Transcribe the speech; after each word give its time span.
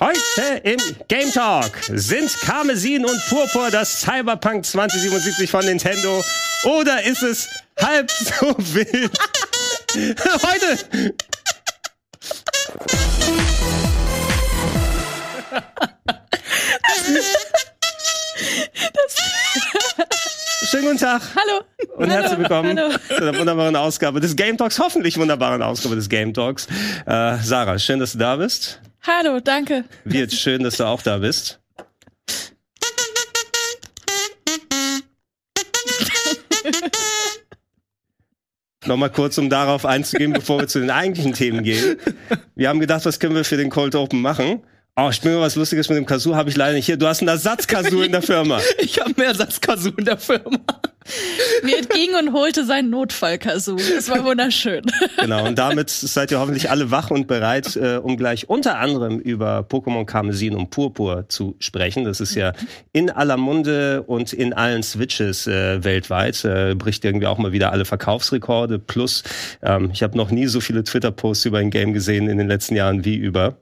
Heute 0.00 0.60
im 0.64 0.78
Game 1.08 1.30
Talk 1.32 1.70
sind 1.88 2.28
Karmesin 2.40 3.04
und 3.04 3.16
Purpur 3.28 3.70
das 3.70 4.00
Cyberpunk 4.00 4.66
2077 4.66 5.50
von 5.50 5.64
Nintendo 5.64 6.22
oder 6.64 7.02
ist 7.04 7.22
es 7.22 7.48
halb 7.80 8.10
so 8.10 8.54
wild? 8.74 9.12
Heute 10.42 11.14
Schönen 20.70 20.84
guten 20.86 20.98
Tag. 20.98 21.22
Hallo. 21.36 21.64
Und 21.96 22.10
Hallo. 22.10 22.22
herzlich 22.22 22.38
willkommen 22.40 22.78
Hallo. 22.78 22.94
zu 23.08 23.14
einer 23.16 23.38
wunderbaren 23.38 23.76
Ausgabe 23.76 24.20
des 24.20 24.34
Game 24.34 24.56
Talks, 24.56 24.78
hoffentlich 24.78 25.16
wunderbaren 25.18 25.62
Ausgabe 25.62 25.94
des 25.94 26.08
Game 26.08 26.32
Talks. 26.34 26.66
Äh, 27.06 27.36
Sarah, 27.42 27.78
schön, 27.78 28.00
dass 28.00 28.12
du 28.12 28.18
da 28.18 28.36
bist. 28.36 28.80
Hallo, 29.06 29.38
danke. 29.38 29.84
Wirt, 30.04 30.32
schön, 30.32 30.62
dass 30.62 30.78
du 30.78 30.84
auch 30.84 31.02
da 31.02 31.18
bist. 31.18 31.60
Nochmal 38.86 39.10
kurz, 39.10 39.36
um 39.36 39.50
darauf 39.50 39.84
einzugehen, 39.84 40.32
bevor 40.32 40.60
wir 40.60 40.68
zu 40.68 40.80
den 40.80 40.90
eigentlichen 40.90 41.34
Themen 41.34 41.62
gehen. 41.62 41.98
Wir 42.54 42.70
haben 42.70 42.80
gedacht, 42.80 43.04
was 43.04 43.20
können 43.20 43.34
wir 43.34 43.44
für 43.44 43.58
den 43.58 43.68
Cold 43.70 43.94
Open 43.94 44.22
machen? 44.22 44.62
Oh, 44.96 45.08
ich 45.10 45.20
bin 45.20 45.32
mir 45.32 45.40
was 45.40 45.56
Lustiges 45.56 45.88
mit 45.88 45.98
dem 45.98 46.06
Kazoo, 46.06 46.34
habe 46.34 46.50
ich 46.50 46.56
leider 46.56 46.74
nicht 46.74 46.86
hier. 46.86 46.96
Du 46.96 47.06
hast 47.06 47.20
einen 47.20 47.28
Ersatz-Kazoo 47.28 48.02
in 48.02 48.12
der 48.12 48.22
Firma. 48.22 48.60
Ich 48.78 49.00
habe 49.00 49.12
mehr 49.16 49.28
Ersatzkassu 49.28 49.90
in 49.96 50.04
der 50.04 50.18
Firma. 50.18 50.58
Wirt 51.62 51.90
ging 51.90 52.14
und 52.18 52.32
holte 52.32 52.64
seinen 52.64 52.90
Notfallkasoo. 52.90 53.76
Das 53.94 54.08
war 54.08 54.24
wunderschön. 54.24 54.82
Genau, 55.18 55.46
und 55.46 55.58
damit 55.58 55.90
seid 55.90 56.30
ihr 56.30 56.38
hoffentlich 56.38 56.70
alle 56.70 56.90
wach 56.90 57.10
und 57.10 57.26
bereit, 57.26 57.76
äh, 57.76 57.96
um 57.96 58.16
gleich 58.16 58.48
unter 58.48 58.78
anderem 58.78 59.18
über 59.18 59.60
Pokémon 59.60 60.04
Karmesin 60.04 60.54
und 60.54 60.70
Purpur 60.70 61.26
zu 61.28 61.56
sprechen. 61.58 62.04
Das 62.04 62.20
ist 62.20 62.34
ja 62.34 62.52
in 62.92 63.10
aller 63.10 63.36
Munde 63.36 64.02
und 64.02 64.32
in 64.32 64.52
allen 64.52 64.82
Switches 64.82 65.46
äh, 65.46 65.82
weltweit. 65.84 66.44
Äh, 66.44 66.74
bricht 66.74 67.04
irgendwie 67.04 67.26
auch 67.26 67.38
mal 67.38 67.52
wieder 67.52 67.72
alle 67.72 67.84
Verkaufsrekorde. 67.84 68.78
Plus, 68.78 69.22
ähm, 69.62 69.90
ich 69.92 70.02
habe 70.02 70.16
noch 70.16 70.30
nie 70.30 70.46
so 70.46 70.60
viele 70.60 70.84
Twitter-Posts 70.84 71.46
über 71.46 71.58
ein 71.58 71.70
Game 71.70 71.92
gesehen 71.92 72.28
in 72.28 72.38
den 72.38 72.48
letzten 72.48 72.76
Jahren 72.76 73.04
wie 73.04 73.16
über 73.16 73.56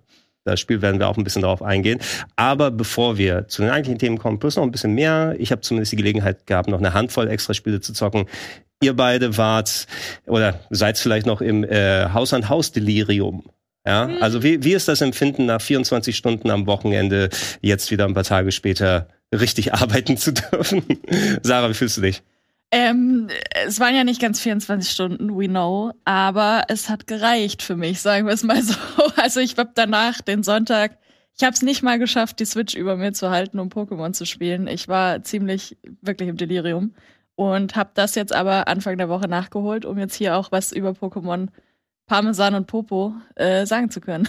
das 0.44 0.60
Spiel 0.60 0.82
werden 0.82 0.98
wir 0.98 1.08
auch 1.08 1.16
ein 1.16 1.24
bisschen 1.24 1.42
darauf 1.42 1.62
eingehen. 1.62 2.00
Aber 2.36 2.70
bevor 2.70 3.18
wir 3.18 3.46
zu 3.48 3.62
den 3.62 3.70
eigentlichen 3.70 3.98
Themen 3.98 4.18
kommen, 4.18 4.38
plus 4.38 4.56
noch 4.56 4.64
ein 4.64 4.72
bisschen 4.72 4.94
mehr. 4.94 5.34
Ich 5.38 5.52
habe 5.52 5.60
zumindest 5.60 5.92
die 5.92 5.96
Gelegenheit 5.96 6.46
gehabt, 6.46 6.68
noch 6.68 6.78
eine 6.78 6.94
Handvoll 6.94 7.28
extra 7.28 7.54
Spiele 7.54 7.80
zu 7.80 7.92
zocken. 7.92 8.26
Ihr 8.82 8.96
beide 8.96 9.36
wart 9.36 9.86
oder 10.26 10.58
seid 10.70 10.98
vielleicht 10.98 11.26
noch 11.26 11.40
im 11.40 11.62
äh, 11.62 12.08
Haus-an-Haus-Delirium. 12.12 13.44
Ja, 13.86 14.06
also 14.20 14.42
wie, 14.44 14.62
wie 14.62 14.74
ist 14.74 14.86
das 14.86 15.00
Empfinden, 15.00 15.46
nach 15.46 15.60
24 15.60 16.16
Stunden 16.16 16.50
am 16.50 16.66
Wochenende 16.66 17.30
jetzt 17.60 17.90
wieder 17.90 18.04
ein 18.04 18.14
paar 18.14 18.22
Tage 18.22 18.52
später 18.52 19.08
richtig 19.32 19.74
arbeiten 19.74 20.16
zu 20.16 20.32
dürfen? 20.32 20.82
Sarah, 21.42 21.70
wie 21.70 21.74
fühlst 21.74 21.96
du 21.96 22.00
dich? 22.00 22.22
Ähm, 22.74 23.28
es 23.66 23.80
waren 23.80 23.94
ja 23.94 24.02
nicht 24.02 24.18
ganz 24.20 24.40
24 24.40 24.90
Stunden, 24.90 25.38
we 25.38 25.46
know, 25.46 25.92
aber 26.06 26.64
es 26.68 26.88
hat 26.88 27.06
gereicht 27.06 27.62
für 27.62 27.76
mich, 27.76 28.00
sagen 28.00 28.26
wir 28.26 28.32
es 28.32 28.44
mal 28.44 28.62
so. 28.62 28.74
Also 29.16 29.40
ich 29.40 29.56
hab 29.58 29.74
danach 29.74 30.22
den 30.22 30.42
Sonntag, 30.42 30.96
ich 31.36 31.44
habe 31.44 31.52
es 31.52 31.60
nicht 31.60 31.82
mal 31.82 31.98
geschafft, 31.98 32.40
die 32.40 32.46
Switch 32.46 32.74
über 32.74 32.96
mir 32.96 33.12
zu 33.12 33.28
halten, 33.28 33.58
um 33.58 33.68
Pokémon 33.68 34.14
zu 34.14 34.24
spielen. 34.24 34.68
Ich 34.68 34.88
war 34.88 35.22
ziemlich 35.22 35.76
wirklich 36.00 36.30
im 36.30 36.38
Delirium 36.38 36.94
und 37.34 37.76
habe 37.76 37.90
das 37.92 38.14
jetzt 38.14 38.34
aber 38.34 38.68
Anfang 38.68 38.96
der 38.96 39.10
Woche 39.10 39.28
nachgeholt, 39.28 39.84
um 39.84 39.98
jetzt 39.98 40.14
hier 40.14 40.38
auch 40.38 40.50
was 40.50 40.72
über 40.72 40.92
Pokémon 40.92 41.48
Parmesan 42.06 42.54
und 42.54 42.66
Popo 42.68 43.14
äh, 43.34 43.66
sagen 43.66 43.90
zu 43.90 44.00
können. 44.00 44.26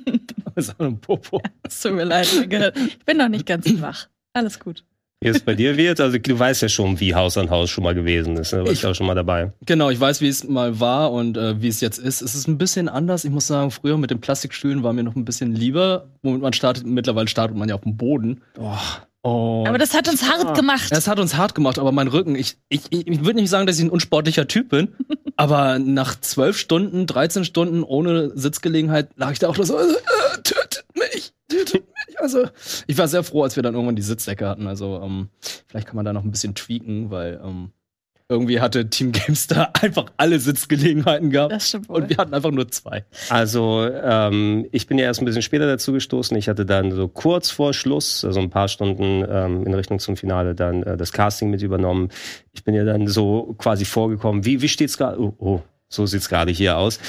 Ist 0.56 0.78
ein 0.78 1.00
Popo. 1.00 1.40
Es 1.62 1.80
tut 1.80 1.92
mir 1.92 2.04
leid, 2.04 2.28
ich 2.32 2.98
bin 3.04 3.16
noch 3.16 3.28
nicht 3.28 3.46
ganz 3.46 3.66
wach. 3.80 4.08
Alles 4.34 4.60
gut. 4.60 4.84
Wie 5.20 5.28
es 5.28 5.40
bei 5.40 5.54
dir 5.54 5.76
wird? 5.76 6.00
Also 6.00 6.16
du 6.18 6.38
weißt 6.38 6.62
ja 6.62 6.68
schon, 6.68 7.00
wie 7.00 7.12
Haus 7.14 7.36
an 7.36 7.50
Haus 7.50 7.70
schon 7.70 7.82
mal 7.82 7.94
gewesen 7.94 8.36
ist. 8.36 8.52
Ne? 8.52 8.60
Du 8.60 8.66
warst 8.66 8.78
Ich- 8.78 8.86
auch 8.86 8.94
schon 8.94 9.06
mal 9.06 9.14
dabei. 9.16 9.52
Genau, 9.66 9.90
ich 9.90 9.98
weiß, 9.98 10.20
wie 10.20 10.28
es 10.28 10.44
mal 10.46 10.78
war 10.78 11.10
und 11.12 11.36
äh, 11.36 11.60
wie 11.60 11.66
es 11.68 11.80
jetzt 11.80 11.98
ist. 11.98 12.22
Es 12.22 12.36
ist 12.36 12.46
ein 12.46 12.56
bisschen 12.56 12.88
anders. 12.88 13.24
Ich 13.24 13.30
muss 13.32 13.48
sagen, 13.48 13.72
früher 13.72 13.98
mit 13.98 14.10
den 14.12 14.20
Plastikstühlen 14.20 14.84
war 14.84 14.92
mir 14.92 15.02
noch 15.02 15.16
ein 15.16 15.24
bisschen 15.24 15.54
lieber. 15.54 16.06
Womit 16.22 16.40
man 16.42 16.52
startet, 16.52 16.86
mittlerweile 16.86 17.26
startet 17.26 17.56
man 17.56 17.68
ja 17.68 17.74
auf 17.74 17.80
dem 17.80 17.96
Boden. 17.96 18.42
Oh. 19.24 19.64
Aber 19.66 19.76
das 19.76 19.92
hat 19.92 20.08
uns 20.08 20.22
hart 20.22 20.56
gemacht. 20.56 20.88
Es 20.92 21.08
hat 21.08 21.18
uns 21.18 21.36
hart 21.36 21.54
gemacht, 21.56 21.80
aber 21.80 21.90
mein 21.90 22.06
Rücken, 22.06 22.36
ich, 22.36 22.56
ich, 22.68 22.82
ich, 22.90 23.06
ich 23.08 23.24
würde 23.24 23.40
nicht 23.40 23.50
sagen, 23.50 23.66
dass 23.66 23.76
ich 23.78 23.84
ein 23.84 23.90
unsportlicher 23.90 24.46
Typ 24.46 24.68
bin, 24.68 24.94
aber 25.36 25.80
nach 25.80 26.18
zwölf 26.20 26.56
Stunden, 26.56 27.06
13 27.06 27.44
Stunden 27.44 27.82
ohne 27.82 28.30
Sitzgelegenheit 28.38 29.08
lag 29.16 29.32
ich 29.32 29.40
da 29.40 29.48
auch 29.48 29.56
nur 29.56 29.66
so, 29.66 29.76
äh, 29.76 29.82
tötet 30.44 30.84
mich, 30.94 31.32
tötet 31.48 31.84
mich. 32.06 32.07
Also, 32.20 32.48
ich 32.86 32.98
war 32.98 33.08
sehr 33.08 33.22
froh, 33.22 33.42
als 33.44 33.56
wir 33.56 33.62
dann 33.62 33.74
irgendwann 33.74 33.96
die 33.96 34.02
Sitzdecke 34.02 34.46
hatten. 34.46 34.66
Also, 34.66 35.00
ähm, 35.02 35.28
vielleicht 35.66 35.86
kann 35.86 35.96
man 35.96 36.04
da 36.04 36.12
noch 36.12 36.24
ein 36.24 36.30
bisschen 36.30 36.54
tweaken, 36.54 37.10
weil 37.10 37.40
ähm, 37.44 37.70
irgendwie 38.30 38.60
hatte 38.60 38.90
Team 38.90 39.12
GameStar 39.12 39.72
einfach 39.80 40.06
alle 40.18 40.38
Sitzgelegenheiten 40.38 41.30
gehabt. 41.30 41.52
Das 41.52 41.68
stimmt 41.68 41.88
wohl. 41.88 42.02
Und 42.02 42.10
wir 42.10 42.18
hatten 42.18 42.34
einfach 42.34 42.50
nur 42.50 42.68
zwei. 42.68 43.04
Also 43.30 43.88
ähm, 43.90 44.66
ich 44.70 44.86
bin 44.86 44.98
ja 44.98 45.04
erst 45.06 45.22
ein 45.22 45.24
bisschen 45.24 45.42
später 45.42 45.66
dazu 45.66 45.92
gestoßen. 45.92 46.36
Ich 46.36 46.48
hatte 46.48 46.66
dann 46.66 46.92
so 46.92 47.08
kurz 47.08 47.50
vor 47.50 47.72
Schluss, 47.72 48.24
also 48.24 48.40
ein 48.40 48.50
paar 48.50 48.68
Stunden 48.68 49.24
ähm, 49.28 49.66
in 49.66 49.72
Richtung 49.72 49.98
zum 49.98 50.16
Finale, 50.16 50.54
dann 50.54 50.82
äh, 50.82 50.96
das 50.98 51.12
Casting 51.12 51.50
mit 51.50 51.62
übernommen. 51.62 52.10
Ich 52.52 52.64
bin 52.64 52.74
ja 52.74 52.84
dann 52.84 53.06
so 53.06 53.54
quasi 53.56 53.86
vorgekommen. 53.86 54.44
Wie, 54.44 54.60
wie 54.60 54.68
steht's 54.68 54.98
gerade? 54.98 55.18
Oh, 55.20 55.34
oh, 55.38 55.62
so 55.88 56.04
sieht's 56.04 56.28
gerade 56.28 56.52
hier 56.52 56.76
aus. 56.76 57.00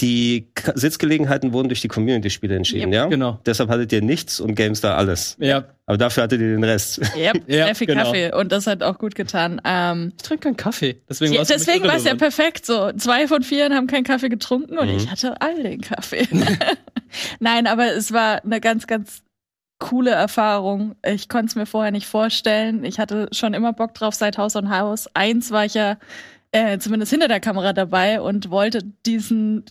Die 0.00 0.48
K 0.54 0.72
Sitzgelegenheiten 0.74 1.54
wurden 1.54 1.68
durch 1.68 1.80
die 1.80 1.88
Community-Spiele 1.88 2.54
entschieden, 2.54 2.92
ja? 2.92 3.06
Genau. 3.06 3.40
Deshalb 3.46 3.70
hattet 3.70 3.92
ihr 3.92 4.02
nichts 4.02 4.40
und 4.40 4.54
GameStar 4.54 4.94
alles. 4.98 5.36
Ja, 5.40 5.64
Aber 5.86 5.96
dafür 5.96 6.24
hattet 6.24 6.40
ihr 6.42 6.48
den 6.48 6.64
Rest. 6.64 6.98
Yep, 7.16 7.44
Ja, 7.48 7.64
sehr 7.66 7.74
viel 7.74 7.86
genau. 7.86 8.02
Kaffee 8.04 8.30
und 8.34 8.52
das 8.52 8.66
hat 8.66 8.82
auch 8.82 8.98
gut 8.98 9.14
getan. 9.14 9.58
Ähm, 9.64 10.12
ich 10.14 10.22
trinke 10.22 10.44
keinen 10.48 10.56
Kaffee. 10.58 11.00
Deswegen, 11.08 11.32
ja, 11.32 11.44
deswegen 11.44 11.84
war 11.84 11.96
es 11.96 12.04
ja 12.04 12.14
perfekt 12.14 12.66
so. 12.66 12.92
Zwei 12.92 13.26
von 13.26 13.42
vier 13.42 13.70
haben 13.70 13.86
keinen 13.86 14.04
Kaffee 14.04 14.28
getrunken 14.28 14.76
und 14.76 14.88
Mhm. 14.90 14.96
ich 14.98 15.10
hatte 15.10 15.40
all 15.40 15.62
den 15.62 15.80
Kaffee. 15.80 16.28
Nein, 17.40 17.66
aber 17.66 17.92
es 17.94 18.12
war 18.12 18.44
eine 18.44 18.60
ganz, 18.60 18.86
ganz 18.86 19.22
coole 19.78 20.10
Erfahrung. 20.10 20.94
Ich 21.06 21.28
konnte 21.30 21.46
es 21.46 21.54
mir 21.56 21.66
vorher 21.66 21.90
nicht 21.92 22.06
vorstellen. 22.06 22.84
Ich 22.84 22.98
hatte 22.98 23.28
schon 23.32 23.54
immer 23.54 23.72
Bock 23.72 23.94
drauf 23.94 24.14
seit 24.14 24.36
Haus 24.38 24.56
und 24.56 24.70
Haus. 24.70 25.08
Eins 25.14 25.50
war 25.50 25.64
ich 25.64 25.74
ja 25.74 25.96
äh, 26.52 26.78
zumindest 26.78 27.12
hinter 27.12 27.28
der 27.28 27.40
Kamera 27.40 27.72
dabei 27.72 28.20
und 28.20 28.50
wollte 28.50 28.80
diesen 29.06 29.64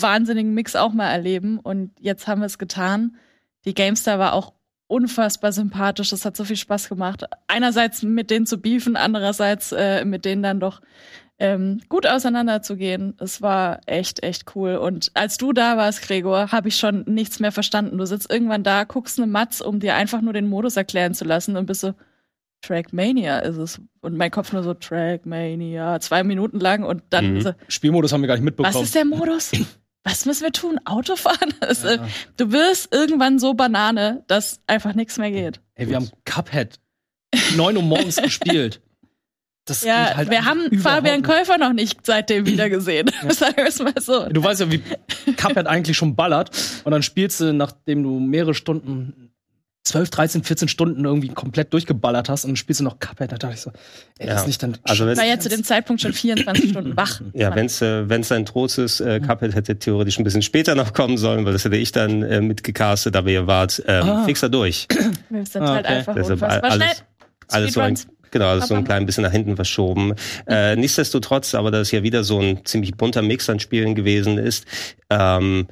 wahnsinnigen 0.00 0.54
Mix 0.54 0.76
auch 0.76 0.92
mal 0.92 1.10
erleben. 1.10 1.58
Und 1.58 1.92
jetzt 2.00 2.26
haben 2.26 2.40
wir 2.40 2.46
es 2.46 2.58
getan. 2.58 3.16
Die 3.64 3.74
GameStar 3.74 4.18
war 4.18 4.32
auch 4.32 4.52
unfassbar 4.88 5.52
sympathisch. 5.52 6.12
Es 6.12 6.24
hat 6.24 6.36
so 6.36 6.44
viel 6.44 6.56
Spaß 6.56 6.88
gemacht. 6.88 7.24
Einerseits 7.48 8.02
mit 8.02 8.30
denen 8.30 8.46
zu 8.46 8.58
beefen, 8.58 8.96
andererseits 8.96 9.72
äh, 9.72 10.04
mit 10.04 10.24
denen 10.24 10.42
dann 10.42 10.60
doch 10.60 10.80
ähm, 11.38 11.80
gut 11.88 12.06
auseinanderzugehen. 12.06 13.14
Es 13.18 13.42
war 13.42 13.80
echt, 13.86 14.22
echt 14.22 14.54
cool. 14.54 14.76
Und 14.76 15.10
als 15.14 15.36
du 15.36 15.52
da 15.52 15.76
warst, 15.76 16.02
Gregor, 16.02 16.52
habe 16.52 16.68
ich 16.68 16.76
schon 16.76 17.04
nichts 17.06 17.40
mehr 17.40 17.52
verstanden. 17.52 17.98
Du 17.98 18.06
sitzt 18.06 18.30
irgendwann 18.30 18.62
da, 18.62 18.84
guckst 18.84 19.18
eine 19.18 19.26
Matz, 19.26 19.60
um 19.60 19.80
dir 19.80 19.94
einfach 19.96 20.20
nur 20.20 20.32
den 20.32 20.48
Modus 20.48 20.76
erklären 20.76 21.14
zu 21.14 21.24
lassen 21.24 21.56
und 21.56 21.66
bist 21.66 21.80
so, 21.80 21.94
Trackmania 22.62 23.38
ist 23.40 23.56
es. 23.56 23.80
Und 24.00 24.16
mein 24.16 24.30
Kopf 24.30 24.52
nur 24.52 24.62
so, 24.62 24.74
Trackmania, 24.74 26.00
zwei 26.00 26.22
Minuten 26.24 26.58
lang 26.60 26.84
und 26.84 27.02
dann 27.10 27.34
Mhm. 27.34 27.40
so, 27.42 27.52
Spielmodus 27.68 28.12
haben 28.12 28.20
wir 28.22 28.28
gar 28.28 28.34
nicht 28.34 28.44
mitbekommen. 28.44 28.74
was 28.74 28.82
ist 28.82 28.94
der 28.94 29.04
Modus? 29.04 29.52
Was 30.08 30.24
müssen 30.24 30.44
wir 30.44 30.52
tun? 30.52 30.78
Autofahren? 30.84 31.52
Das, 31.60 31.82
äh, 31.82 31.98
Du 32.36 32.52
wirst 32.52 32.94
irgendwann 32.94 33.40
so 33.40 33.54
Banane, 33.54 34.22
dass 34.28 34.60
einfach 34.68 34.94
nichts 34.94 35.18
mehr 35.18 35.32
geht. 35.32 35.60
Ey, 35.74 35.88
wir 35.88 35.96
haben 35.96 36.08
Cuphead 36.24 36.78
9 37.56 37.76
Uhr 37.76 37.82
morgens 37.82 38.14
gespielt. 38.22 38.80
Das 39.64 39.82
Ja, 39.82 40.06
geht 40.06 40.16
halt 40.16 40.30
wir 40.30 40.44
haben 40.44 40.78
Fabian. 40.78 41.22
Käufer 41.24 41.58
noch 41.58 41.72
nicht 41.72 42.06
seitdem 42.06 42.46
wieder 42.46 42.70
gesehen. 42.70 43.10
Sagen 43.30 43.56
wir 43.56 43.66
es 43.66 43.80
mal 43.80 43.94
so. 44.00 44.28
Du 44.28 44.44
weißt 44.44 44.60
ja, 44.60 44.70
wie 44.70 44.80
Cuphead 45.36 45.66
eigentlich 45.66 45.96
schon 45.96 46.14
ballert. 46.14 46.50
Und 46.84 46.92
dann 46.92 47.02
spielst 47.02 47.40
du, 47.40 47.52
nachdem 47.52 48.04
du 48.04 48.20
mehrere 48.20 48.54
Stunden, 48.54 49.25
12, 49.86 50.10
13, 50.10 50.42
14 50.44 50.68
Stunden 50.68 51.04
irgendwie 51.04 51.28
komplett 51.28 51.72
durchgeballert 51.72 52.28
hast 52.28 52.44
und 52.44 52.50
dann 52.50 52.56
spielst 52.56 52.80
du 52.80 52.84
noch 52.84 52.98
Cuphead. 52.98 53.30
Da 53.30 53.36
dachte 53.36 53.54
ich 53.54 53.60
so, 53.60 53.70
ey, 54.18 54.26
Ja. 54.26 54.32
das 54.34 54.42
ist 54.42 54.46
nicht 54.48 54.62
dann. 54.62 54.76
Also 54.82 55.06
wenn- 55.06 55.12
Ich 55.12 55.18
war 55.18 55.24
ja 55.26 55.38
zu 55.38 55.48
dem 55.48 55.62
Zeitpunkt 55.64 56.02
schon 56.02 56.12
24 56.12 56.70
Stunden 56.70 56.96
wach. 56.96 57.20
Ja, 57.34 57.54
wenn's 57.54 57.80
äh, 57.82 58.08
wenn's 58.08 58.30
ein 58.32 58.44
Trostes 58.46 59.00
äh, 59.00 59.20
Cuphead 59.20 59.54
hätte 59.54 59.78
theoretisch 59.78 60.18
ein 60.18 60.24
bisschen 60.24 60.42
später 60.42 60.74
noch 60.74 60.92
kommen 60.92 61.16
sollen, 61.18 61.44
weil 61.44 61.52
das 61.52 61.64
hätte 61.64 61.76
ich 61.76 61.92
dann 61.92 62.22
äh, 62.22 62.40
mitgecastet, 62.40 63.14
aber 63.16 63.30
ihr 63.30 63.46
wart 63.46 63.82
ähm, 63.86 64.02
Ah. 64.08 64.24
fixer 64.24 64.48
durch. 64.48 64.88
Wir 65.30 65.46
sind 65.46 65.62
Ah, 65.62 65.74
halt 65.74 65.86
okay. 65.86 65.94
einfach 65.94 66.14
Deshalb 66.14 66.42
unfassbar 66.42 66.70
alles- 66.72 66.84
schnell. 66.84 67.06
Alles 67.48 67.74
so 67.74 67.80
ein. 67.80 67.96
Genau, 68.36 68.54
das 68.54 68.64
ist 68.64 68.68
so 68.68 68.74
ein 68.74 68.84
klein 68.84 69.06
bisschen 69.06 69.24
nach 69.24 69.32
hinten 69.32 69.56
verschoben. 69.56 70.12
Äh, 70.46 70.76
nichtsdestotrotz, 70.76 71.54
aber 71.54 71.70
da 71.70 71.80
es 71.80 71.90
ja 71.90 72.02
wieder 72.02 72.22
so 72.22 72.38
ein 72.38 72.66
ziemlich 72.66 72.94
bunter 72.94 73.22
Mix 73.22 73.48
an 73.48 73.60
Spielen 73.60 73.94
gewesen 73.94 74.36
ist, 74.36 74.66
ähm, 75.08 75.68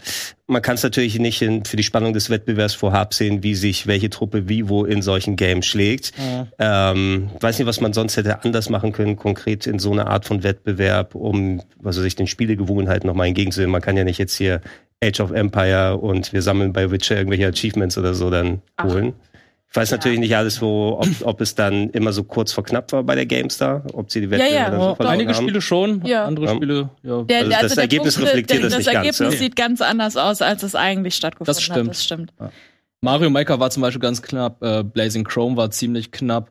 man 0.46 0.62
kann 0.62 0.76
es 0.76 0.82
natürlich 0.82 1.18
nicht 1.18 1.42
in, 1.42 1.66
für 1.66 1.76
die 1.76 1.82
Spannung 1.82 2.14
des 2.14 2.30
Wettbewerbs 2.30 2.72
vorab 2.72 3.12
sehen, 3.12 3.42
wie 3.42 3.54
sich 3.54 3.86
welche 3.86 4.08
Truppe 4.08 4.48
wie 4.48 4.66
wo 4.70 4.86
in 4.86 5.02
solchen 5.02 5.36
Games 5.36 5.66
schlägt. 5.66 6.12
Ja. 6.16 6.92
Ähm, 6.92 7.28
weiß 7.38 7.58
nicht, 7.58 7.68
was 7.68 7.82
man 7.82 7.92
sonst 7.92 8.16
hätte 8.16 8.42
anders 8.42 8.70
machen 8.70 8.92
können, 8.92 9.16
konkret 9.16 9.66
in 9.66 9.78
so 9.78 9.92
einer 9.92 10.06
Art 10.06 10.24
von 10.24 10.42
Wettbewerb, 10.42 11.14
um 11.14 11.60
also 11.84 12.00
sich 12.00 12.16
den 12.16 12.26
Spielegewohnheiten 12.26 13.06
nochmal 13.06 13.26
entgegenzusehen. 13.26 13.70
Man 13.70 13.82
kann 13.82 13.98
ja 13.98 14.04
nicht 14.04 14.18
jetzt 14.18 14.36
hier 14.36 14.62
Age 15.02 15.20
of 15.20 15.32
Empire 15.32 15.98
und 15.98 16.32
wir 16.32 16.40
sammeln 16.40 16.72
bei 16.72 16.90
Witcher 16.90 17.18
irgendwelche 17.18 17.46
Achievements 17.46 17.98
oder 17.98 18.14
so 18.14 18.30
dann 18.30 18.62
Ach. 18.76 18.84
holen. 18.84 19.12
Ich 19.74 19.80
weiß 19.80 19.90
Ja. 19.90 19.96
natürlich 19.96 20.20
nicht 20.20 20.36
alles, 20.36 20.62
wo, 20.62 21.00
ob, 21.00 21.08
ob 21.24 21.40
es 21.40 21.56
dann 21.56 21.90
immer 21.90 22.12
so 22.12 22.22
kurz 22.22 22.52
vor 22.52 22.62
knapp 22.62 22.92
war 22.92 23.02
bei 23.02 23.16
der 23.16 23.26
GameStar, 23.26 23.82
ob 23.92 24.08
sie 24.12 24.20
die 24.20 24.30
Wettbewerbe 24.30 24.54
ja, 24.54 24.70
dann 24.70 24.78
doch. 24.78 24.88
so 24.90 24.94
verloren 24.94 25.14
Einige 25.14 25.34
haben. 25.34 25.42
Spiele 25.42 25.60
schon, 25.60 26.04
Ja. 26.06 26.24
andere 26.26 26.46
Ja. 26.46 26.54
Spiele, 26.54 26.90
ja. 27.02 27.22
Der, 27.24 27.38
Also 27.38 27.50
der- 27.50 27.60
das 27.62 27.74
der 27.74 27.82
Ergebnis 27.82 28.14
Punkt, 28.14 28.28
reflektiert 28.28 28.62
der, 28.62 28.68
das 28.70 28.78
nicht 28.78 28.86
Das 28.86 28.94
ganz, 28.94 29.06
Ergebnis 29.06 29.34
ja. 29.34 29.38
sieht 29.40 29.56
ganz 29.56 29.80
anders 29.80 30.16
aus, 30.16 30.42
als 30.42 30.62
es 30.62 30.76
eigentlich 30.76 31.16
stattgefunden 31.16 31.46
Das 31.56 31.60
stimmt. 31.60 31.78
hat. 31.78 31.88
Das 31.88 32.04
stimmt. 32.04 32.32
Mario 33.00 33.30
Maker 33.30 33.58
war 33.58 33.68
zum 33.70 33.80
Beispiel 33.82 34.00
ganz 34.00 34.22
knapp, 34.22 34.62
äh, 34.62 34.84
Blazing 34.84 35.24
Chrome 35.24 35.56
war 35.56 35.72
ziemlich 35.72 36.12
knapp. 36.12 36.50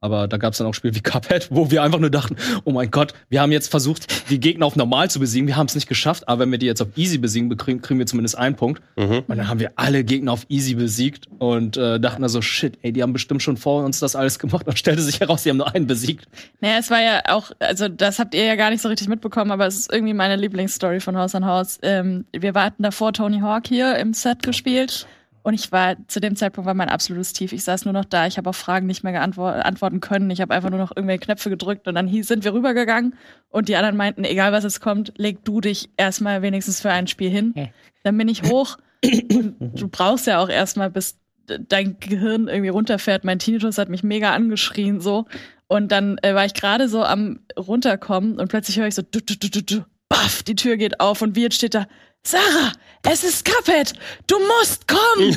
Aber 0.00 0.28
da 0.28 0.36
gab 0.36 0.52
es 0.52 0.58
dann 0.58 0.66
auch 0.66 0.74
Spiele 0.74 0.94
wie 0.94 1.00
Cuphead, 1.00 1.48
wo 1.50 1.70
wir 1.70 1.82
einfach 1.82 1.98
nur 1.98 2.10
dachten, 2.10 2.36
oh 2.64 2.72
mein 2.72 2.90
Gott, 2.90 3.14
wir 3.28 3.40
haben 3.40 3.50
jetzt 3.50 3.70
versucht, 3.70 4.30
die 4.30 4.38
Gegner 4.38 4.66
auf 4.66 4.76
normal 4.76 5.10
zu 5.10 5.18
besiegen, 5.18 5.48
wir 5.48 5.56
haben 5.56 5.66
es 5.66 5.74
nicht 5.74 5.88
geschafft, 5.88 6.28
aber 6.28 6.40
wenn 6.40 6.50
wir 6.50 6.58
die 6.58 6.66
jetzt 6.66 6.82
auf 6.82 6.88
easy 6.96 7.18
besiegen, 7.18 7.48
bekriegen, 7.48 7.80
kriegen 7.80 7.98
wir 7.98 8.06
zumindest 8.06 8.36
einen 8.36 8.56
Punkt. 8.56 8.82
Mhm. 8.96 9.24
Und 9.26 9.36
dann 9.36 9.48
haben 9.48 9.58
wir 9.58 9.72
alle 9.76 10.04
Gegner 10.04 10.32
auf 10.32 10.44
easy 10.48 10.74
besiegt 10.74 11.26
und 11.38 11.76
äh, 11.76 11.98
dachten 11.98 12.22
also, 12.22 12.42
shit, 12.42 12.78
ey, 12.82 12.92
die 12.92 13.02
haben 13.02 13.12
bestimmt 13.12 13.42
schon 13.42 13.56
vor 13.56 13.84
uns 13.84 13.98
das 13.98 14.14
alles 14.14 14.38
gemacht. 14.38 14.66
Und 14.66 14.78
stellte 14.78 15.02
sich 15.02 15.20
heraus, 15.20 15.42
die 15.42 15.50
haben 15.50 15.56
nur 15.56 15.74
einen 15.74 15.86
besiegt. 15.86 16.26
Naja, 16.60 16.76
es 16.78 16.90
war 16.90 17.00
ja 17.00 17.22
auch, 17.28 17.52
also 17.58 17.88
das 17.88 18.18
habt 18.18 18.34
ihr 18.34 18.44
ja 18.44 18.56
gar 18.56 18.70
nicht 18.70 18.82
so 18.82 18.88
richtig 18.88 19.08
mitbekommen, 19.08 19.50
aber 19.50 19.66
es 19.66 19.76
ist 19.76 19.92
irgendwie 19.92 20.14
meine 20.14 20.36
Lieblingsstory 20.36 21.00
von 21.00 21.16
Haus 21.16 21.34
an 21.34 21.46
Haus. 21.46 21.78
Ähm, 21.82 22.26
wir 22.32 22.52
hatten 22.54 22.82
davor 22.82 23.12
Tony 23.12 23.40
Hawk 23.40 23.66
hier 23.66 23.96
im 23.96 24.12
Set 24.12 24.42
gespielt 24.42 25.06
und 25.46 25.54
ich 25.54 25.70
war, 25.70 25.94
zu 26.08 26.18
dem 26.18 26.34
Zeitpunkt 26.34 26.66
war 26.66 26.74
mein 26.74 26.88
absolutes 26.88 27.32
Tief. 27.32 27.52
Ich 27.52 27.62
saß 27.62 27.84
nur 27.84 27.94
noch 27.94 28.04
da, 28.04 28.26
ich 28.26 28.36
habe 28.36 28.50
auf 28.50 28.56
Fragen 28.56 28.88
nicht 28.88 29.04
mehr 29.04 29.22
antworten 29.22 30.00
können. 30.00 30.28
Ich 30.30 30.40
habe 30.40 30.52
einfach 30.52 30.70
nur 30.70 30.80
noch 30.80 30.90
irgendwelche 30.90 31.20
Knöpfe 31.20 31.50
gedrückt 31.50 31.86
und 31.86 31.94
dann 31.94 32.08
hieß, 32.08 32.26
sind 32.26 32.42
wir 32.42 32.52
rübergegangen 32.52 33.14
und 33.48 33.68
die 33.68 33.76
anderen 33.76 33.96
meinten, 33.96 34.24
egal 34.24 34.50
was 34.50 34.64
es 34.64 34.80
kommt, 34.80 35.12
leg 35.18 35.44
du 35.44 35.60
dich 35.60 35.88
erstmal 35.96 36.42
wenigstens 36.42 36.80
für 36.80 36.90
ein 36.90 37.06
Spiel 37.06 37.30
hin. 37.30 37.54
Dann 38.02 38.18
bin 38.18 38.26
ich 38.26 38.42
hoch 38.42 38.78
und 39.04 39.54
du 39.60 39.86
brauchst 39.86 40.26
ja 40.26 40.40
auch 40.40 40.48
erstmal, 40.48 40.90
bis 40.90 41.16
dein 41.46 42.00
Gehirn 42.00 42.48
irgendwie 42.48 42.70
runterfährt. 42.70 43.22
Mein 43.22 43.38
Tinnitus 43.38 43.78
hat 43.78 43.88
mich 43.88 44.02
mega 44.02 44.34
angeschrien 44.34 45.00
so. 45.00 45.26
Und 45.68 45.92
dann 45.92 46.18
äh, 46.22 46.34
war 46.34 46.44
ich 46.44 46.54
gerade 46.54 46.88
so 46.88 47.04
am 47.04 47.38
runterkommen 47.56 48.40
und 48.40 48.48
plötzlich 48.48 48.80
höre 48.80 48.88
ich 48.88 48.96
so 48.96 49.02
du, 49.02 49.20
du, 49.20 49.36
du, 49.36 49.48
du, 49.48 49.62
du, 49.62 49.84
baff, 50.08 50.42
die 50.42 50.54
Tür 50.54 50.76
geht 50.76 51.00
auf 51.00 51.22
und 51.22 51.36
Wirt 51.36 51.54
steht 51.54 51.74
da. 51.74 51.86
Sarah, 52.24 52.72
es 53.02 53.22
ist 53.22 53.44
Cuphead, 53.44 53.92
du 54.26 54.36
musst 54.38 54.88
kommen. 54.88 55.36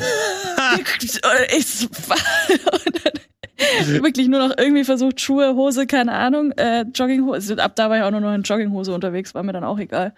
ich, 1.56 1.88
wirklich 4.02 4.28
nur 4.28 4.48
noch 4.48 4.56
irgendwie 4.56 4.84
versucht, 4.84 5.20
Schuhe, 5.20 5.54
Hose, 5.54 5.86
keine 5.86 6.12
Ahnung, 6.12 6.52
äh, 6.52 6.82
Jogginghose. 6.94 7.62
Ab 7.62 7.76
da 7.76 7.90
war 7.90 7.98
ich 7.98 8.02
auch 8.02 8.10
nur 8.10 8.20
noch 8.20 8.34
in 8.34 8.42
Jogginghose 8.42 8.94
unterwegs, 8.94 9.34
war 9.34 9.42
mir 9.42 9.52
dann 9.52 9.64
auch 9.64 9.78
egal. 9.78 10.14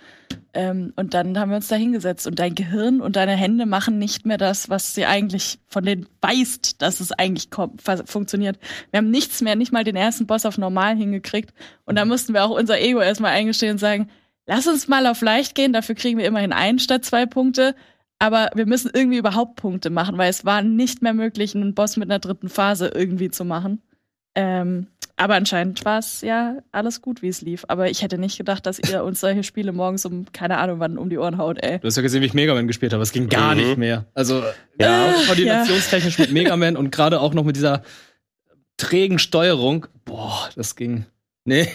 Ähm, 0.54 0.92
und 0.96 1.14
dann 1.14 1.38
haben 1.38 1.50
wir 1.50 1.56
uns 1.56 1.68
da 1.68 1.76
hingesetzt 1.76 2.26
und 2.26 2.38
dein 2.38 2.54
Gehirn 2.54 3.00
und 3.00 3.16
deine 3.16 3.32
Hände 3.32 3.66
machen 3.66 3.98
nicht 3.98 4.26
mehr 4.26 4.38
das, 4.38 4.68
was 4.68 4.94
sie 4.94 5.06
eigentlich 5.06 5.58
von 5.68 5.84
denen 5.84 6.06
weißt, 6.20 6.82
dass 6.82 7.00
es 7.00 7.12
eigentlich 7.12 7.48
funktioniert. 8.04 8.58
Wir 8.90 8.98
haben 8.98 9.10
nichts 9.10 9.40
mehr, 9.40 9.56
nicht 9.56 9.72
mal 9.72 9.84
den 9.84 9.96
ersten 9.96 10.26
Boss 10.26 10.46
auf 10.46 10.58
normal 10.58 10.96
hingekriegt. 10.96 11.52
Und 11.84 11.96
da 11.96 12.04
mussten 12.04 12.34
wir 12.34 12.44
auch 12.44 12.50
unser 12.50 12.80
Ego 12.80 13.00
erstmal 13.00 13.32
eingestehen 13.32 13.72
und 13.72 13.78
sagen, 13.78 14.08
lass 14.46 14.66
uns 14.66 14.88
mal 14.88 15.06
auf 15.06 15.20
leicht 15.20 15.54
gehen, 15.54 15.72
dafür 15.72 15.94
kriegen 15.94 16.18
wir 16.18 16.26
immerhin 16.26 16.52
einen 16.52 16.78
statt 16.78 17.04
zwei 17.04 17.26
Punkte. 17.26 17.74
Aber 18.18 18.50
wir 18.54 18.66
müssen 18.66 18.90
irgendwie 18.94 19.18
überhaupt 19.18 19.56
Punkte 19.56 19.90
machen, 19.90 20.16
weil 20.16 20.30
es 20.30 20.44
war 20.44 20.62
nicht 20.62 21.02
mehr 21.02 21.12
möglich, 21.12 21.56
einen 21.56 21.74
Boss 21.74 21.96
mit 21.96 22.08
einer 22.08 22.20
dritten 22.20 22.48
Phase 22.48 22.88
irgendwie 22.94 23.30
zu 23.30 23.44
machen. 23.44 23.82
Ähm, 24.36 24.86
aber 25.16 25.34
anscheinend 25.34 25.84
war 25.84 25.98
es 25.98 26.20
ja 26.22 26.58
alles 26.70 27.02
gut, 27.02 27.20
wie 27.20 27.28
es 27.28 27.42
lief. 27.42 27.64
Aber 27.68 27.90
ich 27.90 28.00
hätte 28.02 28.18
nicht 28.18 28.38
gedacht, 28.38 28.64
dass 28.64 28.78
ihr 28.78 29.02
uns 29.04 29.20
solche 29.20 29.42
Spiele 29.42 29.72
morgens 29.72 30.06
um, 30.06 30.26
keine 30.32 30.58
Ahnung 30.58 30.78
wann, 30.80 30.98
um 30.98 31.10
die 31.10 31.18
Ohren 31.18 31.36
haut, 31.36 31.62
ey. 31.62 31.80
Du 31.80 31.86
hast 31.86 31.96
ja 31.96 32.02
gesehen, 32.02 32.22
wie 32.22 32.26
ich 32.26 32.32
Mega 32.34 32.54
Man 32.54 32.66
gespielt 32.68 32.92
habe. 32.92 33.02
Es 33.02 33.12
ging 33.12 33.28
gar 33.28 33.54
Mhm. 33.54 33.60
nicht 33.60 33.76
mehr. 33.76 34.06
Also 34.14 34.42
Ja. 34.80 35.10
äh, 35.10 35.12
koordinationstechnisch 35.26 36.18
mit 36.18 36.30
Mega 36.32 36.56
Man 36.56 36.76
und 36.76 36.92
gerade 36.92 37.20
auch 37.20 37.34
noch 37.34 37.44
mit 37.44 37.56
dieser 37.56 37.82
trägen 38.76 39.18
Steuerung. 39.18 39.86
Boah, 40.04 40.48
das 40.56 40.76
ging. 40.76 41.06
Nee, 41.44 41.68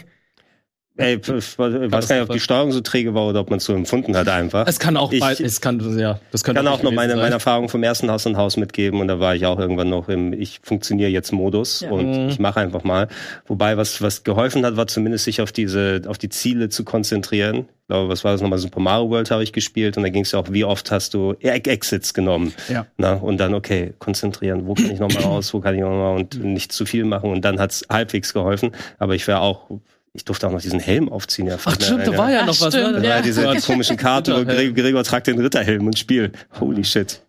Ey, 0.98 1.16
ich 1.16 1.28
weiß 1.60 2.08
gar 2.08 2.16
nicht, 2.16 2.22
ob 2.30 2.32
die 2.34 2.40
Steuerung 2.40 2.72
so 2.72 2.82
träge 2.82 3.14
war 3.14 3.28
oder 3.28 3.42
ob 3.42 3.50
man 3.52 3.58
es 3.58 3.66
so 3.66 3.74
empfunden 3.74 4.16
hat 4.18 4.28
einfach. 4.30 4.66
es 4.68 4.80
kann 4.80 4.98
auch 4.98 5.12
Ich- 5.12 5.20
bald, 5.20 5.40
es 5.40 5.62
kann, 5.62 5.80
ja, 5.98 6.20
das 6.32 6.42
Ich 6.42 6.44
könnte 6.44 6.60
kann 6.64 6.68
auch 6.68 6.82
noch 6.82 6.92
meine, 6.92 7.12
sein. 7.14 7.22
meine 7.22 7.34
Erfahrung 7.36 7.70
vom 7.70 7.84
ersten 7.84 8.10
Haus 8.10 8.26
und 8.26 8.36
Haus 8.38 8.58
mitgeben 8.58 9.00
und 9.00 9.08
da 9.08 9.20
war 9.20 9.36
ich 9.36 9.46
auch 9.46 9.60
irgendwann 9.60 9.90
noch 9.90 10.10
im 10.10 10.34
Ich 10.34 10.60
funktioniere 10.64 11.10
jetzt 11.10 11.32
Modus 11.32 11.82
Ja. 11.82 11.92
und 11.92 12.24
Mhm. 12.24 12.30
ich 12.30 12.40
mache 12.40 12.60
einfach 12.60 12.84
mal. 12.84 13.08
Wobei 13.46 13.78
was, 13.78 14.02
was 14.02 14.24
geholfen 14.24 14.66
hat, 14.66 14.76
war 14.76 14.88
zumindest 14.88 15.26
sich 15.26 15.40
auf 15.42 15.52
diese, 15.52 16.02
auf 16.08 16.18
die 16.18 16.30
Ziele 16.30 16.70
zu 16.70 16.84
konzentrieren. 16.84 17.68
Ich 17.84 17.88
glaube, 17.90 18.10
was 18.10 18.24
war 18.24 18.34
das 18.34 18.42
nochmal? 18.42 18.58
Super 18.60 18.80
Mario 18.82 19.10
World 19.12 19.32
habe 19.32 19.44
ich 19.44 19.54
gespielt 19.54 19.96
und 19.98 20.04
da 20.04 20.10
ging 20.10 20.24
es 20.24 20.32
ja 20.34 20.40
auch, 20.40 20.48
wie 20.52 20.66
oft 20.66 20.92
hast 20.92 21.14
du 21.14 21.36
E- 21.40 21.48
Exits 21.50 22.14
genommen? 22.14 22.54
Ja. 22.70 22.86
Na, 22.98 23.14
und 23.14 23.38
dann, 23.38 23.54
okay, 23.54 23.94
konzentrieren, 24.00 24.66
wo 24.68 24.74
kann 24.74 24.92
ich 24.92 25.00
nochmal 25.00 25.24
raus, 25.24 25.54
wo 25.54 25.60
kann 25.62 25.76
ich 25.76 25.82
nochmal 25.82 26.18
und 26.18 26.44
nicht 26.44 26.72
zu 26.74 26.86
viel 26.86 27.06
machen 27.06 27.30
und 27.32 27.46
dann 27.46 27.60
hat's 27.60 27.86
halbwegs 27.90 28.34
geholfen. 28.34 28.72
Aber 29.00 29.16
ich 29.16 29.26
wäre 29.28 29.40
auch, 29.40 29.70
ich 30.14 30.26
durfte 30.26 30.48
auch 30.48 30.52
noch 30.52 30.62
diesen 30.62 30.80
Helm 30.80 31.10
aufziehen. 31.10 31.48
Ja, 31.48 31.58
Ach 31.64 31.76
stimmt, 31.76 32.08
da 32.08 32.18
war 32.18 32.32
ja 32.32 32.42
Ach, 32.42 32.48
noch 32.48 32.62
was. 32.62 32.74
stimmt, 32.74 32.94
ne? 32.94 33.02
Da 33.02 33.08
ja. 33.08 33.16
war 33.16 33.22
diese 33.22 33.44
komischen 33.62 33.98
Karten, 33.98 34.34
wo. 34.34 34.46
Gregor, 34.46 34.74
Gregor 34.74 35.04
tragt 35.04 35.28
den 35.28 35.40
Ritterhelm 35.40 35.86
und 35.86 35.98
Spiel. 35.98 36.32
Holy 36.60 36.84
shit. 36.84 37.22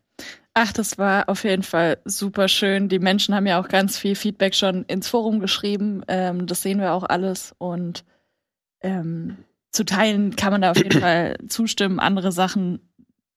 Ach, 0.55 0.73
das 0.73 0.99
war 0.99 1.29
auf 1.29 1.45
jeden 1.45 1.63
Fall 1.63 1.99
super 2.05 2.49
schön. 2.49 2.89
Die 2.89 2.99
Menschen 2.99 3.35
haben 3.35 3.47
ja 3.47 3.61
auch 3.61 3.69
ganz 3.69 3.97
viel 3.97 4.17
Feedback 4.17 4.55
schon 4.55 4.85
ins 4.87 5.07
Forum 5.09 5.39
geschrieben. 5.39 6.03
Ähm, 6.09 6.47
das 6.47 6.63
sehen 6.63 6.81
wir 6.81 6.95
auch 6.95 7.05
alles. 7.05 7.55
Und 7.59 8.05
ähm, 8.81 9.37
zu 9.71 9.85
Teilen 9.85 10.35
kann 10.35 10.53
man 10.53 10.63
da 10.63 10.73
auf 10.73 10.79
jeden 10.79 11.01
Fall 11.01 11.37
zustimmen. 11.49 12.01
Andere 12.01 12.33
Sachen 12.33 12.81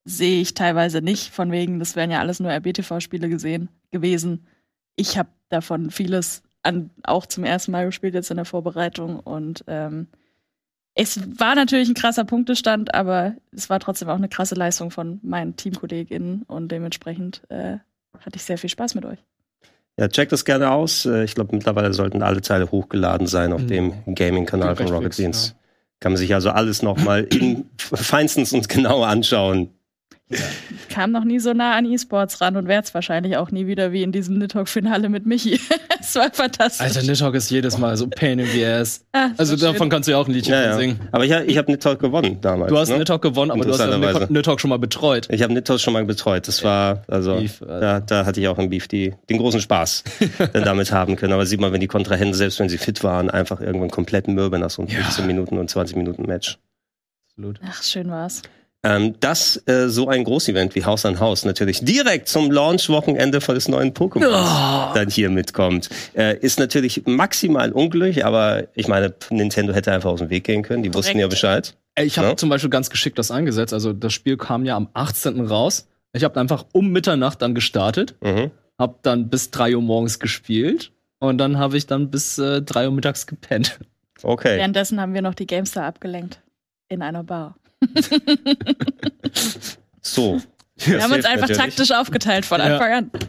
sehe 0.03 0.41
ich 0.41 0.55
teilweise 0.55 1.01
nicht. 1.01 1.31
Von 1.31 1.51
wegen, 1.51 1.77
das 1.77 1.95
wären 1.95 2.09
ja 2.09 2.19
alles 2.19 2.39
nur 2.39 2.51
RBTV-Spiele 2.51 3.29
gesehen 3.29 3.69
gewesen. 3.91 4.47
Ich 4.95 5.17
habe 5.17 5.29
davon 5.49 5.91
vieles 5.91 6.41
an, 6.63 6.89
auch 7.03 7.25
zum 7.25 7.43
ersten 7.43 7.71
Mal 7.71 7.85
gespielt 7.85 8.13
jetzt 8.13 8.29
in 8.31 8.37
der 8.37 8.45
Vorbereitung. 8.45 9.19
Und 9.19 9.63
ähm, 9.67 10.07
es 10.95 11.19
war 11.39 11.55
natürlich 11.55 11.89
ein 11.89 11.95
krasser 11.95 12.25
Punktestand, 12.25 12.93
aber 12.93 13.33
es 13.51 13.69
war 13.69 13.79
trotzdem 13.79 14.09
auch 14.09 14.15
eine 14.15 14.29
krasse 14.29 14.55
Leistung 14.55 14.91
von 14.91 15.19
meinen 15.23 15.55
Teamkolleginnen 15.55 16.43
und 16.43 16.69
dementsprechend 16.71 17.41
äh, 17.49 17.77
hatte 18.19 18.35
ich 18.35 18.43
sehr 18.43 18.57
viel 18.57 18.69
Spaß 18.69 18.95
mit 18.95 19.05
euch. 19.05 19.19
Ja, 19.97 20.07
checkt 20.07 20.31
das 20.31 20.45
gerne 20.45 20.71
aus. 20.71 21.05
Äh, 21.05 21.23
Ich 21.23 21.35
glaube, 21.35 21.55
mittlerweile 21.55 21.93
sollten 21.93 22.21
alle 22.23 22.41
Teile 22.41 22.71
hochgeladen 22.71 23.27
sein 23.27 23.53
auf 23.53 23.61
Mhm. 23.61 23.67
dem 23.67 24.15
Gaming-Kanal 24.15 24.75
von 24.75 24.87
Rocket 24.87 25.15
Beans. 25.17 25.55
Kann 25.99 26.13
man 26.13 26.17
sich 26.17 26.33
also 26.33 26.49
alles 26.49 26.81
nochmal 26.81 27.23
in 27.25 27.65
feinstens 27.77 28.53
und 28.53 28.67
genau 28.69 29.03
anschauen. 29.03 29.69
Kam 30.89 31.11
noch 31.11 31.23
nie 31.23 31.39
so 31.39 31.53
nah 31.53 31.75
an 31.75 31.85
E-Sports 31.85 32.41
ran 32.41 32.55
und 32.57 32.67
werde 32.67 32.85
es 32.87 32.93
wahrscheinlich 32.93 33.37
auch 33.37 33.51
nie 33.51 33.67
wieder 33.67 33.91
wie 33.91 34.03
in 34.03 34.11
diesem 34.11 34.37
Nidhogg-Finale 34.37 35.09
mit 35.09 35.25
Michi. 35.25 35.59
es 35.99 36.15
war 36.15 36.31
fantastisch. 36.33 36.81
Alter, 36.85 37.03
Nidhogg 37.03 37.35
ist 37.35 37.49
jedes 37.49 37.77
Mal 37.77 37.95
so 37.97 38.07
pain 38.07 38.39
in 38.39 38.47
the 38.47 38.65
ass. 38.65 39.05
Das 39.11 39.39
Also 39.39 39.53
war 39.53 39.59
schön. 39.59 39.73
davon 39.73 39.89
kannst 39.89 40.07
du 40.07 40.11
ja 40.11 40.17
auch 40.17 40.27
ein 40.27 40.33
Liedchen 40.33 40.53
Ja, 40.53 40.63
ja. 40.63 40.77
singen. 40.77 40.99
Aber 41.11 41.25
ich, 41.25 41.31
ich 41.31 41.57
habe 41.57 41.71
Nidhogg 41.71 41.99
gewonnen 41.99 42.39
damals. 42.41 42.69
Du 42.69 42.77
hast 42.77 42.89
ne? 42.89 42.97
Nidhogg 42.99 43.21
gewonnen, 43.21 43.51
aber 43.51 43.63
du 43.63 43.71
hast 43.71 43.79
ja 43.79 44.27
Nidhogg 44.29 44.59
schon 44.59 44.69
mal 44.69 44.79
betreut. 44.79 45.27
Ich 45.31 45.41
habe 45.43 45.53
Nidhogg 45.53 45.79
schon 45.79 45.93
mal 45.93 46.03
betreut. 46.05 46.47
Das 46.47 46.63
war, 46.63 47.03
also, 47.07 47.35
Beef, 47.37 47.61
also. 47.61 47.79
da, 47.79 47.99
da 47.99 48.25
hatte 48.25 48.39
ich 48.41 48.47
auch 48.47 48.57
im 48.57 48.69
Beef 48.69 48.87
die, 48.87 49.13
den 49.29 49.37
großen 49.37 49.61
Spaß 49.61 50.03
dann 50.53 50.63
damit 50.63 50.91
haben 50.91 51.15
können. 51.15 51.33
Aber 51.33 51.45
sieht 51.45 51.61
man, 51.61 51.71
wenn 51.73 51.81
die 51.81 51.87
Kontrahenten, 51.87 52.33
selbst 52.33 52.59
wenn 52.59 52.69
sie 52.69 52.77
fit 52.77 53.03
waren, 53.03 53.29
einfach 53.29 53.61
irgendwann 53.61 53.91
komplett 53.91 54.27
mürbe 54.27 54.59
nach 54.59 54.69
so 54.69 54.81
einem 54.81 54.91
Ja. 54.91 54.99
15 55.03 55.25
Minuten 55.27 55.57
und 55.57 55.69
20 55.69 55.95
Minuten 55.97 56.23
Match. 56.23 56.57
Absolut. 57.29 57.59
Ach, 57.65 57.81
schön 57.83 58.09
war's. 58.09 58.41
Ähm, 58.83 59.19
dass 59.19 59.61
äh, 59.67 59.89
so 59.89 60.07
ein 60.07 60.23
Großevent 60.23 60.73
wie 60.73 60.83
Haus 60.83 61.05
an 61.05 61.19
Haus 61.19 61.45
natürlich 61.45 61.81
direkt 61.85 62.27
zum 62.27 62.49
Launch-Wochenende 62.49 63.39
von 63.39 63.53
des 63.53 63.67
neuen 63.67 63.93
Pokémon 63.93 64.25
Oh. 64.27 64.93
dann 64.95 65.07
hier 65.07 65.29
mitkommt, 65.29 65.89
äh, 66.15 66.35
ist 66.39 66.57
natürlich 66.57 67.03
maximal 67.05 67.71
unglücklich, 67.71 68.25
aber 68.25 68.63
ich 68.73 68.87
meine, 68.87 69.13
Nintendo 69.29 69.73
hätte 69.73 69.91
einfach 69.91 70.09
aus 70.09 70.17
dem 70.19 70.31
Weg 70.31 70.45
gehen 70.45 70.63
können. 70.63 70.81
Die 70.81 70.91
wussten 70.95 71.19
ja. 71.19 71.27
Bescheid. 71.27 71.75
Ich 71.99 72.17
habe 72.17 72.29
Ja. 72.29 72.37
zum 72.37 72.49
Beispiel 72.49 72.71
ganz 72.71 72.89
geschickt 72.89 73.19
das 73.19 73.29
eingesetzt. 73.29 73.71
Also 73.71 73.93
das 73.93 74.13
Spiel 74.13 74.35
kam 74.37 74.65
ja 74.65 74.75
am 74.77 74.87
18. 74.93 75.41
raus. 75.45 75.87
Ich 76.13 76.23
habe 76.23 76.39
einfach 76.39 76.65
um 76.73 76.89
Mitternacht 76.91 77.39
dann 77.43 77.53
gestartet, 77.53 78.15
Mhm. 78.21 78.49
habe 78.79 78.95
dann 79.03 79.29
bis 79.29 79.51
3 79.51 79.75
Uhr 79.75 79.83
morgens 79.83 80.17
gespielt 80.19 80.91
und 81.19 81.37
dann 81.37 81.59
habe 81.59 81.77
ich 81.77 81.85
dann 81.85 82.09
bis 82.09 82.39
äh, 82.39 82.63
3 82.63 82.87
Uhr 82.87 82.93
mittags 82.95 83.27
gepennt. 83.27 83.79
Okay. 84.23 84.57
Währenddessen 84.57 84.99
haben 84.99 85.13
wir 85.13 85.21
noch 85.21 85.35
die 85.35 85.45
GameStar 85.45 85.85
abgelenkt. 85.85 86.41
In 86.89 87.01
einer 87.03 87.23
Bar. 87.23 87.55
So. 90.01 90.41
Wir 90.77 91.03
haben 91.03 91.13
uns 91.13 91.25
einfach 91.25 91.47
natürlich. 91.47 91.57
taktisch 91.75 91.91
aufgeteilt 91.91 92.45
von 92.45 92.59
Ja. 92.59 92.77
Anfang 92.77 92.91
an. 92.93 93.11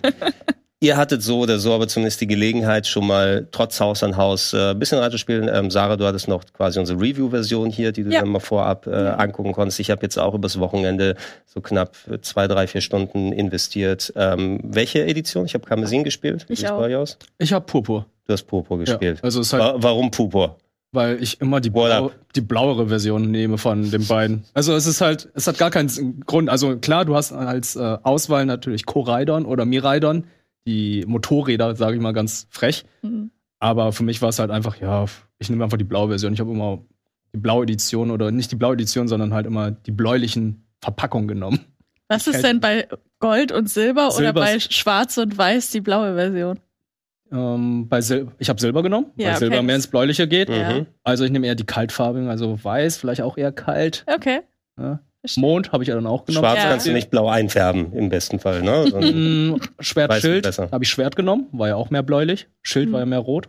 Ihr 0.80 0.96
hattet 0.96 1.22
so 1.22 1.38
oder 1.40 1.60
so 1.60 1.72
aber 1.74 1.86
zumindest 1.86 2.20
die 2.22 2.26
Gelegenheit, 2.26 2.88
schon 2.88 3.06
mal 3.06 3.46
trotz 3.52 3.78
Haus 3.78 4.02
an 4.02 4.16
Haus 4.16 4.52
äh, 4.52 4.70
ein 4.70 4.78
bisschen 4.80 4.98
reinzuspielen. 4.98 5.48
Ähm, 5.52 5.70
Sarah, 5.70 5.96
du 5.96 6.04
hattest 6.06 6.26
noch 6.26 6.42
quasi 6.52 6.80
unsere 6.80 6.98
Review-Version 6.98 7.70
hier, 7.70 7.92
die 7.92 8.02
du 8.02 8.10
Ja. 8.10 8.20
dann 8.20 8.30
mal 8.30 8.40
vorab 8.40 8.88
äh, 8.88 8.90
angucken 8.90 9.52
konntest. 9.52 9.78
Ich 9.78 9.92
habe 9.92 10.02
jetzt 10.02 10.18
auch 10.18 10.34
übers 10.34 10.58
Wochenende 10.58 11.14
so 11.46 11.60
knapp 11.60 11.94
zwei, 12.22 12.48
drei, 12.48 12.66
vier 12.66 12.80
Stunden 12.80 13.30
investiert. 13.32 14.12
Ähm, 14.16 14.58
welche 14.64 15.04
Edition? 15.06 15.44
Ich 15.46 15.54
habe 15.54 15.64
Karmesin 15.64 16.02
gespielt. 16.02 16.46
Wie 16.48 16.54
Ich 16.54 16.68
auch. 16.68 16.82
aus? 16.82 17.16
Ich 17.38 17.52
habe 17.52 17.64
Purpur. 17.64 18.06
Du 18.26 18.32
hast 18.32 18.42
Purpur 18.44 18.78
Ja, 18.78 18.84
gespielt. 18.84 19.20
also 19.22 19.40
es 19.40 19.48
ist 19.48 19.52
halt, 19.52 19.62
Wa- 19.62 19.74
Warum 19.78 20.10
Purpur? 20.10 20.56
Weil 20.92 21.22
ich 21.22 21.40
immer 21.40 21.60
die, 21.60 21.70
blau, 21.70 22.12
die 22.36 22.40
blauere 22.42 22.88
Version 22.88 23.30
nehme 23.30 23.58
von 23.58 23.90
den 23.90 24.06
beiden. 24.06 24.44
Also 24.54 24.74
es 24.74 24.86
ist 24.86 25.00
halt, 25.00 25.30
es 25.34 25.46
hat 25.46 25.58
gar 25.58 25.70
keinen 25.70 26.20
Grund. 26.26 26.48
Also 26.50 26.76
klar, 26.76 27.04
du 27.04 27.16
hast 27.16 27.32
als 27.32 27.76
äh, 27.76 27.98
Auswahl 28.02 28.44
natürlich 28.46 28.84
Koraidon 28.86 29.46
oder 29.46 29.64
Miraidon, 29.64 30.24
die 30.66 31.04
Motorräder, 31.06 31.74
sage 31.76 31.96
ich 31.96 32.02
mal 32.02 32.12
ganz 32.12 32.46
frech. 32.50 32.84
Mhm. 33.00 33.30
Aber 33.58 33.92
für 33.92 34.04
mich 34.04 34.20
war 34.22 34.28
es 34.28 34.38
halt 34.38 34.50
einfach, 34.50 34.76
ja, 34.80 35.06
ich 35.38 35.48
nehme 35.48 35.64
einfach 35.64 35.78
die 35.78 35.84
blaue 35.84 36.08
Version. 36.08 36.34
Ich 36.34 36.40
habe 36.40 36.50
immer 36.50 36.82
die 37.32 37.38
blaue 37.38 37.62
Edition 37.62 38.10
oder 38.10 38.30
nicht 38.30 38.52
die 38.52 38.56
blaue 38.56 38.74
Edition, 38.74 39.08
sondern 39.08 39.32
halt 39.32 39.46
immer 39.46 39.70
die 39.70 39.92
bläulichen 39.92 40.66
Verpackungen 40.80 41.28
genommen. 41.28 41.60
Was 42.08 42.26
ist 42.26 42.42
denn 42.44 42.60
bei 42.60 42.86
Gold 43.20 43.52
und 43.52 43.70
Silber, 43.70 44.08
oder 44.08 44.16
Silber- 44.16 44.40
bei 44.40 44.60
Schwarz 44.60 45.16
und 45.16 45.38
Weiß 45.38 45.70
die 45.70 45.80
blaue 45.80 46.14
Version? 46.14 46.58
Ähm, 47.32 47.88
bei 47.88 48.00
Sil 48.04 48.28
ich 48.38 48.48
habe 48.48 48.60
Silber 48.60 48.82
genommen, 48.82 49.06
Ja, 49.16 49.30
weil 49.30 49.36
Silber 49.38 49.56
okay. 49.56 49.64
mehr 49.66 49.76
ins 49.76 49.86
Bläuliche 49.86 50.28
geht. 50.28 50.48
Ja. 50.50 50.72
Mhm. 50.80 50.86
Also 51.02 51.24
ich 51.24 51.30
nehme 51.30 51.46
eher 51.46 51.54
die 51.54 51.64
kaltfarbigen, 51.64 52.28
also 52.28 52.62
weiß, 52.62 52.96
vielleicht 52.98 53.22
auch 53.22 53.36
eher 53.38 53.52
kalt. 53.52 54.04
Okay. 54.12 54.40
Ja. 54.78 55.00
Mond 55.36 55.70
habe 55.72 55.84
ich 55.84 55.88
ja 55.88 55.94
dann 55.94 56.06
auch 56.06 56.24
genommen. 56.24 56.44
Schwarz 56.44 56.58
Ja. 56.62 56.70
kannst 56.70 56.86
du 56.86 56.92
nicht 56.92 57.10
blau 57.10 57.28
einfärben, 57.28 57.92
im 57.94 58.08
besten 58.08 58.38
Fall. 58.40 58.60
Ne? 58.62 58.84
Ein- 58.94 59.52
Mm, 59.52 59.60
Schwert, 59.80 60.12
Schild 60.14 60.46
habe 60.58 60.82
ich 60.84 60.90
Schwert 60.90 61.14
genommen, 61.16 61.46
war 61.52 61.68
ja 61.68 61.76
auch 61.76 61.90
mehr 61.90 62.02
bläulich. 62.02 62.48
Schild 62.62 62.88
Mhm. 62.88 62.92
war 62.92 63.00
ja 63.00 63.06
mehr 63.06 63.20
rot. 63.20 63.48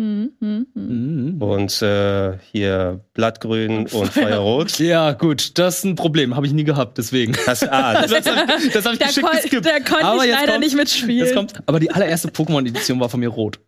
Hm, 0.00 0.30
hm, 0.40 0.66
hm. 0.74 1.34
Mhm. 1.36 1.42
und 1.42 1.82
äh, 1.82 2.38
hier 2.52 3.00
Blattgrün 3.12 3.86
und 3.92 4.08
Feuerrot. 4.08 4.78
Ja, 4.78 5.12
gut, 5.12 5.58
das 5.58 5.78
ist 5.78 5.84
ein 5.84 5.94
Problem, 5.94 6.36
habe 6.36 6.46
ich 6.46 6.52
nie 6.54 6.64
gehabt, 6.64 6.96
deswegen. 6.96 7.36
Das, 7.44 7.62
ah, 7.64 8.00
das, 8.02 8.10
Das 8.24 8.26
habe 8.36 8.52
ich, 8.64 8.72
das 8.72 8.84
hab 8.86 8.92
ich 8.94 8.98
Der, 8.98 9.08
geschickt 9.08 9.26
kon 9.26 9.36
geskippt. 9.42 9.64
der 9.66 9.80
konnte 9.82 10.04
Aber 10.04 10.22
ich 10.24 10.30
jetzt 10.30 10.40
leider 10.40 10.52
kommt- 10.52 10.64
nicht 10.64 10.76
mitspielen. 10.76 11.26
Das 11.26 11.34
kommt, 11.34 11.52
aber 11.66 11.80
die 11.80 11.90
allererste 11.90 12.28
Pokémon-Edition 12.28 12.98
war 12.98 13.08
von 13.10 13.20
mir 13.20 13.28
rot. 13.28 13.58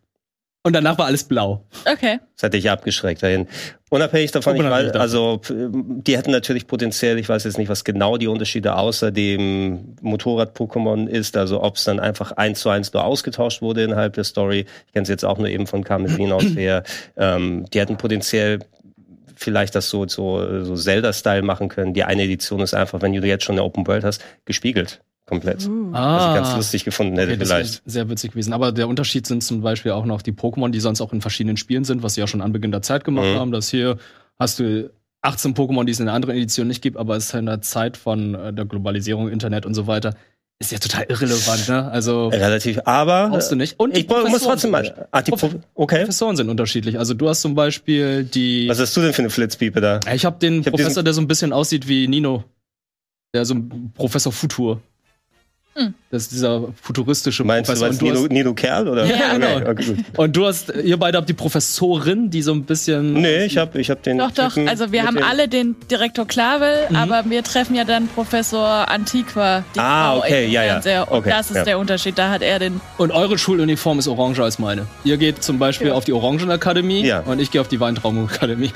Und 0.65 0.71
danach 0.73 0.97
war 0.97 1.07
alles 1.07 1.25
blau. 1.25 1.65
Okay. 1.85 2.19
das 2.35 2.43
hat 2.43 2.53
dich 2.53 2.69
abgeschreckt 2.69 3.21
dahin. 3.21 3.47
Unabhängig 3.89 4.31
davon, 4.31 4.55
ich 4.55 4.61
Unabhängig 4.61 4.93
weiß, 4.93 4.99
also 4.99 5.41
die 5.49 6.17
hätten 6.17 6.31
natürlich 6.31 6.67
potenziell, 6.67 7.19
ich 7.19 7.27
weiß 7.27 7.43
jetzt 7.43 7.57
nicht, 7.57 7.67
was 7.67 7.83
genau 7.83 8.15
die 8.15 8.27
Unterschiede 8.27 8.77
außer 8.77 9.11
dem 9.11 9.97
Motorrad-Pokémon 10.01 11.07
ist, 11.07 11.35
also 11.35 11.61
ob 11.61 11.75
es 11.75 11.83
dann 11.83 11.99
einfach 11.99 12.31
eins 12.31 12.61
zu 12.61 12.69
eins 12.69 12.93
nur 12.93 13.03
ausgetauscht 13.03 13.61
wurde 13.61 13.83
innerhalb 13.83 14.13
der 14.13 14.23
Story. 14.23 14.65
Ich 14.87 14.93
kenne 14.93 15.03
es 15.03 15.09
jetzt 15.09 15.25
auch 15.25 15.37
nur 15.37 15.49
eben 15.49 15.67
von 15.67 15.83
Karmesin 15.83 16.31
aus 16.31 16.43
her. 16.55 16.83
Ähm, 17.17 17.65
die 17.73 17.81
hätten 17.81 17.97
potenziell 17.97 18.59
vielleicht 19.35 19.75
das 19.75 19.89
so, 19.89 20.07
so, 20.07 20.63
so 20.63 20.75
Zelda-Style 20.75 21.41
machen 21.41 21.67
können. 21.67 21.93
Die 21.93 22.05
eine 22.05 22.23
Edition 22.23 22.61
ist 22.61 22.73
einfach, 22.73 23.01
wenn 23.01 23.11
du 23.11 23.19
jetzt 23.27 23.43
schon 23.43 23.55
eine 23.55 23.63
Open 23.63 23.85
World 23.85 24.05
hast, 24.05 24.23
gespiegelt. 24.45 25.01
Komplett. 25.25 25.65
Uh. 25.67 25.91
Was 25.91 26.27
ich 26.29 26.35
ganz 26.35 26.55
lustig 26.57 26.83
gefunden 26.85 27.17
hätte. 27.17 27.31
Okay, 27.31 27.39
das 27.39 27.47
vielleicht. 27.49 27.81
sehr 27.85 28.09
witzig 28.09 28.31
gewesen. 28.31 28.51
Aber 28.53 28.71
der 28.71 28.87
Unterschied 28.87 29.25
sind 29.25 29.41
zum 29.43 29.61
Beispiel 29.61 29.91
auch 29.91 30.05
noch 30.05 30.21
die 30.21 30.33
Pokémon, 30.33 30.69
die 30.69 30.79
sonst 30.81 30.99
auch 31.01 31.13
in 31.13 31.21
verschiedenen 31.21 31.55
Spielen 31.57 31.85
sind, 31.85 32.03
was 32.03 32.15
sie 32.15 32.21
ja 32.21 32.27
schon 32.27 32.41
an 32.41 32.51
Beginn 32.51 32.71
der 32.71 32.81
Zeit 32.81 33.03
gemacht 33.05 33.27
Mhm. 33.27 33.39
haben. 33.39 33.51
Das 33.51 33.69
hier 33.69 33.97
hast 34.37 34.59
du 34.59 34.91
18 35.21 35.53
Pokémon, 35.55 35.85
die 35.85 35.91
es 35.93 35.99
in 36.01 36.07
einer 36.09 36.15
anderen 36.15 36.35
Edition 36.35 36.67
nicht 36.67 36.81
gibt, 36.81 36.97
aber 36.97 37.15
es 37.15 37.25
ist 37.27 37.33
in 37.33 37.45
der 37.45 37.61
Zeit 37.61 37.95
von 37.95 38.35
äh, 38.35 38.51
der 38.53 38.65
Globalisierung, 38.65 39.29
Internet 39.29 39.65
und 39.65 39.73
so 39.73 39.87
weiter, 39.87 40.13
ist 40.59 40.71
ja 40.73 40.77
total 40.77 41.05
irrelevant, 41.07 41.69
ne? 41.69 41.89
Also 41.89 42.27
Relativ, 42.27 42.79
aber 42.85 43.29
brauchst 43.29 43.49
du 43.51 43.55
nicht. 43.55 43.79
Und 43.79 43.95
die 43.95 44.01
ich 44.01 44.07
brauch- 44.07 44.27
muss 44.27 44.43
Professoren 44.43 44.51
trotzdem 44.51 44.61
zum 44.67 44.71
mal. 44.71 44.81
Beispiel. 44.83 45.05
Ah, 45.11 45.21
die 45.21 45.31
Pro 45.31 45.49
okay. 45.75 45.99
Professoren 45.99 46.35
sind 46.35 46.49
unterschiedlich. 46.49 46.99
Also 46.99 47.13
du 47.13 47.29
hast 47.29 47.41
zum 47.41 47.55
Beispiel 47.55 48.25
die. 48.25 48.67
Was 48.67 48.79
hast 48.79 48.95
du 48.97 49.01
denn 49.01 49.13
für 49.13 49.21
eine 49.21 49.29
Flitzpiepe 49.29 49.79
da? 49.79 49.99
ich 50.13 50.25
habe 50.25 50.37
den 50.39 50.59
Ich 50.59 50.67
hab 50.67 50.73
Professor, 50.73 51.01
der 51.03 51.13
so 51.13 51.21
ein 51.21 51.27
bisschen 51.27 51.53
aussieht 51.53 51.87
wie 51.87 52.07
Nino. 52.09 52.43
Der 53.33 53.45
so 53.45 53.55
ein 53.55 53.91
Professor 53.95 54.31
Futur. 54.33 54.81
Hm. 55.75 55.93
Das 56.11 56.23
ist 56.23 56.31
dieser 56.33 56.67
futuristische 56.81 57.43
Meinst 57.43 57.67
du, 57.69 57.73
Professor. 57.73 57.87
meinst 57.87 58.01
Und 58.03 58.09
du 58.15 58.23
hast- 58.25 58.31
Nino 58.31 58.53
Kerl? 58.53 58.87
Oder? 58.87 59.05
Ja, 59.05 59.15
okay, 59.15 59.39
genau. 59.39 59.71
okay, 59.71 59.85
gut. 59.85 59.95
Und 60.17 60.35
du 60.35 60.45
hast, 60.45 60.71
ihr 60.83 60.97
beide 60.97 61.17
habt 61.17 61.27
die 61.27 61.33
Professorin, 61.33 62.29
die 62.29 62.43
so 62.43 62.53
ein 62.53 62.63
bisschen. 62.63 63.13
Nee, 63.13 63.45
ich 63.45 63.57
hab, 63.57 63.75
ich 63.75 63.89
hab 63.89 64.03
den. 64.03 64.19
Doch, 64.19 64.29
doch. 64.31 64.53
Typen 64.53 64.67
Also 64.69 64.91
wir 64.91 65.03
haben 65.03 65.15
den- 65.15 65.23
alle 65.23 65.47
den 65.47 65.75
Direktor 65.89 66.27
Klavel, 66.27 66.77
Mhm. 66.89 66.95
aber 66.95 67.23
wir 67.27 67.43
treffen 67.43 67.75
ja 67.75 67.85
dann 67.85 68.07
Professor 68.07 68.87
Antiqua. 68.89 69.63
Die 69.75 69.79
Ah, 69.79 70.11
Frau 70.11 70.19
okay, 70.19 70.47
ja, 70.47 70.63
ja. 70.63 71.03
Und 71.03 71.17
Okay, 71.19 71.29
das 71.31 71.49
ist 71.49 71.57
ja. 71.57 71.63
der 71.63 71.79
Unterschied. 71.79 72.17
Da 72.19 72.29
hat 72.29 72.43
er 72.43 72.59
den. 72.59 72.79
Und 72.99 73.11
eure 73.11 73.37
Schuluniform 73.39 73.97
ist 73.97 74.07
oranger 74.07 74.43
als 74.43 74.59
meine. 74.59 74.85
Ihr 75.03 75.17
geht 75.17 75.43
zum 75.43 75.57
Beispiel 75.57 75.87
Ja. 75.87 75.93
auf 75.95 76.05
die 76.05 76.13
Orangenakademie 76.13 77.03
Ja. 77.05 77.21
und 77.21 77.39
ich 77.39 77.49
gehe 77.49 77.59
auf 77.61 77.67
die 77.67 77.79
Weintraubenakademie. 77.79 78.71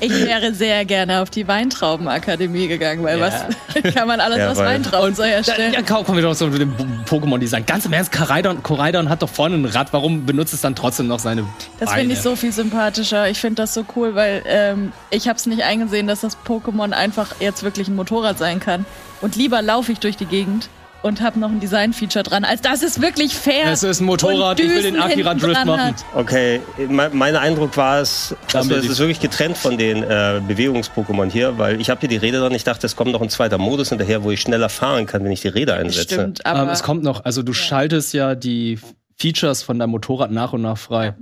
Ich 0.00 0.10
wäre 0.12 0.52
sehr 0.54 0.84
gerne 0.84 1.20
auf 1.22 1.30
die 1.30 1.46
Weintraubenakademie 1.46 2.68
gegangen, 2.68 3.02
weil 3.04 3.18
Ja. 3.18 3.26
was 3.26 3.94
kann 3.94 4.08
man 4.08 4.20
alles 4.20 4.40
aus 4.40 4.56
Weintrauben 4.58 5.14
so 5.14 5.24
herstellen? 5.24 5.72
ja, 5.72 5.82
kaum 5.82 6.04
kommen 6.04 6.18
wir 6.18 6.22
doch 6.22 6.40
mit 6.48 6.60
dem 6.60 6.74
Pokémon-Design. 7.08 7.66
Ganz 7.66 7.86
im 7.86 7.92
Ernst, 7.92 8.12
Koraidon, 8.12 8.62
Koraidon 8.62 9.08
hat 9.08 9.22
doch 9.22 9.28
vorne 9.28 9.56
ein 9.56 9.64
Rad. 9.64 9.92
Warum 9.92 10.26
benutzt 10.26 10.52
es 10.54 10.60
dann 10.60 10.74
trotzdem 10.74 11.06
noch 11.06 11.18
seine 11.18 11.44
Das 11.78 11.92
finde 11.92 12.14
ich 12.14 12.20
so 12.20 12.36
viel 12.36 12.52
sympathischer. 12.52 13.28
Ich 13.28 13.40
finde 13.40 13.62
das 13.62 13.74
so 13.74 13.84
cool, 13.96 14.14
weil 14.14 14.42
ähm, 14.46 14.92
ich 15.10 15.28
habe 15.28 15.36
es 15.36 15.46
nicht 15.46 15.62
eingesehen, 15.62 16.06
dass 16.06 16.20
das 16.20 16.36
Pokémon 16.46 16.92
einfach 16.92 17.34
jetzt 17.40 17.62
wirklich 17.62 17.88
ein 17.88 17.96
Motorrad 17.96 18.38
sein 18.38 18.60
kann. 18.60 18.84
Und 19.20 19.36
lieber 19.36 19.62
laufe 19.62 19.92
ich 19.92 19.98
durch 19.98 20.16
die 20.16 20.26
Gegend 20.26 20.68
und 21.06 21.20
habe 21.20 21.38
noch 21.38 21.48
ein 21.50 21.60
Design-Feature 21.60 22.22
dran, 22.24 22.44
als 22.44 22.60
dass 22.60 22.82
es 22.82 23.00
wirklich 23.00 23.34
fair 23.34 23.66
Es 23.72 23.82
ist 23.82 24.00
ein 24.00 24.04
Motorrad, 24.06 24.58
ich 24.60 24.68
will 24.68 24.82
den 24.82 24.98
Akira 25.00 25.34
Drift 25.34 25.64
machen. 25.64 25.80
hat. 25.80 26.04
Okay, 26.14 26.60
me- 26.88 27.10
mein 27.12 27.36
Eindruck 27.36 27.76
war 27.76 28.00
es, 28.00 28.34
also 28.52 28.74
es 28.74 28.86
ist 28.86 28.98
wirklich 28.98 29.20
getrennt 29.20 29.56
von 29.56 29.78
den 29.78 30.02
äh, 30.02 30.40
Bewegungs-Pokémon 30.46 31.30
hier, 31.30 31.58
weil 31.58 31.80
ich 31.80 31.90
habe 31.90 32.00
hier 32.00 32.08
die 32.08 32.16
Räder 32.16 32.40
dran. 32.40 32.52
Ich 32.54 32.64
dachte, 32.64 32.86
es 32.86 32.96
kommt 32.96 33.12
noch 33.12 33.22
ein 33.22 33.30
zweiter 33.30 33.58
Modus 33.58 33.90
hinterher, 33.90 34.24
wo 34.24 34.30
ich 34.30 34.40
schneller 34.40 34.68
fahren 34.68 35.06
kann, 35.06 35.24
wenn 35.24 35.32
ich 35.32 35.42
die 35.42 35.48
Räder 35.48 35.74
einsetze. 35.76 36.14
Stimmt, 36.14 36.44
aber 36.46 36.62
Ähm, 36.62 36.68
es 36.70 36.82
kommt 36.82 37.02
noch, 37.02 37.24
also 37.24 37.42
du 37.42 37.52
schaltest 37.52 38.12
ja 38.14 38.34
die 38.34 38.78
Features 39.16 39.62
von 39.62 39.78
deinem 39.78 39.90
Motorrad 39.90 40.30
nach 40.30 40.52
und 40.52 40.62
nach 40.62 40.78
frei. 40.78 41.14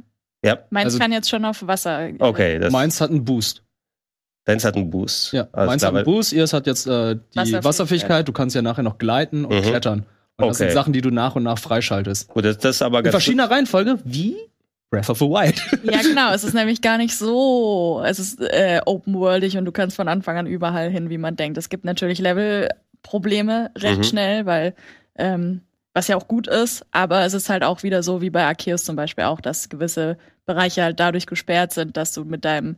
Ja, 0.44 0.58
meins 0.70 0.86
also- 0.86 0.98
kann 0.98 1.12
jetzt 1.12 1.28
schon 1.30 1.44
auf 1.44 1.66
Wasser. 1.66 2.08
okay. 2.18 2.58
Das, 2.58 2.72
Meins 2.72 3.00
hat 3.00 3.10
einen 3.10 3.24
Boost. 3.24 3.62
Deins 4.44 4.64
hat 4.64 4.76
einen 4.76 4.90
Boost. 4.90 5.32
Ja, 5.32 5.48
Alles 5.52 5.66
meins 5.68 5.82
hat 5.84 5.94
einen 5.94 6.04
Boost, 6.04 6.32
ihres 6.32 6.52
hat 6.52 6.66
jetzt 6.66 6.86
äh, 6.86 7.14
die 7.16 7.20
Wasserfähigkeit. 7.36 7.64
Wasserfähigkeit. 7.64 8.28
Du 8.28 8.32
kannst 8.32 8.54
ja 8.56 8.62
nachher 8.62 8.82
noch 8.82 8.98
gleiten 8.98 9.44
und 9.44 9.56
Mhm. 9.56 9.62
klettern. 9.62 10.06
Und 10.36 10.48
das 10.48 10.56
Okay. 10.56 10.68
sind 10.68 10.72
Sachen, 10.74 10.92
die 10.92 11.00
du 11.00 11.10
nach 11.10 11.36
und 11.36 11.44
nach 11.44 11.58
freischaltest. 11.58 12.28
Gut, 12.28 12.44
das, 12.44 12.58
das 12.58 12.76
ist 12.76 12.82
aber 12.82 12.98
In 12.98 13.04
ganz 13.04 13.12
verschiedener 13.12 13.50
Reihenfolge, 13.50 13.98
wie 14.04 14.36
Breath 14.90 15.08
of 15.10 15.18
the 15.18 15.24
Wild. 15.26 15.60
Ja, 15.84 16.02
genau. 16.02 16.32
Es 16.32 16.42
ist 16.44 16.54
nämlich 16.54 16.80
gar 16.82 16.98
nicht 16.98 17.16
so. 17.16 18.02
Es 18.04 18.18
ist 18.18 18.40
äh, 18.40 18.80
open-worldig 18.84 19.56
und 19.56 19.64
du 19.64 19.72
kannst 19.72 19.96
von 19.96 20.08
Anfang 20.08 20.36
an 20.36 20.46
überall 20.46 20.90
hin, 20.90 21.08
wie 21.10 21.18
man 21.18 21.36
denkt. 21.36 21.56
Es 21.58 21.68
gibt 21.68 21.84
natürlich 21.84 22.18
Level-Probleme 22.18 23.70
recht 23.76 23.98
Mhm. 23.98 24.02
schnell, 24.04 24.46
weil 24.46 24.74
ähm, 25.16 25.60
was 25.94 26.08
ja 26.08 26.16
auch 26.16 26.26
gut 26.26 26.48
ist, 26.48 26.84
aber 26.90 27.24
es 27.24 27.34
ist 27.34 27.48
halt 27.48 27.62
auch 27.62 27.84
wieder 27.84 28.02
so 28.02 28.20
wie 28.20 28.30
bei 28.30 28.44
Arceus 28.44 28.82
zum 28.84 28.96
Beispiel 28.96 29.24
auch, 29.24 29.40
dass 29.40 29.68
gewisse 29.68 30.18
Bereiche 30.44 30.82
halt 30.82 30.98
dadurch 30.98 31.26
gesperrt 31.26 31.72
sind, 31.72 31.96
dass 31.96 32.12
du 32.12 32.24
mit 32.24 32.44
deinem 32.44 32.76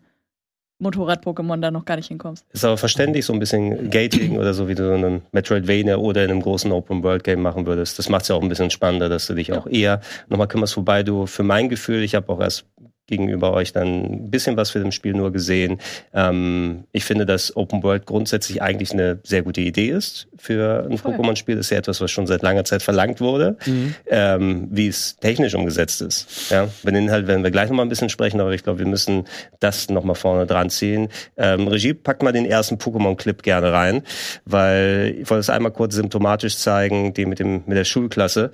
Motorrad-Pokémon 0.78 1.61
da 1.61 1.71
noch 1.71 1.85
gar 1.85 1.97
nicht 1.97 2.09
hinkommst. 2.09 2.45
Ist 2.52 2.64
aber 2.64 2.76
verständlich, 2.76 3.25
so 3.25 3.33
ein 3.33 3.38
bisschen 3.38 3.90
Gating 3.90 4.38
oder 4.38 4.52
so, 4.52 4.68
wie 4.68 4.75
du 4.75 4.95
in 4.95 5.04
einem 5.04 5.23
Metroidvania 5.33 5.97
oder 5.97 6.25
in 6.25 6.30
einem 6.30 6.42
großen 6.42 6.71
Open-World-Game 6.71 7.40
machen 7.40 7.66
würdest. 7.66 7.99
Das 7.99 8.09
macht 8.09 8.23
es 8.23 8.28
ja 8.28 8.35
auch 8.35 8.42
ein 8.42 8.49
bisschen 8.49 8.71
spannender, 8.71 9.09
dass 9.09 9.26
du 9.26 9.35
dich 9.35 9.52
auch 9.52 9.66
eher 9.66 10.00
nochmal 10.28 10.49
kümmerst. 10.49 10.76
Wobei 10.76 11.02
du 11.02 11.26
für 11.26 11.42
mein 11.42 11.68
Gefühl, 11.68 12.02
ich 12.02 12.14
habe 12.14 12.30
auch 12.30 12.40
erst 12.40 12.66
gegenüber 13.07 13.53
euch 13.53 13.73
dann 13.73 14.05
ein 14.05 14.31
bisschen 14.31 14.57
was 14.57 14.71
für 14.71 14.81
dem 14.81 14.93
Spiel 14.93 15.15
nur 15.15 15.33
gesehen. 15.33 15.79
Ähm, 16.13 16.85
ich 16.93 17.05
finde, 17.05 17.27
dass 17.27 17.57
Open 17.57 17.83
World 17.83 18.07
grundsätzlich 18.07 18.63
eigentlich 18.63 18.93
eine 18.93 19.21
sehr 19.23 19.43
gute 19.43 19.61
Idee 19.61 19.89
ist 19.89 20.29
für 20.37 20.87
ein. 20.91 20.99
Pokémon-Spiel. 20.99 21.57
Das 21.57 21.67
ist 21.67 21.71
ja 21.71 21.79
etwas, 21.79 22.01
was 22.01 22.11
schon 22.11 22.27
seit 22.27 22.43
langer 22.43 22.65
Zeit 22.65 22.83
verlangt 22.83 23.21
wurde. 23.21 23.57
ähm, 24.07 24.69
wie 24.71 24.89
es 24.89 25.17
technisch 25.17 25.55
umgesetzt 25.55 26.03
ist. 26.03 26.51
Ja, 26.51 26.69
über 26.83 26.93
den 26.93 27.05
Inhalt 27.05 27.27
werden 27.27 27.45
wir 27.45 27.51
gleich 27.51 27.69
nochmal 27.69 27.87
ein 27.87 27.89
bisschen 27.89 28.09
sprechen, 28.09 28.41
aber 28.41 28.53
ich 28.53 28.63
glaube, 28.63 28.81
wir 28.81 28.87
müssen 28.87 29.25
das 29.61 29.89
nochmal 29.89 30.17
vorne 30.17 30.47
dran 30.47 30.71
ziehen. 30.71 31.09
Ähm, 31.37 31.69
Regie, 31.69 31.95
packt 31.95 32.23
mal 32.23 32.33
den 32.33 32.47
ersten 32.47 32.77
Pokémon-Clip 32.77 33.43
gerne 33.43 33.73
rein, 33.73 34.03
weil 34.45 35.17
ich 35.21 35.31
wollte 35.31 35.41
es 35.41 35.51
einmal 35.51 35.73
kurz 35.73 35.95
symptomatisch 35.95 36.57
zeigen, 36.57 37.15
die 37.15 37.27
mit 37.27 37.39
dem 37.39 37.63
mit 37.67 37.77
der 37.77 37.85
Schulklasse. 37.85 38.51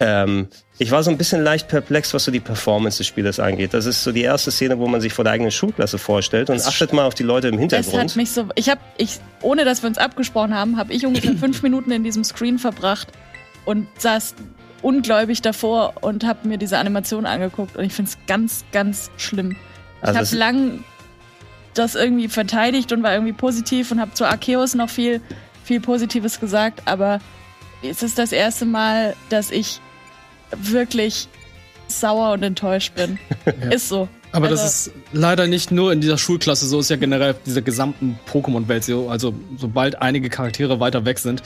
Ähm, 0.00 0.48
ich 0.78 0.90
war 0.90 1.02
so 1.02 1.10
ein 1.10 1.18
bisschen 1.18 1.44
leicht 1.44 1.68
perplex, 1.68 2.14
was 2.14 2.24
so 2.24 2.32
die 2.32 2.40
Performance 2.40 2.98
des 2.98 3.06
Spielers 3.06 3.38
angeht. 3.38 3.74
Das 3.74 3.84
ist 3.84 4.02
so 4.02 4.12
die 4.12 4.22
erste 4.22 4.50
Szene, 4.50 4.78
wo 4.78 4.86
man 4.88 5.02
sich 5.02 5.12
vor 5.12 5.24
der 5.24 5.34
eigenen 5.34 5.50
Schulklasse 5.50 5.98
vorstellt 5.98 6.48
und 6.48 6.60
achtet 6.66 6.94
mal 6.94 7.04
auf 7.04 7.14
die 7.14 7.22
Leute 7.22 7.48
im 7.48 7.54
Es 7.58 7.64
hat 7.64 7.70
Hintergrund. 7.84 8.16
mich 8.16 8.30
so. 8.30 8.46
Ich 8.54 8.70
habe, 8.70 8.80
ich, 8.96 9.18
ohne 9.42 9.66
dass 9.66 9.82
wir 9.82 9.88
uns 9.88 9.98
abgesprochen 9.98 10.54
haben, 10.54 10.78
habe 10.78 10.92
ich 10.94 11.04
ungefähr 11.04 11.34
fünf 11.36 11.62
Minuten 11.62 11.90
in 11.90 12.02
diesem 12.02 12.24
Screen 12.24 12.58
verbracht 12.58 13.08
und 13.66 13.86
saß 13.98 14.34
ungläubig 14.80 15.42
davor 15.42 15.92
und 16.00 16.24
habe 16.24 16.48
mir 16.48 16.56
diese 16.56 16.78
Animation 16.78 17.26
angeguckt 17.26 17.76
und 17.76 17.84
ich 17.84 17.92
finde 17.92 18.10
es 18.12 18.18
ganz, 18.26 18.64
ganz 18.72 19.10
schlimm. 19.18 19.50
Ich 20.00 20.08
Also 20.08 20.20
habe 20.20 20.36
lang 20.36 20.84
das 21.74 21.94
irgendwie 21.94 22.28
verteidigt 22.28 22.90
und 22.92 23.02
war 23.02 23.12
irgendwie 23.12 23.34
positiv 23.34 23.90
und 23.90 24.00
habe 24.00 24.14
zu 24.14 24.24
Arceus 24.24 24.74
noch 24.74 24.88
viel, 24.88 25.20
viel 25.62 25.80
Positives 25.80 26.40
gesagt, 26.40 26.80
aber 26.86 27.20
es 27.82 28.02
ist 28.02 28.18
das 28.18 28.32
erste 28.32 28.64
Mal, 28.64 29.14
dass 29.28 29.50
ich 29.50 29.80
wirklich 30.56 31.28
sauer 31.88 32.32
und 32.32 32.42
enttäuscht 32.42 32.94
bin. 32.94 33.18
Ist 33.70 33.88
so. 33.88 34.08
Aber 34.32 34.46
Also- 34.46 34.62
das 34.62 34.86
ist 34.86 34.92
leider 35.12 35.46
nicht 35.48 35.72
nur 35.72 35.92
in 35.92 36.00
dieser 36.00 36.16
Schulklasse 36.16 36.66
so, 36.66 36.78
ist 36.78 36.88
ja 36.88 36.94
generell 36.96 37.34
dieser 37.46 37.62
gesamten 37.62 38.16
Pokémon-Welt 38.32 38.84
so. 38.84 39.08
Also, 39.08 39.34
sobald 39.56 40.00
einige 40.00 40.28
Charaktere 40.30 40.78
weiter 40.78 41.04
weg 41.04 41.18
sind, 41.18 41.42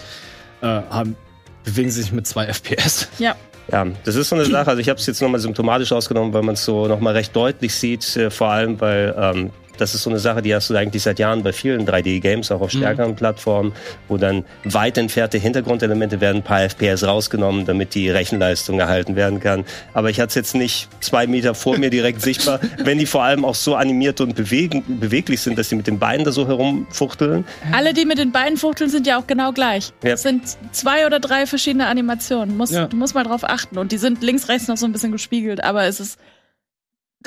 äh, 0.61 0.67
haben, 0.67 1.17
bewegen 1.65 1.91
sie 1.91 2.03
sich 2.03 2.13
mit 2.13 2.27
zwei 2.27 2.45
FPS. 2.47 3.09
Ja. 3.19 3.37
Ja, 3.73 3.87
das 4.05 4.17
ist 4.17 4.29
so 4.29 4.37
eine 4.37 4.45
Sache. 4.45 4.69
Also 4.69 4.81
ich 4.83 4.91
habe 4.91 5.01
es 5.01 5.07
jetzt 5.07 5.23
nochmal 5.23 5.41
symptomatisch 5.41 5.91
ausgenommen, 5.93 6.35
weil 6.35 6.43
man 6.43 6.53
es 6.53 6.65
so 6.67 6.87
nochmal 6.87 7.15
recht 7.15 7.35
deutlich 7.35 7.75
sieht. 7.75 8.15
Äh, 8.19 8.31
vor 8.31 8.49
allem, 8.51 8.79
weil 8.79 9.15
ähm, 9.19 9.51
das 9.79 9.95
ist 9.95 10.03
so 10.03 10.11
eine 10.11 10.19
Sache, 10.19 10.43
die 10.43 10.55
hast 10.55 10.71
du 10.71 10.77
eigentlich 10.77 11.03
seit 11.03 11.19
Jahren 11.19 11.43
bei 11.43 11.53
vielen 11.53 11.87
3D-Games, 11.87 12.51
auch 12.51 12.61
auf 12.61 12.71
stärkeren 12.71 13.17
Plattformen, 13.17 13.73
wo 14.09 14.17
dann 14.17 14.45
weit 14.65 14.99
entfernte 14.99 15.39
Hintergrundelemente 15.39 16.21
werden, 16.21 16.39
ein 16.39 16.43
paar 16.43 16.63
FPS 16.63 17.05
rausgenommen, 17.05 17.67
damit 17.67 17.95
die 17.95 18.11
Rechenleistung 18.11 18.79
erhalten 18.81 19.17
werden 19.17 19.41
kann. 19.41 19.65
Aber 19.93 20.11
ich 20.11 20.21
hatte 20.21 20.29
es 20.29 20.35
jetzt 20.35 20.55
nicht 20.55 20.89
zwei 21.01 21.27
Meter 21.27 21.55
vor 21.55 21.79
mir 21.79 21.91
direkt 21.91 22.21
sichtbar, 22.23 22.61
wenn 22.79 22.99
die 22.99 23.07
vor 23.07 23.23
allem 23.23 23.45
auch 23.45 23.55
so 23.55 23.75
animiert 23.75 24.21
und 24.21 24.35
bewegen, 24.35 24.85
beweglich 25.01 25.41
sind, 25.41 25.59
dass 25.59 25.69
sie 25.69 25.77
mit 25.77 25.87
den 25.87 25.99
Beinen 25.99 26.25
da 26.25 26.33
so 26.33 26.47
herumfuchteln. 26.47 27.45
Alle, 27.73 27.93
die 27.93 28.05
mit 28.05 28.19
den 28.19 28.33
Beinen 28.33 28.57
fuchteln, 28.57 28.91
sind 28.91 29.07
ja 29.07 29.19
auch 29.19 29.27
genau 29.27 29.53
gleich. 29.53 29.93
Ja. 30.03 30.13
Es 30.13 30.23
sind 30.23 30.43
zwei 30.73 31.07
oder 31.07 31.21
drei 31.21 31.47
verschiedene 31.47 31.87
Animationen. 31.87 32.57
Muss, 32.57 32.71
Ja. 32.71 32.87
Du 32.87 32.97
musst 32.97 33.15
mal 33.15 33.25
drauf 33.25 33.45
achten. 33.45 33.79
Und 33.79 33.93
die 33.93 33.99
sind 33.99 34.23
links, 34.23 34.49
rechts 34.49 34.69
noch 34.69 34.77
so 34.77 34.87
ein 34.87 34.93
bisschen 34.93 35.13
gespiegelt, 35.13 35.63
aber 35.63 35.85
es 35.85 36.01
ist. 36.01 36.19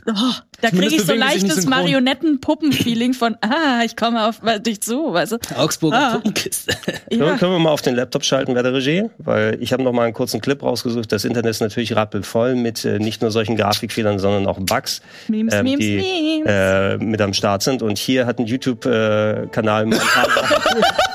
Oh, 0.06 0.14
da 0.62 0.70
kriege 0.70 0.96
ich 0.96 1.04
so 1.04 1.14
leichtes. 1.14 1.66
Marionetten-Puppen-Feeling 1.66 3.14
von, 3.14 3.36
ah, 3.42 3.82
ich 3.84 3.96
komme 3.96 4.26
auf 4.28 4.42
dich 4.60 4.82
zu, 4.82 5.14
weißt 5.14 5.34
du? 5.34 5.38
Augsburger 5.58 5.98
Ah. 5.98 6.12
Puppenkiste. 6.16 6.74
Können, 7.10 7.20
wir, 7.22 7.28
Ja. 7.28 7.38
können 7.38 7.52
wir 7.54 7.60
mal 7.60 7.72
auf 7.72 7.82
den 7.82 7.96
Laptop 7.96 8.24
schalten, 8.24 8.56
wer 8.56 8.64
der 8.64 8.74
Regie? 8.74 9.10
Weil 9.18 9.58
ich 9.62 9.74
habe 9.74 9.84
noch 9.84 9.92
mal 9.94 10.04
einen 10.04 10.14
kurzen 10.14 10.40
Clip 10.42 10.62
rausgesucht. 10.62 11.12
Das 11.12 11.26
Internet 11.26 11.52
ist 11.52 11.62
natürlich 11.62 11.96
rappelvoll 11.96 12.56
mit 12.56 12.86
äh, 12.86 13.00
nicht 13.00 13.22
nur 13.22 13.32
solchen 13.32 13.56
Grafikfehlern, 13.58 14.20
sondern 14.20 14.48
auch 14.48 14.60
Bugs, 14.60 15.02
Memes, 15.28 15.54
ähm, 15.54 15.64
Memes, 15.66 15.80
die 15.80 15.96
Memes. 15.98 16.46
äh, 16.48 16.98
mit 16.98 17.22
am 17.22 17.34
Start 17.34 17.64
sind. 17.64 17.82
Und 17.82 17.98
hier 17.98 18.26
hat 18.26 18.40
ein 18.40 18.46
YouTube-Kanal 18.46 19.88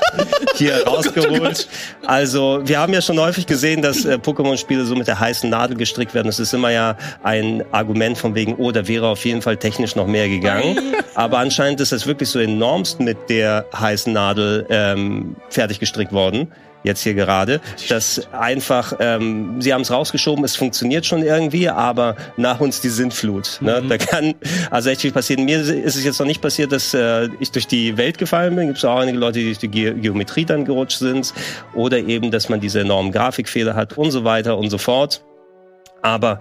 hier 0.53 0.83
rausgeholt. 0.87 1.67
Also 2.05 2.61
wir 2.63 2.79
haben 2.79 2.93
ja 2.93 3.01
schon 3.01 3.19
häufig 3.19 3.45
gesehen, 3.45 3.81
dass 3.81 4.05
äh, 4.05 4.15
Pokémon-Spiele 4.15 4.85
so 4.85 4.95
mit 4.95 5.07
der 5.07 5.19
heißen 5.19 5.49
Nadel 5.49 5.77
gestrickt 5.77 6.13
werden. 6.13 6.27
Das 6.27 6.39
ist 6.39 6.53
immer 6.53 6.71
ja 6.71 6.97
ein 7.23 7.63
Argument 7.71 8.17
von 8.17 8.35
wegen, 8.35 8.55
oh, 8.55 8.71
da 8.71 8.87
wäre 8.87 9.07
auf 9.07 9.23
jeden 9.25 9.41
Fall 9.41 9.57
technisch 9.57 9.95
noch 9.95 10.07
mehr 10.07 10.29
gegangen. 10.29 10.79
Aber 11.15 11.39
anscheinend 11.39 11.79
ist 11.79 11.91
das 11.91 12.07
wirklich 12.07 12.29
so 12.29 12.39
enormst 12.39 12.99
mit 12.99 13.29
der 13.29 13.65
heißen 13.77 14.11
Nadel 14.13 14.65
ähm, 14.69 15.35
fertig 15.49 15.79
gestrickt 15.79 16.11
worden. 16.11 16.51
Jetzt 16.83 17.01
hier 17.01 17.13
gerade, 17.13 17.61
dass 17.87 18.27
einfach, 18.33 18.93
ähm, 18.99 19.61
sie 19.61 19.73
haben 19.73 19.81
es 19.81 19.91
rausgeschoben, 19.91 20.43
es 20.43 20.55
funktioniert 20.55 21.05
schon 21.05 21.23
irgendwie, 21.23 21.69
aber 21.69 22.15
nach 22.35 22.59
uns 22.59 22.81
die 22.81 22.89
Sintflut. 22.89 23.59
Ne? 23.61 23.81
Da 23.87 23.97
kann 23.97 24.35
also 24.69 24.89
echt 24.89 25.01
viel 25.01 25.11
passieren. 25.11 25.45
Mir 25.45 25.61
ist 25.61 25.95
es 25.95 26.03
jetzt 26.03 26.19
noch 26.19 26.27
nicht 26.27 26.41
passiert, 26.41 26.71
dass 26.71 26.93
äh, 26.93 27.29
ich 27.39 27.51
durch 27.51 27.67
die 27.67 27.95
Welt 27.97 28.17
gefallen 28.17 28.55
bin. 28.55 28.67
Gibt 28.67 28.79
es 28.79 28.85
auch 28.85 28.99
einige 28.99 29.17
Leute, 29.17 29.39
die 29.39 29.45
durch 29.45 29.59
die 29.59 29.69
Ge 29.69 29.93
Geometrie 29.93 30.45
dann 30.45 30.65
gerutscht 30.65 30.99
sind 30.99 31.33
oder 31.73 31.99
eben, 31.99 32.31
dass 32.31 32.49
man 32.49 32.59
diese 32.59 32.81
enormen 32.81 33.11
Grafikfehler 33.11 33.75
hat 33.75 33.97
und 33.97 34.11
so 34.11 34.23
weiter 34.23 34.57
und 34.57 34.69
so 34.69 34.77
fort. 34.77 35.23
Aber 36.01 36.39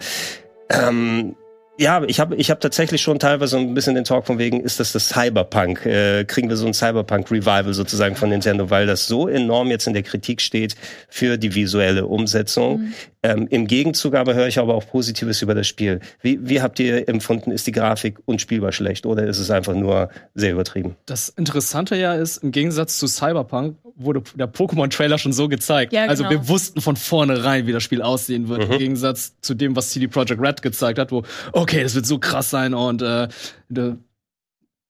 ähm, 0.71 1.37
ja, 1.79 2.03
ich 2.05 2.21
habe 2.21 2.37
ich 2.37 2.51
hab 2.51 2.61
tatsächlich 2.61 3.01
schon 3.01 3.19
teilweise 3.19 3.57
ein 3.57 3.75
bisschen 3.75 3.95
den 3.95 4.05
Talk 4.05 4.27
von 4.27 4.39
wegen, 4.39 4.61
ist 4.61 4.79
das 4.79 4.93
das 4.93 5.09
Cyberpunk? 5.09 5.87
Äh, 5.87 6.25
kriegen 6.25 6.49
wir 6.49 6.57
so 6.57 6.67
ein 6.67 6.75
Cyberpunk-Revival 6.75 7.73
sozusagen 7.73 8.15
von 8.15 8.29
Nintendo, 8.29 8.69
weil 8.71 8.87
das 8.87 9.07
so 9.07 9.27
enorm 9.27 9.69
jetzt 9.69 9.87
in 9.87 9.95
der 9.95 10.03
Kritik 10.03 10.43
steht 10.43 10.77
für 11.09 11.39
die 11.39 11.55
visuelle 11.55 12.07
Umsetzung. 12.07 12.93
Ähm, 13.23 13.47
Im 13.51 13.67
Gegenzug 13.67 14.15
aber 14.15 14.35
höre 14.35 14.49
ich 14.49 14.59
aber 14.59 14.75
auch 14.75 14.87
Positives 14.87 15.41
über 15.41 15.55
das 15.55 15.67
Spiel. 15.67 16.01
Wie, 16.21 16.39
wie 16.47 16.61
habt 16.61 16.79
ihr 16.79 17.09
empfunden, 17.09 17.51
ist 17.51 17.67
die 17.67 17.73
Grafik 17.73 18.19
unspielbar 18.27 18.73
schlecht 18.73 19.07
oder 19.07 19.25
ist 19.25 19.39
es 19.39 19.51
einfach 19.51 19.75
nur 19.75 20.11
sehr 20.35 20.53
übertrieben? 20.53 20.97
Das 21.07 21.31
Interessante 21.31 21.97
ja 21.97 22.15
ist, 22.15 22.39
im 22.39 22.53
Gegensatz 22.53 22.99
zu 22.99 23.07
Cyberpunk 23.07 23.77
wurde 24.05 24.23
der 24.35 24.53
Pokémon-Trailer 24.53 25.19
schon 25.19 25.33
so 25.33 25.49
gezeigt. 25.49 25.93
Ja, 25.93 26.05
Also 26.07 26.25
genau. 26.25 26.31
wir 26.41 26.49
wussten 26.49 26.81
von 26.81 26.97
vornherein, 26.97 27.67
wie 27.67 27.73
das 27.73 27.83
Spiel 27.83 28.03
aussehen 28.03 28.49
wird. 28.49 28.65
Im 28.65 28.79
Gegensatz 28.79 29.35
zu 29.41 29.55
dem, 29.55 29.75
was 29.77 29.91
CD 29.91 30.09
Projekt 30.09 30.41
Red 30.41 30.63
gezeigt 30.63 30.99
hat, 30.99 31.13
wo, 31.13 31.23
okay, 31.53 31.83
das 31.83 31.95
wird 31.95 32.07
so 32.07 32.19
krass 32.19 32.51
sein 32.51 32.75
und 32.75 33.03
äh, 33.03 33.29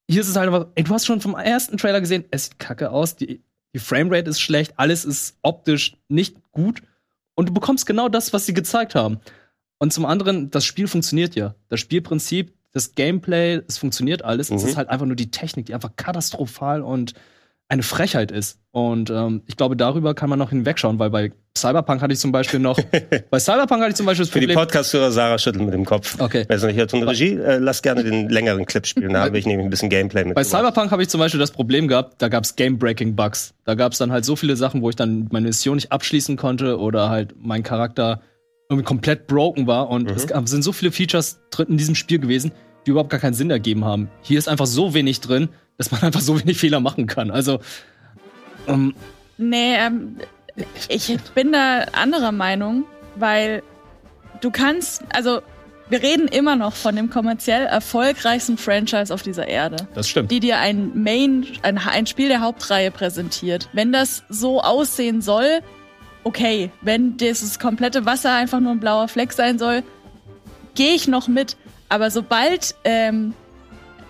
hier 0.08 0.20
ist 0.20 0.28
es 0.28 0.36
halt 0.36 0.48
einfach, 0.52 0.66
ey, 0.74 0.84
du 0.84 0.92
hast 0.92 1.06
schon 1.06 1.20
vom 1.20 1.34
ersten 1.34 1.76
Trailer 1.78 2.00
gesehen, 2.00 2.24
es 2.30 2.44
sieht 2.46 2.58
kacke 2.58 2.90
aus, 2.90 3.16
die, 3.16 3.42
die 3.74 3.78
Framerate 3.78 4.28
ist 4.28 4.40
schlecht, 4.40 4.74
alles 4.76 5.04
ist 5.04 5.38
optisch 5.42 5.96
nicht 6.08 6.36
gut 6.52 6.82
und 7.34 7.48
du 7.48 7.54
bekommst 7.54 7.86
genau 7.86 8.08
das, 8.08 8.32
was 8.32 8.44
sie 8.46 8.52
gezeigt 8.54 8.94
haben. 8.94 9.20
Und 9.78 9.92
zum 9.92 10.04
anderen, 10.04 10.50
das 10.50 10.64
Spiel 10.64 10.86
funktioniert 10.86 11.34
ja. 11.34 11.54
Das 11.68 11.80
Spielprinzip, 11.80 12.52
das 12.72 12.94
Gameplay, 12.94 13.60
es 13.66 13.78
funktioniert 13.78 14.24
alles. 14.24 14.50
Es 14.50 14.62
Mhm. 14.62 14.68
ist 14.68 14.76
halt 14.76 14.88
einfach 14.88 15.06
nur 15.06 15.16
die 15.16 15.30
Technik, 15.30 15.66
die 15.66 15.74
einfach 15.74 15.96
katastrophal 15.96 16.82
und 16.82 17.14
eine 17.72 17.82
Frechheit 17.82 18.30
ist. 18.30 18.58
Und 18.70 19.08
ähm, 19.08 19.42
ich 19.46 19.56
glaube, 19.56 19.76
darüber 19.76 20.12
kann 20.12 20.28
man 20.28 20.38
noch 20.38 20.50
hinwegschauen, 20.50 20.98
weil 20.98 21.08
bei 21.08 21.32
Cyberpunk 21.56 22.02
hatte 22.02 22.12
ich 22.12 22.20
zum 22.20 22.30
Beispiel 22.30 22.60
noch, 22.60 22.78
bei 23.30 23.38
Cyberpunk 23.38 23.80
hatte 23.80 23.90
ich 23.90 23.96
zum 23.96 24.04
Beispiel 24.04 24.26
das 24.26 24.30
Für 24.30 24.40
die 24.40 24.46
Problem. 24.46 24.66
Podcast-Hörer, 24.66 25.10
Sarah 25.10 25.38
schüttelt 25.38 25.64
mit 25.64 25.72
dem 25.72 25.86
Kopf. 25.86 26.16
Okay. 26.18 26.44
Wer 26.46 26.56
es 26.56 26.62
nicht 26.62 26.76
hört, 26.76 26.92
und 26.92 27.02
Regie, 27.04 27.32
äh, 27.32 27.56
lass 27.56 27.80
gerne 27.80 28.04
den 28.04 28.28
längeren 28.28 28.66
Clip 28.66 28.86
spielen, 28.86 29.14
da 29.14 29.24
habe 29.24 29.38
ich 29.38 29.46
nämlich 29.46 29.64
ein 29.64 29.70
bisschen 29.70 29.88
Gameplay 29.88 30.24
mit. 30.24 30.34
Bei 30.34 30.44
Cyberpunk 30.44 30.90
habe 30.90 31.02
ich 31.02 31.08
zum 31.08 31.18
Beispiel 31.18 31.40
das 31.40 31.50
Problem 31.50 31.88
gehabt, 31.88 32.20
da 32.20 32.28
gab 32.28 32.44
es 32.44 32.56
Game-Breaking-Bugs. 32.56 33.54
Da 33.64 33.74
gab 33.74 33.92
es 33.92 33.98
dann 33.98 34.12
halt 34.12 34.26
so 34.26 34.36
viele 34.36 34.56
Sachen, 34.56 34.82
wo 34.82 34.90
ich 34.90 34.96
dann 34.96 35.28
meine 35.32 35.46
Mission 35.46 35.76
nicht 35.76 35.92
abschließen 35.92 36.36
konnte 36.36 36.78
oder 36.78 37.08
halt 37.08 37.34
mein 37.40 37.62
Charakter 37.62 38.20
irgendwie 38.68 38.84
komplett 38.84 39.26
broken 39.26 39.66
war. 39.66 39.88
Und 39.88 40.10
es 40.10 40.26
gab, 40.26 40.46
sind 40.46 40.62
so 40.62 40.72
viele 40.72 40.92
Features 40.92 41.40
drin 41.50 41.68
in 41.70 41.78
diesem 41.78 41.94
Spiel 41.94 42.18
gewesen, 42.18 42.52
die 42.86 42.90
überhaupt 42.90 43.10
gar 43.10 43.20
keinen 43.20 43.34
Sinn 43.34 43.50
ergeben 43.50 43.84
haben. 43.84 44.08
Hier 44.22 44.38
ist 44.38 44.48
einfach 44.48 44.66
so 44.66 44.94
wenig 44.94 45.20
drin, 45.20 45.48
dass 45.78 45.90
man 45.90 46.02
einfach 46.02 46.20
so 46.20 46.38
wenig 46.38 46.58
Fehler 46.58 46.80
machen 46.80 47.06
kann. 47.06 47.30
Also, 47.30 47.60
ähm, 48.66 48.94
Nee, 49.38 49.76
ähm, 49.76 50.18
ich 50.88 51.16
bin 51.34 51.52
da 51.52 51.86
anderer 51.92 52.32
Meinung, 52.32 52.84
weil 53.16 53.62
du 54.40 54.50
kannst, 54.50 55.02
also 55.12 55.40
wir 55.88 56.02
reden 56.02 56.28
immer 56.28 56.56
noch 56.56 56.74
von 56.74 56.94
dem 56.94 57.10
kommerziell 57.10 57.66
erfolgreichsten 57.66 58.56
Franchise 58.56 59.12
auf 59.12 59.22
dieser 59.22 59.48
Erde, 59.48 59.76
das 59.94 60.08
stimmt. 60.08 60.30
die 60.30 60.40
dir 60.40 60.58
ein 60.58 61.02
Main, 61.02 61.46
ein, 61.62 61.78
ein 61.78 62.06
Spiel 62.06 62.28
der 62.28 62.40
Hauptreihe 62.40 62.90
präsentiert. 62.90 63.68
Wenn 63.72 63.92
das 63.92 64.22
so 64.28 64.60
aussehen 64.60 65.22
soll, 65.22 65.60
okay. 66.24 66.70
Wenn 66.82 67.16
dieses 67.16 67.58
komplette 67.58 68.06
Wasser 68.06 68.34
einfach 68.34 68.60
nur 68.60 68.72
ein 68.72 68.80
blauer 68.80 69.08
Fleck 69.08 69.32
sein 69.32 69.58
soll, 69.58 69.82
gehe 70.74 70.94
ich 70.94 71.08
noch 71.08 71.28
mit. 71.28 71.56
Aber 71.92 72.10
sobald 72.10 72.74
ähm, 72.84 73.34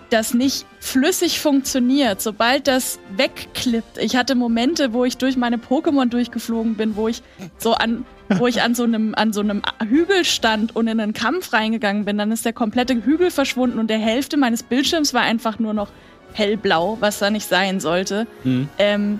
das 0.09 0.33
nicht 0.33 0.65
flüssig 0.79 1.41
funktioniert, 1.41 2.21
sobald 2.21 2.65
das 2.67 2.97
wegklippt. 3.17 3.97
Ich 3.97 4.15
hatte 4.15 4.35
Momente, 4.35 4.93
wo 4.93 5.03
ich 5.03 5.17
durch 5.17 5.35
meine 5.35 5.57
Pokémon 5.57 6.05
durchgeflogen 6.05 6.75
bin, 6.75 6.95
wo 6.95 7.09
ich 7.09 7.21
so 7.57 7.73
an, 7.73 8.05
wo 8.29 8.47
ich 8.47 8.61
an 8.61 8.73
so 8.73 8.83
einem, 8.83 9.13
an 9.15 9.33
so 9.33 9.41
einem 9.41 9.63
Hügel 9.85 10.23
stand 10.23 10.73
und 10.73 10.87
in 10.87 11.01
einen 11.01 11.11
Kampf 11.11 11.51
reingegangen 11.51 12.05
bin, 12.05 12.17
dann 12.17 12.31
ist 12.31 12.45
der 12.45 12.53
komplette 12.53 12.93
Hügel 13.03 13.31
verschwunden 13.31 13.79
und 13.79 13.89
der 13.89 13.99
Hälfte 13.99 14.37
meines 14.37 14.63
Bildschirms 14.63 15.13
war 15.13 15.23
einfach 15.23 15.59
nur 15.59 15.73
noch 15.73 15.89
hellblau, 16.31 16.95
was 17.01 17.19
da 17.19 17.31
nicht 17.31 17.49
sein 17.49 17.81
sollte. 17.81 18.27
Mhm. 18.45 18.69
Ähm, 18.79 19.19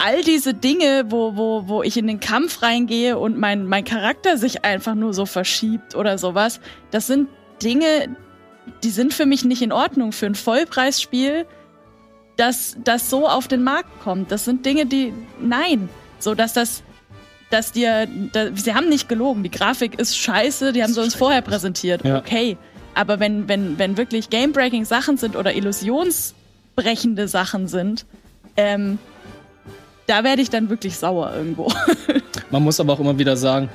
all 0.00 0.22
diese 0.22 0.54
Dinge, 0.54 1.04
wo, 1.08 1.36
wo, 1.36 1.68
wo 1.68 1.82
ich 1.82 1.96
in 1.96 2.06
den 2.06 2.20
Kampf 2.20 2.62
reingehe 2.62 3.18
und 3.18 3.38
mein, 3.38 3.66
mein 3.66 3.84
Charakter 3.84 4.36
sich 4.38 4.64
einfach 4.64 4.94
nur 4.94 5.12
so 5.14 5.26
verschiebt 5.26 5.94
oder 5.94 6.16
sowas, 6.18 6.60
das 6.90 7.06
sind 7.06 7.28
Dinge, 7.62 8.16
die 8.82 8.90
sind 8.90 9.12
für 9.12 9.26
mich 9.26 9.44
nicht 9.44 9.62
in 9.62 9.72
Ordnung 9.72 10.12
für 10.12 10.26
ein 10.26 10.34
Vollpreisspiel, 10.34 11.46
das, 12.36 12.76
das 12.82 13.10
so 13.10 13.28
auf 13.28 13.48
den 13.48 13.62
Markt 13.62 13.90
kommt. 14.02 14.32
Das 14.32 14.44
sind 14.46 14.64
Dinge, 14.64 14.86
die, 14.86 15.12
nein, 15.40 15.88
so 16.18 16.34
dass 16.34 16.54
das, 16.54 16.82
dass 17.50 17.72
dir, 17.72 18.08
da, 18.32 18.54
sie 18.54 18.74
haben 18.74 18.88
nicht 18.88 19.08
gelogen, 19.08 19.42
die 19.42 19.50
Grafik 19.50 19.98
ist 19.98 20.16
scheiße, 20.16 20.72
die 20.72 20.82
haben 20.82 20.92
sie 20.94 21.02
uns 21.02 21.14
vorher 21.14 21.42
präsentiert, 21.42 22.04
Ja. 22.04 22.18
okay. 22.18 22.56
Aber 22.94 23.20
wenn, 23.20 23.48
wenn, 23.48 23.78
wenn 23.78 23.96
wirklich 23.96 24.30
game-breaking 24.30 24.84
Sachen 24.84 25.16
sind 25.16 25.36
oder 25.36 25.54
illusionsbrechende 25.54 27.28
Sachen 27.28 27.68
sind, 27.68 28.04
ähm, 28.56 28.98
da 30.10 30.24
werde 30.24 30.42
ich 30.42 30.50
dann 30.50 30.68
wirklich 30.68 30.96
sauer 30.96 31.32
irgendwo. 31.34 31.72
Man 32.50 32.64
muss 32.64 32.80
aber 32.80 32.92
auch 32.92 33.00
immer 33.00 33.18
wieder 33.18 33.36
sagen, 33.36 33.68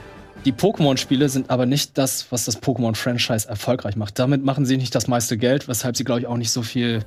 die 0.44 0.52
Pokémon-Spiele 0.52 1.30
sind 1.30 1.50
aber 1.50 1.66
nicht 1.66 1.98
das, 1.98 2.28
was 2.30 2.44
das 2.44 2.62
Pokémon-Franchise 2.62 3.48
erfolgreich 3.48 3.96
macht. 3.96 4.20
Damit 4.20 4.44
machen 4.44 4.66
sie 4.66 4.76
nicht 4.76 4.94
das 4.94 5.08
meiste 5.08 5.38
Geld, 5.38 5.70
weshalb 5.70 5.96
sie, 5.96 6.04
glaube 6.04 6.20
ich, 6.20 6.28
auch 6.28 6.36
nicht 6.36 6.52
so 6.52 6.62
viel 6.62 7.06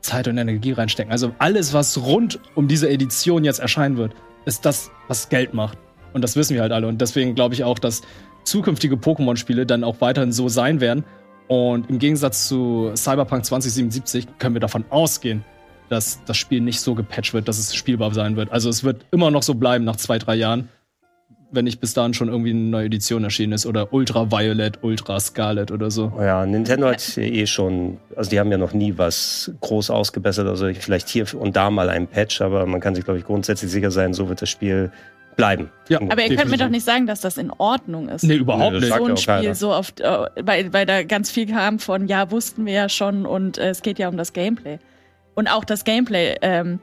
Zeit 0.00 0.26
und 0.26 0.38
Energie 0.38 0.72
reinstecken. 0.72 1.12
Also 1.12 1.32
alles, 1.38 1.74
was 1.74 1.98
rund 2.02 2.40
um 2.54 2.66
diese 2.66 2.88
Edition 2.88 3.44
jetzt 3.44 3.60
erscheinen 3.60 3.98
wird, 3.98 4.14
ist 4.46 4.64
das, 4.64 4.90
was 5.06 5.28
Geld 5.28 5.52
macht. 5.52 5.76
Und 6.14 6.22
das 6.22 6.34
wissen 6.34 6.54
wir 6.54 6.62
halt 6.62 6.72
alle. 6.72 6.88
Und 6.88 7.00
deswegen 7.00 7.34
glaube 7.34 7.54
ich 7.54 7.64
auch, 7.64 7.78
dass 7.78 8.00
zukünftige 8.44 8.96
Pokémon-Spiele 8.96 9.66
dann 9.66 9.84
auch 9.84 10.00
weiterhin 10.00 10.32
so 10.32 10.48
sein 10.48 10.80
werden. 10.80 11.04
Und 11.46 11.90
im 11.90 11.98
Gegensatz 11.98 12.48
zu 12.48 12.90
Cyberpunk 12.96 13.44
2077 13.44 14.38
können 14.38 14.54
wir 14.54 14.60
davon 14.60 14.86
ausgehen, 14.88 15.44
dass 15.92 16.20
das 16.24 16.36
Spiel 16.36 16.60
nicht 16.60 16.80
so 16.80 16.94
gepatcht 16.94 17.34
wird, 17.34 17.48
dass 17.48 17.58
es 17.58 17.74
spielbar 17.74 18.12
sein 18.14 18.36
wird. 18.36 18.50
Also 18.50 18.68
es 18.68 18.82
wird 18.82 19.04
immer 19.12 19.30
noch 19.30 19.42
so 19.42 19.54
bleiben 19.54 19.84
nach 19.84 19.96
zwei, 19.96 20.18
drei 20.18 20.34
Jahren 20.34 20.68
wenn 21.52 21.64
nicht 21.64 21.80
bis 21.80 21.94
dahin 21.94 22.14
schon 22.14 22.28
irgendwie 22.28 22.50
eine 22.50 22.60
neue 22.60 22.86
Edition 22.86 23.24
erschienen 23.24 23.52
ist 23.52 23.66
oder 23.66 23.92
Ultra 23.92 24.30
Violet, 24.30 24.78
Ultra 24.82 25.20
Scarlet 25.20 25.70
oder 25.70 25.90
so. 25.90 26.12
Ja, 26.18 26.44
Nintendo 26.46 26.88
hat 26.88 27.16
eh 27.18 27.46
schon, 27.46 27.98
also 28.16 28.30
die 28.30 28.40
haben 28.40 28.50
ja 28.50 28.58
noch 28.58 28.72
nie 28.72 28.94
was 28.96 29.52
groß 29.60 29.90
ausgebessert, 29.90 30.48
also 30.48 30.72
vielleicht 30.72 31.08
hier 31.08 31.26
und 31.34 31.54
da 31.54 31.70
mal 31.70 31.88
ein 31.90 32.06
Patch, 32.06 32.40
aber 32.40 32.66
man 32.66 32.80
kann 32.80 32.94
sich, 32.94 33.04
glaube 33.04 33.18
ich, 33.18 33.24
grundsätzlich 33.26 33.70
sicher 33.70 33.90
sein, 33.90 34.14
so 34.14 34.28
wird 34.28 34.42
das 34.42 34.48
Spiel 34.50 34.90
bleiben. 35.36 35.70
Ja, 35.88 35.98
Aber 36.00 36.22
ihr 36.22 36.36
könnt 36.36 36.50
mir 36.50 36.58
doch 36.58 36.68
nicht 36.68 36.84
sagen, 36.84 37.06
dass 37.06 37.20
das 37.20 37.38
in 37.38 37.50
Ordnung 37.50 38.08
ist. 38.08 38.24
Nee, 38.24 38.34
überhaupt 38.34 38.74
nicht. 38.74 38.88
so 38.88 39.06
ja 39.06 39.10
ein 39.10 39.16
Spiel 39.16 39.54
so 39.54 39.72
oft, 39.72 40.00
äh, 40.00 40.26
weil, 40.42 40.72
weil 40.72 40.84
da 40.84 41.04
ganz 41.04 41.30
viel 41.30 41.46
kam 41.46 41.78
von, 41.78 42.06
ja, 42.06 42.30
wussten 42.30 42.66
wir 42.66 42.74
ja 42.74 42.88
schon 42.88 43.24
und 43.24 43.56
äh, 43.56 43.70
es 43.70 43.82
geht 43.82 43.98
ja 43.98 44.08
um 44.08 44.16
das 44.16 44.32
Gameplay. 44.32 44.78
Und 45.34 45.48
auch 45.48 45.64
das 45.64 45.84
Gameplay, 45.84 46.36
ähm, 46.42 46.80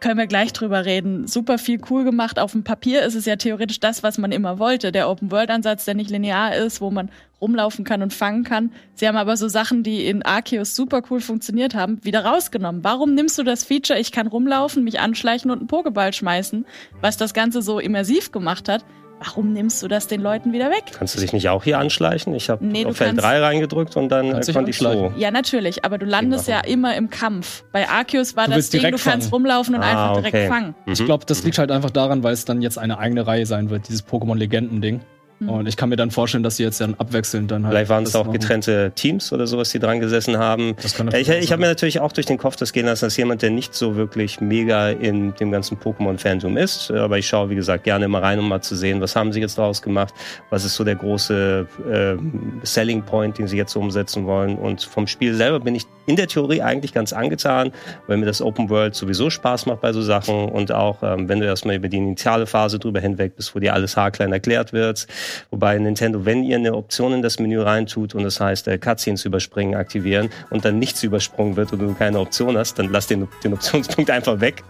können 0.00 0.18
wir 0.18 0.26
gleich 0.26 0.52
drüber 0.52 0.84
reden. 0.84 1.26
Super 1.26 1.58
viel 1.58 1.80
cool 1.90 2.04
gemacht. 2.04 2.38
Auf 2.38 2.52
dem 2.52 2.64
Papier 2.64 3.02
ist 3.02 3.14
es 3.14 3.26
ja 3.26 3.36
theoretisch 3.36 3.80
das, 3.80 4.02
was 4.02 4.18
man 4.18 4.32
immer 4.32 4.58
wollte. 4.58 4.92
Der 4.92 5.08
Open-World-Ansatz, 5.08 5.84
der 5.84 5.94
nicht 5.94 6.10
linear 6.10 6.56
ist, 6.56 6.80
wo 6.80 6.90
man 6.90 7.10
rumlaufen 7.40 7.84
kann 7.84 8.02
und 8.02 8.12
fangen 8.12 8.44
kann. 8.44 8.72
Sie 8.94 9.06
haben 9.06 9.16
aber 9.16 9.36
so 9.36 9.48
Sachen, 9.48 9.82
die 9.82 10.06
in 10.06 10.22
Arceus 10.22 10.74
super 10.74 11.02
cool 11.10 11.20
funktioniert 11.20 11.74
haben, 11.74 12.04
wieder 12.04 12.24
rausgenommen. 12.24 12.84
Warum 12.84 13.14
nimmst 13.14 13.38
du 13.38 13.42
das 13.42 13.64
Feature, 13.64 13.98
ich 13.98 14.12
kann 14.12 14.26
rumlaufen, 14.26 14.84
mich 14.84 15.00
anschleichen 15.00 15.50
und 15.50 15.58
einen 15.58 15.68
Pokéball 15.68 16.12
schmeißen, 16.12 16.66
was 17.00 17.16
das 17.16 17.32
Ganze 17.32 17.62
so 17.62 17.78
immersiv 17.78 18.32
gemacht 18.32 18.68
hat? 18.68 18.84
Warum 19.22 19.52
nimmst 19.52 19.82
du 19.82 19.88
das 19.88 20.06
den 20.06 20.22
Leuten 20.22 20.52
wieder 20.54 20.70
weg? 20.70 20.84
Kannst 20.96 21.14
du 21.14 21.20
dich 21.20 21.32
nicht 21.34 21.48
auch 21.50 21.62
hier 21.62 21.78
anschleichen? 21.78 22.34
Ich 22.34 22.48
habe 22.48 22.64
Nee, 22.64 22.86
auf 22.86 22.96
Feld 22.96 23.10
kannst- 23.10 23.24
3 23.24 23.40
reingedrückt 23.40 23.94
und 23.96 24.08
dann 24.08 24.32
äh, 24.34 24.52
konnte 24.52 24.70
ich 24.70 24.78
so. 24.78 25.12
Ja, 25.16 25.30
natürlich, 25.30 25.84
aber 25.84 25.98
du 25.98 26.06
landest 26.06 26.48
ja 26.48 26.60
immer 26.60 26.96
im 26.96 27.10
Kampf. 27.10 27.64
Bei 27.70 27.86
Arceus 27.88 28.34
war 28.34 28.46
Du 28.46 28.52
das 28.54 28.70
Ding, 28.70 28.80
du 28.80 28.86
direkt 28.88 29.04
kannst 29.04 29.28
fangen. 29.28 29.34
rumlaufen 29.44 29.74
und 29.74 29.82
Ah, 29.82 29.90
einfach 30.10 30.16
direkt 30.22 30.34
okay. 30.36 30.48
fangen. 30.48 30.74
Ich 30.86 31.04
glaube, 31.04 31.26
das 31.26 31.44
liegt 31.44 31.58
halt 31.58 31.70
einfach 31.70 31.90
daran, 31.90 32.22
weil 32.22 32.32
es 32.32 32.46
dann 32.46 32.62
jetzt 32.62 32.78
eine 32.78 32.98
eigene 32.98 33.26
Reihe 33.26 33.44
sein 33.44 33.68
wird, 33.68 33.88
dieses 33.88 34.06
Pokémon-Legenden-Ding. 34.06 35.00
Hm. 35.40 35.48
Und 35.48 35.66
ich 35.68 35.76
kann 35.76 35.88
mir 35.88 35.96
dann 35.96 36.10
vorstellen, 36.10 36.42
dass 36.42 36.56
sie 36.56 36.62
jetzt 36.62 36.80
dann 36.80 36.94
abwechselnd 36.94 37.50
dann 37.50 37.64
halt. 37.64 37.72
Vielleicht 37.72 37.90
waren 37.90 38.04
es 38.04 38.12
das 38.12 38.20
auch 38.20 38.26
machen. 38.26 38.38
getrennte 38.38 38.92
Teams 38.94 39.32
oder 39.32 39.46
sowas, 39.46 39.70
die 39.70 39.78
dran 39.78 39.98
gesessen 39.98 40.38
haben. 40.38 40.76
Das 40.82 40.94
kann 40.94 41.08
Ich, 41.14 41.28
ich 41.28 41.50
habe 41.50 41.60
mir 41.60 41.68
natürlich 41.68 42.00
auch 42.00 42.12
durch 42.12 42.26
den 42.26 42.38
Kopf 42.38 42.56
das 42.56 42.72
gehen 42.72 42.86
lassen, 42.86 43.06
dass 43.06 43.16
jemand, 43.16 43.42
der 43.42 43.50
nicht 43.50 43.74
so 43.74 43.96
wirklich 43.96 44.40
mega 44.40 44.90
in 44.90 45.34
dem 45.34 45.50
ganzen 45.50 45.78
Pokémon-Fandom 45.78 46.56
ist, 46.56 46.90
aber 46.90 47.18
ich 47.18 47.26
schaue, 47.26 47.50
wie 47.50 47.54
gesagt, 47.54 47.84
gerne 47.84 48.04
immer 48.04 48.22
rein, 48.22 48.38
um 48.38 48.48
mal 48.48 48.60
zu 48.60 48.76
sehen, 48.76 49.00
was 49.00 49.16
haben 49.16 49.32
sie 49.32 49.40
jetzt 49.40 49.56
daraus 49.56 49.80
gemacht, 49.80 50.14
was 50.50 50.64
ist 50.64 50.74
so 50.74 50.84
der 50.84 50.96
große 50.96 51.66
ähm, 51.90 52.60
Selling 52.62 53.02
Point, 53.02 53.38
den 53.38 53.48
sie 53.48 53.56
jetzt 53.56 53.72
so 53.72 53.80
umsetzen 53.80 54.26
wollen. 54.26 54.56
Und 54.56 54.82
vom 54.82 55.06
Spiel 55.06 55.34
selber 55.34 55.60
bin 55.60 55.74
ich 55.74 55.84
in 56.10 56.16
der 56.16 56.26
Theorie 56.26 56.60
eigentlich 56.60 56.92
ganz 56.92 57.12
angetan, 57.12 57.70
weil 58.08 58.16
mir 58.16 58.26
das 58.26 58.42
Open 58.42 58.68
World 58.68 58.96
sowieso 58.96 59.30
Spaß 59.30 59.66
macht 59.66 59.80
bei 59.80 59.92
so 59.92 60.02
Sachen 60.02 60.48
und 60.48 60.72
auch, 60.72 61.04
ähm, 61.04 61.28
wenn 61.28 61.38
du 61.38 61.46
erstmal 61.46 61.76
über 61.76 61.88
die 61.88 61.98
initiale 61.98 62.46
Phase 62.46 62.80
drüber 62.80 62.98
hinweg 62.98 63.36
bist, 63.36 63.54
wo 63.54 63.60
dir 63.60 63.74
alles 63.74 63.96
haarklein 63.96 64.32
erklärt 64.32 64.72
wird. 64.72 65.06
Wobei 65.50 65.78
Nintendo, 65.78 66.24
wenn 66.24 66.42
ihr 66.42 66.56
eine 66.56 66.74
Option 66.74 67.12
in 67.12 67.22
das 67.22 67.38
Menü 67.38 67.60
reintut 67.60 68.16
und 68.16 68.24
das 68.24 68.40
heißt, 68.40 68.66
äh, 68.66 68.78
Cutscenes 68.78 69.24
überspringen, 69.24 69.76
aktivieren 69.76 70.30
und 70.50 70.64
dann 70.64 70.80
nichts 70.80 71.04
übersprungen 71.04 71.54
wird 71.54 71.72
und 71.72 71.78
du 71.78 71.94
keine 71.94 72.18
Option 72.18 72.58
hast, 72.58 72.80
dann 72.80 72.90
lass 72.90 73.06
den, 73.06 73.28
den 73.44 73.52
Optionspunkt 73.52 74.10
einfach 74.10 74.40
weg. 74.40 74.64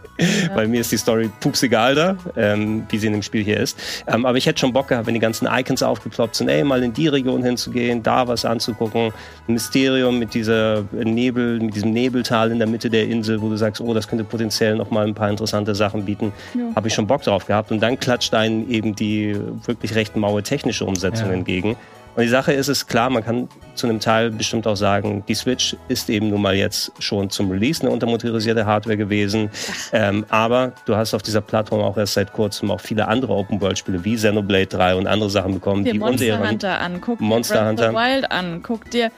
Weil 0.54 0.68
mir 0.68 0.82
ist 0.82 0.92
die 0.92 0.98
Story 0.98 1.30
pups 1.40 1.62
egal 1.62 1.94
da, 1.94 2.16
ähm, 2.36 2.84
wie 2.90 2.98
sie 2.98 3.06
in 3.06 3.14
dem 3.14 3.22
Spiel 3.22 3.42
hier 3.42 3.58
ist. 3.58 3.78
Ähm, 4.06 4.26
aber 4.26 4.36
ich 4.36 4.44
hätte 4.44 4.60
schon 4.60 4.74
Bock 4.74 4.88
gehabt, 4.88 5.06
wenn 5.06 5.14
die 5.14 5.20
ganzen 5.20 5.48
Icons 5.50 5.82
aufgeploppt 5.82 6.36
sind, 6.36 6.50
ey, 6.50 6.62
mal 6.62 6.82
in 6.82 6.92
die 6.92 7.08
Region 7.08 7.42
hinzugehen, 7.42 8.02
da 8.02 8.28
was 8.28 8.44
anzugucken. 8.44 9.12
Ein 9.48 9.54
Mysterium 9.54 10.18
mit 10.18 10.34
dieser 10.34 10.84
Nebel, 10.92 11.29
mit 11.32 11.74
diesem 11.74 11.92
Nebeltal 11.92 12.50
in 12.50 12.58
der 12.58 12.68
Mitte 12.68 12.90
der 12.90 13.06
Insel, 13.08 13.40
wo 13.40 13.48
du 13.48 13.56
sagst, 13.56 13.80
oh, 13.80 13.94
das 13.94 14.08
könnte 14.08 14.24
potenziell 14.24 14.76
noch 14.76 14.90
mal 14.90 15.06
ein 15.06 15.14
paar 15.14 15.30
interessante 15.30 15.74
Sachen 15.74 16.04
bieten. 16.04 16.32
Ja. 16.54 16.74
Habe 16.76 16.88
ich 16.88 16.94
schon 16.94 17.06
Bock 17.06 17.22
drauf 17.22 17.46
gehabt. 17.46 17.70
Und 17.72 17.80
dann 17.80 17.98
klatscht 17.98 18.34
einen 18.34 18.70
eben 18.70 18.94
die 18.94 19.36
wirklich 19.66 19.94
recht 19.94 20.16
maue 20.16 20.42
technische 20.42 20.84
Umsetzung 20.84 21.28
Ja. 21.28 21.34
entgegen. 21.34 21.76
Und 22.16 22.24
die 22.24 22.28
Sache 22.28 22.52
ist 22.52 22.66
es 22.66 22.88
klar, 22.88 23.08
man 23.08 23.24
kann 23.24 23.48
zu 23.76 23.86
einem 23.86 24.00
Teil 24.00 24.32
bestimmt 24.32 24.66
auch 24.66 24.74
sagen, 24.74 25.22
die 25.28 25.34
Switch 25.34 25.76
ist 25.86 26.10
eben 26.10 26.28
nun 26.30 26.42
mal 26.42 26.56
jetzt 26.56 26.90
schon 26.98 27.30
zum 27.30 27.50
Release 27.52 27.82
eine 27.82 27.92
untermotorisierte 27.92 28.66
Hardware 28.66 28.96
gewesen. 28.96 29.48
Ähm, 29.92 30.26
aber 30.28 30.72
du 30.86 30.96
hast 30.96 31.14
auf 31.14 31.22
dieser 31.22 31.40
Plattform 31.40 31.80
auch 31.80 31.96
erst 31.96 32.14
seit 32.14 32.32
kurzem 32.32 32.72
auch 32.72 32.80
viele 32.80 33.06
andere 33.06 33.32
Open-World-Spiele 33.32 34.04
wie 34.04 34.16
Xenoblade 34.16 34.66
3 34.66 34.96
und 34.96 35.06
andere 35.06 35.30
Sachen 35.30 35.54
bekommen, 35.54 35.84
dir 35.84 35.92
die 35.92 36.00
Monster 36.00 36.48
Hunter 36.48 36.80
an, 36.80 37.00
guck 37.00 37.20
Monster 37.20 37.54
dir 37.54 37.60
Breath 37.60 37.88
Hunter. 37.88 37.94
Wild 37.94 38.32
an, 38.32 38.62
guck 38.64 38.90
dir. 38.90 39.10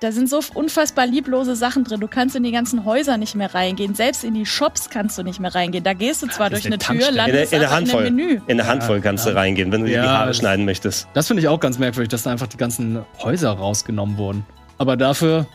Da, 0.00 0.12
sind 0.12 0.28
so 0.28 0.40
unfassbar 0.54 1.06
lieblose 1.06 1.56
Sachen 1.56 1.84
drin. 1.84 2.00
Du 2.00 2.08
kannst 2.08 2.36
in 2.36 2.42
die 2.42 2.52
ganzen 2.52 2.84
Häuser 2.84 3.16
nicht 3.16 3.34
mehr 3.34 3.54
reingehen. 3.54 3.94
Selbst 3.94 4.24
in 4.24 4.34
die 4.34 4.46
Shops 4.46 4.90
kannst 4.90 5.16
du 5.18 5.22
nicht 5.22 5.40
mehr 5.40 5.54
reingehen. 5.54 5.84
Da 5.84 5.94
gehst 5.94 6.22
du 6.22 6.26
zwar 6.26 6.50
durch 6.50 6.66
eine 6.66 6.74
eine 6.74 6.78
Tür, 6.98 7.08
in 7.08 7.14
landest 7.14 7.52
in 7.52 7.62
aber 7.62 7.70
Handvoll. 7.70 8.00
in 8.02 8.06
einem 8.06 8.16
Menü. 8.16 8.40
In 8.46 8.56
der 8.58 8.66
Handvoll 8.66 9.00
kannst 9.00 9.24
du 9.26 9.30
ja. 9.30 9.36
reingehen, 9.36 9.72
wenn 9.72 9.80
du 9.82 9.86
dir 9.86 10.00
die 10.00 10.04
Ja, 10.06 10.18
Haare 10.18 10.34
schneiden 10.34 10.64
möchtest. 10.64 11.08
Das 11.14 11.26
finde 11.26 11.42
ich 11.42 11.48
auch 11.48 11.60
ganz 11.60 11.78
merkwürdig, 11.78 12.10
dass 12.10 12.24
da 12.24 12.30
einfach 12.30 12.46
die 12.46 12.56
ganzen 12.58 13.04
Häuser 13.22 13.50
rausgenommen 13.52 14.18
wurden. 14.18 14.44
Aber 14.78 14.96
dafür, 14.96 15.46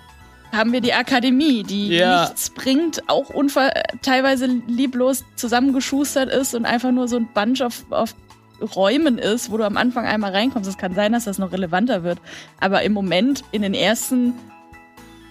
haben 0.52 0.74
wir 0.74 0.82
die 0.82 0.94
Akademie, 0.94 1.64
die 1.64 1.90
Ja. 1.90 2.24
nichts 2.26 2.50
bringt, 2.50 3.08
auch 3.08 3.30
teilweise 4.02 4.48
lieblos 4.68 5.24
zusammengeschustert 5.36 6.30
ist 6.30 6.54
und 6.56 6.66
einfach 6.66 6.92
nur 6.92 7.08
so 7.08 7.18
ein 7.18 7.30
Bunch 7.34 7.62
auf, 7.62 7.86
auf 7.90 8.16
Räumen 8.76 9.18
ist, 9.18 9.52
wo 9.52 9.58
du 9.58 9.64
am 9.64 9.78
Anfang 9.78 10.06
einmal 10.06 10.32
reinkommst. 10.32 10.70
Es 10.70 10.78
kann 10.78 10.94
sein, 10.96 11.14
dass 11.14 11.26
das 11.26 11.38
noch 11.38 11.52
relevanter 11.52 12.04
wird. 12.04 12.20
Aber 12.60 12.84
im 12.84 12.94
Moment, 12.94 13.44
in 13.52 13.62
den 13.62 13.74
ersten 13.74 14.34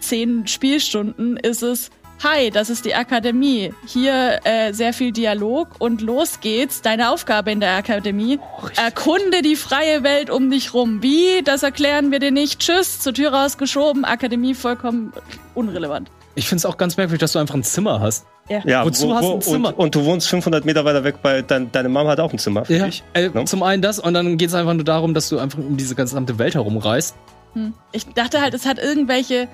zehn 0.00 0.46
Spielstunden, 0.46 1.36
ist 1.36 1.62
es, 1.62 1.90
hi, 2.22 2.50
das 2.50 2.70
ist 2.70 2.84
die 2.84 2.94
Akademie. 2.94 3.72
Hier 3.86 4.40
äh, 4.44 4.72
sehr 4.72 4.92
viel 4.92 5.12
Dialog 5.12 5.68
und 5.78 6.00
los 6.00 6.40
geht's. 6.40 6.82
Deine 6.82 7.10
Aufgabe 7.10 7.50
in 7.50 7.60
der 7.60 7.76
Akademie. 7.76 8.38
Erkunde 8.76 9.42
die 9.42 9.56
freie 9.56 10.02
Welt 10.02 10.30
um 10.30 10.50
dich 10.50 10.74
rum. 10.74 11.02
Wie? 11.02 11.42
Das 11.44 11.62
erklären 11.62 12.10
wir 12.10 12.18
dir 12.18 12.30
nicht. 12.30 12.60
Tschüss, 12.60 13.00
zur 13.00 13.14
Tür 13.14 13.32
rausgeschoben. 13.32 14.04
Akademie 14.04 14.54
vollkommen 14.54 15.12
unrelevant. 15.54 16.10
ich 16.34 16.48
finde 16.48 16.60
es 16.60 16.66
auch 16.66 16.76
ganz 16.76 16.96
merkwürdig, 16.96 17.20
dass 17.20 17.32
du 17.32 17.38
einfach 17.38 17.54
ein 17.54 17.64
Zimmer 17.64 18.00
hast. 18.00 18.26
Ja, 18.64 18.84
Wozu 18.84 19.14
hast 19.14 19.24
du 19.24 19.34
ein 19.34 19.40
Zimmer? 19.42 19.68
Und, 19.68 19.78
und 19.78 19.94
du 19.94 20.04
wohnst 20.04 20.28
500 20.28 20.64
Meter 20.64 20.84
weiter 20.84 21.04
weg, 21.04 21.16
bei 21.22 21.42
dein, 21.42 21.70
deine 21.70 21.88
Mama 21.88 22.10
hat 22.10 22.20
auch 22.20 22.32
ein 22.32 22.38
Zimmer 22.38 22.64
für 22.64 22.78
dich. 22.78 23.04
Äh, 23.14 23.28
Ne? 23.28 23.44
Zum 23.44 23.62
einen 23.62 23.80
das 23.80 23.98
und 24.00 24.12
dann 24.14 24.36
geht 24.38 24.48
es 24.48 24.54
einfach 24.54 24.74
nur 24.74 24.84
darum, 24.84 25.14
dass 25.14 25.28
du 25.28 25.38
einfach 25.38 25.58
um 25.58 25.76
diese 25.76 25.94
gesamte 25.94 26.38
Welt 26.38 26.54
herumreist. 26.54 27.14
Hm. 27.54 27.74
Ich 27.92 28.06
dachte 28.06 28.40
halt, 28.40 28.54
es 28.54 28.66
hat 28.66 28.78
irgendwelche 28.78 29.48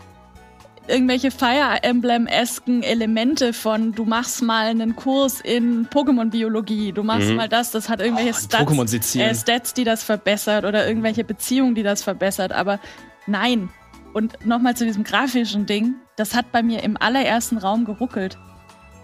irgendwelche 0.88 1.30
Fire 1.32 1.78
Emblem-esken 1.82 2.82
Elemente 2.84 3.52
von 3.52 3.92
du 3.92 4.04
machst 4.04 4.40
mal 4.42 4.66
einen 4.66 4.94
Kurs 4.94 5.40
in 5.40 5.88
Pokémon-Biologie, 5.88 6.92
du 6.92 7.02
machst 7.02 7.28
Mhm. 7.28 7.36
mal 7.36 7.48
das, 7.48 7.72
das 7.72 7.88
hat 7.88 8.00
irgendwelche 8.00 8.30
Oh, 8.30 8.44
Stats, 8.44 9.16
äh, 9.16 9.34
Stats, 9.34 9.74
die 9.74 9.82
das 9.84 10.04
verbessert 10.04 10.64
oder 10.64 10.86
irgendwelche 10.86 11.24
Beziehungen, 11.24 11.74
die 11.74 11.82
das 11.82 12.02
verbessert, 12.04 12.52
aber 12.52 12.78
nein. 13.26 13.68
Und 14.14 14.46
nochmal 14.46 14.76
zu 14.76 14.86
diesem 14.86 15.02
grafischen 15.04 15.66
Ding, 15.66 15.94
das 16.16 16.34
hat 16.34 16.52
bei 16.52 16.62
mir 16.62 16.82
im 16.84 16.96
allerersten 16.96 17.58
Raum 17.58 17.84
geruckelt. 17.84 18.38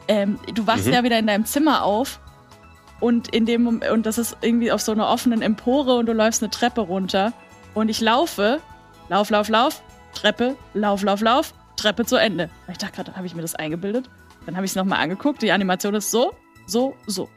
Ähm, 0.08 0.38
du 0.54 0.66
wachst 0.66 0.86
Mhm. 0.86 0.92
ja 0.92 1.02
wieder 1.04 1.18
in 1.18 1.26
deinem 1.26 1.44
Zimmer 1.44 1.84
auf 1.84 2.20
und 3.00 3.28
in 3.28 3.46
dem 3.46 3.66
und 3.66 4.06
das 4.06 4.18
ist 4.18 4.36
irgendwie 4.42 4.72
auf 4.72 4.80
so 4.80 4.92
einer 4.92 5.08
offenen 5.08 5.42
Empore 5.42 5.96
und 5.96 6.06
du 6.06 6.12
läufst 6.12 6.42
eine 6.42 6.50
Treppe 6.50 6.80
runter 6.82 7.32
und 7.74 7.88
ich 7.88 8.00
laufe, 8.00 8.60
lauf, 9.08 9.30
lauf, 9.30 9.48
lauf, 9.48 9.82
Treppe, 10.14 10.56
lauf, 10.74 11.02
lauf, 11.02 11.20
lauf, 11.20 11.54
Treppe 11.76 12.04
zu 12.04 12.16
Ende. 12.16 12.50
Ich 12.70 12.78
dachte 12.78 12.96
gerade, 12.96 13.16
habe 13.16 13.26
ich 13.26 13.34
mir 13.34 13.42
das 13.42 13.54
eingebildet? 13.54 14.08
Dann 14.46 14.56
habe 14.56 14.64
ich 14.66 14.72
es 14.72 14.76
nochmal 14.76 15.00
angeguckt. 15.00 15.40
Die 15.42 15.52
Animation 15.52 15.94
ist 15.94 16.10
so, 16.10 16.32
so, 16.66 16.94
so. 17.06 17.28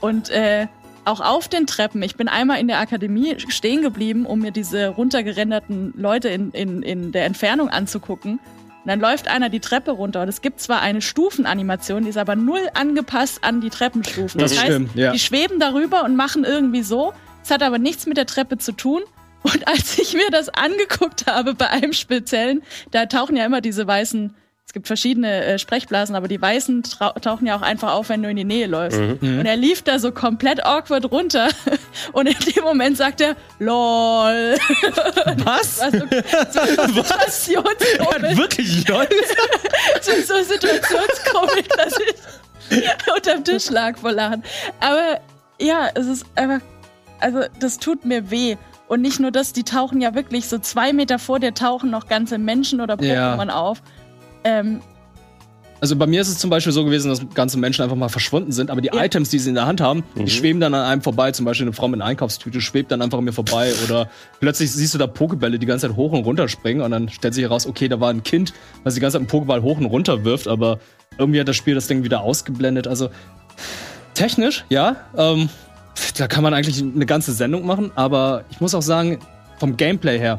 Und 0.00 0.30
äh, 0.30 0.66
auch 1.04 1.20
auf 1.20 1.48
den 1.48 1.66
Treppen, 1.66 2.02
ich 2.02 2.16
bin 2.16 2.28
einmal 2.28 2.58
in 2.58 2.68
der 2.68 2.78
Akademie 2.80 3.34
stehen 3.38 3.82
geblieben, 3.82 4.24
um 4.26 4.40
mir 4.40 4.50
diese 4.50 4.88
runtergerenderten 4.88 5.94
Leute 5.96 6.28
in, 6.28 6.50
in, 6.52 6.82
in 6.82 7.12
der 7.12 7.24
Entfernung 7.26 7.68
anzugucken. 7.68 8.40
Und 8.84 8.88
dann 8.88 9.00
läuft 9.00 9.28
einer 9.28 9.48
die 9.48 9.60
Treppe 9.60 9.92
runter 9.92 10.22
und 10.22 10.28
es 10.28 10.42
gibt 10.42 10.60
zwar 10.60 10.80
eine 10.80 11.00
Stufenanimation, 11.00 12.02
die 12.02 12.08
ist 12.08 12.16
aber 12.18 12.34
null 12.34 12.68
angepasst 12.74 13.44
an 13.44 13.60
die 13.60 13.70
Treppenstufen. 13.70 14.40
Das 14.40 14.58
stimmt, 14.58 14.94
ja. 14.96 15.12
Die 15.12 15.20
schweben 15.20 15.60
darüber 15.60 16.04
und 16.04 16.16
machen 16.16 16.44
irgendwie 16.44 16.82
so. 16.82 17.12
Es 17.44 17.50
hat 17.50 17.62
aber 17.62 17.78
nichts 17.78 18.06
mit 18.06 18.16
der 18.16 18.26
Treppe 18.26 18.58
zu 18.58 18.72
tun. 18.72 19.02
Und 19.42 19.66
als 19.68 19.98
ich 19.98 20.14
mir 20.14 20.30
das 20.30 20.48
angeguckt 20.48 21.26
habe 21.26 21.54
bei 21.54 21.68
einem 21.68 21.92
speziellen, 21.92 22.62
da 22.90 23.06
tauchen 23.06 23.36
ja 23.36 23.44
immer 23.44 23.60
diese 23.60 23.86
weißen, 23.86 24.34
es 24.66 24.72
gibt 24.72 24.86
verschiedene 24.86 25.44
äh, 25.44 25.58
Sprechblasen, 25.58 26.14
aber 26.16 26.28
die 26.28 26.40
weißen 26.40 26.82
tauchen 27.20 27.46
ja 27.46 27.56
auch 27.56 27.62
einfach 27.62 27.92
auf, 27.92 28.08
wenn 28.08 28.22
du 28.22 28.30
in 28.30 28.36
die 28.36 28.44
Nähe 28.44 28.66
läufst. 28.66 28.98
Mhm. 28.98 29.40
Und 29.40 29.44
er 29.46 29.56
lief 29.56 29.82
da 29.82 29.98
so 29.98 30.12
komplett 30.12 30.64
awkward 30.64 31.10
runter. 31.10 31.48
Und 32.12 32.26
in 32.26 32.36
dem 32.54 32.64
Moment 32.64 32.96
sagt 32.96 33.20
er, 33.20 33.36
LOL. 33.58 34.56
Was? 35.44 35.80
Also, 35.80 35.98
so 35.98 36.04
Situationskomik, 37.02 38.36
wirklich 38.38 38.88
Leute? 38.88 39.14
so, 40.00 40.12
so 40.12 40.42
Situationskomik, 40.42 41.68
dass 41.76 41.94
ich 42.70 42.84
unterm 43.14 43.44
Tisch 43.44 43.68
lag 43.68 43.98
vor 43.98 44.12
Lachen. 44.12 44.42
Aber 44.80 45.20
ja, 45.60 45.88
es 45.94 46.06
ist 46.06 46.24
einfach, 46.34 46.60
also 47.20 47.40
das 47.60 47.78
tut 47.78 48.04
mir 48.06 48.30
weh. 48.30 48.56
Und 48.88 49.00
nicht 49.02 49.20
nur 49.20 49.30
das, 49.30 49.52
die 49.52 49.64
tauchen 49.64 50.00
ja 50.00 50.14
wirklich 50.14 50.48
so 50.48 50.58
zwei 50.58 50.92
Meter 50.92 51.18
vor 51.18 51.40
dir 51.40 51.52
tauchen 51.54 51.90
noch 51.90 52.08
ganze 52.08 52.38
Menschen 52.38 52.80
oder 52.80 52.98
Ja. 53.02 53.34
Pokémon 53.34 53.48
auf. 53.50 53.82
Ähm, 54.44 54.80
Also 55.80 55.96
bei 55.96 56.06
mir 56.06 56.20
ist 56.20 56.28
es 56.28 56.38
zum 56.38 56.48
Beispiel 56.48 56.72
so 56.72 56.84
gewesen, 56.84 57.08
dass 57.08 57.20
ganze 57.34 57.58
Menschen 57.58 57.82
einfach 57.82 57.96
mal 57.96 58.08
verschwunden 58.08 58.52
sind, 58.52 58.70
aber 58.70 58.80
die 58.80 58.90
Ja. 58.94 59.02
Items, 59.02 59.30
die 59.30 59.40
sie 59.40 59.48
in 59.48 59.56
der 59.56 59.66
Hand 59.66 59.80
haben, 59.80 60.04
Mhm. 60.14 60.26
die 60.26 60.30
schweben 60.30 60.60
dann 60.60 60.74
an 60.74 60.84
einem 60.84 61.02
vorbei. 61.02 61.32
Zum 61.32 61.44
Beispiel 61.44 61.66
eine 61.66 61.72
Frau 61.72 61.88
mit 61.88 62.00
einer 62.00 62.08
Einkaufstüte 62.08 62.60
schwebt 62.60 62.92
dann 62.92 63.02
einfach 63.02 63.18
an 63.18 63.24
mir 63.24 63.32
vorbei 63.32 63.72
oder 63.84 64.08
plötzlich 64.38 64.70
siehst 64.70 64.94
du 64.94 64.98
da 64.98 65.08
Pokebälle 65.08 65.58
die 65.58 65.66
ganze 65.66 65.88
Zeit 65.88 65.96
hoch 65.96 66.12
und 66.12 66.22
runter 66.24 66.46
springen 66.48 66.82
und 66.82 66.92
dann 66.92 67.08
stellt 67.08 67.34
sich 67.34 67.42
heraus, 67.42 67.66
okay, 67.66 67.88
da 67.88 67.98
war 67.98 68.10
ein 68.10 68.22
Kind, 68.22 68.52
was 68.84 68.94
die 68.94 69.00
ganze 69.00 69.18
Zeit 69.18 69.28
einen 69.28 69.44
Pokéball 69.44 69.62
hoch 69.62 69.78
und 69.78 69.86
runter 69.86 70.24
wirft, 70.24 70.46
aber 70.46 70.78
irgendwie 71.18 71.40
hat 71.40 71.48
das 71.48 71.56
Spiel 71.56 71.74
das 71.74 71.88
Ding 71.88 72.04
wieder 72.04 72.20
ausgeblendet. 72.20 72.86
Also 72.86 73.08
technisch, 74.14 74.64
ja, 74.68 74.94
ähm, 75.16 75.48
da 76.16 76.28
kann 76.28 76.44
man 76.44 76.54
eigentlich 76.54 76.80
eine 76.80 77.06
ganze 77.06 77.32
Sendung 77.32 77.66
machen, 77.66 77.90
aber 77.96 78.44
ich 78.50 78.60
muss 78.60 78.74
auch 78.76 78.82
sagen, 78.82 79.18
vom 79.58 79.76
Gameplay 79.76 80.18
her, 80.18 80.38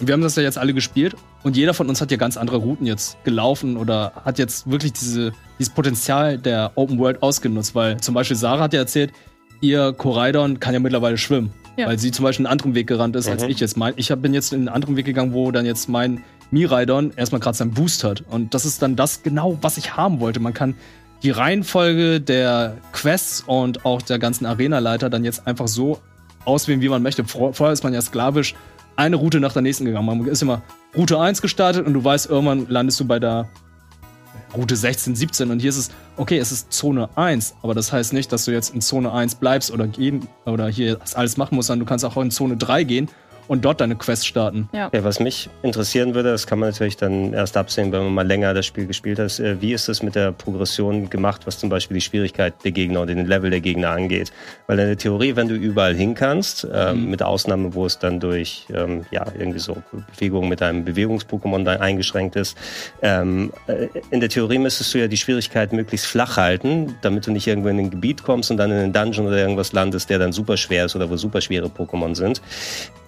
wir 0.00 0.12
haben 0.14 0.22
das 0.22 0.36
ja 0.36 0.42
jetzt 0.42 0.58
alle 0.58 0.74
gespielt 0.74 1.14
und 1.42 1.56
jeder 1.56 1.74
von 1.74 1.88
uns 1.88 2.00
hat 2.00 2.10
ja 2.10 2.16
ganz 2.16 2.36
andere 2.36 2.56
Routen 2.56 2.86
jetzt 2.86 3.22
gelaufen 3.24 3.76
oder 3.76 4.12
hat 4.24 4.38
jetzt 4.38 4.70
wirklich 4.70 4.92
diese, 4.92 5.32
dieses 5.58 5.72
Potenzial 5.72 6.38
der 6.38 6.72
Open 6.76 6.98
World 6.98 7.22
ausgenutzt, 7.22 7.74
weil 7.74 7.98
zum 8.00 8.14
Beispiel 8.14 8.36
Sarah 8.36 8.64
hat 8.64 8.72
ja 8.72 8.80
erzählt, 8.80 9.12
ihr 9.60 9.92
Koraidon 9.92 10.58
kann 10.60 10.74
ja 10.74 10.80
mittlerweile 10.80 11.18
schwimmen, 11.18 11.52
Ja. 11.76 11.86
weil 11.86 11.98
sie 11.98 12.10
zum 12.10 12.24
Beispiel 12.24 12.46
einen 12.46 12.52
anderen 12.52 12.74
Weg 12.74 12.86
gerannt 12.86 13.14
ist 13.16 13.28
als 13.28 13.42
Mhm. 13.44 13.50
ich 13.50 13.60
jetzt. 13.60 13.76
Mein, 13.76 13.94
ich 13.96 14.10
hab- 14.10 14.22
bin 14.22 14.34
jetzt 14.34 14.52
in 14.52 14.60
einen 14.60 14.68
anderen 14.68 14.96
Weg 14.96 15.04
gegangen, 15.06 15.32
wo 15.34 15.50
dann 15.52 15.66
jetzt 15.66 15.88
mein 15.88 16.24
Miraidon 16.50 17.12
erstmal 17.16 17.40
gerade 17.40 17.56
seinen 17.56 17.70
Boost 17.72 18.02
hat 18.04 18.22
und 18.28 18.54
das 18.54 18.64
ist 18.64 18.82
dann 18.82 18.96
das 18.96 19.22
genau, 19.22 19.56
was 19.62 19.76
ich 19.78 19.96
haben 19.96 20.20
wollte. 20.20 20.40
Man 20.40 20.52
kann 20.54 20.74
die 21.22 21.30
Reihenfolge 21.30 22.20
der 22.20 22.76
Quests 22.92 23.44
und 23.46 23.84
auch 23.84 24.02
der 24.02 24.18
ganzen 24.18 24.44
Arenaleiter 24.46 25.08
dann 25.08 25.22
jetzt 25.24 25.46
einfach 25.46 25.68
so 25.68 26.00
auswählen, 26.44 26.80
wie 26.80 26.88
man 26.88 27.02
möchte. 27.02 27.24
Vor, 27.24 27.54
vorher 27.54 27.72
ist 27.72 27.84
man 27.84 27.94
ja 27.94 28.00
sklavisch 28.02 28.54
eine 28.96 29.16
Route 29.16 29.40
nach 29.40 29.52
der 29.52 29.62
nächsten 29.62 29.84
gegangen. 29.84 30.06
Man 30.06 30.26
ist 30.26 30.42
immer 30.42 30.62
Route 30.96 31.18
1 31.18 31.42
gestartet 31.42 31.86
und 31.86 31.94
du 31.94 32.04
weißt, 32.04 32.28
irgendwann 32.28 32.68
landest 32.68 33.00
du 33.00 33.06
bei 33.06 33.18
der 33.18 33.48
Route 34.56 34.76
16, 34.76 35.16
17 35.16 35.50
und 35.50 35.60
hier 35.60 35.70
ist 35.70 35.78
es, 35.78 35.90
okay, 36.16 36.38
es 36.38 36.52
ist 36.52 36.72
Zone 36.72 37.08
1, 37.16 37.54
aber 37.62 37.74
das 37.74 37.92
heißt 37.92 38.12
nicht, 38.12 38.30
dass 38.32 38.44
du 38.44 38.50
jetzt 38.50 38.74
in 38.74 38.82
Zone 38.82 39.10
1 39.10 39.36
bleibst 39.36 39.70
oder 39.70 39.86
gehen 39.86 40.28
oder 40.44 40.68
hier 40.68 40.98
alles 41.14 41.38
machen 41.38 41.54
musst, 41.54 41.68
sondern 41.68 41.86
du 41.86 41.88
kannst 41.88 42.04
auch 42.04 42.16
in 42.18 42.30
Zone 42.30 42.56
3 42.56 42.84
gehen 42.84 43.08
und 43.52 43.66
dort 43.66 43.82
deine 43.82 43.96
Quest 43.96 44.26
starten. 44.26 44.70
Ja, 44.72 44.88
was 45.04 45.20
mich 45.20 45.50
interessieren 45.62 46.14
würde, 46.14 46.30
das 46.30 46.46
kann 46.46 46.58
man 46.58 46.70
natürlich 46.70 46.96
dann 46.96 47.34
erst 47.34 47.58
absehen, 47.58 47.92
wenn 47.92 48.02
man 48.04 48.14
mal 48.14 48.26
länger 48.26 48.54
das 48.54 48.64
Spiel 48.64 48.86
gespielt 48.86 49.18
hat. 49.18 49.38
äh, 49.40 49.60
Wie 49.60 49.74
ist 49.74 49.90
es 49.90 50.02
mit 50.02 50.14
der 50.14 50.32
Progression 50.32 51.10
gemacht, 51.10 51.42
was 51.46 51.58
zum 51.58 51.68
Beispiel 51.68 51.96
die 51.96 52.00
Schwierigkeit 52.00 52.54
der 52.64 52.72
Gegner 52.72 53.02
oder 53.02 53.14
den 53.14 53.26
Level 53.26 53.50
der 53.50 53.60
Gegner 53.60 53.90
angeht? 53.90 54.32
Weil 54.68 54.78
in 54.78 54.86
der 54.86 54.96
Theorie, 54.96 55.36
wenn 55.36 55.48
du 55.48 55.54
überall 55.54 55.94
hin 55.94 56.14
kannst, 56.14 56.66
ähm, 56.72 57.02
Mhm. 57.04 57.10
mit 57.10 57.22
Ausnahme, 57.22 57.74
wo 57.74 57.84
es 57.84 57.98
dann 57.98 58.20
durch 58.20 58.64
ähm, 58.74 59.04
ja 59.10 59.26
irgendwie 59.38 59.58
so 59.58 59.76
Bewegungen 60.14 60.48
mit 60.48 60.62
einem 60.62 60.86
Bewegungs-Pokémon 60.86 61.66
eingeschränkt 61.78 62.36
ist, 62.36 62.56
ähm, 63.02 63.52
äh, 63.66 63.88
in 64.10 64.20
der 64.20 64.30
Theorie 64.30 64.56
müsstest 64.56 64.94
du 64.94 64.98
ja 64.98 65.08
die 65.08 65.18
Schwierigkeit 65.18 65.74
möglichst 65.74 66.06
flach 66.06 66.38
halten, 66.38 66.94
damit 67.02 67.26
du 67.26 67.30
nicht 67.30 67.46
irgendwo 67.46 67.68
in 67.68 67.78
ein 67.78 67.90
Gebiet 67.90 68.22
kommst 68.22 68.50
und 68.50 68.56
dann 68.56 68.70
in 68.70 68.78
einen 68.78 68.92
Dungeon 68.94 69.26
oder 69.26 69.36
irgendwas 69.36 69.74
landest, 69.74 70.08
der 70.08 70.18
dann 70.18 70.32
super 70.32 70.56
schwer 70.56 70.86
ist 70.86 70.96
oder 70.96 71.10
wo 71.10 71.18
super 71.18 71.42
schwere 71.42 71.66
Pokémon 71.66 72.14
sind 72.14 72.40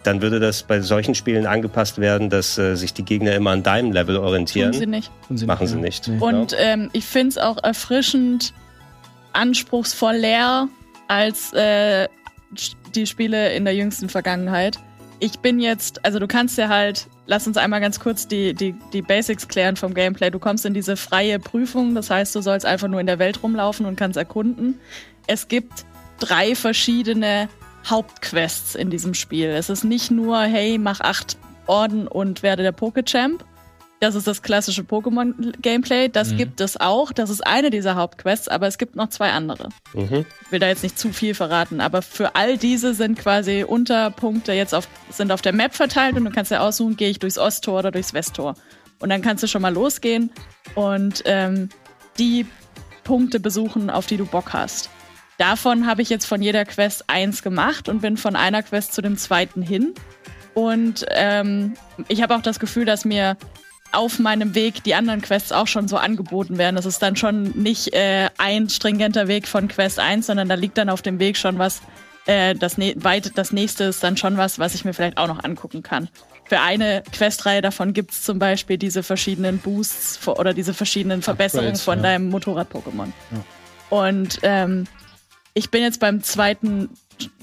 dann 0.04 0.22
würde 0.22 0.38
das 0.38 0.62
bei 0.62 0.80
solchen 0.80 1.14
Spielen 1.14 1.46
angepasst 1.46 1.98
werden, 1.98 2.30
dass 2.30 2.58
äh, 2.58 2.76
sich 2.76 2.92
die 2.92 3.04
Gegner 3.04 3.34
immer 3.34 3.50
an 3.50 3.62
deinem 3.62 3.90
Level 3.90 4.16
Tun 4.16 4.24
orientieren. 4.24 4.72
sie 4.72 4.86
nicht. 4.86 5.10
Tun 5.26 5.36
sie 5.36 5.46
Machen 5.46 5.66
sie 5.66 5.76
nicht. 5.76 6.06
Nee. 6.06 6.18
Und 6.18 6.54
ähm, 6.58 6.90
ich 6.92 7.04
finde 7.04 7.28
es 7.30 7.38
auch 7.38 7.62
erfrischend 7.62 8.52
anspruchsvoll 9.32 10.16
leer 10.16 10.68
als 11.08 11.52
äh, 11.52 12.08
die 12.94 13.06
Spiele 13.06 13.52
in 13.54 13.64
der 13.64 13.74
jüngsten 13.74 14.08
Vergangenheit. 14.08 14.78
Ich 15.20 15.38
bin 15.38 15.58
jetzt, 15.58 16.04
also 16.04 16.18
du 16.18 16.26
kannst 16.26 16.58
ja 16.58 16.68
halt, 16.68 17.08
lass 17.26 17.46
uns 17.46 17.56
einmal 17.56 17.80
ganz 17.80 17.98
kurz 17.98 18.28
die, 18.28 18.54
die, 18.54 18.74
die 18.92 19.02
Basics 19.02 19.48
klären 19.48 19.76
vom 19.76 19.94
Gameplay. 19.94 20.30
Du 20.30 20.38
kommst 20.38 20.66
in 20.66 20.74
diese 20.74 20.96
freie 20.96 21.38
Prüfung, 21.38 21.94
das 21.94 22.10
heißt, 22.10 22.34
du 22.34 22.42
sollst 22.42 22.66
einfach 22.66 22.88
nur 22.88 23.00
in 23.00 23.06
der 23.06 23.18
Welt 23.18 23.42
rumlaufen 23.42 23.86
und 23.86 23.96
kannst 23.96 24.16
erkunden. 24.16 24.78
Es 25.26 25.48
gibt 25.48 25.86
drei 26.18 26.54
verschiedene 26.54 27.48
Hauptquests 27.88 28.74
in 28.74 28.90
diesem 28.90 29.14
Spiel. 29.14 29.48
Es 29.48 29.68
ist 29.70 29.84
nicht 29.84 30.10
nur, 30.10 30.40
hey, 30.40 30.78
mach 30.78 31.00
acht 31.00 31.36
Orden 31.66 32.06
und 32.08 32.42
werde 32.42 32.62
der 32.62 32.74
Pokéchamp. 32.74 33.40
Das 34.00 34.14
ist 34.14 34.26
das 34.26 34.42
klassische 34.42 34.82
Pokémon-Gameplay. 34.82 36.08
Das 36.08 36.32
Mhm. 36.32 36.36
gibt 36.36 36.60
es 36.60 36.78
auch. 36.78 37.12
Das 37.12 37.30
ist 37.30 37.46
eine 37.46 37.70
dieser 37.70 37.94
Hauptquests, 37.94 38.48
aber 38.48 38.66
es 38.66 38.76
gibt 38.76 38.96
noch 38.96 39.08
zwei 39.08 39.30
andere. 39.30 39.68
Mhm. 39.94 40.26
Ich 40.44 40.52
will 40.52 40.58
da 40.58 40.66
jetzt 40.68 40.82
nicht 40.82 40.98
zu 40.98 41.10
viel 41.12 41.34
verraten, 41.34 41.80
aber 41.80 42.02
für 42.02 42.34
all 42.34 42.58
diese 42.58 42.92
sind 42.92 43.18
quasi 43.18 43.64
Unterpunkte 43.64 44.52
jetzt 44.52 44.74
auf, 44.74 44.88
sind 45.10 45.32
auf 45.32 45.40
der 45.40 45.52
Map 45.54 45.74
verteilt 45.74 46.16
und 46.16 46.24
du 46.24 46.30
kannst 46.30 46.50
ja 46.50 46.60
aussuchen, 46.60 46.96
gehe 46.96 47.08
ich 47.08 47.18
durchs 47.18 47.38
Osttor 47.38 47.78
oder 47.78 47.90
durchs 47.92 48.12
Westtor. 48.12 48.54
Und 49.00 49.08
dann 49.08 49.22
kannst 49.22 49.42
du 49.42 49.46
schon 49.48 49.62
mal 49.62 49.72
losgehen 49.72 50.30
und 50.74 51.22
ähm, 51.24 51.68
die 52.18 52.46
Punkte 53.04 53.40
besuchen, 53.40 53.88
auf 53.90 54.06
die 54.06 54.16
du 54.16 54.26
Bock 54.26 54.52
hast. 54.52 54.90
Davon 55.38 55.86
habe 55.86 56.02
ich 56.02 56.10
jetzt 56.10 56.26
von 56.26 56.42
jeder 56.42 56.64
Quest 56.64 57.04
eins 57.08 57.42
gemacht 57.42 57.88
und 57.88 58.00
bin 58.00 58.16
von 58.16 58.36
einer 58.36 58.62
Quest 58.62 58.94
zu 58.94 59.02
dem 59.02 59.16
zweiten 59.16 59.62
hin. 59.62 59.94
Und 60.54 61.04
ähm, 61.10 61.74
ich 62.08 62.22
habe 62.22 62.36
auch 62.36 62.42
das 62.42 62.60
Gefühl, 62.60 62.84
dass 62.84 63.04
mir 63.04 63.36
auf 63.90 64.18
meinem 64.18 64.54
Weg 64.54 64.82
die 64.84 64.94
anderen 64.94 65.22
Quests 65.22 65.52
auch 65.52 65.66
schon 65.66 65.88
so 65.88 65.96
angeboten 65.96 66.58
werden. 66.58 66.76
Das 66.76 66.86
ist 66.86 67.02
dann 67.02 67.16
schon 67.16 67.50
nicht 67.50 67.92
äh, 67.94 68.28
ein 68.38 68.68
stringenter 68.68 69.28
Weg 69.28 69.46
von 69.48 69.68
Quest 69.68 69.98
1, 69.98 70.26
sondern 70.26 70.48
da 70.48 70.54
liegt 70.54 70.78
dann 70.78 70.88
auf 70.88 71.02
dem 71.02 71.18
Weg 71.18 71.36
schon 71.36 71.58
was, 71.58 71.80
äh, 72.26 72.54
das, 72.54 72.78
ne 72.78 72.94
weit, 72.96 73.32
das 73.36 73.52
nächste 73.52 73.84
ist 73.84 74.02
dann 74.02 74.16
schon 74.16 74.36
was, 74.36 74.58
was 74.58 74.74
ich 74.74 74.84
mir 74.84 74.94
vielleicht 74.94 75.18
auch 75.18 75.28
noch 75.28 75.42
angucken 75.44 75.82
kann. 75.82 76.08
Für 76.46 76.60
eine 76.60 77.02
Questreihe 77.12 77.62
davon 77.62 77.94
gibt's 77.94 78.22
zum 78.22 78.38
Beispiel 78.38 78.76
diese 78.76 79.02
verschiedenen 79.02 79.58
Boosts 79.58 80.26
oder 80.28 80.52
diese 80.52 80.74
verschiedenen 80.74 81.22
Verbesserungen 81.22 81.70
Upgrades, 81.70 81.84
von 81.84 81.98
ja. 81.98 82.02
deinem 82.02 82.28
Motorrad-Pokémon. 82.28 83.12
Und 83.90 84.40
ähm, 84.42 84.86
ich 85.54 85.70
bin 85.70 85.82
jetzt 85.82 86.00
beim 86.00 86.22
zweiten 86.22 86.90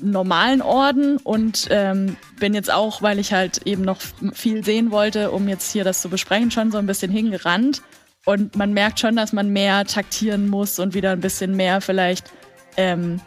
normalen 0.01 0.61
Orden 0.61 1.17
und 1.17 1.67
ähm, 1.71 2.17
bin 2.39 2.53
jetzt 2.53 2.71
auch, 2.71 3.01
weil 3.01 3.19
ich 3.19 3.31
halt 3.31 3.65
eben 3.65 3.83
noch 3.83 4.01
viel 4.33 4.65
sehen 4.65 4.91
wollte, 4.91 5.31
um 5.31 5.47
jetzt 5.47 5.71
hier 5.71 5.85
das 5.85 6.01
zu 6.01 6.09
besprechen, 6.09 6.51
schon 6.51 6.71
so 6.71 6.77
ein 6.77 6.85
bisschen 6.85 7.11
hingerannt. 7.11 7.81
Und 8.25 8.55
man 8.55 8.73
merkt 8.73 8.99
schon, 8.99 9.15
dass 9.15 9.33
man 9.33 9.49
mehr 9.49 9.85
taktieren 9.85 10.47
muss 10.47 10.77
und 10.77 10.93
wieder 10.93 11.11
ein 11.11 11.21
bisschen 11.21 11.55
mehr 11.55 11.81
vielleicht 11.81 12.31
ähm, 12.77 13.21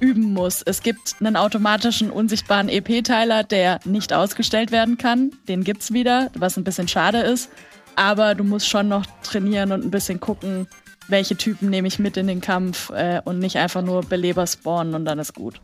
üben 0.00 0.32
muss. 0.32 0.62
Es 0.62 0.82
gibt 0.82 1.16
einen 1.20 1.36
automatischen 1.36 2.10
unsichtbaren 2.10 2.68
EP-Teiler, 2.68 3.44
der 3.44 3.78
nicht 3.84 4.12
ausgestellt 4.12 4.72
werden 4.72 4.98
kann. 4.98 5.32
Den 5.48 5.62
gibt's 5.62 5.92
wieder, 5.92 6.30
was 6.34 6.56
ein 6.56 6.64
bisschen 6.64 6.88
schade 6.88 7.18
ist. 7.18 7.50
Aber 7.94 8.34
du 8.34 8.42
musst 8.42 8.68
schon 8.68 8.88
noch 8.88 9.04
trainieren 9.22 9.72
und 9.72 9.84
ein 9.84 9.90
bisschen 9.90 10.18
gucken, 10.18 10.66
welche 11.10 11.36
Typen 11.36 11.70
nehme 11.70 11.88
ich 11.88 11.98
mit 11.98 12.16
in 12.16 12.26
den 12.26 12.40
Kampf 12.40 12.90
äh, 12.90 13.20
und 13.24 13.38
nicht 13.38 13.56
einfach 13.56 13.82
nur 13.82 14.02
Beleber 14.02 14.46
spawnen 14.46 14.94
und 14.94 15.04
dann 15.04 15.18
ist 15.18 15.34
gut. 15.34 15.60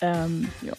Ähm, 0.00 0.48
ja. 0.62 0.74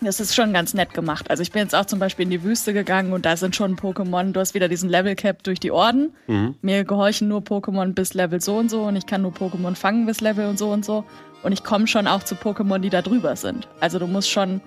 Das 0.00 0.20
ist 0.20 0.34
schon 0.34 0.52
ganz 0.52 0.74
nett 0.74 0.92
gemacht. 0.92 1.30
Also 1.30 1.42
ich 1.42 1.50
bin 1.50 1.62
jetzt 1.62 1.74
auch 1.74 1.86
zum 1.86 1.98
Beispiel 1.98 2.24
in 2.24 2.30
die 2.30 2.42
Wüste 2.42 2.74
gegangen 2.74 3.12
und 3.12 3.24
da 3.24 3.36
sind 3.36 3.56
schon 3.56 3.76
Pokémon, 3.76 4.32
du 4.32 4.40
hast 4.40 4.54
wieder 4.54 4.68
diesen 4.68 4.90
Level 4.90 5.14
Cap 5.14 5.42
durch 5.44 5.60
die 5.60 5.70
Orden. 5.70 6.14
Mhm. 6.26 6.56
Mir 6.60 6.84
gehorchen 6.84 7.28
nur 7.28 7.40
Pokémon 7.40 7.94
bis 7.94 8.12
Level 8.12 8.40
so 8.40 8.56
und 8.56 8.70
so 8.70 8.82
und 8.82 8.96
ich 8.96 9.06
kann 9.06 9.22
nur 9.22 9.32
Pokémon 9.32 9.74
fangen 9.74 10.04
bis 10.04 10.20
Level 10.20 10.46
und 10.46 10.58
so 10.58 10.70
und 10.70 10.84
so. 10.84 11.04
Und 11.42 11.52
ich 11.52 11.64
komme 11.64 11.86
schon 11.86 12.06
auch 12.06 12.22
zu 12.22 12.34
Pokémon, 12.34 12.78
die 12.78 12.90
da 12.90 13.02
drüber 13.02 13.36
sind. 13.36 13.68
Also 13.80 13.98
du 13.98 14.06
musst 14.06 14.30
schon 14.30 14.60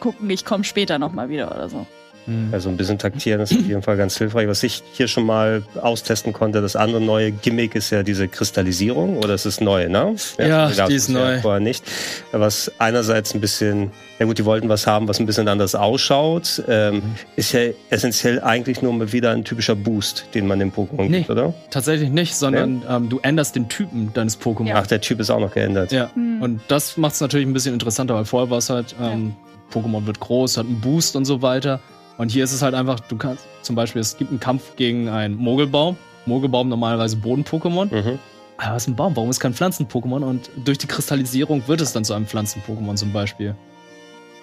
gucken, 0.00 0.28
ich 0.28 0.44
komme 0.44 0.64
später 0.64 0.98
nochmal 0.98 1.28
wieder 1.28 1.54
oder 1.54 1.68
so. 1.68 1.86
Mhm. 2.26 2.48
Also 2.52 2.68
ein 2.68 2.76
bisschen 2.76 2.98
taktieren 2.98 3.40
ist 3.40 3.52
auf 3.52 3.58
jeden 3.66 3.82
Fall 3.82 3.96
ganz 3.96 4.16
hilfreich. 4.16 4.48
Was 4.48 4.62
ich 4.62 4.82
hier 4.92 5.08
schon 5.08 5.24
mal 5.26 5.62
austesten 5.80 6.32
konnte, 6.32 6.60
das 6.62 6.76
andere 6.76 7.00
neue 7.00 7.32
Gimmick 7.32 7.74
ist 7.74 7.90
ja 7.90 8.02
diese 8.02 8.28
Kristallisierung, 8.28 9.18
oder 9.18 9.34
es 9.34 9.46
ist 9.46 9.60
neu, 9.60 9.88
ne? 9.88 10.14
Ja, 10.38 10.70
gab's 10.70 10.88
die 10.88 10.94
ist 10.94 11.08
neu. 11.08 11.40
Vorher 11.40 11.60
nicht. 11.60 11.84
Was 12.32 12.70
einerseits 12.78 13.34
ein 13.34 13.40
bisschen, 13.40 13.90
ja 14.18 14.26
gut, 14.26 14.38
die 14.38 14.44
wollten 14.44 14.68
was 14.68 14.86
haben, 14.86 15.08
was 15.08 15.18
ein 15.20 15.26
bisschen 15.26 15.48
anders 15.48 15.74
ausschaut. 15.74 16.62
Ähm, 16.68 17.02
ist 17.36 17.52
ja 17.52 17.60
essentiell 17.90 18.40
eigentlich 18.40 18.80
nur 18.82 18.92
mal 18.92 19.12
wieder 19.12 19.30
ein 19.32 19.44
typischer 19.44 19.74
Boost, 19.74 20.26
den 20.34 20.46
man 20.46 20.58
dem 20.58 20.72
Pokémon 20.72 21.08
Nee. 21.08 21.18
gibt, 21.18 21.30
oder? 21.30 21.52
Tatsächlich 21.70 22.10
nicht, 22.10 22.34
sondern 22.36 22.82
ähm, 22.88 23.08
du 23.08 23.18
änderst 23.20 23.56
den 23.56 23.68
Typen 23.68 24.12
deines 24.14 24.40
Pokémon. 24.40 24.68
Ja. 24.68 24.76
Ach, 24.78 24.86
der 24.86 25.00
Typ 25.00 25.20
ist 25.20 25.30
auch 25.30 25.40
noch 25.40 25.52
geändert. 25.54 25.92
Ja, 25.92 26.10
Hm. 26.14 26.40
und 26.42 26.60
das 26.68 26.96
macht 26.96 27.14
es 27.14 27.20
natürlich 27.20 27.46
ein 27.46 27.52
bisschen 27.52 27.74
interessanter, 27.74 28.14
weil 28.14 28.24
vorher 28.24 28.50
war 28.50 28.58
es 28.58 28.70
halt, 28.70 28.94
ähm, 29.00 29.34
Pokémon 29.72 30.06
wird 30.06 30.20
groß, 30.20 30.56
hat 30.58 30.66
einen 30.66 30.80
Boost 30.80 31.16
und 31.16 31.24
so 31.24 31.42
weiter. 31.42 31.80
Und 32.16 32.30
hier 32.30 32.44
ist 32.44 32.52
es 32.52 32.62
halt 32.62 32.74
einfach, 32.74 33.00
du 33.00 33.16
kannst 33.16 33.44
zum 33.62 33.74
Beispiel, 33.76 34.00
es 34.00 34.16
gibt 34.16 34.30
einen 34.30 34.40
Kampf 34.40 34.76
gegen 34.76 35.08
einen 35.08 35.36
Mogelbaum. 35.36 35.96
Mogelbaum 36.26 36.68
normalerweise 36.68 37.16
Boden-Pokémon. 37.16 37.92
Mhm. 37.92 38.18
Aber 38.56 38.76
was 38.76 38.84
ist 38.84 38.88
ein 38.88 38.96
Baum? 38.96 39.16
Warum 39.16 39.30
ist 39.30 39.40
kein 39.40 39.52
Pflanzen-Pokémon? 39.52 40.22
Und 40.22 40.48
durch 40.64 40.78
die 40.78 40.86
Kristallisierung 40.86 41.66
wird 41.66 41.80
es 41.80 41.92
dann 41.92 42.04
zu 42.04 42.14
einem 42.14 42.26
Pflanzen-Pokémon 42.26 42.94
zum 42.96 43.12
Beispiel. 43.12 43.54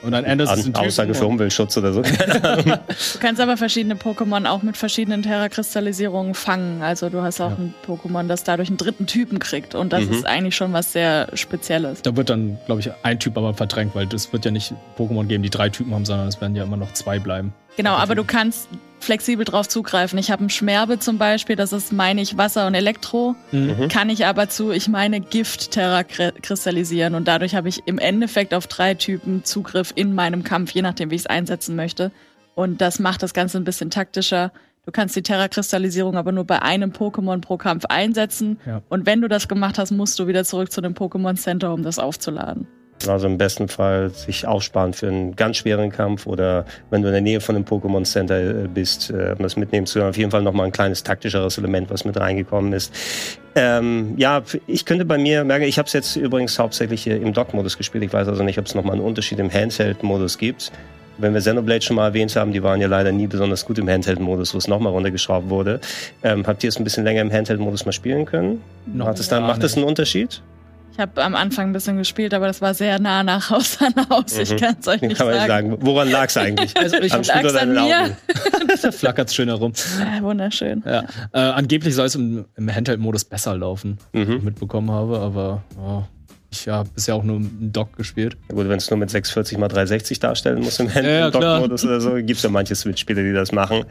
Und 0.04 0.12
dann 0.14 0.26
ändert 0.26 0.50
es 0.58 0.74
Aussage 0.76 1.14
für 1.14 1.28
Umweltschutz 1.28 1.78
oder 1.78 1.94
so. 1.94 2.02
Du 2.02 3.20
kannst 3.20 3.40
aber 3.40 3.56
verschiedene 3.56 3.94
Pokémon 3.94 4.48
auch 4.48 4.64
mit 4.64 4.76
verschiedenen 4.76 5.22
Terra-Kristallisierungen 5.22 6.34
fangen. 6.34 6.82
Also 6.82 7.10
du 7.10 7.22
hast 7.22 7.40
auch 7.40 7.52
Ja. 7.52 7.58
ein 7.58 7.74
Pokémon, 7.88 8.28
das 8.28 8.44
dadurch 8.44 8.70
einen 8.70 8.78
dritten 8.78 9.06
Typen 9.06 9.38
kriegt. 9.38 9.76
Und 9.76 9.94
das 9.94 10.06
Mhm. 10.06 10.12
ist 10.14 10.26
eigentlich 10.26 10.56
schon 10.56 10.74
was 10.74 10.92
sehr 10.92 11.30
Spezielles. 11.36 12.02
Da 12.02 12.18
wird 12.18 12.32
dann, 12.32 12.58
glaube 12.66 12.82
ich, 12.82 12.90
ein 13.04 13.20
Typ 13.20 13.38
aber 13.38 13.54
verdrängt, 13.54 13.94
weil 13.94 14.08
es 14.12 14.34
wird 14.34 14.44
ja 14.44 14.50
nicht 14.52 14.74
Pokémon 14.98 15.26
geben, 15.26 15.44
die 15.44 15.52
drei 15.52 15.70
Typen 15.70 15.94
haben, 15.94 16.06
sondern 16.06 16.28
es 16.28 16.42
werden 16.42 16.56
ja 16.56 16.64
immer 16.64 16.78
noch 16.78 16.92
zwei 16.94 17.20
bleiben. 17.20 17.54
Genau, 17.78 17.94
aber 17.94 18.16
du 18.16 18.24
kannst 18.24 18.70
flexibel 19.00 19.46
drauf 19.46 19.68
zugreifen. 19.68 20.20
Ich 20.20 20.32
habe 20.32 20.42
einen 20.42 20.50
Schmerbe 20.50 21.00
zum 21.00 21.18
Beispiel, 21.18 21.56
das 21.56 21.74
ist, 21.74 21.92
meine 21.92 22.22
ich, 22.22 22.38
Wasser 22.38 22.68
und 22.68 22.76
Elektro. 22.76 23.36
Mhm. 23.52 23.88
Kann 23.90 24.10
ich 24.10 24.26
aber 24.26 24.50
zu, 24.50 24.72
ich 24.72 24.88
meine, 24.88 25.20
Gift 25.20 25.72
Terra 25.72 26.04
kristallisieren. 26.04 27.16
Und 27.16 27.28
dadurch 27.28 27.56
habe 27.56 27.70
ich 27.70 27.82
im 27.88 27.98
Endeffekt 27.98 28.54
auf 28.54 28.68
drei 28.68 28.94
Typen 28.94 29.44
Zugriff 29.44 29.92
in 29.96 30.14
meinem 30.14 30.44
Kampf, 30.44 30.72
je 30.72 30.82
nachdem, 30.82 31.10
wie 31.12 31.16
ich 31.16 31.22
es 31.22 31.28
einsetzen 31.28 31.76
möchte. 31.76 32.12
Und 32.54 32.82
das 32.82 33.00
macht 33.00 33.24
das 33.24 33.34
Ganze 33.34 33.58
ein 33.58 33.64
bisschen 33.64 33.90
taktischer. 33.90 34.52
Du 34.86 34.92
kannst 34.92 35.16
die 35.16 35.24
Terra-Kristallisierung 35.24 36.18
aber 36.18 36.32
nur 36.32 36.46
bei 36.46 36.62
einem 36.62 36.92
Pokémon 36.92 37.40
pro 37.40 37.58
Kampf 37.58 37.86
einsetzen. 37.86 38.60
Ja. 38.66 38.82
Und 38.90 39.06
wenn 39.06 39.22
du 39.22 39.28
das 39.28 39.48
gemacht 39.48 39.78
hast, 39.78 39.92
musst 39.92 40.18
du 40.20 40.28
wieder 40.28 40.44
zurück 40.44 40.72
zu 40.72 40.82
dem 40.82 40.94
Pokémon 40.94 41.36
Center, 41.36 41.74
um 41.74 41.84
das 41.84 42.00
aufzuladen. 42.00 42.68
Also 43.08 43.28
im 43.28 43.38
besten 43.38 43.68
Fall 43.68 44.10
sich 44.10 44.48
aufsparen 44.48 44.94
für 44.94 45.08
einen 45.08 45.36
ganz 45.36 45.58
schweren 45.58 45.92
Kampf 45.92 46.28
oder 46.28 46.66
wenn 46.90 47.02
du 47.02 47.08
in 47.08 47.14
der 47.14 47.22
Nähe 47.22 47.42
von 47.42 47.56
einem 47.56 47.66
Pokémon 47.66 48.04
Center 48.04 48.64
äh, 48.64 48.68
bist, 48.68 49.10
äh, 49.10 49.36
um 49.38 49.44
das 49.44 49.58
mitnehmen 49.58 49.86
zu 49.86 50.00
können. 50.00 50.10
Auf 50.10 50.18
jeden 50.18 50.32
Fall 50.32 50.42
nochmal 50.42 50.68
ein 50.68 50.72
kleines 50.72 51.04
taktischeres 51.04 51.58
Element, 51.58 51.90
was 51.90 52.06
mit 52.06 52.20
reingekommen 52.20 52.74
ist. 52.74 52.94
Ähm, 53.56 54.14
ja, 54.18 54.42
ich 54.68 54.86
könnte 54.86 55.06
bei 55.06 55.18
mir 55.18 55.44
merken, 55.44 55.66
ich 55.66 55.78
habe 55.78 55.88
es 55.88 55.94
jetzt 55.94 56.16
übrigens 56.16 56.58
hauptsächlich 56.58 57.08
im 57.08 57.34
Dock-Modus 57.34 57.78
gespielt. 57.78 58.04
Ich 58.04 58.14
weiß 58.14 58.28
also 58.28 58.44
nicht, 58.44 58.58
ob 58.60 58.66
es 58.66 58.76
nochmal 58.76 58.96
einen 58.96 59.04
Unterschied 59.04 59.40
im 59.40 59.52
Handheld-Modus 59.52 60.38
gibt. 60.38 60.72
Wenn 61.18 61.34
wir 61.34 61.42
Xenoblade 61.42 61.82
schon 61.82 61.98
mal 61.98 62.08
erwähnt 62.08 62.36
haben, 62.36 62.52
die 62.52 62.64
waren 62.64 62.82
ja 62.82 62.88
leider 62.88 63.12
nie 63.12 63.28
besonders 63.28 63.66
gut 63.66 63.78
im 63.78 63.90
Handheld-Modus, 63.90 64.54
wo 64.54 64.58
es 64.58 64.68
nochmal 64.68 64.94
runtergeschraubt 64.94 65.50
wurde. 65.50 65.80
Ähm, 66.24 66.48
habt 66.48 66.64
ihr 66.64 66.70
es 66.70 66.78
ein 66.78 66.84
bisschen 66.84 67.04
länger 67.04 67.22
im 67.22 67.32
Handheld-Modus 67.32 67.86
mal 67.86 67.92
spielen 67.92 68.26
können? 68.26 68.62
Noch 68.86 69.08
Hat 69.08 69.20
es 69.20 69.28
dann, 69.28 69.44
macht 69.44 69.62
das 69.62 69.76
einen 69.76 69.86
Unterschied? 69.86 70.42
Ich 71.02 71.08
habe 71.08 71.24
am 71.24 71.34
Anfang 71.34 71.70
ein 71.72 71.74
bisschen 71.74 71.98
gespielt, 71.98 72.32
aber 72.32 72.46
das 72.46 72.62
war 72.62 72.76
sehr 72.76 73.00
nah 73.00 73.24
nach 73.24 73.50
Haus 73.50 73.80
an 73.82 73.96
Haus. 74.08 74.38
Ich 74.38 74.52
Mhm. 74.52 74.58
kann 74.58 74.76
es 74.80 74.88
euch 74.88 75.02
nicht 75.02 75.18
Kann 75.18 75.26
man 75.26 75.36
sagen. 75.36 75.48
sagen. 75.72 75.78
Woran 75.82 76.12
lag 76.12 76.28
es 76.28 76.38
eigentlich? 76.38 76.76
Also 76.78 76.98
ich 76.98 77.12
Am 77.12 77.24
Spiel 77.24 77.44
oder 77.48 77.62
an 77.64 77.74
mir? 77.74 78.18
Da 78.84 78.92
flackert's 78.92 79.34
schön 79.34 79.48
herum. 79.50 79.74
Äh, 80.00 80.22
wunderschön. 80.22 80.84
Ja. 80.86 81.06
Äh, 81.34 81.40
angeblich 81.40 81.96
soll 81.96 82.06
es 82.06 82.14
im, 82.14 82.46
im 82.56 82.72
Handheld-Modus 82.76 83.26
besser 83.26 83.58
laufen, 83.58 83.98
wie 84.14 84.22
ich 84.22 84.28
Mhm. 84.28 84.44
mitbekommen 84.44 84.92
habe, 84.92 85.18
aber 85.18 85.64
ja, 85.76 86.08
ich 86.52 86.68
habe 86.68 86.88
bisher 86.94 87.16
auch 87.16 87.24
nur 87.24 87.38
im 87.38 87.72
Dock 87.74 87.96
gespielt. 87.98 88.38
Gut, 88.50 88.70
wenn 88.70 88.78
es 88.78 88.90
nur 88.92 89.00
mit 89.00 89.10
640 89.10 89.58
mal 89.58 89.70
360 89.70 90.20
darstellen 90.20 90.60
muss 90.62 90.80
im 90.80 90.88
Ja, 90.88 91.02
ja. 91.02 91.24
Handheld-Modus 91.32 91.84
oder 91.84 92.00
so, 92.00 92.14
gibt 92.14 92.32
es 92.32 92.44
ja 92.44 92.50
manche 92.52 92.76
Switch-Spiele, 92.76 93.24
die 93.24 93.34
das 93.34 93.52
machen. 93.52 93.86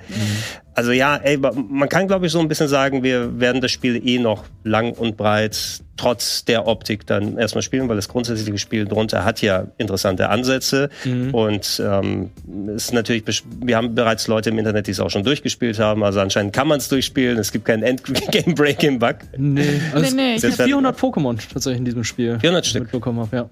Also 0.74 0.92
ja, 0.92 1.16
ey, 1.16 1.36
man 1.38 1.88
kann 1.88 2.06
glaube 2.06 2.26
ich 2.26 2.32
so 2.32 2.38
ein 2.38 2.46
bisschen 2.46 2.68
sagen, 2.68 3.02
wir 3.02 3.40
werden 3.40 3.60
das 3.60 3.72
Spiel 3.72 4.00
eh 4.06 4.18
noch 4.20 4.44
lang 4.62 4.92
und 4.92 5.16
breit 5.16 5.80
trotz 5.96 6.44
der 6.46 6.66
Optik 6.66 7.06
dann 7.06 7.36
erstmal 7.36 7.60
spielen, 7.62 7.88
weil 7.88 7.96
das 7.96 8.08
grundsätzliche 8.08 8.56
Spiel 8.56 8.86
drunter 8.86 9.24
hat 9.24 9.42
ja 9.42 9.66
interessante 9.76 10.30
Ansätze 10.30 10.88
Mhm. 11.04 11.34
und 11.34 11.82
ähm, 11.84 12.30
ist 12.74 12.94
natürlich, 12.94 13.24
wir 13.60 13.76
haben 13.76 13.94
bereits 13.94 14.26
Leute 14.26 14.48
im 14.50 14.58
Internet, 14.58 14.86
die 14.86 14.92
es 14.92 15.00
auch 15.00 15.10
schon 15.10 15.24
durchgespielt 15.24 15.78
haben, 15.78 16.02
also 16.02 16.20
anscheinend 16.20 16.52
kann 16.54 16.68
man 16.68 16.78
es 16.78 16.88
durchspielen, 16.88 17.36
es 17.38 17.52
gibt 17.52 17.66
keinen 17.66 17.82
Endgame-Breaking-Bug. 17.82 19.16
Nee, 19.36 19.80
also 19.94 20.14
Nee, 20.16 20.36
nee, 20.38 20.46
es 20.46 20.58
hab- 20.58 20.64
400 20.66 20.98
Pokémon 20.98 21.36
tatsächlich 21.52 21.78
in 21.78 21.84
diesem 21.84 22.04
Spiel. 22.04 22.38
400 22.40 22.64
die 22.64 22.66
ich 22.66 22.70
Stück. 22.70 22.82
Mitbekommen 22.84 23.20
habe, 23.20 23.36
ja. 23.36 23.48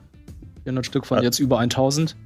400 0.64 0.86
Stück 0.86 1.06
von 1.06 1.18
Ja. 1.18 1.24
jetzt 1.24 1.38
über 1.38 1.58
1000. 1.58 2.16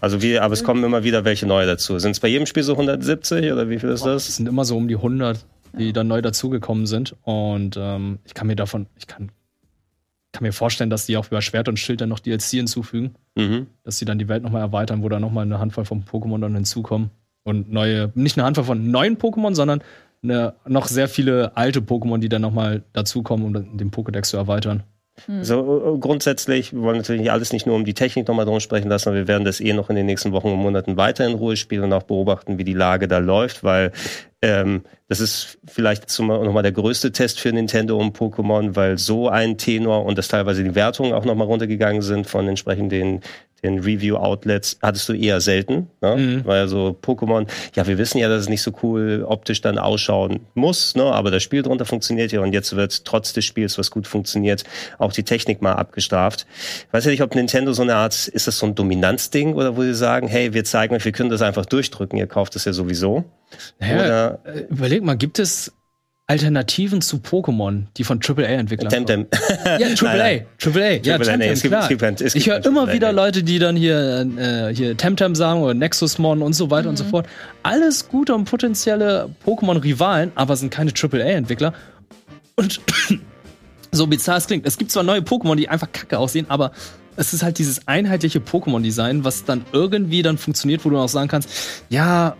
Also 0.00 0.20
wir, 0.20 0.42
aber 0.42 0.52
es 0.52 0.62
kommen 0.62 0.84
immer 0.84 1.04
wieder 1.04 1.24
welche 1.24 1.46
neue 1.46 1.66
dazu. 1.66 1.98
Sind 1.98 2.10
es 2.12 2.20
bei 2.20 2.28
jedem 2.28 2.46
Spiel 2.46 2.62
so 2.62 2.72
170 2.74 3.50
oder 3.50 3.68
wie 3.70 3.78
viel 3.78 3.88
ist 3.88 4.00
Es 4.00 4.26
das? 4.26 4.36
sind 4.36 4.46
immer 4.48 4.64
so 4.64 4.76
um 4.76 4.88
die 4.88 4.94
100, 4.96 5.38
die 5.72 5.92
dann 5.92 6.08
neu 6.08 6.22
dazugekommen 6.22 6.86
sind. 6.86 7.14
Und 7.22 7.76
ähm, 7.78 8.18
ich 8.24 8.34
kann 8.34 8.46
mir 8.46 8.56
davon, 8.56 8.86
ich 8.96 9.06
kann, 9.06 9.30
kann 10.32 10.42
mir 10.42 10.52
vorstellen, 10.52 10.90
dass 10.90 11.06
die 11.06 11.16
auch 11.16 11.26
über 11.28 11.42
Schwert 11.42 11.68
und 11.68 11.78
Schild 11.78 12.00
dann 12.00 12.08
noch 12.08 12.20
DLC 12.20 12.42
hinzufügen. 12.42 13.14
Mhm. 13.36 13.66
dass 13.84 13.98
sie 13.98 14.06
dann 14.06 14.18
die 14.18 14.28
Welt 14.28 14.42
nochmal 14.42 14.62
erweitern, 14.62 15.02
wo 15.02 15.08
da 15.10 15.20
nochmal 15.20 15.44
eine 15.44 15.58
Handvoll 15.58 15.84
von 15.84 16.04
Pokémon 16.04 16.40
dann 16.40 16.54
hinzukommen. 16.54 17.10
Und 17.44 17.70
neue, 17.70 18.10
nicht 18.14 18.38
eine 18.38 18.46
Handvoll 18.46 18.64
von 18.64 18.90
neuen 18.90 19.18
Pokémon, 19.18 19.54
sondern 19.54 19.82
eine, 20.22 20.54
noch 20.66 20.86
sehr 20.86 21.08
viele 21.08 21.56
alte 21.56 21.80
Pokémon, 21.80 22.18
die 22.18 22.30
dann 22.30 22.42
nochmal 22.42 22.82
dazukommen, 22.94 23.46
um 23.46 23.76
den 23.76 23.90
Pokédex 23.90 24.30
zu 24.30 24.38
erweitern. 24.38 24.82
So 25.40 25.94
äh, 25.94 25.98
grundsätzlich, 25.98 26.72
wir 26.72 26.82
wollen 26.82 26.98
natürlich 26.98 27.30
alles 27.30 27.52
nicht 27.52 27.66
nur 27.66 27.74
um 27.74 27.84
die 27.84 27.94
Technik 27.94 28.28
nochmal 28.28 28.44
drum 28.44 28.60
sprechen 28.60 28.88
lassen, 28.88 29.08
aber 29.08 29.18
wir 29.18 29.28
werden 29.28 29.44
das 29.44 29.60
eh 29.60 29.72
noch 29.72 29.88
in 29.88 29.96
den 29.96 30.06
nächsten 30.06 30.32
Wochen 30.32 30.48
und 30.48 30.58
Monaten 30.58 30.96
weiter 30.96 31.26
in 31.26 31.34
Ruhe 31.34 31.56
spielen 31.56 31.84
und 31.84 31.92
auch 31.92 32.02
beobachten, 32.02 32.58
wie 32.58 32.64
die 32.64 32.74
Lage 32.74 33.08
da 33.08 33.18
läuft, 33.18 33.64
weil 33.64 33.92
ähm, 34.42 34.82
das 35.08 35.20
ist 35.20 35.58
vielleicht 35.66 36.18
nochmal 36.18 36.62
der 36.62 36.72
größte 36.72 37.12
Test 37.12 37.40
für 37.40 37.52
Nintendo 37.52 37.98
um 37.98 38.10
Pokémon, 38.10 38.76
weil 38.76 38.98
so 38.98 39.28
ein 39.28 39.56
Tenor 39.56 40.04
und 40.04 40.18
dass 40.18 40.28
teilweise 40.28 40.62
die 40.62 40.74
Wertungen 40.74 41.12
auch 41.12 41.24
nochmal 41.24 41.46
runtergegangen 41.46 42.02
sind 42.02 42.26
von 42.26 42.46
entsprechend 42.48 42.92
den, 42.92 43.20
den 43.62 43.78
Review-Outlets, 43.78 44.78
hattest 44.82 45.08
du 45.08 45.12
eher 45.14 45.40
selten. 45.40 45.88
Ne? 46.00 46.16
Mhm. 46.16 46.44
Weil 46.44 46.68
so 46.68 46.96
Pokémon, 47.00 47.46
ja, 47.74 47.86
wir 47.86 47.98
wissen 47.98 48.18
ja, 48.18 48.28
dass 48.28 48.42
es 48.42 48.48
nicht 48.48 48.62
so 48.62 48.72
cool 48.82 49.24
optisch 49.26 49.60
dann 49.60 49.78
ausschauen 49.78 50.40
muss, 50.54 50.94
ne? 50.94 51.04
aber 51.04 51.30
das 51.30 51.42
Spiel 51.42 51.62
drunter 51.62 51.84
funktioniert 51.84 52.32
ja 52.32 52.40
und 52.40 52.52
jetzt 52.52 52.76
wird 52.76 53.04
trotz 53.04 53.32
des 53.32 53.44
Spiels, 53.44 53.78
was 53.78 53.90
gut 53.90 54.06
funktioniert, 54.06 54.64
auch 54.98 55.12
die 55.12 55.22
Technik 55.22 55.62
mal 55.62 55.72
abgestraft. 55.72 56.46
Ich 56.86 56.92
weiß 56.92 57.04
ja 57.06 57.10
nicht, 57.10 57.22
ob 57.22 57.34
Nintendo 57.34 57.72
so 57.72 57.82
eine 57.82 57.96
Art, 57.96 58.28
ist 58.28 58.46
das 58.46 58.58
so 58.58 58.66
ein 58.66 58.74
Dominanzding 58.74 59.54
oder 59.54 59.76
wo 59.76 59.82
sie 59.82 59.94
sagen, 59.94 60.28
hey, 60.28 60.52
wir 60.52 60.64
zeigen 60.64 60.94
euch, 60.94 61.04
wir 61.04 61.12
können 61.12 61.30
das 61.30 61.42
einfach 61.42 61.66
durchdrücken, 61.66 62.18
ihr 62.18 62.26
kauft 62.26 62.56
es 62.56 62.64
ja 62.64 62.72
sowieso. 62.72 63.24
Naja, 63.78 63.94
Oder 63.94 64.38
äh, 64.44 64.60
überleg 64.68 65.02
mal, 65.02 65.16
gibt 65.16 65.38
es 65.38 65.72
Alternativen 66.28 67.00
zu 67.02 67.18
Pokémon, 67.18 67.84
die 67.96 68.02
von 68.02 68.18
AAA-Entwicklern 68.20 68.88
Temtem. 68.90 69.26
Ja, 69.64 69.78
Nein, 69.78 69.94
AAA. 69.96 70.16
nein. 70.16 70.46
AAA. 70.60 70.90
Ja, 71.04 71.14
AAA, 71.14 71.18
nee, 71.18 71.24
Temtem, 71.24 71.40
es 71.52 71.62
gibt- 71.62 71.72
klar. 71.72 71.82
es 71.82 71.88
gibt 71.88 72.20
es 72.20 72.34
ich 72.34 72.48
höre 72.48 72.66
immer 72.66 72.92
wieder 72.92 73.12
nee. 73.12 73.16
Leute, 73.16 73.42
die 73.44 73.60
dann 73.60 73.76
hier, 73.76 74.26
äh, 74.36 74.74
hier 74.74 74.96
Temtem 74.96 75.36
sagen 75.36 75.62
oder 75.62 75.74
Nexusmon 75.74 76.42
und 76.42 76.52
so 76.54 76.68
weiter 76.70 76.88
und 76.88 76.96
so 76.96 77.04
fort. 77.04 77.26
Alles 77.62 78.08
gute 78.08 78.34
und 78.34 78.44
potenzielle 78.46 79.28
Pokémon-Rivalen, 79.46 80.32
aber 80.34 80.56
sind 80.56 80.70
keine 80.70 80.90
AAA-Entwickler. 80.92 81.74
Und 82.56 82.80
so 83.92 84.08
bizarr 84.08 84.38
es 84.38 84.48
klingt, 84.48 84.66
es 84.66 84.78
gibt 84.78 84.90
zwar 84.90 85.04
neue 85.04 85.20
Pokémon, 85.20 85.54
die 85.54 85.68
einfach 85.68 85.92
kacke 85.92 86.18
aussehen, 86.18 86.46
aber 86.48 86.72
es 87.14 87.32
ist 87.34 87.44
halt 87.44 87.58
dieses 87.58 87.86
einheitliche 87.86 88.40
Pokémon-Design, 88.40 89.22
was 89.24 89.44
dann 89.44 89.64
irgendwie 89.72 90.22
dann 90.22 90.38
funktioniert, 90.38 90.84
wo 90.84 90.90
du 90.90 90.98
auch 90.98 91.08
sagen 91.08 91.28
kannst, 91.28 91.48
ja, 91.88 92.36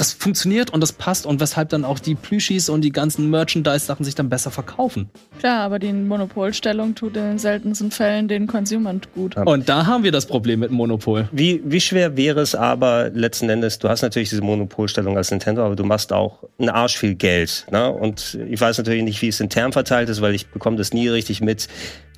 das 0.00 0.14
funktioniert 0.14 0.70
und 0.70 0.80
das 0.80 0.92
passt 0.92 1.26
und 1.26 1.40
weshalb 1.40 1.68
dann 1.68 1.84
auch 1.84 1.98
die 1.98 2.14
Plüschis 2.14 2.70
und 2.70 2.80
die 2.80 2.90
ganzen 2.90 3.28
Merchandise-Sachen 3.28 4.04
sich 4.04 4.14
dann 4.14 4.30
besser 4.30 4.50
verkaufen. 4.50 5.10
Klar, 5.38 5.60
aber 5.60 5.78
die 5.78 5.92
Monopolstellung 5.92 6.94
tut 6.94 7.16
in 7.16 7.24
den 7.24 7.38
seltensten 7.38 7.90
Fällen 7.90 8.26
den 8.26 8.46
Consumern 8.46 9.02
gut. 9.14 9.36
Und 9.36 9.68
da 9.68 9.86
haben 9.86 10.02
wir 10.02 10.10
das 10.10 10.24
Problem 10.24 10.60
mit 10.60 10.70
dem 10.70 10.76
Monopol. 10.76 11.28
Wie, 11.32 11.60
wie 11.64 11.80
schwer 11.80 12.16
wäre 12.16 12.40
es 12.40 12.54
aber 12.54 13.10
letzten 13.10 13.50
Endes, 13.50 13.78
du 13.78 13.88
hast 13.90 14.00
natürlich 14.00 14.30
diese 14.30 14.42
Monopolstellung 14.42 15.18
als 15.18 15.30
Nintendo, 15.30 15.66
aber 15.66 15.76
du 15.76 15.84
machst 15.84 16.12
auch 16.12 16.44
einen 16.58 16.70
Arsch 16.70 16.96
viel 16.96 17.14
Geld. 17.14 17.66
Ne? 17.70 17.90
Und 17.90 18.38
ich 18.48 18.60
weiß 18.60 18.78
natürlich 18.78 19.02
nicht, 19.02 19.20
wie 19.20 19.28
es 19.28 19.38
intern 19.40 19.72
verteilt 19.72 20.08
ist, 20.08 20.22
weil 20.22 20.34
ich 20.34 20.46
bekomme 20.46 20.76
das 20.76 20.94
nie 20.94 21.08
richtig 21.08 21.42
mit. 21.42 21.68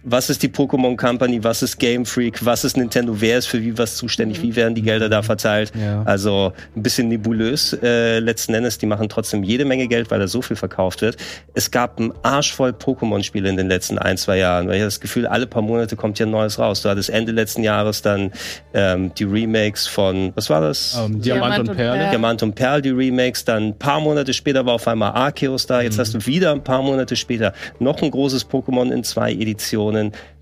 Was 0.05 0.31
ist 0.31 0.43
die 0.43 0.49
Pokémon 0.49 0.97
Company, 0.97 1.43
was 1.45 1.63
ist 1.63 1.79
Game 1.79 2.05
Freak, 2.05 2.45
was 2.45 2.65
ist 2.65 2.77
Nintendo, 2.77 3.21
wer 3.21 3.39
ist 3.39 3.47
für 3.47 3.61
wie 3.63 3.77
was 3.79 3.97
zuständig, 3.97 4.43
wie 4.43 4.57
werden 4.57 4.75
die 4.75 4.83
Gelder 4.83 5.09
da 5.09 5.23
verteilt? 5.23 5.73
Ja. 5.81 6.03
Also 6.03 6.53
ein 6.75 6.83
bisschen 6.83 7.09
nebulös 7.09 7.77
äh, 7.83 8.19
letzten 8.19 8.55
Endes. 8.55 8.79
Die 8.79 8.87
machen 8.87 9.09
trotzdem 9.09 9.45
jede 9.45 9.65
Menge 9.65 9.87
Geld, 9.87 10.11
weil 10.11 10.19
da 10.19 10.27
so 10.27 10.43
viel 10.43 10.57
verkauft 10.57 11.03
wird. 11.03 11.17
Es 11.55 11.71
gab 11.71 12.01
ein 12.01 12.13
Arsch 12.23 12.53
voll 12.53 12.71
Pokémon-Spiele 12.71 13.49
in 13.49 13.57
den 13.57 13.69
letzten 13.69 13.99
ein, 13.99 14.17
zwei 14.17 14.39
Jahren, 14.39 14.67
weil 14.67 14.75
ich 14.75 14.81
habe 14.81 14.89
das 14.89 15.01
Gefühl, 15.01 15.27
alle 15.27 15.47
paar 15.47 15.63
Monate 15.63 15.95
kommt 15.95 16.17
hier 16.17 16.27
ein 16.27 16.33
neues 16.33 16.59
raus. 16.59 16.83
Du 16.83 16.89
hattest 16.89 17.11
Ende 17.11 17.31
letzten 17.31 17.63
Jahres 17.63 18.03
dann 18.03 18.33
ähm, 18.75 19.15
die 19.15 19.25
Remakes 19.25 19.87
von, 19.87 20.33
was 20.35 20.51
war 20.51 20.61
das? 20.61 20.97
Ähm, 20.99 21.21
Diamant, 21.21 21.25
Diamant 21.25 21.59
und 21.69 21.77
Perle. 21.77 21.93
Perle. 21.99 22.11
Diamant 22.11 22.43
und 22.43 22.55
Perl, 22.55 22.83
die 22.83 22.91
Remakes, 22.91 23.45
dann 23.45 23.69
ein 23.69 23.79
paar 23.79 24.01
Monate 24.01 24.33
später 24.33 24.67
war 24.67 24.75
auf 24.75 24.89
einmal 24.89 25.13
Arceus 25.13 25.67
da, 25.67 25.81
jetzt 25.81 25.99
hast 25.99 26.15
du 26.15 26.27
wieder 26.27 26.53
ein 26.53 26.65
paar 26.65 26.83
Monate 26.83 27.15
später 27.15 27.53
noch 27.79 28.03
ein 28.03 28.11
großes 28.11 28.49
Pokémon 28.51 28.91
in 28.91 29.05
zwei 29.05 29.33
Editionen. 29.33 29.92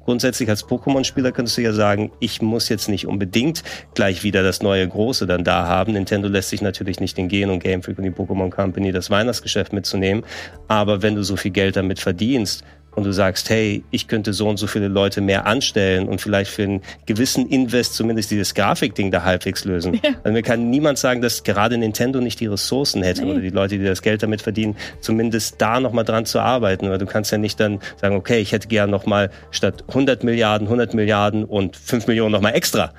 Grundsätzlich 0.05 0.49
als 0.49 0.67
Pokémon-Spieler 0.67 1.31
könntest 1.31 1.59
du 1.59 1.63
ja 1.63 1.73
sagen, 1.73 2.11
ich 2.21 2.43
muss 2.43 2.69
jetzt 2.69 2.89
nicht 2.89 3.07
unbedingt 3.07 3.63
gleich 3.95 4.25
wieder 4.25 4.43
das 4.43 4.63
neue 4.63 4.89
Große 4.89 5.27
dann 5.27 5.45
da 5.45 5.67
haben. 5.67 5.93
Nintendo 5.93 6.27
lässt 6.27 6.49
sich 6.49 6.63
natürlich 6.63 7.01
nicht 7.01 7.19
entgehen 7.19 7.51
und 7.51 7.63
Game 7.63 7.83
Freak 7.83 7.99
und 7.99 8.05
die 8.05 8.11
Pokémon 8.11 8.51
Company 8.51 8.93
das 8.93 9.11
Weihnachtsgeschäft 9.11 9.73
mitzunehmen. 9.73 10.25
Aber 10.69 11.03
wenn 11.03 11.15
du 11.15 11.23
so 11.23 11.37
viel 11.37 11.51
Geld 11.51 11.77
damit 11.77 12.01
verdienst, 12.01 12.65
und 12.97 13.05
du 13.05 13.13
sagst, 13.13 13.49
hey, 13.51 13.85
ich 13.91 14.09
könnte 14.09 14.33
so 14.33 14.49
und 14.49 14.57
so 14.57 14.67
viele 14.67 14.89
Leute 14.89 15.21
mehr 15.21 15.47
anstellen 15.47 16.09
und 16.09 16.21
vielleicht 16.21 16.51
für 16.51 16.65
einen 16.65 16.83
gewissen 17.07 17.49
Invest 17.49 17.95
zumindest 17.95 18.31
dieses 18.31 18.55
Grafikding 18.55 19.11
da 19.11 19.23
halbwegs 19.23 19.65
lösen. 19.65 20.01
Ja. 20.03 20.11
Also 20.25 20.33
mir 20.33 20.43
kann 20.43 20.71
niemand 20.71 20.99
sagen, 20.99 21.21
dass 21.21 21.43
gerade 21.45 21.79
Nintendo 21.79 22.21
nicht 22.21 22.41
die 22.41 22.47
Ressourcen 22.47 23.03
hätte 23.03 23.23
Nee. 23.25 23.31
oder 23.31 23.41
die 23.41 23.51
Leute, 23.51 23.79
die 23.79 23.85
das 23.85 24.03
Geld 24.03 24.23
damit 24.23 24.43
verdienen, 24.43 24.77
zumindest 25.01 25.57
da 25.59 25.79
nochmal 25.81 26.05
dran 26.05 26.27
zu 26.27 26.41
arbeiten. 26.41 26.91
Weil 26.91 26.99
du 26.99 27.07
kannst 27.07 27.31
ja 27.33 27.39
nicht 27.39 27.61
dann 27.61 27.81
sagen, 28.01 28.17
okay, 28.17 28.41
ich 28.41 28.53
hätte 28.53 28.69
gern 28.69 28.91
nochmal 28.91 29.31
statt 29.51 29.85
100 29.89 30.25
Milliarden, 30.25 30.67
100 30.67 30.95
Milliarden 30.95 31.45
und 31.45 31.77
5 31.77 32.07
Millionen 32.07 32.33
nochmal 32.33 32.55
extra. 32.55 32.93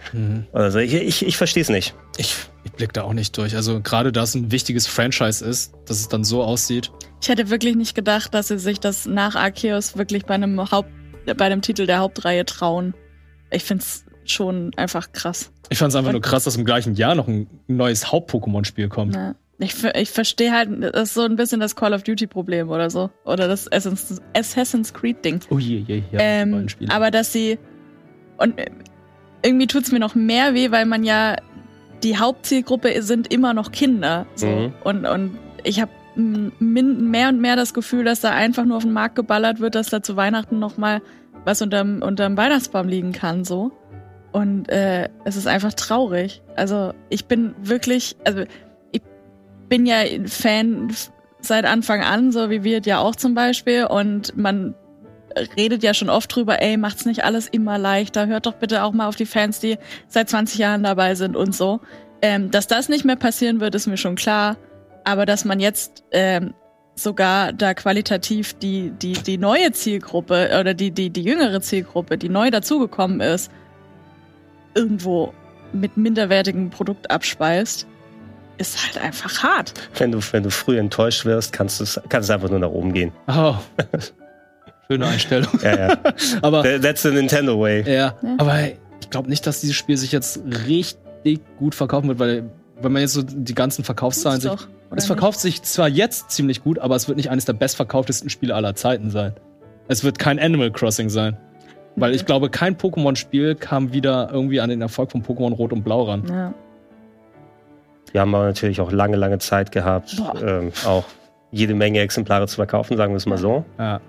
Also 0.53 0.79
ich, 0.79 0.93
ich, 0.93 1.25
ich 1.25 1.37
verstehe 1.37 1.63
es 1.63 1.69
nicht. 1.69 1.93
Ich, 2.17 2.35
ich 2.63 2.71
blick 2.71 2.93
da 2.93 3.03
auch 3.03 3.13
nicht 3.13 3.37
durch. 3.37 3.55
Also 3.55 3.81
gerade 3.81 4.11
da 4.11 4.23
es 4.23 4.35
ein 4.35 4.51
wichtiges 4.51 4.87
Franchise 4.87 5.43
ist, 5.43 5.73
dass 5.85 5.99
es 5.99 6.07
dann 6.07 6.23
so 6.23 6.43
aussieht. 6.43 6.91
Ich 7.21 7.29
hätte 7.29 7.49
wirklich 7.49 7.75
nicht 7.75 7.95
gedacht, 7.95 8.33
dass 8.33 8.47
sie 8.47 8.59
sich 8.59 8.79
das 8.79 9.05
nach 9.05 9.35
Arceus 9.35 9.97
wirklich 9.97 10.25
bei 10.25 10.35
einem 10.35 10.71
Haupt, 10.71 10.89
bei 11.25 11.45
einem 11.45 11.61
Titel 11.61 11.85
der 11.85 11.99
Hauptreihe 11.99 12.45
trauen. 12.45 12.93
Ich 13.51 13.63
find's 13.63 14.05
schon 14.25 14.71
einfach 14.75 15.11
krass. 15.11 15.51
Ich 15.69 15.77
fand 15.77 15.89
es 15.89 15.95
einfach 15.95 16.11
nur 16.11 16.21
krass, 16.21 16.43
dass 16.43 16.55
im 16.55 16.65
gleichen 16.65 16.95
Jahr 16.95 17.15
noch 17.15 17.27
ein 17.27 17.47
neues 17.67 18.11
Haupt-Pokémon-Spiel 18.11 18.89
kommt. 18.89 19.13
Ne? 19.13 19.35
Ich, 19.59 19.83
ich 19.83 20.09
verstehe 20.09 20.51
halt, 20.51 20.69
das 20.81 21.09
ist 21.09 21.13
so 21.13 21.21
ein 21.21 21.35
bisschen 21.35 21.59
das 21.59 21.75
Call 21.75 21.93
of 21.93 22.03
Duty 22.03 22.27
Problem 22.27 22.69
oder 22.69 22.89
so. 22.89 23.11
Oder 23.25 23.47
das 23.47 23.71
Assassin's, 23.71 24.19
Assassin's 24.35 24.93
Creed 24.93 25.23
Ding. 25.23 25.39
Oh 25.49 25.59
je, 25.59 25.77
je, 25.77 25.97
ja. 25.97 26.03
die 26.11 26.17
ähm, 26.19 26.67
aber 26.89 27.11
dass 27.11 27.31
sie 27.31 27.59
und 28.37 28.57
äh, 28.57 28.71
irgendwie 29.43 29.67
tut's 29.67 29.91
mir 29.91 29.99
noch 29.99 30.15
mehr 30.15 30.53
weh, 30.53 30.71
weil 30.71 30.85
man 30.85 31.03
ja 31.03 31.35
die 32.03 32.17
Hauptzielgruppe 32.17 33.01
sind 33.01 33.31
immer 33.33 33.53
noch 33.53 33.71
Kinder 33.71 34.25
so 34.35 34.47
Mhm. 34.47 34.73
und 34.83 35.05
und 35.05 35.37
ich 35.63 35.81
habe 35.81 35.91
mehr 36.15 37.29
und 37.29 37.39
mehr 37.39 37.55
das 37.55 37.73
Gefühl, 37.73 38.03
dass 38.03 38.19
da 38.19 38.31
einfach 38.31 38.65
nur 38.65 38.77
auf 38.77 38.83
den 38.83 38.91
Markt 38.91 39.15
geballert 39.15 39.59
wird, 39.59 39.75
dass 39.75 39.89
da 39.89 40.03
zu 40.03 40.17
Weihnachten 40.17 40.59
noch 40.59 40.77
mal 40.77 41.01
was 41.45 41.61
unterm 41.61 42.01
unterm 42.01 42.35
Weihnachtsbaum 42.37 42.87
liegen 42.87 43.11
kann 43.13 43.45
so 43.45 43.71
und 44.31 44.69
äh, 44.69 45.09
es 45.25 45.35
ist 45.35 45.47
einfach 45.47 45.73
traurig. 45.73 46.41
Also 46.55 46.93
ich 47.09 47.25
bin 47.25 47.53
wirklich, 47.61 48.15
also 48.25 48.43
ich 48.91 49.01
bin 49.69 49.85
ja 49.85 49.97
Fan 50.25 50.93
seit 51.41 51.65
Anfang 51.65 52.01
an, 52.01 52.31
so 52.31 52.49
wie 52.49 52.63
wir 52.63 52.81
ja 52.81 52.99
auch 52.99 53.15
zum 53.15 53.33
Beispiel 53.33 53.85
und 53.85 54.37
man 54.37 54.75
redet 55.57 55.83
ja 55.83 55.93
schon 55.93 56.09
oft 56.09 56.33
drüber, 56.33 56.61
ey, 56.61 56.77
macht's 56.77 57.05
nicht 57.05 57.23
alles 57.23 57.47
immer 57.47 57.77
leichter, 57.77 58.27
hört 58.27 58.45
doch 58.45 58.53
bitte 58.53 58.83
auch 58.83 58.93
mal 58.93 59.07
auf 59.07 59.15
die 59.15 59.25
Fans, 59.25 59.59
die 59.59 59.77
seit 60.07 60.29
20 60.29 60.59
Jahren 60.59 60.83
dabei 60.83 61.15
sind 61.15 61.35
und 61.35 61.55
so. 61.55 61.79
Ähm, 62.21 62.51
dass 62.51 62.67
das 62.67 62.89
nicht 62.89 63.05
mehr 63.05 63.15
passieren 63.15 63.59
wird, 63.59 63.75
ist 63.75 63.87
mir 63.87 63.97
schon 63.97 64.15
klar. 64.15 64.57
Aber 65.03 65.25
dass 65.25 65.45
man 65.45 65.59
jetzt 65.59 66.03
ähm, 66.11 66.53
sogar 66.95 67.53
da 67.53 67.73
qualitativ 67.73 68.53
die, 68.53 68.91
die, 68.91 69.13
die 69.13 69.37
neue 69.37 69.71
Zielgruppe 69.71 70.57
oder 70.59 70.73
die, 70.73 70.91
die, 70.91 71.09
die 71.09 71.23
jüngere 71.23 71.61
Zielgruppe, 71.61 72.17
die 72.17 72.29
neu 72.29 72.51
dazugekommen 72.51 73.21
ist, 73.21 73.51
irgendwo 74.75 75.33
mit 75.73 75.97
minderwertigem 75.97 76.69
Produkt 76.69 77.09
abspeist, 77.09 77.87
ist 78.57 78.85
halt 78.85 79.03
einfach 79.03 79.41
hart. 79.41 79.73
Wenn 79.97 80.11
du, 80.11 80.19
wenn 80.31 80.43
du 80.43 80.51
früh 80.51 80.77
enttäuscht 80.77 81.25
wirst, 81.25 81.51
kannst 81.53 81.79
du 81.79 81.83
es 81.83 81.99
kannst 82.09 82.29
es 82.29 82.33
einfach 82.33 82.49
nur 82.49 82.59
nach 82.59 82.69
oben 82.69 82.93
gehen. 82.93 83.11
oh. 83.27 83.55
Schöne 84.91 85.07
Einstellung. 85.07 85.47
Ja, 85.63 85.77
ja. 85.89 85.97
aber 86.41 86.63
That's 86.81 87.01
the 87.03 87.11
Nintendo 87.11 87.59
way. 87.59 87.83
Ja, 87.87 87.93
Ja. 87.93 88.15
aber 88.37 88.59
ich 89.01 89.09
glaube 89.09 89.29
nicht, 89.29 89.45
dass 89.47 89.61
dieses 89.61 89.75
Spiel 89.75 89.95
sich 89.97 90.11
jetzt 90.11 90.41
richtig 90.67 91.39
gut 91.57 91.75
verkaufen 91.75 92.07
wird, 92.09 92.19
weil 92.19 92.49
wenn 92.81 92.91
man 92.91 93.01
jetzt 93.01 93.13
so 93.13 93.21
die 93.23 93.55
ganzen 93.55 93.83
Verkaufszahlen 93.83 94.41
sieht, 94.41 94.67
es 94.95 95.05
verkauft 95.05 95.39
sich 95.39 95.61
zwar 95.61 95.87
jetzt 95.87 96.31
ziemlich 96.31 96.63
gut, 96.63 96.79
aber 96.79 96.95
es 96.95 97.07
wird 97.07 97.15
nicht 97.17 97.29
eines 97.29 97.45
der 97.45 97.53
bestverkauftesten 97.53 98.29
Spiele 98.29 98.53
aller 98.55 98.75
Zeiten 98.75 99.09
sein. 99.09 99.33
Es 99.87 100.03
wird 100.03 100.19
kein 100.19 100.39
Animal 100.39 100.71
Crossing 100.71 101.09
sein. 101.09 101.37
Weil 101.95 102.13
ich 102.15 102.21
Nee. 102.21 102.25
glaube, 102.27 102.49
kein 102.49 102.77
Pokémon-Spiel 102.77 103.55
kam 103.55 103.91
wieder 103.93 104.29
irgendwie 104.31 104.59
an 104.61 104.69
den 104.69 104.81
Erfolg 104.81 105.11
von 105.11 105.23
Pokémon 105.23 105.53
Rot 105.53 105.73
und 105.73 105.83
Blau 105.83 106.03
ran. 106.03 106.23
Ja. 106.29 106.53
Die 108.13 108.19
haben 108.19 108.33
aber 108.35 108.45
natürlich 108.45 108.81
auch 108.81 108.91
lange, 108.91 109.15
lange 109.17 109.39
Zeit 109.39 109.71
gehabt, 109.71 110.21
ähm, 110.41 110.71
auch 110.85 111.03
jede 111.51 111.73
Menge 111.73 111.99
Exemplare 111.99 112.47
zu 112.47 112.55
verkaufen, 112.55 112.97
sagen 112.97 113.13
wir 113.13 113.17
es 113.17 113.25
mal 113.25 113.37
so. 113.37 113.63
Ja. 113.77 113.99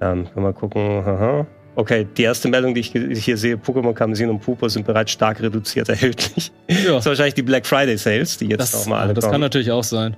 Ähm, 0.00 0.24
können 0.24 0.30
wir 0.36 0.42
mal 0.42 0.52
gucken. 0.52 0.82
Aha. 1.04 1.46
Okay, 1.74 2.06
die 2.16 2.22
erste 2.22 2.48
Meldung, 2.48 2.74
die 2.74 2.80
ich 2.80 3.24
hier 3.24 3.36
sehe, 3.36 3.56
Pokémon 3.56 3.92
Kamezin 3.92 4.30
und 4.30 4.40
Pupo 4.40 4.66
sind 4.68 4.86
bereits 4.86 5.10
stark 5.12 5.42
reduziert 5.42 5.88
erhältlich. 5.90 6.50
ja. 6.68 6.76
Das 6.92 7.00
ist 7.00 7.06
wahrscheinlich 7.06 7.34
die 7.34 7.42
Black 7.42 7.66
Friday 7.66 7.96
Sales, 7.98 8.38
die 8.38 8.46
jetzt 8.46 8.60
Das, 8.60 8.74
auch 8.74 8.86
mal 8.86 9.00
alle 9.00 9.14
das 9.14 9.24
kann 9.24 9.32
kommen. 9.32 9.42
natürlich 9.42 9.70
auch 9.70 9.84
sein. 9.84 10.16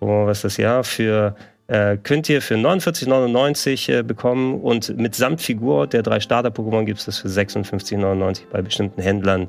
Gucken 0.00 0.14
wir 0.16 0.20
mal, 0.24 0.26
was 0.26 0.38
ist 0.38 0.44
das 0.44 0.56
ja 0.58 0.82
für 0.82 1.34
äh, 1.68 1.96
könnt 1.96 2.28
ihr 2.28 2.42
für 2.42 2.56
49,99 2.56 4.00
äh, 4.00 4.02
bekommen 4.02 4.60
und 4.60 4.96
mit 4.98 5.14
Samtfigur 5.14 5.86
der 5.86 6.02
drei 6.02 6.20
Starter-Pokémon 6.20 6.84
gibt 6.84 6.98
es 6.98 7.06
das 7.06 7.18
für 7.18 7.28
56,99 7.28 8.42
bei 8.52 8.60
bestimmten 8.62 9.00
Händlern. 9.00 9.48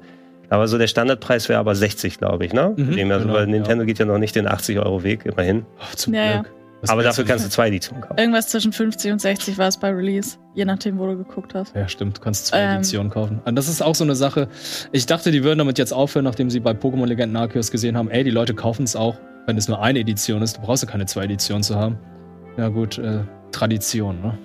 Aber 0.49 0.68
so 0.68 0.78
der 0.78 0.88
Standardpreis 0.88 1.49
wäre 1.49 1.59
aber 1.59 1.74
60, 1.74 2.20
glaube 2.20 2.45
ich, 2.45 2.53
ne? 2.53 2.74
Mhm, 2.78 2.91
Dem, 2.95 3.11
also, 3.11 3.26
genau, 3.26 3.38
weil 3.39 3.47
Nintendo 3.47 3.84
ja. 3.84 3.88
geht 3.88 3.99
ja 3.99 4.05
noch 4.05 4.20
nicht 4.20 4.36
den 4.36 4.47
80-Euro-Weg, 4.47 5.26
immerhin. 5.26 5.66
Oh, 5.80 5.95
zum 5.95 6.14
Ja, 6.14 6.24
ja. 6.26 6.34
Glück. 6.41 6.53
Was 6.84 6.89
aber 6.91 7.01
dafür 7.01 7.23
kannst 7.23 7.45
du 7.45 7.49
zwei 7.49 7.69
Editionen 7.69 8.01
kaufen. 8.01 8.19
Irgendwas 8.19 8.49
zwischen 8.49 8.73
50 8.73 9.13
und 9.13 9.19
60 9.21 9.57
war 9.57 9.69
es 9.69 9.77
bei 9.77 9.89
Release, 9.89 10.38
je 10.53 10.65
nachdem, 10.65 10.99
wo 10.99 11.07
du 11.07 11.17
geguckt 11.17 11.55
hast. 11.55 11.73
Ja, 11.75 11.88
stimmt. 11.88 12.17
Du 12.17 12.21
kannst 12.21 12.47
zwei 12.47 12.59
Ähm. 12.59 12.75
Editionen 12.75 13.09
kaufen. 13.09 13.41
Und 13.45 13.55
das 13.55 13.69
ist 13.69 13.81
auch 13.81 13.95
so 13.95 14.03
eine 14.03 14.15
Sache. 14.15 14.49
Ich 14.91 15.05
dachte, 15.05 15.31
die 15.31 15.43
würden 15.43 15.59
damit 15.59 15.77
jetzt 15.79 15.93
aufhören, 15.93 16.25
nachdem 16.25 16.49
sie 16.49 16.59
bei 16.59 16.71
Pokémon 16.71 17.05
Legenden 17.07 17.38
Arceus 17.38 17.71
gesehen 17.71 17.97
haben, 17.97 18.09
ey, 18.11 18.23
die 18.23 18.31
Leute 18.31 18.53
kaufen 18.53 18.84
es 18.84 18.95
auch, 18.95 19.17
wenn 19.47 19.57
es 19.57 19.67
nur 19.67 19.81
eine 19.81 19.99
Edition 19.99 20.41
ist. 20.41 20.57
Du 20.57 20.61
brauchst 20.61 20.84
ja 20.84 20.89
keine 20.89 21.05
zwei 21.05 21.23
Editionen 21.23 21.63
zu 21.63 21.75
haben. 21.75 21.97
Ja, 22.57 22.67
gut, 22.67 22.97
äh, 22.97 23.19
Tradition, 23.51 24.21
ne? 24.21 24.38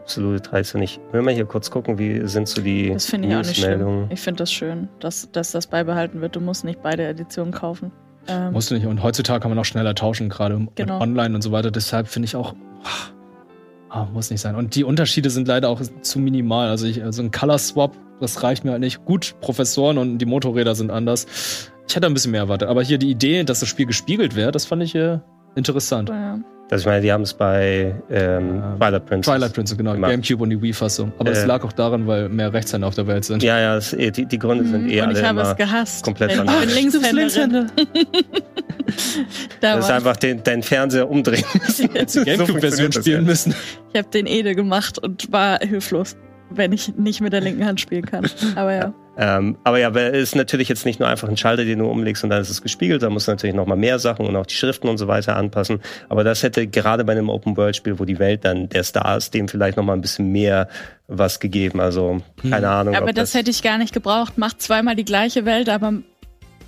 Absolute 0.00 0.42
Tradition. 0.42 0.82
Ich 0.82 1.00
will 1.12 1.22
mal 1.22 1.34
hier 1.34 1.46
kurz 1.46 1.70
gucken, 1.70 1.98
wie 1.98 2.26
sind 2.28 2.46
so 2.48 2.60
die 2.60 2.90
Das 2.92 3.06
finde 3.06 3.28
ich 3.28 3.34
auch 3.34 3.38
nicht 3.38 3.56
schlimm. 3.56 3.70
Newsmeldungen. 3.70 4.10
Ich 4.10 4.20
finde 4.20 4.38
das 4.38 4.52
schön, 4.52 4.88
dass, 5.00 5.30
dass 5.32 5.52
das 5.52 5.66
beibehalten 5.66 6.20
wird. 6.20 6.36
Du 6.36 6.40
musst 6.40 6.64
nicht 6.64 6.80
beide 6.82 7.06
Editionen 7.06 7.52
kaufen. 7.52 7.90
Ähm, 8.28 8.52
Musst 8.52 8.70
du 8.70 8.74
nicht. 8.74 8.86
Und 8.86 9.02
heutzutage 9.02 9.40
kann 9.40 9.50
man 9.50 9.58
auch 9.58 9.64
schneller 9.64 9.94
tauschen, 9.94 10.28
gerade 10.28 10.66
Genau. 10.74 11.00
online 11.00 11.34
und 11.34 11.42
so 11.42 11.52
weiter. 11.52 11.70
Deshalb 11.70 12.08
finde 12.08 12.26
ich 12.26 12.36
auch, 12.36 12.54
ah, 13.90 14.06
muss 14.12 14.30
nicht 14.30 14.40
sein. 14.40 14.54
Und 14.56 14.74
die 14.74 14.84
Unterschiede 14.84 15.30
sind 15.30 15.48
leider 15.48 15.68
auch 15.68 15.80
zu 16.02 16.18
minimal. 16.18 16.68
Also, 16.68 16.86
ich, 16.86 17.02
also 17.02 17.22
ein 17.22 17.30
Color 17.30 17.58
Swap, 17.58 17.96
das 18.20 18.42
reicht 18.42 18.64
mir 18.64 18.72
halt 18.72 18.80
nicht. 18.80 19.04
Gut, 19.04 19.34
Professoren 19.40 19.98
und 19.98 20.18
die 20.18 20.26
Motorräder 20.26 20.74
sind 20.74 20.90
anders. 20.90 21.70
Ich 21.88 21.94
hätte 21.94 22.06
ein 22.06 22.14
bisschen 22.14 22.32
mehr 22.32 22.40
erwartet. 22.42 22.68
Aber 22.68 22.82
hier 22.82 22.98
die 22.98 23.10
Idee, 23.10 23.44
dass 23.44 23.60
das 23.60 23.68
Spiel 23.68 23.86
gespiegelt 23.86 24.34
wäre, 24.34 24.50
das 24.50 24.64
fand 24.64 24.82
ich 24.82 24.94
äh, 24.94 25.18
interessant. 25.54 26.08
ja. 26.08 26.38
Also 26.68 26.82
ich 26.82 26.86
meine, 26.86 27.00
die 27.00 27.12
haben 27.12 27.22
es 27.22 27.32
bei 27.32 27.94
ähm, 28.10 28.60
Twilight 28.78 29.06
Princess. 29.06 29.32
Twilight 29.32 29.52
Princess, 29.54 29.78
genau, 29.78 29.92
gemacht. 29.92 30.10
Gamecube 30.10 30.42
und 30.42 30.50
die 30.50 30.60
Wii-Fassung. 30.60 31.12
Aber 31.18 31.30
es 31.30 31.44
Äh. 31.44 31.46
lag 31.46 31.62
auch 31.62 31.70
daran, 31.72 32.06
weil 32.08 32.28
mehr 32.28 32.52
Rechtshänder 32.52 32.88
auf 32.88 32.94
der 32.96 33.06
Welt 33.06 33.24
sind. 33.24 33.40
Ja, 33.44 33.60
ja, 33.60 33.74
das, 33.76 33.92
eh, 33.92 34.10
die, 34.10 34.26
die 34.26 34.38
Gründe 34.38 34.64
sind 34.64 34.88
eh 34.88 34.96
Mhm. 34.96 35.02
Und 35.02 35.08
alle 35.10 35.18
ich 35.20 35.24
habe 35.24 35.40
immer. 35.40 35.50
es 35.52 35.56
gehasst. 35.56 36.04
komplett 36.04 36.32
ich 36.32 36.38
bin. 36.40 37.16
Linkshänderin. 37.16 37.70
Da 39.60 39.76
Das 39.76 39.84
ist 39.86 39.90
einfach 39.90 40.16
den, 40.16 40.42
deinen 40.42 40.62
Fernseher 40.62 41.08
umdrehen. 41.08 41.44
So 42.06 42.24
Gamecube-Version 42.24 42.90
das 42.90 43.02
spielen 43.04 43.22
ja. 43.22 43.28
müssen. 43.28 43.54
ich 43.92 43.98
habe 43.98 44.08
den 44.10 44.26
Ede 44.26 44.54
gemacht 44.54 44.98
und 44.98 45.30
war 45.32 45.58
hilflos, 45.60 46.16
wenn 46.50 46.72
ich 46.72 46.94
nicht 46.96 47.20
mit 47.20 47.32
der 47.32 47.40
linken 47.42 47.64
Hand 47.64 47.80
spielen 47.80 48.04
kann. 48.06 48.28
Aber 48.56 48.74
ja. 48.74 48.94
Ähm, 49.18 49.56
aber 49.64 49.78
ja, 49.78 49.88
es 49.90 50.30
ist 50.30 50.36
natürlich 50.36 50.68
jetzt 50.68 50.84
nicht 50.84 51.00
nur 51.00 51.08
einfach 51.08 51.28
ein 51.28 51.36
Schalter, 51.36 51.64
den 51.64 51.78
du 51.78 51.86
umlegst 51.86 52.22
und 52.22 52.30
dann 52.30 52.42
ist 52.42 52.50
es 52.50 52.60
gespiegelt. 52.60 53.02
Da 53.02 53.08
musst 53.08 53.28
du 53.28 53.32
natürlich 53.32 53.56
noch 53.56 53.66
mal 53.66 53.76
mehr 53.76 53.98
Sachen 53.98 54.26
und 54.26 54.36
auch 54.36 54.46
die 54.46 54.54
Schriften 54.54 54.88
und 54.88 54.98
so 54.98 55.08
weiter 55.08 55.36
anpassen. 55.36 55.80
Aber 56.08 56.22
das 56.22 56.42
hätte 56.42 56.66
gerade 56.66 57.04
bei 57.04 57.12
einem 57.12 57.30
Open-World-Spiel, 57.30 57.98
wo 57.98 58.04
die 58.04 58.18
Welt 58.18 58.44
dann 58.44 58.68
der 58.68 58.84
Star 58.84 59.16
ist, 59.16 59.32
dem 59.32 59.48
vielleicht 59.48 59.78
noch 59.78 59.84
mal 59.84 59.94
ein 59.94 60.02
bisschen 60.02 60.32
mehr 60.32 60.68
was 61.08 61.40
gegeben. 61.40 61.80
Also 61.80 62.20
keine 62.42 62.68
Ahnung. 62.68 62.94
Aber 62.94 63.08
ob 63.08 63.14
das 63.14 63.34
hätte 63.34 63.50
ich 63.50 63.62
gar 63.62 63.78
nicht 63.78 63.94
gebraucht. 63.94 64.36
Macht 64.36 64.60
zweimal 64.60 64.96
die 64.96 65.04
gleiche 65.04 65.46
Welt, 65.46 65.68
aber 65.70 65.94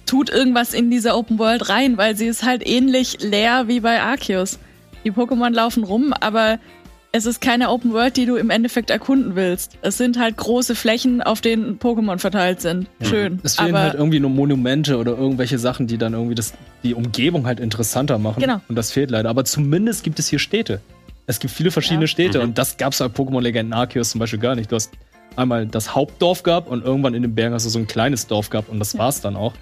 tut 0.06 0.30
irgendwas 0.30 0.72
in 0.72 0.90
diese 0.90 1.14
Open 1.14 1.38
World 1.38 1.68
rein, 1.68 1.98
weil 1.98 2.16
sie 2.16 2.26
ist 2.26 2.44
halt 2.44 2.66
ähnlich 2.66 3.18
leer 3.20 3.64
wie 3.68 3.80
bei 3.80 4.00
Arceus. 4.00 4.58
Die 5.04 5.12
Pokémon 5.12 5.50
laufen 5.50 5.84
rum, 5.84 6.14
aber 6.18 6.58
es 7.12 7.24
ist 7.26 7.40
keine 7.40 7.70
Open 7.70 7.92
World, 7.92 8.16
die 8.16 8.26
du 8.26 8.36
im 8.36 8.50
Endeffekt 8.50 8.90
erkunden 8.90 9.34
willst. 9.34 9.78
Es 9.82 9.96
sind 9.96 10.18
halt 10.18 10.36
große 10.36 10.74
Flächen, 10.74 11.22
auf 11.22 11.40
denen 11.40 11.78
Pokémon 11.78 12.18
verteilt 12.18 12.60
sind. 12.60 12.86
Schön. 13.00 13.40
Es 13.42 13.56
fehlen 13.56 13.70
aber 13.74 13.80
halt 13.84 13.94
irgendwie 13.94 14.20
nur 14.20 14.30
Monumente 14.30 14.98
oder 14.98 15.16
irgendwelche 15.16 15.58
Sachen, 15.58 15.86
die 15.86 15.96
dann 15.98 16.12
irgendwie 16.12 16.34
das, 16.34 16.52
die 16.82 16.94
Umgebung 16.94 17.46
halt 17.46 17.60
interessanter 17.60 18.18
machen. 18.18 18.40
Genau. 18.40 18.60
Und 18.68 18.76
das 18.76 18.92
fehlt 18.92 19.10
leider. 19.10 19.30
Aber 19.30 19.44
zumindest 19.44 20.04
gibt 20.04 20.18
es 20.18 20.28
hier 20.28 20.38
Städte. 20.38 20.80
Es 21.26 21.38
gibt 21.40 21.52
viele 21.52 21.70
verschiedene 21.70 22.04
Ja. 22.04 22.08
Städte 22.08 22.38
Mhm. 22.38 22.44
und 22.44 22.58
das 22.58 22.76
gab 22.76 22.92
es 22.92 22.98
bei 22.98 23.06
Pokémon 23.06 23.40
Legenden 23.40 23.72
Arceus 23.72 24.10
zum 24.10 24.18
Beispiel 24.18 24.38
gar 24.38 24.54
nicht. 24.54 24.70
Du 24.70 24.76
hast 24.76 24.92
einmal 25.36 25.66
das 25.66 25.94
Hauptdorf 25.94 26.42
gehabt 26.42 26.68
und 26.68 26.84
irgendwann 26.84 27.14
in 27.14 27.22
den 27.22 27.34
Bergen 27.34 27.54
hast 27.54 27.64
du 27.64 27.70
so 27.70 27.78
ein 27.78 27.86
kleines 27.86 28.26
Dorf 28.26 28.50
gehabt 28.50 28.68
und 28.68 28.78
das 28.80 28.96
war's 28.98 29.20
dann 29.22 29.34
auch. 29.36 29.54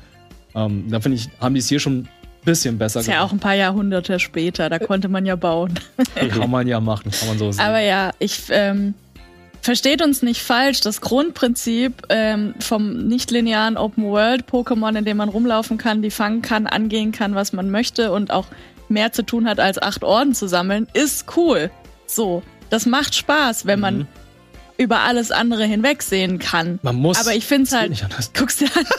Ähm, 0.54 0.86
da 0.90 1.00
finde 1.00 1.16
ich, 1.18 1.28
haben 1.40 1.54
die 1.54 1.60
es 1.60 1.68
hier 1.68 1.80
schon 1.80 2.08
bisschen 2.46 2.78
besser 2.78 3.00
ist 3.00 3.06
ja 3.08 3.22
auch 3.22 3.32
ein 3.32 3.38
paar 3.40 3.54
Jahrhunderte 3.54 4.18
später, 4.18 4.70
da 4.70 4.78
konnte 4.78 5.08
man 5.08 5.26
ja 5.26 5.36
bauen. 5.36 5.78
Kann 6.30 6.50
man 6.50 6.66
ja 6.66 6.80
machen, 6.80 7.10
kann 7.10 7.28
man 7.28 7.38
so 7.38 7.52
sehen. 7.52 7.62
Aber 7.64 7.80
ja, 7.80 8.12
ich 8.18 8.44
ähm, 8.48 8.94
versteht 9.60 10.00
uns 10.00 10.22
nicht 10.22 10.40
falsch. 10.40 10.80
Das 10.80 11.00
Grundprinzip 11.02 12.02
ähm, 12.08 12.54
vom 12.60 13.06
nicht-linearen 13.08 13.76
Open 13.76 14.04
World 14.04 14.46
Pokémon, 14.50 14.96
in 14.96 15.04
dem 15.04 15.18
man 15.18 15.28
rumlaufen 15.28 15.76
kann, 15.76 16.00
die 16.00 16.10
fangen 16.10 16.40
kann, 16.40 16.66
angehen 16.66 17.12
kann, 17.12 17.34
was 17.34 17.52
man 17.52 17.70
möchte 17.70 18.12
und 18.12 18.30
auch 18.30 18.46
mehr 18.88 19.12
zu 19.12 19.22
tun 19.24 19.48
hat, 19.48 19.58
als 19.60 19.82
acht 19.82 20.04
Orden 20.04 20.34
zu 20.34 20.46
sammeln, 20.48 20.86
ist 20.94 21.36
cool. 21.36 21.70
So, 22.06 22.42
das 22.70 22.86
macht 22.86 23.14
Spaß, 23.16 23.66
wenn 23.66 23.80
man 23.80 23.98
Mhm. 23.98 24.06
über 24.78 25.00
alles 25.00 25.32
andere 25.32 25.64
hinwegsehen 25.64 26.38
kann. 26.38 26.78
man 26.82 26.94
muss. 26.96 27.18
Aber 27.18 27.34
ich 27.34 27.44
finde 27.44 27.64
es 27.64 27.72
halt. 27.74 27.90
nicht 27.90 28.04
anders. 28.04 28.30
Guckst 28.32 28.60
dir 28.60 28.68
an. 28.76 28.84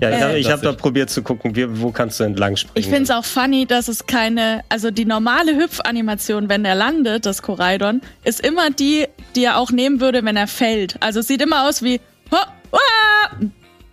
Ja, 0.00 0.10
ich 0.10 0.20
habe 0.22 0.38
Äh, 0.38 0.44
hab 0.44 0.62
da 0.62 0.72
probiert 0.72 1.10
zu 1.10 1.22
gucken, 1.22 1.54
wie, 1.56 1.80
wo 1.80 1.90
kannst 1.90 2.20
du 2.20 2.24
entlang 2.24 2.56
springen. 2.56 2.72
Ich 2.76 2.86
finde 2.86 3.02
es 3.04 3.10
auch 3.10 3.24
funny, 3.24 3.66
dass 3.66 3.88
es 3.88 4.06
keine, 4.06 4.62
also 4.68 4.90
die 4.90 5.04
normale 5.04 5.56
Hüpfanimation, 5.56 6.48
wenn 6.48 6.64
er 6.64 6.74
landet, 6.74 7.26
das 7.26 7.42
Koraidon, 7.42 8.00
ist 8.24 8.44
immer 8.44 8.70
die, 8.70 9.06
die 9.36 9.44
er 9.44 9.58
auch 9.58 9.70
nehmen 9.70 10.00
würde, 10.00 10.24
wenn 10.24 10.36
er 10.36 10.46
fällt. 10.46 10.96
Also 11.00 11.20
es 11.20 11.26
sieht 11.28 11.42
immer 11.42 11.68
aus 11.68 11.82
wie, 11.82 12.00
ho, 12.30 12.36
wah, 12.70 12.78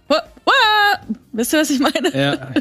ho, 0.09 0.15
wah. 0.45 0.99
wisst 1.31 1.53
ihr, 1.53 1.59
was 1.59 1.69
ich 1.69 1.79
meine? 1.79 2.09
Ja, 2.13 2.51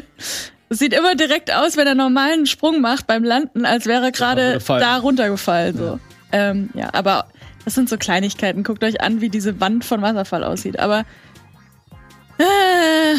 Es 0.69 0.79
sieht 0.79 0.93
immer 0.93 1.15
direkt 1.15 1.53
aus, 1.53 1.77
wenn 1.77 1.87
er 1.87 1.95
normalen 1.95 2.45
Sprung 2.45 2.81
macht 2.81 3.07
beim 3.07 3.23
Landen, 3.23 3.65
als 3.65 3.85
wäre 3.85 4.05
er 4.05 4.11
gerade 4.11 4.59
fallen. 4.59 4.81
da 4.81 4.97
runtergefallen. 4.97 5.77
So. 5.77 5.83
Ja. 5.85 5.99
Ähm, 6.31 6.69
ja, 6.75 6.89
aber 6.93 7.25
das 7.65 7.73
sind 7.75 7.89
so 7.89 7.97
Kleinigkeiten. 7.97 8.63
Guckt 8.63 8.83
euch 8.83 9.01
an, 9.01 9.19
wie 9.21 9.29
diese 9.29 9.59
Wand 9.59 9.83
von 9.83 10.01
Wasserfall 10.01 10.43
aussieht. 10.43 10.79
Aber 10.79 11.05
Äh, 12.39 13.15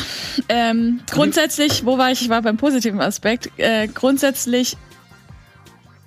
ähm, 0.49 1.01
grundsätzlich, 1.11 1.85
wo 1.85 1.99
war 1.99 2.11
ich? 2.11 2.23
Ich 2.23 2.29
war 2.31 2.43
beim 2.43 2.57
positiven 2.57 3.01
Aspekt. 3.01 3.51
Äh, 3.59 3.87
grundsätzlich 3.89 4.77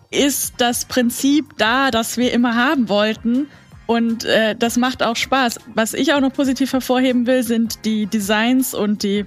ist 0.09 0.55
das 0.57 0.86
Prinzip 0.86 1.57
da, 1.57 1.91
das 1.91 2.18
wir 2.18 2.32
immer 2.34 2.55
haben 2.55 2.89
wollten. 2.89 3.47
Und 3.86 4.26
äh, 4.26 4.55
das 4.55 4.78
macht 4.78 5.03
auch 5.03 5.16
Spaß. 5.16 5.59
Was 5.76 5.93
ich 5.93 6.14
auch 6.14 6.22
noch 6.22 6.34
positiv 6.34 6.72
hervorheben 6.74 7.28
will, 7.28 7.43
sind 7.43 7.86
die 7.86 8.05
Designs 8.07 8.74
und 8.74 9.03
die 9.03 9.26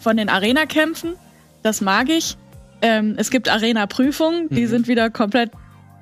von 0.00 0.16
den 0.16 0.28
Arena-Kämpfen. 0.28 1.14
Das 1.62 1.80
mag 1.80 2.08
ich. 2.10 2.36
Ähm, 2.82 3.14
es 3.16 3.30
gibt 3.30 3.48
Arena-Prüfungen, 3.48 4.48
die 4.50 4.62
Mhm. 4.62 4.68
sind 4.68 4.88
wieder 4.88 5.10
komplett 5.10 5.50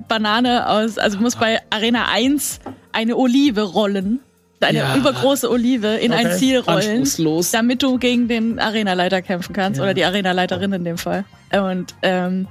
Banane 0.08 0.68
aus. 0.68 0.98
Also 0.98 1.18
muss 1.20 1.36
bei 1.36 1.60
Arena 1.70 2.08
1 2.08 2.58
eine 2.92 3.16
Olive 3.16 3.62
rollen. 3.62 4.18
Eine 4.62 4.78
Ja. 4.78 4.96
übergroße 4.96 5.50
Olive 5.50 5.96
in 5.96 6.12
ein 6.12 6.26
Okay. 6.26 6.36
Ziel 6.36 6.58
rollen 6.60 7.06
damit 7.52 7.82
du 7.82 7.98
gegen 7.98 8.28
den 8.28 8.58
Arenaleiter 8.58 9.22
kämpfen 9.22 9.52
kannst 9.52 9.78
Ja. 9.78 9.84
oder 9.84 9.94
die 9.94 10.04
Arenaleiterin 10.04 10.72
in 10.72 10.84
dem 10.84 10.98
Fall. 10.98 11.24
Und 11.52 11.94
ähm, 12.02 12.48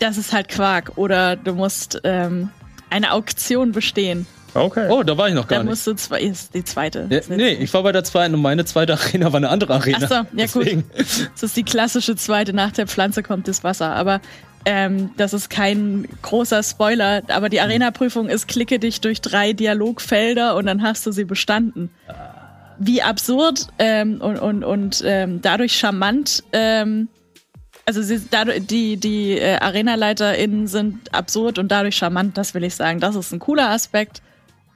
das 0.00 0.18
ist 0.18 0.32
halt 0.32 0.48
Quark. 0.48 0.92
Oder 0.96 1.36
du 1.36 1.54
musst 1.54 2.00
ähm, 2.04 2.50
eine 2.90 3.12
Auktion 3.12 3.72
bestehen. 3.72 4.26
Okay. 4.54 4.88
Oh, 4.90 5.02
da 5.02 5.16
war 5.16 5.28
ich 5.28 5.34
noch 5.34 5.48
gar 5.48 5.58
Da 5.58 5.62
nicht. 5.64 5.70
musst 5.70 5.86
du 5.86 5.94
zwei, 5.94 6.20
ist 6.20 6.54
die 6.54 6.64
zweite. 6.64 7.06
Ja, 7.10 7.20
nee, 7.28 7.50
ich 7.54 7.72
war 7.72 7.82
bei 7.82 7.92
der 7.92 8.04
zweiten 8.04 8.34
und 8.34 8.42
meine 8.42 8.64
zweite 8.64 8.92
Arena 8.94 9.32
war 9.32 9.38
eine 9.38 9.48
andere 9.48 9.74
Arena. 9.74 9.98
Ach 10.02 10.08
so, 10.08 10.14
ja 10.14 10.26
Deswegen. 10.32 10.82
gut. 10.82 11.06
Das 11.32 11.42
ist 11.42 11.56
die 11.56 11.62
klassische 11.62 12.16
zweite. 12.16 12.52
Nach 12.52 12.70
der 12.72 12.86
Pflanze 12.86 13.22
kommt 13.22 13.48
das 13.48 13.64
Wasser. 13.64 13.94
Aber 13.94 14.20
ähm, 14.64 15.10
das 15.16 15.32
ist 15.32 15.48
kein 15.50 16.06
großer 16.22 16.62
Spoiler. 16.62 17.22
Aber 17.28 17.48
die 17.48 17.60
Arena-Prüfung 17.60 18.28
ist, 18.28 18.46
klicke 18.46 18.78
dich 18.78 19.00
durch 19.00 19.20
drei 19.20 19.52
Dialogfelder 19.54 20.54
und 20.56 20.66
dann 20.66 20.82
hast 20.82 21.06
du 21.06 21.12
sie 21.12 21.24
bestanden. 21.24 21.90
Wie 22.78 23.02
absurd 23.02 23.68
ähm, 23.78 24.20
und, 24.20 24.38
und, 24.38 24.64
und 24.64 25.02
ähm, 25.06 25.40
dadurch 25.40 25.72
charmant. 25.78 26.42
Ähm, 26.52 27.08
also 27.86 28.02
sie, 28.02 28.20
dadurch, 28.30 28.66
die, 28.66 28.96
die 28.96 29.38
äh, 29.38 29.56
ArenaleiterInnen 29.56 30.66
sind 30.66 31.12
absurd 31.14 31.58
und 31.58 31.72
dadurch 31.72 31.96
charmant, 31.96 32.36
das 32.38 32.54
will 32.54 32.64
ich 32.64 32.74
sagen. 32.74 33.00
Das 33.00 33.16
ist 33.16 33.32
ein 33.32 33.38
cooler 33.38 33.70
Aspekt. 33.70 34.20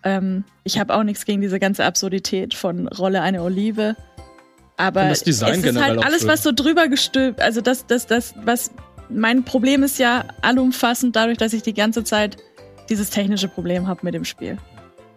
Ähm, 0.02 0.44
ich 0.64 0.78
habe 0.78 0.94
auch 0.94 1.02
nichts 1.02 1.24
gegen 1.24 1.40
diese 1.40 1.58
ganze 1.58 1.84
Absurdität 1.84 2.54
von 2.54 2.88
Rolle 2.88 3.22
eine 3.22 3.42
Olive. 3.42 3.96
Aber 4.76 5.02
Und 5.02 5.08
das 5.10 5.22
Design 5.22 5.60
es 5.60 5.64
ist 5.64 5.82
halt 5.82 6.04
alles, 6.04 6.26
was 6.26 6.42
so 6.42 6.52
drüber 6.52 6.88
gestülpt, 6.88 7.40
also 7.40 7.60
das, 7.60 7.86
das, 7.86 8.06
das, 8.06 8.34
was 8.44 8.70
mein 9.08 9.44
Problem 9.44 9.82
ist 9.82 9.98
ja 9.98 10.24
allumfassend 10.42 11.16
dadurch, 11.16 11.38
dass 11.38 11.52
ich 11.52 11.62
die 11.62 11.74
ganze 11.74 12.04
Zeit 12.04 12.36
dieses 12.88 13.10
technische 13.10 13.48
Problem 13.48 13.86
habe 13.86 14.00
mit 14.02 14.14
dem 14.14 14.24
Spiel. 14.24 14.58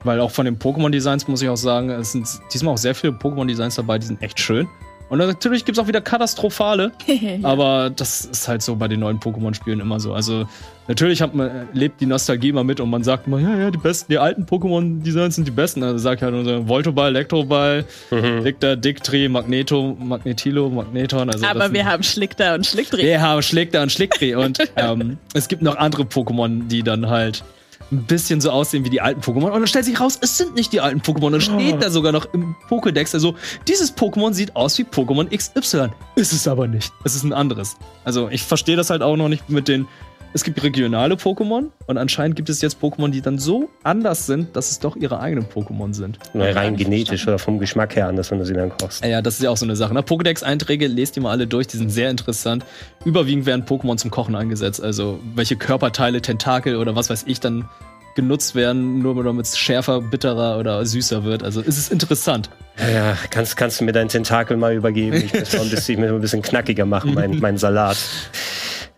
Weil 0.04 0.22
auch 0.22 0.32
von 0.32 0.46
den 0.46 0.58
Pokémon-Designs 0.58 1.28
muss 1.28 1.42
ich 1.42 1.50
auch 1.50 1.58
sagen, 1.58 1.90
es 1.90 2.14
sind 2.14 2.28
diesmal 2.54 2.74
auch 2.74 2.78
sehr 2.78 2.96
viele 2.96 3.14
Pokémon-Designs 3.14 3.76
dabei, 3.76 4.00
die 4.00 4.06
sind 4.06 4.22
echt 4.22 4.40
schön. 4.40 4.68
Und 5.10 5.18
natürlich 5.18 5.66
gibt 5.66 5.78
es 5.78 5.84
auch 5.84 5.88
wieder 5.88 6.02
katastrophale, 6.02 6.92
aber 7.44 7.90
das 7.90 8.26
ist 8.26 8.48
halt 8.48 8.62
so 8.62 8.76
bei 8.76 8.88
den 8.88 9.00
neuen 9.00 9.20
Pokémon-Spielen 9.20 9.80
immer 9.80 10.00
so. 10.00 10.14
Also 10.14 10.48
natürlich 10.88 11.22
hat 11.22 11.34
man, 11.34 11.68
lebt 11.74 12.00
die 12.00 12.06
Nostalgie 12.06 12.52
mal 12.52 12.64
mit 12.64 12.80
und 12.80 12.92
man 12.92 13.04
sagt 13.04 13.26
immer, 13.26 13.40
ja, 13.40 13.56
ja, 13.58 13.72
die 13.72 13.80
besten, 13.80 14.12
die 14.12 14.20
alten 14.20 14.44
Pokémon-Designs 14.44 15.36
sind 15.36 15.48
die 15.48 15.52
besten. 15.52 15.82
Also 15.84 15.98
sag 15.98 16.18
ich 16.18 16.22
halt 16.24 16.34
nur 16.36 16.46
so 16.46 16.68
Voltoball, 16.68 17.08
Elektroball, 17.10 17.86
Mhm. 18.12 18.44
Dicta, 18.44 18.76
Dictri, 18.76 19.28
Magneto, 19.30 19.98
Magnetilo, 20.00 20.70
Magneton. 20.70 21.30
Also 21.32 21.46
Aber 21.46 21.64
sind- 21.64 21.74
wir 21.74 21.86
haben 21.86 22.04
Schlickter 22.04 22.54
und 22.54 22.66
Schlickdreh. 22.68 23.02
wir 23.04 23.20
haben 23.22 23.42
Schlickter 23.42 23.82
und 23.82 23.92
Schlickdreh 23.92 24.36
und 24.46 24.60
ähm, 24.76 25.18
es 25.34 25.48
gibt 25.48 25.64
noch 25.64 25.76
andere 25.78 26.04
Pokémon, 26.04 26.68
die 26.68 26.84
dann 26.84 27.10
halt 27.10 27.44
ein 27.92 28.04
bisschen 28.04 28.42
so 28.42 28.52
aussehen 28.52 28.86
wie 28.86 28.90
die 28.90 29.02
alten 29.02 29.22
Pokémon. 29.22 29.50
Und 29.50 29.54
dann 29.54 29.68
stellt 29.68 29.86
sich 29.86 30.00
raus, 30.00 30.18
es 30.22 30.38
sind 30.38 30.56
nicht 30.56 30.72
die 30.74 30.82
alten 30.82 31.02
Pokémon. 31.02 31.32
Dann 31.32 31.42
steht 31.42 31.82
da 31.82 31.90
sogar 31.90 32.12
noch 32.12 32.32
im 32.34 32.56
Pokédex, 32.70 33.14
also 33.14 33.36
dieses 33.68 33.96
Pokémon 33.96 34.34
sieht 34.34 34.56
aus 34.56 34.78
wie 34.78 34.84
Pokémon 34.84 35.36
XY. 35.36 35.90
Ist 36.16 36.34
es 36.34 36.48
aber 36.48 36.68
nicht. 36.68 36.94
Es 37.04 37.16
ist 37.16 37.24
ein 37.24 37.34
anderes. 37.34 37.78
Also 38.04 38.30
ich 38.30 38.44
verstehe 38.44 38.76
das 38.76 38.90
halt 38.90 39.02
auch 39.02 39.16
noch 39.16 39.30
nicht 39.30 39.50
mit 39.50 39.68
den. 39.68 39.88
Es 40.32 40.44
gibt 40.44 40.62
regionale 40.62 41.16
Pokémon 41.16 41.70
und 41.88 41.98
anscheinend 41.98 42.36
gibt 42.36 42.50
es 42.50 42.62
jetzt 42.62 42.80
Pokémon, 42.80 43.10
die 43.10 43.22
dann 43.22 43.40
so 43.40 43.70
anders 43.84 44.28
sind, 44.28 44.56
dass 44.56 44.70
es 44.70 44.80
doch 44.80 44.96
ihre 44.96 45.20
eigenen 45.20 45.48
Pokémon 45.48 45.96
sind. 45.96 46.20
Nur 46.34 46.46
rein 46.46 46.76
genetisch 46.76 47.28
oder 47.28 47.40
vom 47.40 47.58
Geschmack 47.58 47.96
her 47.96 48.08
anders, 48.08 48.30
wenn 48.30 48.38
du 48.38 48.46
sie 48.46 48.54
dann 48.54 48.70
kochst. 48.70 49.04
Ja, 49.04 49.24
das 49.24 49.36
ist 49.36 49.44
ja 49.44 49.50
auch 49.50 49.58
so 49.58 49.66
eine 49.66 49.76
Sache. 49.76 49.94
Ne? 49.94 50.02
Pokédex-Einträge, 50.02 50.86
lest 50.86 51.16
die 51.16 51.20
mal 51.20 51.32
alle 51.32 51.48
durch, 51.48 51.66
die 51.66 51.78
sind 51.78 51.90
sehr 51.90 52.12
interessant. 52.12 52.64
Überwiegend 53.06 53.48
werden 53.48 53.66
Pokémon 53.66 53.98
zum 53.98 54.12
Kochen 54.12 54.36
eingesetzt, 54.36 54.84
also 54.84 55.20
welche 55.34 55.56
Körperteile, 55.56 56.22
Tentakel 56.22 56.76
oder 56.76 56.96
was 56.96 57.10
weiß 57.10 57.24
ich 57.26 57.40
dann 57.40 57.68
genutzt 58.16 58.54
werden, 58.54 59.00
nur 59.00 59.24
damit 59.24 59.46
es 59.48 59.58
schärfer, 59.58 60.02
bitterer 60.02 60.60
oder 60.60 60.86
süßer 60.86 61.24
wird. 61.24 61.42
Also 61.42 61.62
es 61.62 61.78
ist 61.78 61.92
interessant. 61.92 62.50
Ja, 62.78 63.18
kannst, 63.30 63.58
kannst 63.58 63.80
du 63.80 63.86
mir 63.86 63.94
deinen 63.94 64.10
Tentakel 64.10 64.58
mal 64.58 64.74
übergeben? 64.74 65.16
Ich 65.16 65.34
muss 65.34 65.56
ein 65.56 65.70
bisschen, 65.70 66.04
ein 66.04 66.22
bisschen 66.22 66.42
knackiger 66.42 66.86
machen, 66.86 67.14
mein, 67.14 67.40
mein 67.40 67.58
Salat. 67.58 67.98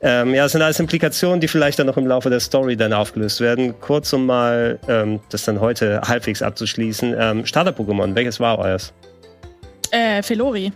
Ähm, 0.04 0.34
ja, 0.34 0.44
das 0.44 0.54
sind 0.54 0.62
alles 0.64 0.80
Implikationen, 0.80 1.42
die 1.42 1.48
vielleicht 1.48 1.78
dann 1.78 1.86
noch 1.86 1.98
im 1.98 2.08
Laufe 2.08 2.30
der 2.30 2.40
Story 2.40 2.76
dann 2.76 2.92
aufgelöst 2.92 3.40
werden. 3.40 3.80
Kurz 3.80 4.12
um 4.14 4.26
mal 4.26 4.80
ähm, 4.88 5.20
das 5.30 5.46
dann 5.46 5.60
heute 5.60 6.02
halbwegs 6.02 6.42
abzuschließen. 6.42 7.16
Ähm, 7.18 7.46
Starter-Pokémon, 7.46 8.16
welches 8.16 8.40
war 8.40 8.58
euers? 8.58 8.94
Äh, 9.92 10.24
Felori. 10.24 10.72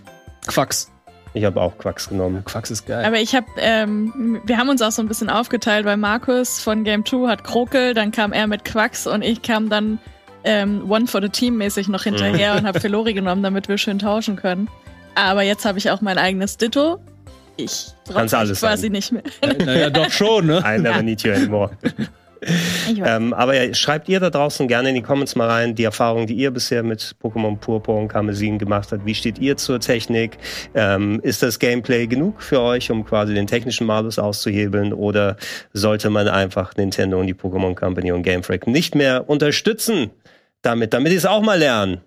Quacks. 0.45 0.91
Ich 1.33 1.43
habe 1.43 1.59
auch 1.59 1.77
Quacks 1.77 2.07
genommen. 2.07 2.45
Quacks 2.45 2.69
ist 2.69 2.85
geil. 2.85 3.03
Aber 3.03 3.19
ich 3.19 3.35
habe, 3.35 3.47
ähm, 3.57 4.41
wir 4.45 4.57
haben 4.57 4.69
uns 4.69 4.81
auch 4.81 4.91
so 4.91 5.01
ein 5.01 5.07
bisschen 5.07 5.29
aufgeteilt, 5.29 5.85
weil 5.85 5.97
Markus 5.97 6.61
von 6.61 6.83
Game 6.83 7.03
2 7.03 7.27
hat 7.27 7.43
Krokel, 7.43 7.93
dann 7.93 8.11
kam 8.11 8.31
er 8.31 8.47
mit 8.47 8.63
Quacks 8.63 9.07
und 9.07 9.23
ich 9.23 9.41
kam 9.41 9.69
dann 9.69 9.99
ähm, 10.43 10.89
One 10.89 11.07
for 11.07 11.21
the 11.21 11.29
Team 11.29 11.57
mäßig 11.57 11.89
noch 11.89 12.03
hinterher 12.03 12.55
und 12.55 12.65
habe 12.65 12.79
Felori 12.79 13.13
genommen, 13.13 13.41
damit 13.41 13.67
wir 13.67 13.77
schön 13.77 13.99
tauschen 13.99 14.35
können. 14.35 14.69
Aber 15.15 15.41
jetzt 15.41 15.65
habe 15.65 15.77
ich 15.77 15.89
auch 15.89 16.01
mein 16.01 16.17
eigenes 16.17 16.57
Ditto. 16.57 16.99
Ich 17.57 17.87
brauche 18.05 18.37
alles 18.37 18.59
quasi 18.59 18.83
sein. 18.83 18.91
nicht 18.91 19.11
mehr. 19.11 19.23
naja, 19.65 19.89
doch 19.89 20.11
schon, 20.11 20.47
ne? 20.47 20.63
I 20.65 20.79
never 20.79 21.01
need 21.01 21.21
you 21.23 21.31
anymore. 21.31 21.71
Ähm, 23.03 23.33
aber 23.33 23.55
ja, 23.55 23.73
schreibt 23.73 24.07
ihr 24.09 24.19
da 24.19 24.29
draußen 24.29 24.67
gerne 24.67 24.89
in 24.89 24.95
die 24.95 25.01
Comments 25.01 25.35
mal 25.35 25.49
rein, 25.49 25.75
die 25.75 25.83
Erfahrungen, 25.83 26.27
die 26.27 26.35
ihr 26.35 26.51
bisher 26.51 26.83
mit 26.83 27.15
Pokémon 27.21 27.57
Purpur 27.57 27.97
und 27.97 28.07
Karmesin 28.07 28.59
gemacht 28.59 28.91
habt. 28.91 29.05
Wie 29.05 29.15
steht 29.15 29.39
ihr 29.39 29.57
zur 29.57 29.79
Technik? 29.79 30.37
Ähm, 30.73 31.19
ist 31.23 31.41
das 31.41 31.59
Gameplay 31.59 32.07
genug 32.07 32.41
für 32.41 32.61
euch, 32.61 32.91
um 32.91 33.05
quasi 33.05 33.33
den 33.33 33.47
technischen 33.47 33.87
Malus 33.87 34.19
auszuhebeln? 34.19 34.93
Oder 34.93 35.37
sollte 35.73 36.09
man 36.09 36.27
einfach 36.27 36.75
Nintendo 36.75 37.19
und 37.19 37.27
die 37.27 37.33
Pokémon 37.33 37.75
Company 37.75 38.11
und 38.11 38.23
Game 38.23 38.43
Freak 38.43 38.67
nicht 38.67 38.95
mehr 38.95 39.27
unterstützen? 39.29 40.11
Damit, 40.61 40.93
damit 40.93 41.11
die 41.11 41.17
es 41.17 41.25
auch 41.25 41.41
mal 41.41 41.59
lernen. 41.59 42.01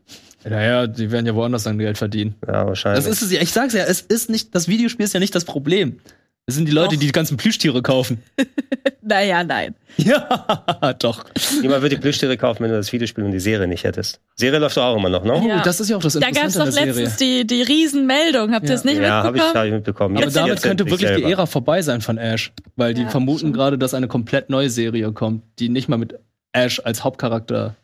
Naja, 0.45 0.87
die 0.87 1.11
werden 1.11 1.27
ja 1.27 1.35
woanders 1.35 1.65
dann 1.65 1.79
Geld 1.79 1.99
verdienen. 1.99 2.35
Ja, 2.47 2.67
wahrscheinlich. 2.67 3.05
Das 3.05 3.13
ist 3.13 3.23
es 3.23 3.33
ja, 3.33 3.41
ich 3.41 3.53
sag's 3.53 3.75
ja, 3.75 3.85
es 3.85 4.01
ist 4.01 4.31
nicht, 4.31 4.55
das 4.55 4.69
Videospiel 4.69 5.05
ist 5.05 5.15
ja 5.15 5.21
nicht 5.21 5.35
das 5.35 5.45
Problem. 5.45 5.99
Es 6.47 6.55
sind 6.55 6.67
die 6.67 6.73
Leute, 6.73 6.95
Doch. 6.95 7.01
die 7.01 7.07
die 7.07 7.13
ganzen 7.13 7.37
Plüschtiere 7.37 7.83
kaufen. 7.83 8.23
naja, 9.03 9.45
nein. 9.45 9.75
Ja, 9.99 10.95
doch. 10.99 11.27
Niemand 11.61 11.83
würde 11.83 11.97
die 11.97 12.01
Plüschtiere 12.01 12.39
kaufen, 12.39 12.63
wenn 12.63 12.71
du 12.71 12.77
das 12.79 12.91
Videospiel 12.91 13.25
und 13.25 13.33
die 13.33 13.41
Serie 13.41 13.69
nicht 13.69 13.85
hättest. 13.85 14.21
Serie 14.35 14.59
läuft 14.59 14.79
doch 14.79 14.85
auch 14.85 14.97
immer 14.97 15.11
noch, 15.11 15.25
ne? 15.25 15.47
Ja. 15.47 15.59
Oh, 15.61 15.65
das 15.65 15.79
ist 15.81 15.91
ja 15.91 15.97
auch 15.99 16.01
das 16.01 16.15
Da 16.15 16.21
Interessante 16.27 16.57
gab 16.59 16.63
an 16.63 16.69
es 16.69 16.75
der 16.77 16.87
doch 16.87 16.97
letztens 16.97 17.17
die, 17.17 17.47
die 17.47 17.63
Riesenmeldung. 17.63 18.55
Habt 18.55 18.65
ihr 18.65 18.71
Ja. 18.71 18.75
es 18.77 18.85
nicht 18.85 18.99
Ja, 18.99 19.23
habe 19.25 19.37
ich, 19.37 19.43
mitbekommen? 19.43 19.59
hab 19.59 19.67
ich 19.67 19.73
mitbekommen. 19.73 20.17
Aber 20.17 20.25
Jetzt- 20.25 20.37
damit 20.37 20.53
jetzt 20.55 20.63
könnte 20.63 20.85
wirklich 20.87 21.01
die 21.11 21.15
selber. 21.17 21.29
Ära 21.29 21.45
vorbei 21.47 21.83
sein 21.83 22.01
von 22.01 22.17
Ash. 22.17 22.53
Weil 22.77 22.95
die 22.95 23.03
Ja, 23.03 23.09
vermuten 23.11 23.53
gerade, 23.53 23.77
dass 23.77 23.93
eine 23.93 24.09
komplett 24.09 24.49
neue 24.49 24.71
Serie 24.71 25.13
kommt, 25.13 25.43
die 25.59 25.69
nicht 25.69 25.89
mal 25.91 25.99
mit 25.99 26.15
Ash 26.55 26.81
als 26.83 27.05
Hauptcharakter. 27.05 27.77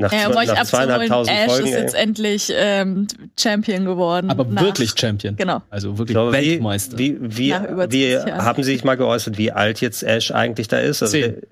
Nach, 0.00 0.12
Ja, 0.12 0.28
um 0.28 0.32
zwei, 0.32 0.44
nach 0.46 0.64
zweieinhalbtausend 0.64 1.36
Ash 1.36 1.46
Folgen. 1.46 1.66
ist 1.66 1.74
ey. 1.74 1.80
jetzt 1.82 1.94
endlich 1.94 2.52
ähm, 2.54 3.06
Champion 3.38 3.84
geworden. 3.84 4.30
Aber 4.30 4.44
nach- 4.44 4.62
wirklich 4.62 4.92
Champion. 4.96 5.34
Genau. 5.36 5.60
Also 5.70 5.92
Ich 5.92 5.98
wirklich 5.98 6.14
glaube, 6.14 6.32
Weltmeister. 6.32 6.96
wie, 6.98 7.16
wie, 7.20 7.36
wie 7.48 7.50
20 7.50 8.00
Jahren. 8.28 8.44
haben 8.44 8.62
Sie 8.62 8.72
sich 8.72 8.84
mal 8.84 8.96
geäußert, 8.96 9.38
wie 9.38 9.50
alt 9.50 9.80
jetzt 9.80 10.02
Ash 10.04 10.30
eigentlich 10.30 10.68
da 10.68 10.78
ist? 10.78 11.02
Also, 11.02 11.12
Zehn. 11.18 11.42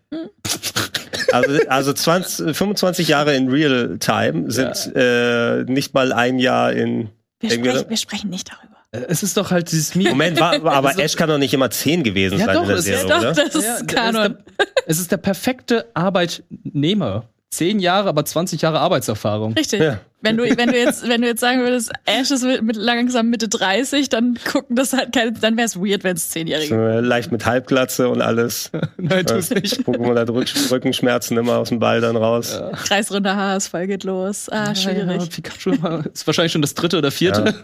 also, 1.32 1.59
also 1.68 1.92
20, 1.92 2.57
25 2.57 3.09
Jahre 3.09 3.34
in 3.34 3.49
Real 3.49 3.97
Time 3.99 4.51
sind 4.51 4.92
äh, 4.94 5.64
nicht 5.64 5.92
mal 5.94 6.12
ein 6.12 6.38
Jahr 6.38 6.72
in. 6.72 7.09
wir, 7.40 7.51
sprechen, 7.51 7.84
wir 7.90 7.97
sprechen 7.97 8.30
nicht 8.30 8.49
darüber. 8.51 8.76
Äh, 8.92 9.11
es 9.11 9.22
ist 9.24 9.36
doch 9.36 9.51
halt 9.51 9.72
dieses 9.72 9.94
Meme. 9.97 10.11
Moment, 10.11 10.38
war, 10.40 10.55
aber 10.55 10.88
Also- 10.90 11.01
Ash 11.03 11.16
kann 11.16 11.28
doch 11.28 11.38
nicht 11.38 11.53
immer 11.53 11.68
10 11.70 12.05
gewesen 12.05 12.38
Ja, 12.38 12.47
sein 12.47 12.55
doch, 12.55 12.62
in 12.62 12.68
der 12.68 12.76
es 12.76 12.86
ist 12.86 13.01
Serie, 13.01 13.09
Doch, 13.09 13.18
oder? 13.18 13.32
das 13.32 13.55
ist 13.57 13.64
Ja, 13.64 13.86
Kanon. 13.86 14.22
Ist 14.24 14.59
der, 14.59 14.66
es 14.86 14.99
ist 15.01 15.11
der 15.12 15.16
perfekte 15.16 15.86
Arbeitnehmer. 15.94 17.24
Zehn 17.57 17.78
Jahre, 17.78 18.11
aber 18.11 18.22
20 18.22 18.61
Jahre 18.61 18.80
Arbeitserfahrung. 18.80 19.54
Richtig. 19.54 19.80
Ja. 19.80 20.00
Wenn 20.20 20.36
du, 20.36 20.42
wenn 20.44 20.68
du 20.70 20.76
jetzt, 20.78 21.09
wenn 21.09 21.22
du 21.22 21.26
jetzt 21.26 21.40
sagen 21.40 21.61
würdest, 21.61 21.90
Ash 22.04 22.30
ist 22.30 22.44
mit, 22.44 22.61
mit 22.62 22.76
langsam 22.76 23.30
Mitte 23.30 23.48
30, 23.48 24.11
dann 24.11 24.38
gucken 24.52 24.76
das 24.76 24.92
halt 24.92 25.14
keine, 25.14 25.32
dann 25.32 25.57
wäre 25.57 25.64
es 25.64 25.76
weird, 25.76 26.04
wenn 26.04 26.16
es 26.16 26.28
Zehnjährige 26.28 26.74
äh, 26.74 27.00
leicht 27.00 27.32
mit 27.32 27.46
Halbglatze 27.46 28.11
und 28.11 28.20
alles. 28.20 28.70
Nein, 28.98 29.24
tu's 29.24 29.50
Äh, 29.50 29.61
nicht. 29.61 29.80
Pokémon 29.86 30.18
hat 30.18 30.28
Rück 30.28 30.48
Rückenschmerzen 30.70 31.38
immer 31.38 31.57
aus 31.57 31.70
dem 31.70 31.78
Ball 31.78 32.02
dann 32.02 32.16
raus. 32.16 32.61
kreisrunder 32.84 33.36
Haarausfall 33.36 33.86
geht 33.86 34.04
los. 34.04 34.50
Ah, 34.50 34.74
schwierig. 34.74 35.22
Ja, 35.22 35.26
Pikachu 35.26 35.70
ist 36.12 36.26
wahrscheinlich 36.26 36.52
schon 36.52 36.62
das 36.62 36.74
dritte 36.74 36.98
oder 36.98 37.11
vierte. 37.11 37.54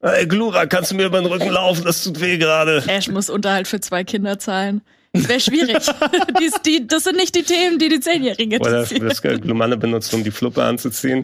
Ey, 0.00 0.26
Glura, 0.26 0.64
kannst 0.64 0.92
du 0.92 0.94
mir 0.94 1.06
über 1.06 1.20
den 1.20 1.26
Rücken 1.30 1.50
laufen? 1.50 1.84
Das 1.84 2.02
tut 2.02 2.20
weh 2.20 2.38
gerade. 2.38 2.82
Ash 2.86 3.08
muss 3.08 3.28
Unterhalt 3.28 3.68
für 3.68 3.80
zwei 3.80 4.02
Kinder 4.02 4.38
zahlen. 4.38 4.80
Wäre 5.14 5.40
schwierig. 5.40 5.76
Dies, 6.40 6.52
die, 6.64 6.86
das 6.86 7.04
sind 7.04 7.16
nicht 7.16 7.34
die 7.34 7.42
Themen, 7.42 7.78
die 7.78 7.90
die 7.90 8.00
Zehnjährigen 8.00 8.58
Oder 8.60 8.80
interessieren. 8.80 9.08
das 9.10 9.20
Glumanne 9.42 9.76
benutzt, 9.76 10.14
um 10.14 10.24
die 10.24 10.30
Fluppe 10.30 10.62
anzuziehen. 10.64 11.22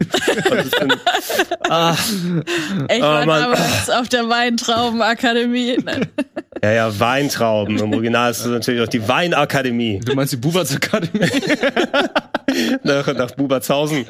Das 0.49 0.69
sind- 0.69 0.97
Ah, 1.71 1.95
Ich 2.89 2.97
Oh, 2.99 3.01
war 3.01 3.25
Mann. 3.25 3.41
damals 3.43 3.89
auf 3.89 4.07
der 4.09 4.29
Weintraubenakademie. 4.29 5.77
Ja, 6.61 6.71
ja, 6.71 6.99
Weintrauben. 6.99 7.77
Im 7.79 7.93
Original 7.93 8.31
ist 8.31 8.39
es 8.41 8.47
natürlich 8.47 8.81
auch 8.81 8.87
die 8.89 9.07
Weinakademie 9.07 10.01
du 10.03 10.13
meinst 10.13 10.33
die 10.33 10.37
Buberts 10.37 10.75
Akademie? 10.75 11.25
nach, 12.83 13.07
nach 13.13 13.31
Bubertshausen. 13.31 14.05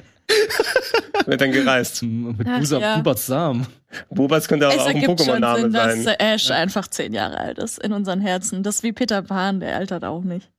Wird 1.26 1.42
dann 1.42 1.52
gereist. 1.52 2.02
Mit 2.04 2.48
Ach, 2.48 2.60
Busa, 2.60 2.80
ja. 2.80 2.98
Buberts 2.98 3.26
Samen. 3.26 3.68
Buberts 4.10 4.48
könnte 4.48 4.68
aber 4.68 4.76
Es 4.76 4.82
auch 4.82 4.88
ein 4.88 5.02
Pokémon-Name 5.02 5.72
sein. 5.72 6.04
dass 6.06 6.16
Ash 6.20 6.52
einfach 6.52 6.88
zehn 6.88 7.14
Jahre 7.14 7.38
alt 7.38 7.58
ist 7.58 7.80
in 7.80 7.94
unseren 7.94 8.22
Herzen. 8.22 8.64
Das 8.64 8.76
ist 8.78 8.84
wie 8.84 8.94
Peter 8.94 9.22
Pan, 9.22 9.60
der 9.60 9.76
altert 9.76 10.04
auch 10.06 10.24
nicht. 10.24 10.50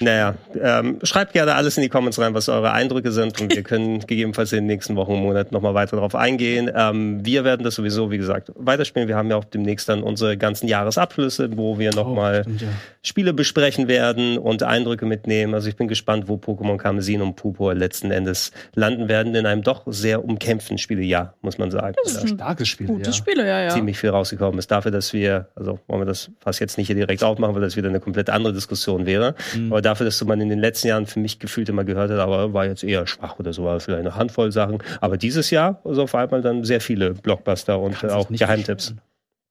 Naja, 0.00 0.34
ähm, 0.60 0.98
schreibt 1.02 1.32
gerne 1.32 1.54
alles 1.54 1.76
in 1.76 1.82
die 1.82 1.88
Comments 1.88 2.18
rein, 2.18 2.34
was 2.34 2.48
eure 2.48 2.72
Eindrücke 2.72 3.12
sind 3.12 3.40
und 3.40 3.54
wir 3.54 3.62
können 3.64 4.00
gegebenenfalls 4.00 4.52
in 4.52 4.58
den 4.58 4.66
nächsten 4.66 4.96
Wochen 4.96 5.12
und 5.12 5.22
Monaten 5.22 5.54
nochmal 5.54 5.74
weiter 5.74 5.96
darauf 5.96 6.14
eingehen. 6.14 6.70
Ähm, 6.74 7.24
wir 7.24 7.44
werden 7.44 7.62
das 7.62 7.74
sowieso, 7.74 8.10
wie 8.10 8.18
gesagt, 8.18 8.52
weiterspielen. 8.54 9.08
Wir 9.08 9.16
haben 9.16 9.30
ja 9.30 9.36
auch 9.36 9.44
demnächst 9.44 9.88
dann 9.88 10.02
unsere 10.02 10.36
ganzen 10.36 10.68
Jahresabschlüsse, 10.68 11.56
wo 11.56 11.78
wir 11.78 11.94
nochmal 11.94 12.42
stimmt, 12.42 12.62
ja. 12.62 12.68
Spiele 13.02 13.32
besprechen 13.32 13.88
werden 13.88 14.38
und 14.38 14.62
Eindrücke 14.62 15.06
mitnehmen. 15.06 15.54
Also 15.54 15.68
ich 15.68 15.76
bin 15.76 15.88
gespannt, 15.88 16.28
wo 16.28 16.34
Pokémon 16.34 16.76
Karmesin 16.76 17.22
und 17.22 17.36
Purpur 17.36 17.74
letzten 17.74 18.10
Endes 18.10 18.52
landen 18.74 19.08
werden 19.08 19.34
in 19.34 19.46
einem 19.46 19.62
doch 19.62 19.82
sehr 19.86 20.24
umkämpften 20.24 20.78
Spielejahr, 20.78 21.34
muss 21.40 21.58
man 21.58 21.70
sagen. 21.70 21.94
Das 22.02 22.12
ist 22.12 22.22
ein 22.22 22.28
Starkes 22.28 22.68
Spiel, 22.68 22.86
gutes 22.86 23.08
ja. 23.08 23.12
Spiel, 23.12 23.38
ja, 23.38 23.62
ja. 23.62 23.70
ziemlich 23.70 23.98
viel 23.98 24.10
rausgekommen 24.10 24.58
ist. 24.58 24.70
Dafür, 24.70 24.90
dass 24.90 25.12
wir, 25.12 25.48
also 25.54 25.78
wollen 25.86 26.02
wir 26.02 26.06
das 26.06 26.30
fast 26.40 26.60
jetzt 26.60 26.78
nicht 26.78 26.88
hier 26.88 26.96
direkt 26.96 27.22
aufmachen, 27.22 27.54
weil 27.54 27.62
das 27.62 27.76
wieder 27.76 27.88
eine 27.88 28.00
komplett 28.00 28.30
andere 28.30 28.52
Diskussion 28.52 29.06
wäre. 29.06 29.34
Mhm. 29.58 29.72
Aber 29.72 29.82
dafür, 29.82 30.04
dass 30.06 30.22
man 30.24 30.40
in 30.40 30.48
den 30.48 30.58
letzten 30.58 30.88
Jahren 30.88 31.06
für 31.06 31.20
mich 31.20 31.38
gefühlt 31.38 31.68
immer 31.68 31.84
gehört 31.84 32.10
hat, 32.10 32.18
aber 32.18 32.52
war 32.52 32.66
jetzt 32.66 32.84
eher 32.84 33.06
schwach 33.06 33.38
oder 33.38 33.52
so, 33.52 33.64
war 33.64 33.78
vielleicht 33.80 34.00
eine 34.00 34.14
Handvoll 34.16 34.52
Sachen. 34.52 34.78
Aber 35.00 35.16
dieses 35.16 35.50
Jahr, 35.50 35.80
also 35.84 36.02
auf 36.02 36.14
einmal 36.14 36.42
dann 36.42 36.64
sehr 36.64 36.80
viele 36.80 37.14
Blockbuster 37.14 37.78
und 37.80 37.92
Kann 37.98 38.10
sich 38.10 38.16
auch 38.18 38.30
nicht 38.30 38.40
Geheimtipps. 38.40 38.86
beschweren. 38.90 39.02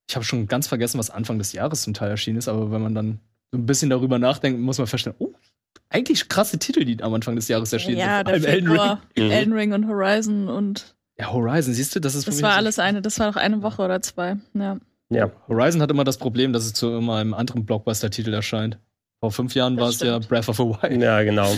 Ich 0.08 0.14
habe 0.16 0.24
schon 0.24 0.46
ganz 0.46 0.68
vergessen, 0.68 0.98
was 0.98 1.10
Anfang 1.10 1.38
des 1.38 1.52
Jahres 1.52 1.82
zum 1.82 1.94
Teil 1.94 2.10
erschienen 2.10 2.38
ist, 2.38 2.48
aber 2.48 2.70
wenn 2.70 2.80
man 2.82 2.94
dann 2.94 3.18
so 3.52 3.58
ein 3.58 3.66
bisschen 3.66 3.90
darüber 3.90 4.18
nachdenkt, 4.18 4.60
muss 4.60 4.78
man 4.78 4.86
feststellen, 4.86 5.16
oh, 5.18 5.32
eigentlich 5.90 6.28
krasse 6.28 6.58
Titel, 6.58 6.84
die 6.84 7.02
am 7.02 7.12
Anfang 7.14 7.36
des 7.36 7.48
Jahres 7.48 7.72
erschienen 7.72 7.98
ja, 7.98 8.18
sind. 8.18 8.28
allem 8.28 8.44
Elden 8.44 8.70
Ring. 8.70 8.96
Mhm. 9.16 9.30
Elden 9.30 9.52
Ring 9.52 9.72
und 9.72 9.88
Horizon 9.88 10.48
und 10.48 10.94
Ja, 11.18 11.32
Horizon, 11.32 11.74
siehst 11.74 11.94
du, 11.96 12.00
das 12.00 12.14
ist 12.14 12.24
für 12.24 12.30
das 12.30 12.36
mich 12.36 12.44
war 12.44 12.52
so- 12.52 12.56
alles 12.58 12.78
eine, 12.78 13.02
das 13.02 13.18
war 13.18 13.30
doch 13.32 13.36
eine 13.40 13.62
Woche 13.62 13.82
oder 13.82 14.00
zwei. 14.02 14.36
Ja. 14.54 14.78
Ja, 15.08 15.30
Horizon 15.48 15.80
hat 15.82 15.90
immer 15.90 16.02
das 16.04 16.18
Problem, 16.18 16.52
dass 16.52 16.64
es 16.64 16.72
zu 16.72 16.90
immer 16.96 17.16
einem 17.16 17.32
anderen 17.34 17.64
Blockbuster-Titel 17.64 18.32
erscheint. 18.34 18.78
Vor 19.26 19.32
fünf 19.32 19.54
Jahren 19.54 19.76
Das 19.76 19.82
war 19.82 19.90
es 19.90 20.00
ja. 20.00 20.18
Breath 20.28 20.48
of 20.48 20.56
the 20.56 20.62
Wild. 20.64 21.02
ja, 21.02 21.22
genau. 21.22 21.52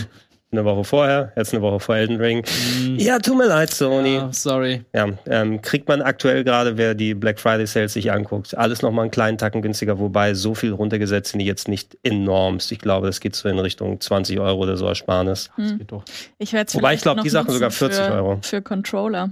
Eine 0.51 0.65
Woche 0.65 0.83
vorher, 0.83 1.31
jetzt 1.35 1.53
eine 1.53 1.61
Woche 1.61 1.79
vor 1.79 1.95
Elden 1.95 2.15
Ring. 2.17 2.43
Mhm. 2.81 2.97
Ja, 2.97 3.19
tut 3.19 3.37
mir 3.37 3.45
leid, 3.45 3.69
Sony. 3.69 4.15
Ja, 4.15 4.29
sorry. 4.33 4.83
Ja, 4.95 5.07
ähm, 5.27 5.61
kriegt 5.61 5.87
man 5.87 6.01
aktuell 6.01 6.43
gerade, 6.43 6.75
wer 6.75 6.95
die 6.95 7.13
Black 7.13 7.39
Friday 7.39 7.67
Sales 7.67 7.93
sich 7.93 8.11
anguckt, 8.11 8.57
alles 8.57 8.81
nochmal 8.81 9.03
einen 9.03 9.11
kleinen 9.11 9.37
Tacken 9.37 9.61
günstiger, 9.61 9.99
wobei 9.99 10.33
so 10.33 10.55
viel 10.55 10.73
runtergesetzt 10.73 11.31
sind 11.33 11.39
die 11.39 11.45
jetzt 11.45 11.67
nicht 11.67 11.99
enormst. 12.01 12.71
Ich 12.71 12.79
glaube, 12.79 13.05
das 13.05 13.19
geht 13.19 13.35
so 13.35 13.47
in 13.47 13.59
Richtung 13.59 14.01
20 14.01 14.39
Euro 14.39 14.57
oder 14.63 14.75
so 14.75 14.87
Ersparnis. 14.87 15.51
Das 15.55 15.69
Hm. 15.69 15.77
geht 15.77 15.91
doch. 15.91 16.03
Ich 16.39 16.51
werde 16.51 16.73
Wobei 16.73 16.95
ich 16.95 17.01
glaub, 17.01 17.21
die 17.21 17.29
Sachen 17.29 17.51
sogar 17.53 17.69
40 17.69 18.03
für, 18.05 18.11
Euro. 18.11 18.39
Für 18.41 18.61
Controller. 18.63 19.29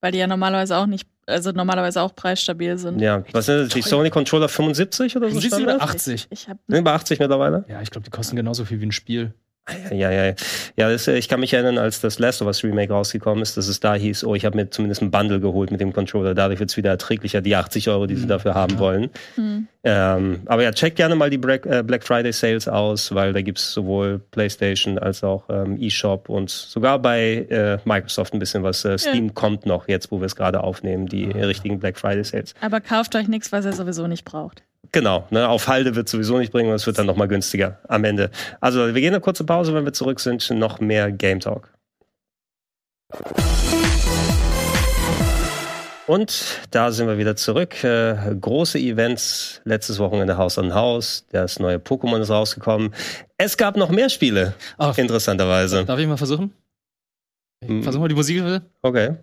Weil 0.00 0.12
die 0.12 0.18
ja 0.18 0.26
normalerweise 0.26 0.76
auch 0.76 0.86
nicht, 0.86 1.06
also 1.26 1.52
normalerweise 1.52 2.00
auch 2.02 2.14
preisstabil 2.14 2.78
sind. 2.78 3.00
Ja, 3.00 3.22
was 3.32 3.46
sind 3.46 3.58
das? 3.58 3.68
Die 3.68 3.82
Sony 3.82 4.10
Controller 4.10 4.48
75 4.48 5.16
oder 5.16 5.26
so? 5.26 5.40
75 5.40 5.58
Standard? 5.58 5.76
oder 5.76 5.84
80? 5.84 6.26
Ich 6.30 6.48
habe 6.48 6.58
Sind 6.68 6.84
bei 6.84 6.92
80 6.92 7.18
mittlerweile? 7.18 7.64
Ja, 7.68 7.82
ich 7.82 7.90
glaube, 7.90 8.04
die 8.04 8.10
kosten 8.10 8.36
genauso 8.36 8.64
viel 8.64 8.80
wie 8.80 8.86
ein 8.86 8.92
Spiel. 8.92 9.34
Ja, 9.90 10.10
ja, 10.10 10.24
ja. 10.26 10.34
Ja, 10.76 10.90
das, 10.90 11.06
äh, 11.08 11.16
ich 11.16 11.28
kann 11.28 11.40
mich 11.40 11.52
erinnern, 11.52 11.78
als 11.78 12.00
das 12.00 12.18
Last 12.18 12.40
of 12.42 12.46
Us 12.48 12.62
Remake 12.64 12.92
rausgekommen 12.92 13.42
ist, 13.42 13.56
dass 13.56 13.68
es 13.68 13.80
da 13.80 13.94
hieß, 13.94 14.24
oh, 14.24 14.34
ich 14.34 14.44
habe 14.44 14.56
mir 14.56 14.70
zumindest 14.70 15.02
ein 15.02 15.10
Bundle 15.10 15.40
geholt 15.40 15.70
mit 15.70 15.80
dem 15.80 15.92
Controller. 15.92 16.34
Dadurch 16.34 16.60
wird 16.60 16.70
es 16.70 16.76
wieder 16.76 16.90
erträglicher, 16.90 17.40
die 17.40 17.56
80 17.56 17.88
Euro, 17.88 18.06
die 18.06 18.16
sie 18.16 18.24
Mhm. 18.24 18.28
dafür 18.28 18.54
haben 18.54 18.74
Ja. 18.74 18.78
wollen. 18.80 19.10
hm. 19.36 19.66
Ähm, 19.82 20.40
aber 20.44 20.62
ja, 20.62 20.72
check 20.72 20.94
gerne 20.94 21.14
mal 21.14 21.30
die 21.30 21.38
Black, 21.38 21.64
äh, 21.64 21.82
Black 21.82 22.04
Friday 22.04 22.32
Sales 22.34 22.68
aus, 22.68 23.14
weil 23.14 23.32
da 23.32 23.40
gibt's 23.40 23.72
sowohl 23.72 24.20
PlayStation 24.30 24.98
als 24.98 25.24
auch 25.24 25.44
ähm, 25.48 25.80
eShop 25.80 26.28
und 26.28 26.50
sogar 26.50 26.98
bei 26.98 27.46
äh, 27.48 27.78
Microsoft 27.86 28.34
ein 28.34 28.38
bisschen 28.40 28.62
was. 28.62 28.84
Äh, 28.84 28.98
Steam 28.98 29.32
kommt 29.32 29.64
noch 29.64 29.88
jetzt, 29.88 30.10
wo 30.12 30.20
wir 30.20 30.26
es 30.26 30.36
gerade 30.36 30.62
aufnehmen, 30.62 31.06
die 31.06 31.30
Ah. 31.34 31.46
richtigen 31.46 31.78
Black 31.80 31.98
Friday 31.98 32.22
Sales. 32.24 32.52
Aber 32.60 32.80
kauft 32.82 33.16
euch 33.16 33.26
nichts, 33.26 33.52
was 33.52 33.64
ihr 33.64 33.72
sowieso 33.72 34.06
nicht 34.06 34.26
braucht. 34.26 34.62
Genau, 34.92 35.26
ne, 35.30 35.48
auf 35.48 35.68
Halde 35.68 35.94
wird 35.94 36.08
sowieso 36.08 36.38
nicht 36.38 36.52
bringen, 36.52 36.68
und 36.70 36.74
es 36.74 36.86
wird 36.86 36.98
dann 36.98 37.06
nochmal 37.06 37.28
günstiger 37.28 37.78
am 37.88 38.02
Ende. 38.04 38.30
Also 38.60 38.86
wir 38.92 39.00
gehen 39.00 39.14
eine 39.14 39.20
kurze 39.20 39.44
Pause, 39.44 39.72
wenn 39.74 39.84
wir 39.84 39.92
zurück 39.92 40.18
sind, 40.20 40.48
noch 40.50 40.80
mehr 40.80 41.12
Game 41.12 41.38
Talk. 41.40 41.72
Und 46.06 46.60
da 46.72 46.90
sind 46.90 47.06
wir 47.06 47.18
wieder 47.18 47.36
zurück. 47.36 47.84
Äh, 47.84 48.34
große 48.40 48.78
Events, 48.80 49.60
letztes 49.64 50.00
Wochenende 50.00 50.36
Haus 50.38 50.58
an 50.58 50.74
Haus, 50.74 51.24
das 51.30 51.60
neue 51.60 51.76
Pokémon 51.76 52.20
ist 52.20 52.30
rausgekommen. 52.30 52.92
Es 53.36 53.56
gab 53.56 53.76
noch 53.76 53.90
mehr 53.90 54.08
Spiele, 54.08 54.54
Ah, 54.76 54.92
interessanterweise. 54.96 55.84
darf 55.84 56.00
ich 56.00 56.08
mal 56.08 56.16
versuchen? 56.16 56.52
Mhm. 57.64 57.84
Versuch 57.84 58.00
mal 58.00 58.08
die 58.08 58.16
Musik 58.16 58.38
bitte. 58.38 58.62
Okay. 58.82 59.16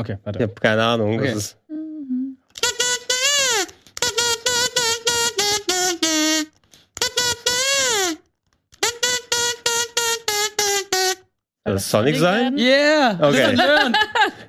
Okay, 0.00 0.16
Ich 0.18 0.24
warte. 0.26 0.42
habe 0.42 0.54
keine 0.54 0.82
Ahnung. 0.82 1.18
Okay. 1.18 1.26
Das 1.28 1.36
ist, 1.36 1.56
Mhm. 1.68 2.36
soll 11.64 11.74
das 11.74 11.90
Sonic 11.90 12.16
sein? 12.16 12.56
Yeah! 12.58 13.18
Okay. 13.20 13.56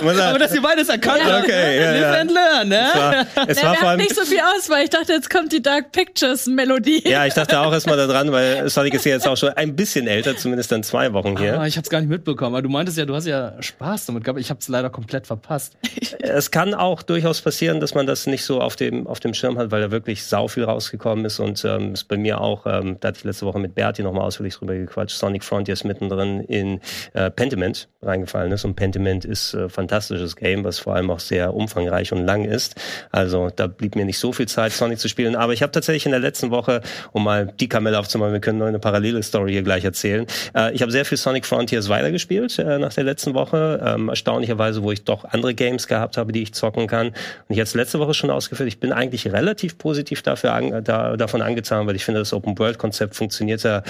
Aber 0.00 0.38
dass 0.38 0.54
ihr 0.54 0.62
beides 0.62 0.88
erkannt 0.88 1.22
habt. 1.24 1.44
Okay, 1.44 1.80
ja, 1.80 1.90
Live 1.92 2.00
ja. 2.00 2.20
and 2.20 2.30
learn, 2.30 2.68
ne? 2.68 2.88
Es 2.88 2.94
war, 2.94 3.48
es 3.48 3.56
Ja, 3.60 3.64
war 3.64 3.72
wir 3.72 3.78
vor 3.78 3.88
allem 3.88 4.00
nicht 4.00 4.14
so 4.14 4.24
viel 4.24 4.40
Auswahl. 4.40 4.82
Ich 4.84 4.90
dachte, 4.90 5.12
jetzt 5.12 5.30
kommt 5.30 5.52
die 5.52 5.62
Dark 5.62 5.92
Pictures 5.92 6.46
Melodie. 6.46 7.08
Ja, 7.08 7.26
ich 7.26 7.34
dachte 7.34 7.58
auch 7.60 7.72
erstmal 7.72 7.96
da 7.96 8.06
dran, 8.06 8.32
weil 8.32 8.68
Sonic 8.68 8.94
ist 8.94 9.04
ja 9.04 9.12
jetzt 9.12 9.26
auch 9.26 9.36
schon 9.36 9.50
ein 9.50 9.76
bisschen 9.76 10.06
älter, 10.06 10.36
zumindest 10.36 10.72
dann 10.72 10.82
zwei 10.82 11.12
Wochen 11.12 11.38
hier. 11.38 11.60
Ah, 11.60 11.66
ich 11.66 11.76
hab's 11.76 11.90
gar 11.90 12.00
nicht 12.00 12.10
mitbekommen. 12.10 12.54
Aber 12.54 12.62
du 12.62 12.68
meintest 12.68 12.98
ja, 12.98 13.04
du 13.04 13.14
hast 13.14 13.26
ja 13.26 13.54
Spaß 13.60 14.06
damit 14.06 14.24
gehabt. 14.24 14.40
Ich 14.40 14.50
hab's 14.50 14.68
leider 14.68 14.90
komplett 14.90 15.26
verpasst. 15.26 15.76
Es 16.20 16.50
kann 16.50 16.74
auch 16.74 17.02
durchaus 17.02 17.40
passieren, 17.40 17.80
dass 17.80 17.94
man 17.94 18.06
das 18.06 18.26
nicht 18.26 18.44
so 18.44 18.60
auf 18.60 18.76
dem, 18.76 19.06
auf 19.06 19.20
dem 19.20 19.34
Schirm 19.34 19.58
hat, 19.58 19.70
weil 19.70 19.80
da 19.80 19.90
wirklich 19.90 20.24
sau 20.24 20.48
viel 20.48 20.64
rausgekommen 20.64 21.24
ist 21.24 21.40
und 21.40 21.64
ähm, 21.64 21.94
ist 21.94 22.04
bei 22.04 22.16
mir 22.16 22.40
auch, 22.40 22.66
ähm, 22.66 22.96
da 23.00 23.08
hatte 23.08 23.18
ich 23.18 23.24
letzte 23.24 23.46
Woche 23.46 23.58
mit 23.58 23.74
Berti 23.74 24.02
nochmal 24.02 24.24
ausführlich 24.24 24.54
drüber 24.54 24.74
gequatscht, 24.74 25.16
Sonic 25.16 25.44
Frontiers 25.44 25.84
mittendrin 25.84 26.40
in 26.40 26.80
äh, 27.14 27.30
Pentiment 27.30 27.88
reingefallen 28.00 28.52
ist 28.52 28.64
und 28.64 28.76
Pentiment 28.76 29.24
ist 29.24 29.54
äh, 29.54 29.68
fantastisches 29.68 30.36
Game, 30.36 30.62
was 30.62 30.78
vor 30.78 30.94
allem 30.94 31.10
auch 31.10 31.18
sehr 31.18 31.52
umfangreich 31.52 32.12
und 32.12 32.24
lang 32.24 32.44
ist. 32.44 32.76
Also 33.10 33.50
da 33.54 33.66
blieb 33.66 33.96
mir 33.96 34.04
nicht 34.04 34.18
so 34.18 34.32
viel 34.32 34.46
Zeit, 34.46 34.70
Sonic 34.72 35.00
zu 35.00 35.08
spielen, 35.08 35.34
aber 35.34 35.52
ich 35.52 35.62
habe 35.62 35.72
tatsächlich 35.72 36.06
in 36.06 36.12
der 36.12 36.20
letzten 36.20 36.52
Woche, 36.52 36.80
um 37.10 37.24
mal 37.24 37.52
die 37.58 37.68
Kamelle 37.68 37.98
aufzumachen, 37.98 38.32
wir 38.32 38.40
können 38.40 38.58
noch 38.58 38.66
eine 38.66 38.78
parallele 38.78 39.20
Story 39.24 39.52
hier 39.52 39.62
gleich 39.62 39.84
erzählen, 39.84 40.26
äh, 40.54 40.72
ich 40.72 40.82
habe 40.82 40.92
sehr 40.92 41.04
viel 41.04 41.18
Sonic 41.18 41.44
Frontiers 41.44 41.88
weitergespielt 41.88 42.56
äh, 42.60 42.78
nach 42.78 42.94
der 42.94 43.02
letzten 43.02 43.34
Woche, 43.34 43.82
ähm, 43.84 44.08
erstaunlicherweise, 44.08 44.84
wo 44.84 44.92
ich 44.92 45.02
doch 45.02 45.24
andere 45.24 45.54
Games 45.54 45.88
gehabt 45.88 46.16
habe, 46.16 46.30
die 46.30 46.42
ich 46.42 46.54
zocken 46.54 46.86
kann. 46.86 47.08
Und 47.08 47.14
ich 47.48 47.58
hatte 47.58 47.68
es 47.68 47.74
letzte 47.74 47.98
Woche 47.98 48.14
schon 48.14 48.30
ausgeführt, 48.30 48.68
ich 48.68 48.78
bin 48.78 48.92
eigentlich 48.92 49.26
relativ 49.32 49.76
positiv 49.76 50.22
dafür 50.22 50.52
an, 50.52 50.84
da, 50.84 51.16
davon 51.16 51.42
angetan, 51.42 51.88
weil 51.88 51.96
ich 51.96 52.04
finde, 52.04 52.20
das 52.20 52.32
Open-World-Konzept 52.32 53.16
funktioniert 53.16 53.64
ja 53.64 53.82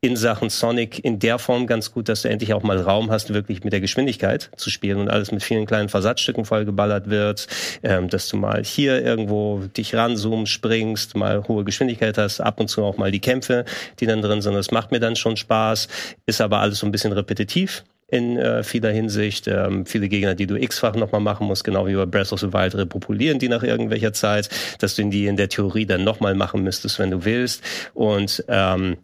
in 0.00 0.14
Sachen 0.14 0.50
Sonic 0.50 1.04
in 1.04 1.18
der 1.18 1.40
Form 1.40 1.66
ganz 1.66 1.90
gut, 1.90 2.08
dass 2.08 2.22
du 2.22 2.28
endlich 2.28 2.54
auch 2.54 2.62
mal 2.62 2.78
Raum 2.78 3.10
hast, 3.10 3.34
wirklich 3.34 3.55
mit 3.64 3.72
der 3.72 3.80
Geschwindigkeit 3.80 4.50
zu 4.56 4.70
spielen 4.70 4.98
und 4.98 5.08
alles 5.08 5.32
mit 5.32 5.42
vielen 5.42 5.66
kleinen 5.66 5.88
Versatzstücken 5.88 6.44
vollgeballert 6.44 7.08
wird, 7.10 7.46
ähm, 7.82 8.08
dass 8.08 8.28
du 8.28 8.36
mal 8.36 8.64
hier 8.64 9.04
irgendwo 9.04 9.60
dich 9.76 9.94
ranzoomst, 9.94 10.52
springst, 10.52 11.16
mal 11.16 11.46
hohe 11.48 11.64
Geschwindigkeit 11.64 12.18
hast, 12.18 12.40
ab 12.40 12.60
und 12.60 12.68
zu 12.68 12.82
auch 12.82 12.96
mal 12.96 13.10
die 13.10 13.20
Kämpfe, 13.20 13.64
die 14.00 14.06
dann 14.06 14.22
drin 14.22 14.42
sind. 14.42 14.54
Das 14.54 14.70
macht 14.70 14.92
mir 14.92 15.00
dann 15.00 15.16
schon 15.16 15.36
Spaß, 15.36 15.88
ist 16.26 16.40
aber 16.40 16.60
alles 16.60 16.78
so 16.78 16.86
ein 16.86 16.92
bisschen 16.92 17.12
repetitiv 17.12 17.84
in 18.08 18.38
äh, 18.38 18.62
vieler 18.62 18.90
Hinsicht. 18.90 19.48
Ähm, 19.48 19.84
viele 19.84 20.08
Gegner, 20.08 20.34
die 20.34 20.46
du 20.46 20.56
x-fach 20.56 20.94
nochmal 20.94 21.20
machen 21.20 21.46
musst, 21.46 21.64
genau 21.64 21.86
wie 21.86 21.94
bei 21.94 22.06
Breath 22.06 22.32
of 22.32 22.40
the 22.40 22.52
Wild, 22.52 22.74
repopulieren 22.74 23.38
die 23.38 23.48
nach 23.48 23.62
irgendwelcher 23.62 24.12
Zeit, 24.12 24.48
dass 24.78 24.94
du 24.94 25.04
die 25.04 25.26
in 25.26 25.36
der 25.36 25.48
Theorie 25.48 25.86
dann 25.86 26.04
nochmal 26.04 26.34
machen 26.34 26.62
müsstest, 26.62 26.98
wenn 26.98 27.10
du 27.10 27.24
willst. 27.24 27.62
Und 27.94 28.44
ähm, 28.48 28.96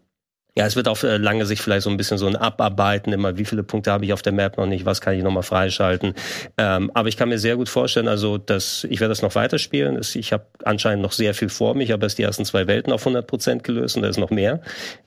ja, 0.57 0.67
es 0.67 0.77
wird 0.77 0.87
auf 0.89 1.03
äh, 1.03 1.17
lange 1.17 1.47
Sicht 1.47 1.63
vielleicht 1.63 1.85
so 1.85 1.91
ein 1.91 1.97
bisschen 1.97 2.19
so 2.19 2.27
ein 2.27 2.37
Abarbeiten, 2.37 3.13
immer 3.13 3.39
wie 3.39 3.45
viele 3.47 3.63
Punkte 3.63 3.91
habe 3.91 4.05
ich 4.05 4.13
auf 4.13 4.21
der 4.23 4.33
Map 4.33 4.59
noch 4.59 4.67
nicht, 4.67 4.85
was 4.85 5.01
kann 5.01 5.15
ich 5.15 5.23
nochmal 5.23 5.43
freischalten. 5.43 6.15
Ähm, 6.59 6.91
aber 6.93 7.09
ich 7.09 7.17
kann 7.17 7.31
mir 7.31 7.39
sehr 7.39 7.57
gut 7.57 7.71
vorstellen, 7.71 8.07
also 8.09 8.37
dass 8.39 8.85
ich 8.85 9.01
werde 9.01 9.11
das 9.13 9.23
noch 9.23 9.35
weiterspielen. 9.35 9.97
Es- 9.97 10.15
Ich 10.15 10.33
habe 10.33 10.47
anscheinend 10.65 11.03
noch 11.03 11.13
sehr 11.13 11.33
viel 11.35 11.49
vor 11.49 11.75
mich, 11.75 11.89
ich 11.89 11.93
habe 11.93 12.05
erst 12.05 12.19
die 12.19 12.23
ersten 12.23 12.45
zwei 12.45 12.67
Welten 12.67 12.93
auf 12.93 13.03
100 13.07 13.27
Prozent 13.27 13.65
gelöst 13.65 13.97
und 13.97 14.03
da 14.03 14.09
ist 14.09 14.19
noch 14.19 14.31
mehr, 14.31 14.61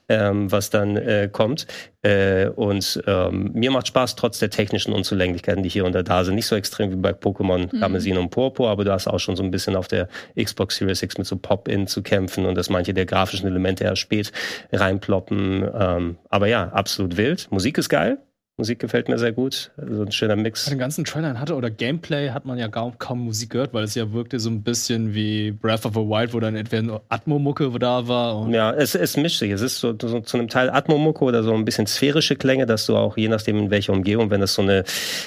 ähm, 0.08 0.50
was 0.50 0.70
dann 0.70 0.96
äh, 0.96 1.28
kommt. 1.30 1.66
Äh, 2.06 2.50
und 2.54 3.02
ähm, 3.08 3.50
mir 3.52 3.72
macht 3.72 3.88
Spaß, 3.88 4.14
trotz 4.14 4.38
der 4.38 4.50
technischen 4.50 4.92
Unzulänglichkeiten, 4.92 5.64
die 5.64 5.68
hier 5.68 5.84
und 5.84 5.92
da 5.92 6.24
sind. 6.24 6.36
Nicht 6.36 6.46
so 6.46 6.54
extrem 6.54 6.92
wie 6.92 6.96
bei 6.96 7.10
Pokémon 7.10 7.66
Mhm. 7.72 7.80
Karmesin 7.80 8.16
und 8.16 8.30
Purpur, 8.30 8.70
aber 8.70 8.84
du 8.84 8.92
hast 8.92 9.08
auch 9.08 9.18
schon 9.18 9.34
so 9.34 9.42
ein 9.42 9.50
bisschen 9.50 9.74
auf 9.74 9.88
der 9.88 10.08
Xbox 10.40 10.76
Series 10.76 11.02
X 11.02 11.18
mit 11.18 11.26
so 11.26 11.36
Pop-In 11.36 11.88
zu 11.88 12.02
kämpfen 12.02 12.46
und 12.46 12.54
dass 12.54 12.70
manche 12.70 12.94
der 12.94 13.06
grafischen 13.06 13.48
Elemente 13.48 13.82
erst 13.84 14.02
spät 14.02 14.30
reinploppen. 14.72 15.68
Ähm, 15.76 16.16
aber 16.28 16.46
ja, 16.46 16.68
absolut 16.68 17.16
wild. 17.16 17.48
Musik 17.50 17.78
ist 17.78 17.88
geil. 17.88 18.18
Musik 18.58 18.78
gefällt 18.78 19.10
mir 19.10 19.18
sehr 19.18 19.32
gut. 19.32 19.70
So 19.76 20.00
ein 20.00 20.12
schöner 20.12 20.34
Mix. 20.34 20.64
Bei 20.64 20.70
den 20.70 20.78
ganzen 20.78 21.04
Trailern 21.04 21.38
hatte 21.38 21.56
oder 21.56 21.68
Gameplay 21.68 22.30
hat 22.30 22.46
man 22.46 22.56
ja 22.56 22.68
kaum, 22.68 22.98
kaum 22.98 23.20
Musik 23.20 23.50
gehört, 23.50 23.74
weil 23.74 23.84
es 23.84 23.94
ja 23.94 24.14
wirkte 24.14 24.40
so 24.40 24.48
ein 24.48 24.62
bisschen 24.62 25.12
wie 25.12 25.50
Breath 25.50 25.84
of 25.84 25.92
the 25.92 26.00
Wild, 26.00 26.32
wo 26.32 26.40
dann 26.40 26.56
entweder 26.56 26.80
nur 26.80 27.02
Atmo-Mucke 27.10 27.70
da 27.78 28.08
war. 28.08 28.48
Ja, 28.48 28.72
es, 28.72 28.94
es 28.94 29.18
mischt 29.18 29.40
sich. 29.40 29.50
Es 29.50 29.60
ist 29.60 29.78
so, 29.78 29.94
so 30.00 30.20
zu 30.20 30.38
einem 30.38 30.48
Teil 30.48 30.70
Atmomucke 30.70 31.22
oder 31.22 31.42
so 31.42 31.52
ein 31.52 31.66
bisschen 31.66 31.86
sphärische 31.86 32.34
Klänge, 32.34 32.64
dass 32.64 32.86
du 32.86 32.96
auch 32.96 33.18
je 33.18 33.28
nachdem 33.28 33.58
in 33.58 33.70
welcher 33.70 33.92
Umgebung, 33.92 34.30
wenn 34.30 34.40
das 34.40 34.54
so 34.54 34.62
eine 34.62 34.84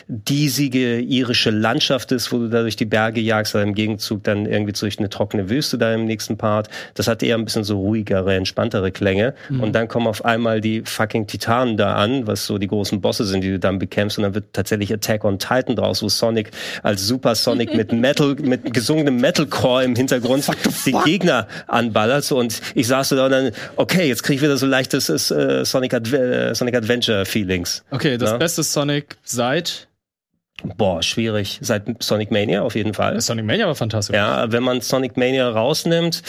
diesige 0.07 0.99
irische 0.99 1.51
Landschaft 1.51 2.11
ist, 2.11 2.31
wo 2.31 2.39
du 2.39 2.49
da 2.49 2.61
durch 2.61 2.77
die 2.77 2.85
Berge 2.85 3.21
jagst, 3.21 3.53
oder 3.53 3.63
im 3.63 3.75
Gegenzug 3.75 4.23
dann 4.23 4.47
irgendwie 4.47 4.73
durch 4.73 4.97
eine 4.97 5.09
trockene 5.09 5.51
Wüste 5.51 5.77
da 5.77 5.93
im 5.93 6.05
nächsten 6.05 6.37
Part, 6.37 6.69
das 6.95 7.07
hat 7.07 7.21
eher 7.21 7.37
ein 7.37 7.45
bisschen 7.45 7.63
so 7.63 7.79
ruhigere, 7.79 8.33
entspanntere 8.33 8.91
Klänge. 8.91 9.35
Und 9.49 9.73
dann 9.73 9.87
kommen 9.87 10.07
auf 10.07 10.25
einmal 10.25 10.61
die 10.61 10.81
fucking 10.83 11.27
Titanen 11.27 11.77
da 11.77 11.93
an, 11.93 12.25
was 12.25 12.47
so 12.47 12.57
die 12.57 12.65
großen 12.65 13.01
Bosse 13.01 13.18
sind, 13.23 13.41
die 13.43 13.49
du 13.51 13.59
dann 13.59 13.79
bekämpfst 13.79 14.17
und 14.17 14.23
dann 14.23 14.33
wird 14.35 14.53
tatsächlich 14.53 14.93
Attack 14.93 15.23
on 15.25 15.39
Titan 15.39 15.75
draus, 15.75 16.01
wo 16.03 16.09
Sonic 16.09 16.51
als 16.83 17.05
Super 17.07 17.35
Sonic 17.35 17.73
mit 17.75 17.91
Metal, 17.91 18.35
mit 18.41 18.73
gesungenem 18.73 19.17
Metalcore 19.17 19.83
im 19.83 19.95
Hintergrund 19.95 20.45
die 20.85 20.91
Gegner 21.05 21.47
anballert. 21.67 22.31
Und 22.31 22.61
ich 22.75 22.87
saß 22.87 23.09
so 23.09 23.15
da 23.15 23.25
und 23.25 23.31
dann, 23.31 23.51
okay, 23.75 24.07
jetzt 24.07 24.23
kriege 24.23 24.35
ich 24.37 24.41
wieder 24.41 24.57
so 24.57 24.65
leichtes 24.65 25.09
äh, 25.31 25.65
Sonic, 25.65 25.93
Adve 25.93 26.17
äh, 26.49 26.55
Sonic 26.55 26.75
Adventure 26.75 27.25
Feelings. 27.25 27.83
okay, 27.91 28.17
das 28.17 28.31
Ja. 28.31 28.37
beste 28.37 28.63
Sonic 28.63 29.17
seit 29.23 29.87
Boah, 30.75 31.01
schwierig. 31.01 31.57
Seit 31.61 32.03
Sonic 32.03 32.31
Mania 32.31 32.63
auf 32.63 32.75
jeden 32.75 32.93
Fall. 32.93 33.21
Sonic 33.21 33.45
Mania 33.45 33.65
war 33.67 33.75
fantastisch. 33.75 34.13
Ja, 34.13 34.51
wenn 34.51 34.61
man 34.61 34.81
Sonic 34.81 35.15
Mania 35.15 35.47
rausnimmt, 35.49 36.21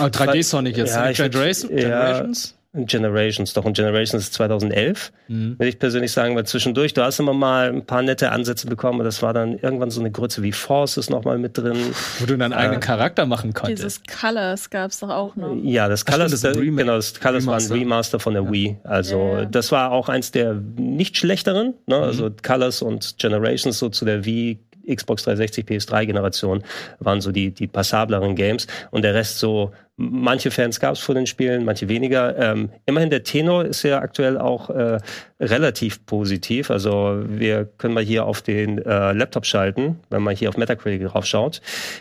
Oh, 0.00 0.04
3D 0.04 0.42
Sonic 0.44 0.76
jetzt. 0.76 0.90
Ja, 0.90 1.02
Sonic 1.02 1.12
ich 1.12 1.20
würd- 1.20 1.30
Generation, 1.30 1.70
ja. 1.72 1.76
Generations? 1.78 2.54
Generations, 2.74 3.52
doch, 3.52 3.64
und 3.66 3.76
Generations 3.76 4.24
ist 4.24 4.32
2011, 4.34 5.12
Mhm. 5.28 5.58
würde 5.58 5.68
ich 5.68 5.78
persönlich 5.78 6.10
sagen, 6.12 6.34
weil 6.34 6.44
zwischendurch, 6.46 6.94
du 6.94 7.02
hast 7.02 7.18
immer 7.20 7.34
mal 7.34 7.68
ein 7.68 7.84
paar 7.84 8.02
nette 8.02 8.32
Ansätze 8.32 8.66
bekommen, 8.66 8.94
aber 9.00 9.04
das 9.04 9.20
war 9.22 9.34
dann 9.34 9.58
irgendwann 9.58 9.90
so 9.90 10.00
eine 10.00 10.10
Grütze 10.10 10.42
wie 10.42 10.52
Force 10.52 10.96
ist 10.96 11.10
noch 11.10 11.24
mal 11.24 11.36
mit 11.38 11.58
drin. 11.58 11.76
Wo 12.18 12.24
du 12.26 12.36
deinen 12.38 12.54
eigenen 12.54 12.80
Charakter 12.80 13.26
machen 13.26 13.52
konntest. 13.52 13.82
Dieses 13.82 14.02
Colors 14.20 14.70
gab's 14.70 15.00
doch 15.00 15.10
auch 15.10 15.36
noch. 15.36 15.54
Ja, 15.62 15.88
das 15.88 16.04
Colors, 16.06 16.30
stimmt, 16.30 16.32
das 16.32 16.38
ist 16.40 16.44
ein 16.46 16.74
der- 16.76 16.84
genau, 16.84 16.96
das 16.96 17.20
Colors 17.20 17.46
war 17.46 17.54
ein 17.54 17.60
Remaster. 17.60 17.74
Remaster 17.74 18.20
von 18.20 18.34
der 18.34 18.50
Wii. 18.50 18.76
Also 18.84 19.18
Ja, 19.18 19.38
ja. 19.40 19.44
das 19.44 19.70
war 19.70 19.90
auch 19.92 20.08
eins 20.08 20.30
der 20.32 20.54
nicht 20.54 21.18
schlechteren. 21.18 21.74
Ne? 21.86 21.98
Mhm. 21.98 22.02
Also 22.04 22.30
Colors 22.42 22.80
und 22.80 23.18
Generations 23.18 23.78
so 23.78 23.90
zu 23.90 24.04
der 24.06 24.24
Wii, 24.24 24.58
Xbox 24.92 25.22
360, 25.24 25.64
PS3 25.66 26.06
Generation 26.06 26.64
waren 26.98 27.20
so 27.20 27.30
die 27.32 27.52
die 27.52 27.68
passableren 27.68 28.34
Games 28.34 28.66
und 28.90 29.02
der 29.02 29.14
Rest 29.14 29.38
so. 29.38 29.72
Manche 29.96 30.50
Fans 30.50 30.80
gab 30.80 30.94
es 30.94 31.00
vor 31.00 31.14
den 31.14 31.26
Spielen, 31.26 31.64
manche 31.64 31.88
weniger. 31.88 32.36
Ähm, 32.38 32.70
immerhin 32.86 33.10
der 33.10 33.24
Tenor 33.24 33.66
ist 33.66 33.82
ja 33.82 33.98
aktuell 33.98 34.38
auch 34.38 34.70
äh, 34.70 34.98
relativ 35.38 36.06
positiv. 36.06 36.70
Also 36.70 37.22
wir 37.26 37.66
können 37.66 37.92
mal 37.92 38.02
hier 38.02 38.24
auf 38.24 38.40
den 38.40 38.78
äh, 38.78 39.12
Laptop 39.12 39.44
schalten, 39.44 40.00
wenn 40.08 40.22
man 40.22 40.34
hier 40.34 40.48
auf 40.48 40.56
Metacritic 40.56 41.06
drauf 41.08 41.26
schaut. 41.26 41.60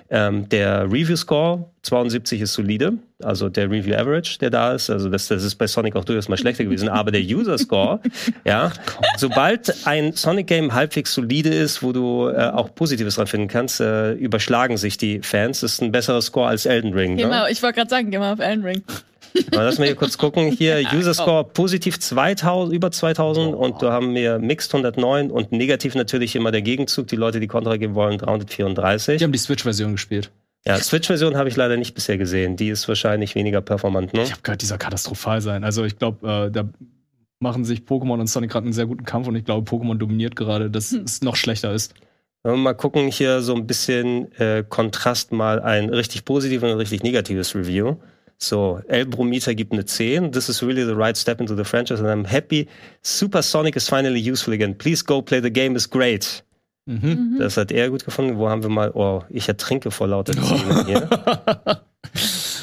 Ähm, 0.09 0.47
der 0.47 0.85
Review 0.85 1.17
Score 1.17 1.65
72 1.83 2.41
ist 2.41 2.53
solide, 2.53 2.93
also 3.23 3.49
der 3.49 3.69
Review 3.69 3.95
Average, 3.95 4.37
der 4.39 4.51
da 4.51 4.73
ist. 4.73 4.91
Also 4.91 5.09
das, 5.09 5.27
das 5.29 5.43
ist 5.43 5.55
bei 5.55 5.65
Sonic 5.65 5.95
auch 5.95 6.05
durchaus 6.05 6.29
mal 6.29 6.37
schlechter 6.37 6.63
gewesen. 6.63 6.89
Aber 6.89 7.09
der 7.09 7.21
User 7.21 7.57
Score, 7.57 7.99
ja, 8.45 8.71
sobald 9.17 9.87
ein 9.87 10.13
Sonic 10.13 10.45
Game 10.45 10.75
halbwegs 10.75 11.15
solide 11.15 11.49
ist, 11.49 11.81
wo 11.81 11.91
du 11.91 12.27
äh, 12.27 12.51
auch 12.51 12.75
Positives 12.75 13.15
dran 13.15 13.25
finden 13.25 13.47
kannst, 13.47 13.81
äh, 13.81 14.13
überschlagen 14.13 14.77
sich 14.77 14.97
die 14.97 15.21
Fans. 15.23 15.61
Das 15.61 15.73
ist 15.73 15.81
ein 15.81 15.91
besserer 15.91 16.21
Score 16.21 16.47
als 16.47 16.67
Elden 16.67 16.93
Ring. 16.93 17.15
Ne? 17.15 17.25
mal, 17.27 17.51
ich 17.51 17.63
wollte 17.63 17.79
gerade 17.81 17.89
sagen, 17.89 18.11
geh 18.11 18.19
mal 18.19 18.33
auf 18.33 18.39
Elden 18.39 18.63
Ring. 18.63 18.83
Mal, 19.55 19.63
Lass 19.63 19.79
mal 19.79 19.85
hier 19.85 19.95
kurz 19.95 20.17
gucken. 20.17 20.51
Hier 20.51 20.83
User 20.93 21.13
Score 21.13 21.45
positiv 21.45 21.97
2000, 21.97 22.75
über 22.75 22.91
2000 22.91 23.55
und 23.55 23.81
da 23.81 23.93
haben 23.93 24.13
wir 24.13 24.39
Mixed 24.39 24.73
109 24.73 25.31
und 25.31 25.53
negativ 25.53 25.95
natürlich 25.95 26.35
immer 26.35 26.51
der 26.51 26.61
Gegenzug. 26.61 27.07
Die 27.07 27.15
Leute, 27.15 27.39
die 27.39 27.47
Kontra 27.47 27.77
geben 27.77 27.95
wollen, 27.95 28.17
334. 28.17 29.19
Die 29.19 29.23
haben 29.23 29.31
die 29.31 29.37
Switch-Version 29.37 29.93
gespielt. 29.93 30.31
Ja, 30.65 30.77
Switch-Version 30.77 31.37
habe 31.37 31.47
ich 31.47 31.55
leider 31.55 31.77
nicht 31.77 31.95
bisher 31.95 32.17
gesehen. 32.17 32.57
Die 32.57 32.67
ist 32.67 32.89
wahrscheinlich 32.89 33.33
weniger 33.33 33.61
performant, 33.61 34.13
ne? 34.13 34.23
Ich 34.23 34.31
habe 34.31 34.41
gehört, 34.41 34.61
die 34.61 34.65
soll 34.65 34.77
katastrophal 34.77 35.39
sein. 35.39 35.63
Also 35.63 35.85
ich 35.85 35.97
glaube, 35.97 36.27
äh, 36.27 36.51
da 36.51 36.69
machen 37.39 37.63
sich 37.63 37.79
Pokémon 37.79 38.19
und 38.19 38.27
Sonic 38.27 38.51
gerade 38.51 38.65
einen 38.65 38.73
sehr 38.73 38.85
guten 38.85 39.05
Kampf 39.05 39.27
und 39.27 39.35
ich 39.35 39.45
glaube, 39.45 39.69
Pokémon 39.69 39.97
dominiert 39.97 40.35
gerade, 40.35 40.69
dass 40.69 40.91
es 40.91 41.21
noch 41.21 41.37
schlechter 41.37 41.73
ist. 41.73 41.93
Wenn 42.43 42.53
wir 42.53 42.57
mal 42.57 42.73
gucken, 42.73 43.07
hier 43.07 43.41
so 43.41 43.53
ein 43.53 43.67
bisschen 43.67 44.31
äh, 44.39 44.63
Kontrast 44.67 45.31
mal 45.31 45.59
ein 45.61 45.89
richtig 45.89 46.25
positives 46.25 46.63
und 46.63 46.71
ein 46.71 46.77
richtig 46.77 47.03
negatives 47.03 47.53
Review. 47.55 47.97
So, 48.39 48.79
Elbrometer 48.87 49.53
gibt 49.53 49.71
eine 49.73 49.85
10. 49.85 50.31
This 50.31 50.49
is 50.49 50.63
really 50.63 50.83
the 50.83 50.93
right 50.95 51.15
step 51.15 51.39
into 51.39 51.55
the 51.55 51.63
franchise 51.63 51.99
and 52.03 52.07
I'm 52.09 52.27
happy. 52.27 52.67
Super 53.03 53.43
Sonic 53.43 53.75
is 53.75 53.87
finally 53.87 54.19
useful 54.19 54.53
again. 54.53 54.75
Please 54.75 55.03
go 55.03 55.21
play 55.21 55.39
the 55.39 55.51
game 55.51 55.75
is 55.75 55.87
great. 55.87 56.43
Mhm. 56.87 57.35
Das 57.37 57.57
hat 57.57 57.71
er 57.71 57.91
gut 57.91 58.03
gefunden. 58.03 58.37
Wo 58.37 58.49
haben 58.49 58.63
wir 58.63 58.69
mal, 58.71 58.89
oh, 58.95 59.23
ich 59.29 59.47
ertrinke 59.47 59.91
vor 59.91 60.07
lauter 60.07 60.33
Zähnen 60.33 60.85
hier. 60.87 61.07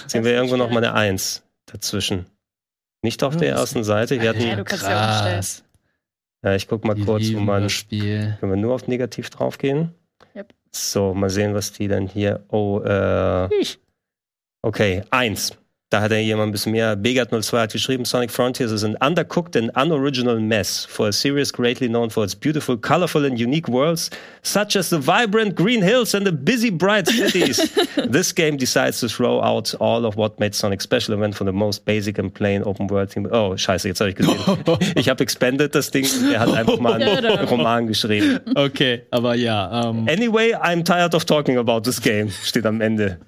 Sehen 0.09 0.25
wir 0.25 0.33
irgendwo 0.33 0.57
noch 0.57 0.71
mal 0.71 0.79
eine 0.79 0.95
1 0.95 1.45
dazwischen. 1.67 2.27
Nicht 3.03 3.23
auf 3.23 3.37
der 3.37 3.51
ersten 3.51 3.85
Seite. 3.85 4.17
Wir 4.21 4.25
Ja, 4.25 4.31
hatten, 4.31 4.57
du 4.57 4.65
kannst 4.65 4.85
ja 4.85 5.09
umstellen. 5.11 5.68
Ja, 6.45 6.55
ich 6.55 6.69
guck 6.69 6.85
mal 6.85 6.95
Die 6.95 7.05
kurz, 7.05 7.33
wo 7.35 7.41
man 7.41 7.69
Spiel. 7.69 8.37
Können 8.41 8.53
wir 8.53 8.57
nur 8.57 8.75
auf 8.75 8.87
negativ 8.87 9.31
draufgehen? 9.31 9.95
Yep. 10.35 10.55
So, 10.71 11.15
mal 11.15 11.31
sehen, 11.31 11.55
was 11.55 11.73
die 11.73 11.89
dann 11.89 12.07
hier. 12.07 12.45
Oh, 12.49 12.81
äh. 12.81 13.49
Okay, 14.63 15.03
eins. 15.11 15.57
Da 15.91 16.03
hat 16.03 16.13
er 16.13 16.21
jemand 16.21 16.51
ein 16.51 16.53
bisschen 16.53 16.73
mehr. 16.73 16.97
Begat02 16.99 17.59
hat 17.59 17.73
geschrieben, 17.73 18.05
Sonic 18.05 18.31
Frontiers 18.31 18.71
is 18.73 18.85
an 18.85 18.95
undercooked 19.01 19.57
and 19.57 19.71
unoriginal 19.75 20.39
mess 20.39 20.85
for 20.85 21.09
a 21.09 21.13
series 21.13 21.51
greatly 21.51 21.89
known 21.89 22.11
for 22.11 22.25
its 22.25 22.35
beautiful, 22.35 22.77
colorful 22.77 23.25
and 23.25 23.41
unique 23.41 23.69
worlds, 23.69 24.11
such 24.43 24.77
as 24.77 24.91
the 24.91 24.99
vibrant 24.99 25.55
green 25.55 25.81
hills 25.81 26.15
and 26.15 26.27
the 26.27 26.33
busy 26.33 26.69
bright 26.69 27.09
cities. 27.09 27.57
this 28.07 28.33
game 28.33 28.59
decides 28.59 29.01
to 29.01 29.09
throw 29.09 29.41
out 29.41 29.75
all 29.81 30.05
of 30.05 30.17
what 30.17 30.39
made 30.39 30.55
Sonic 30.55 30.83
special 30.83 31.15
and 31.15 31.23
went 31.23 31.35
for 31.35 31.45
the 31.45 31.55
most 31.55 31.87
basic 31.87 32.19
and 32.19 32.35
plain 32.35 32.63
open 32.67 32.87
world 32.89 33.09
theme. 33.11 33.27
Oh, 33.33 33.57
scheiße, 33.57 33.89
jetzt 33.89 34.01
habe 34.01 34.11
ich 34.11 34.17
gesehen. 34.17 34.39
ich 34.95 35.09
habe 35.09 35.23
expanded 35.23 35.75
das 35.75 35.91
Ding. 35.91 36.05
Er 36.31 36.41
hat 36.41 36.53
einfach 36.53 36.79
mal 36.81 37.03
einen. 37.03 37.49
Roman 37.49 37.87
geschrieben. 37.87 38.41
Okay, 38.55 39.07
aber 39.11 39.35
ja. 39.37 39.89
Ähm, 39.89 40.07
Anyway, 40.07 40.53
I'm 40.55 40.85
tired 40.85 41.15
of 41.15 41.25
talking 41.25 41.57
about 41.57 41.81
this 41.81 41.99
game, 41.99 42.29
steht 42.29 42.67
am 42.67 42.83
Ende. 42.83 43.19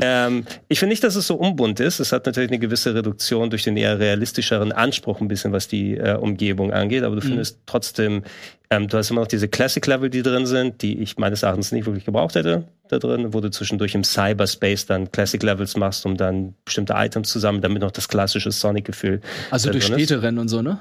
Ähm, 0.00 0.44
ich 0.68 0.78
finde 0.78 0.92
nicht, 0.92 1.04
dass 1.04 1.16
es 1.16 1.26
so 1.26 1.34
unbunt 1.36 1.80
ist. 1.80 2.00
Es 2.00 2.12
hat 2.12 2.26
natürlich 2.26 2.50
eine 2.50 2.58
gewisse 2.58 2.94
Reduktion 2.94 3.50
durch 3.50 3.64
den 3.64 3.76
eher 3.76 3.98
realistischeren 3.98 4.72
Anspruch, 4.72 5.20
ein 5.20 5.28
bisschen, 5.28 5.52
was 5.52 5.68
die 5.68 5.96
äh, 5.96 6.16
Umgebung 6.16 6.72
angeht. 6.72 7.02
Aber 7.04 7.14
du 7.16 7.22
findest 7.22 7.58
trotzdem, 7.66 8.22
ähm, 8.70 8.88
du 8.88 8.96
hast 8.98 9.10
immer 9.10 9.20
noch 9.20 9.28
diese 9.28 9.48
Classic-Level, 9.48 10.10
die 10.10 10.22
drin 10.22 10.46
sind, 10.46 10.82
die 10.82 11.00
ich 11.00 11.16
meines 11.18 11.42
Erachtens 11.42 11.72
nicht 11.72 11.86
wirklich 11.86 12.04
gebraucht 12.04 12.34
hätte 12.34 12.64
da 12.88 12.98
drin, 12.98 13.32
wo 13.32 13.40
du 13.40 13.50
zwischendurch 13.50 13.94
im 13.94 14.04
Cyberspace 14.04 14.84
dann 14.86 15.10
Classic-Levels 15.10 15.76
machst, 15.76 16.04
um 16.04 16.16
dann 16.18 16.54
bestimmte 16.64 16.92
Items 16.94 17.30
zusammen, 17.30 17.62
damit 17.62 17.80
noch 17.80 17.90
das 17.90 18.06
klassische 18.08 18.50
Sonic-Gefühl 18.52 19.22
also 19.50 19.70
durch 19.70 19.86
drin 19.86 19.98
ist. 19.98 20.04
Städte 20.04 20.22
rennen 20.22 20.38
und 20.38 20.48
so, 20.48 20.60
ne? 20.60 20.78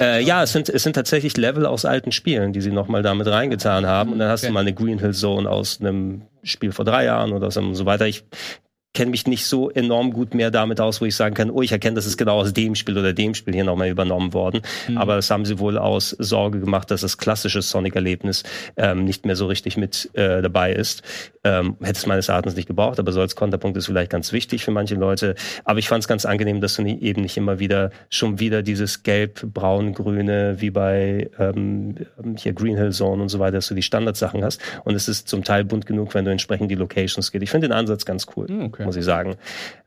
Äh, 0.00 0.24
ja, 0.24 0.42
es 0.42 0.52
sind, 0.52 0.68
es 0.68 0.82
sind 0.82 0.94
tatsächlich 0.94 1.36
Level 1.36 1.64
aus 1.66 1.84
alten 1.84 2.10
Spielen, 2.10 2.52
die 2.52 2.60
sie 2.60 2.72
nochmal 2.72 3.02
damit 3.02 3.28
reingetan 3.28 3.86
haben. 3.86 4.12
Und 4.12 4.18
dann 4.18 4.28
hast 4.28 4.42
Okay. 4.42 4.48
du 4.48 4.54
mal 4.54 4.60
eine 4.60 4.72
Green 4.74 4.98
Hill 4.98 5.14
Zone 5.14 5.48
aus 5.48 5.80
einem 5.80 6.22
Spiel 6.42 6.72
vor 6.72 6.84
drei 6.84 7.04
Jahren 7.04 7.32
oder 7.32 7.50
so, 7.50 7.60
weiter. 7.86 8.06
Ich 8.06 8.24
kenne 8.94 9.10
mich 9.10 9.26
nicht 9.26 9.46
so 9.46 9.70
enorm 9.70 10.12
gut 10.12 10.34
mehr 10.34 10.50
damit 10.50 10.80
aus, 10.80 11.00
wo 11.00 11.06
ich 11.06 11.16
sagen 11.16 11.34
kann, 11.34 11.50
oh, 11.50 11.62
ich 11.62 11.72
erkenne, 11.72 11.94
das 11.94 12.06
ist 12.06 12.18
genau 12.18 12.38
aus 12.38 12.52
dem 12.52 12.74
Spiel 12.74 12.98
oder 12.98 13.12
dem 13.12 13.34
Spiel 13.34 13.54
hier 13.54 13.64
nochmal 13.64 13.88
übernommen 13.88 14.34
worden. 14.34 14.60
Aber 14.96 15.16
das 15.16 15.30
haben 15.30 15.44
sie 15.44 15.58
wohl 15.58 15.78
aus 15.78 16.10
Sorge 16.10 16.60
gemacht, 16.60 16.90
dass 16.90 17.00
das 17.00 17.16
klassische 17.16 17.62
Sonic-Erlebnis 17.62 18.42
ähm, 18.76 19.04
nicht 19.04 19.24
mehr 19.24 19.36
so 19.36 19.46
richtig 19.46 19.76
mit 19.76 20.10
äh, 20.14 20.42
dabei 20.42 20.72
ist. 20.72 21.02
Ähm, 21.44 21.76
hätte 21.80 21.98
es 21.98 22.06
meines 22.06 22.28
Erachtens 22.28 22.54
nicht 22.54 22.66
gebraucht, 22.66 22.98
aber 22.98 23.12
so 23.12 23.20
als 23.20 23.34
Konterpunkt 23.34 23.76
ist 23.76 23.86
vielleicht 23.86 24.10
ganz 24.10 24.32
wichtig 24.32 24.64
für 24.64 24.70
manche 24.70 24.94
Leute. 24.94 25.34
Aber 25.64 25.78
ich 25.78 25.88
fand 25.88 26.04
es 26.04 26.08
ganz 26.08 26.24
angenehm, 26.24 26.60
dass 26.60 26.76
du 26.76 26.82
nie, 26.82 27.00
eben 27.00 27.22
nicht 27.22 27.36
immer 27.36 27.58
wieder 27.58 27.90
schon 28.10 28.38
wieder 28.38 28.62
dieses 28.62 29.02
gelb, 29.02 29.40
braun, 29.52 29.94
grüne, 29.94 30.56
wie 30.58 30.70
bei 30.70 31.30
ähm, 31.38 31.96
hier 32.36 32.52
Green 32.52 32.76
Hill 32.76 32.92
Zone 32.92 33.22
und 33.22 33.28
so 33.30 33.38
weiter, 33.38 33.52
dass 33.52 33.68
du 33.68 33.74
die 33.74 33.82
Standardsachen 33.82 34.44
hast. 34.44 34.60
Und 34.84 34.94
es 34.94 35.08
ist 35.08 35.28
zum 35.28 35.44
Teil 35.44 35.64
bunt 35.64 35.86
genug, 35.86 36.14
wenn 36.14 36.24
du 36.24 36.30
entsprechend 36.30 36.70
die 36.70 36.74
Locations 36.74 37.32
geht. 37.32 37.42
Ich 37.42 37.50
finde 37.50 37.68
den 37.68 37.72
Ansatz 37.72 38.04
ganz 38.04 38.26
cool, 38.36 38.46
Hm, 38.48 38.72
okay. 38.82 38.86
muss 38.86 38.96
ich 38.96 39.04
sagen. 39.04 39.36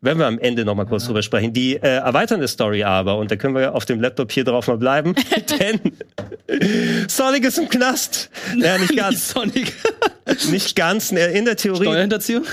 Werden 0.02 0.20
wir 0.20 0.28
am 0.28 0.40
Ende 0.40 0.66
noch 0.66 0.76
mal 0.76 0.86
kurz 0.86 1.06
drüber 1.06 1.22
sprechen. 1.22 1.54
Die 1.54 1.76
äh, 1.76 1.98
erweiternde 1.98 2.48
Story 2.48 2.84
aber, 2.84 3.18
und 3.18 3.32
da 3.32 3.36
können 3.36 3.56
wir 3.56 3.74
auf 3.74 3.86
dem 3.86 4.02
Laptop 4.02 4.32
hier 4.32 4.44
drauf 4.44 4.68
mal 4.68 4.78
bleiben, 4.78 5.16
denn 5.60 5.80
Sonic 7.08 7.46
ist 7.46 7.58
im 7.58 7.70
Knast. 7.70 8.30
Ja, 8.58 8.78
nicht 8.78 8.96
ganz. 8.96 9.30
Sonic. 9.30 9.74
Nicht 10.50 10.76
ganz. 10.76 11.12
In 11.12 11.46
der 11.46 11.56
Theorie 11.56 11.84
Steuerhinterziehung? 11.84 12.46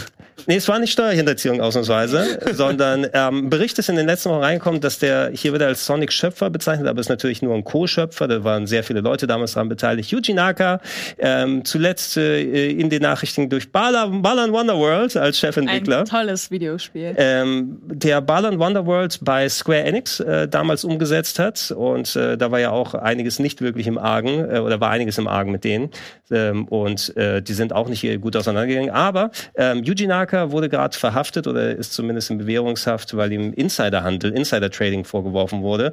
Nee, 0.47 0.57
es 0.57 0.69
war 0.69 0.79
nicht 0.79 0.93
Steuerhinterziehung 0.93 1.61
ausnahmsweise, 1.61 2.39
sondern 2.53 3.07
ähm, 3.13 3.51
Bericht 3.51 3.79
ist 3.79 3.89
in 3.89 3.97
den 3.97 4.07
letzten 4.07 4.31
Wochen 4.31 4.41
reingekommen, 4.41 4.81
dass 4.81 4.99
der 4.99 5.31
hier 5.33 5.53
wieder 5.53 5.67
als 5.67 5.87
Sonic 5.87 6.13
Schöpfer 6.13 6.51
bezeichnet, 6.51 6.89
aber 6.89 7.01
ist 7.01 7.09
natürlich 7.09 7.43
nur 7.43 7.55
ein 7.55 7.65
Co-Schöpfer. 7.65 8.29
Da 8.29 8.45
waren 8.45 8.67
sehr 8.67 8.85
viele 8.85 9.01
Leute 9.01 9.27
damals 9.27 9.53
daran 9.53 9.69
beteiligt. 9.69 10.11
Yuji 10.11 10.35
Naka, 10.35 10.81
ähm, 11.19 11.65
zuletzt 11.65 12.17
äh, 12.17 12.71
in 12.71 12.91
den 12.91 13.03
Nachrichten 13.03 13.49
durch 13.49 13.71
Balan, 13.71 14.23
Balan 14.23 14.53
Wonderworld 14.53 15.17
als 15.17 15.39
Chefentwickler. 15.39 16.01
Ein 16.01 16.05
tolles 16.07 16.51
Videospiel. 16.51 17.15
Ähm, 17.17 17.79
der 17.85 18.21
Balan 18.21 18.59
Wonderworld 18.59 19.21
bei 19.23 19.49
Square 19.49 19.83
Enix 19.83 20.21
äh, 20.21 20.49
damals 20.49 20.85
umgesetzt 20.85 21.39
hat 21.39 21.71
und 21.71 22.17
äh, 22.17 22.37
da 22.37 22.51
war 22.51 22.61
ja 22.61 22.71
auch 22.71 22.95
einiges 22.95 23.39
nicht 23.39 23.61
wirklich 23.61 23.87
im 23.87 23.99
Argen 23.99 24.49
äh, 24.51 24.59
oder 24.59 24.81
war 24.81 24.91
einiges 24.91 25.19
im 25.19 25.29
Argen 25.29 25.53
mit 25.53 25.65
denen 25.65 25.91
ähm, 26.31 26.67
und 26.67 27.17
äh, 27.17 27.43
die 27.43 27.53
sind 27.53 27.73
auch 27.73 27.89
nicht 27.89 28.03
gut 28.21 28.37
auseinandergegangen. 28.37 28.91
Aber 28.91 29.31
ähm, 29.55 29.85
Yuji 29.85 30.07
Naka 30.07 30.32
wurde 30.33 30.69
gerade 30.69 30.97
verhaftet 30.97 31.47
oder 31.47 31.77
ist 31.77 31.93
zumindest 31.93 32.31
in 32.31 32.39
Bewährungshaft, 32.39 33.17
weil 33.17 33.33
ihm 33.33 33.53
Insiderhandel, 33.53 34.33
Insider-Trading 34.33 35.05
vorgeworfen 35.05 35.63
wurde 35.63 35.93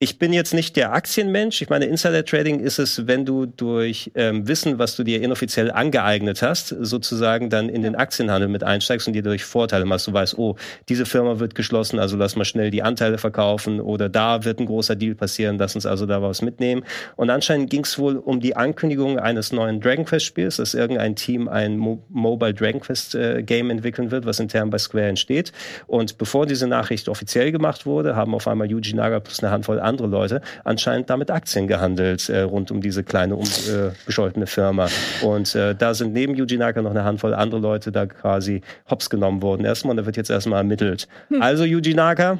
ich 0.00 0.18
bin 0.18 0.32
jetzt 0.32 0.54
nicht 0.54 0.74
der 0.74 0.92
Aktienmensch. 0.92 1.62
Ich 1.62 1.70
meine, 1.70 1.84
Insider 1.84 2.24
Trading 2.24 2.58
ist 2.58 2.80
es, 2.80 3.06
wenn 3.06 3.24
du 3.24 3.46
durch 3.46 4.10
ähm, 4.16 4.48
Wissen, 4.48 4.80
was 4.80 4.96
du 4.96 5.04
dir 5.04 5.22
inoffiziell 5.22 5.70
angeeignet 5.70 6.42
hast, 6.42 6.74
sozusagen 6.80 7.48
dann 7.48 7.68
in 7.68 7.82
den 7.82 7.94
Aktienhandel 7.94 8.48
mit 8.48 8.64
einsteigst 8.64 9.06
und 9.06 9.12
dir 9.12 9.22
durch 9.22 9.44
Vorteile 9.44 9.84
machst. 9.84 10.08
Du 10.08 10.12
weißt, 10.12 10.36
oh, 10.36 10.56
diese 10.88 11.06
Firma 11.06 11.38
wird 11.38 11.54
geschlossen, 11.54 12.00
also 12.00 12.16
lass 12.16 12.34
mal 12.34 12.44
schnell 12.44 12.72
die 12.72 12.82
Anteile 12.82 13.18
verkaufen 13.18 13.80
oder 13.80 14.08
da 14.08 14.44
wird 14.44 14.58
ein 14.58 14.66
großer 14.66 14.96
Deal 14.96 15.14
passieren, 15.14 15.58
lass 15.58 15.76
uns 15.76 15.86
also 15.86 16.06
da 16.06 16.20
was 16.20 16.42
mitnehmen. 16.42 16.84
Und 17.14 17.30
anscheinend 17.30 17.70
ging 17.70 17.84
es 17.84 17.96
wohl 17.96 18.16
um 18.16 18.40
die 18.40 18.56
Ankündigung 18.56 19.20
eines 19.20 19.52
neuen 19.52 19.80
Dragon 19.80 20.04
Quest 20.04 20.26
Spiels, 20.26 20.56
dass 20.56 20.74
irgendein 20.74 21.14
Team 21.14 21.46
ein 21.46 21.78
Mo 21.78 22.02
Mobile 22.08 22.52
Dragon 22.52 22.80
Quest 22.80 23.14
äh, 23.14 23.44
Game 23.44 23.70
entwickeln 23.70 24.10
wird, 24.10 24.26
was 24.26 24.40
intern 24.40 24.70
bei 24.70 24.78
Square 24.78 25.06
entsteht. 25.06 25.52
Und 25.86 26.18
bevor 26.18 26.46
diese 26.46 26.66
Nachricht 26.66 27.08
offiziell 27.08 27.52
gemacht 27.52 27.86
wurde, 27.86 28.16
haben 28.16 28.34
auf 28.34 28.48
einmal 28.48 28.68
Yuji 28.68 28.94
Naga 28.94 29.20
plus 29.20 29.40
eine 29.40 29.52
Handvoll 29.52 29.84
andere 29.84 29.93
Leute 30.02 30.40
anscheinend 30.64 31.10
damit 31.10 31.30
Aktien 31.30 31.68
gehandelt 31.68 32.28
äh, 32.28 32.40
rund 32.40 32.70
um 32.70 32.80
diese 32.80 33.04
kleine 33.04 33.36
um, 33.36 33.44
äh, 33.44 33.90
bescholtene 34.06 34.46
Firma. 34.46 34.88
Und 35.22 35.54
äh, 35.54 35.74
da 35.74 35.94
sind 35.94 36.12
neben 36.12 36.34
Yuji 36.34 36.58
Naka 36.58 36.82
noch 36.82 36.90
eine 36.90 37.04
Handvoll 37.04 37.34
andere 37.34 37.60
Leute 37.60 37.92
da 37.92 38.06
quasi 38.06 38.62
hops 38.90 39.10
genommen 39.10 39.42
worden. 39.42 39.64
Erstmal, 39.64 39.92
und 39.92 39.98
da 39.98 40.06
wird 40.06 40.16
jetzt 40.16 40.30
erstmal 40.30 40.58
ermittelt. 40.58 41.06
Hm. 41.28 41.40
Also 41.40 41.64
Yuji 41.64 41.94
Naka, 41.94 42.38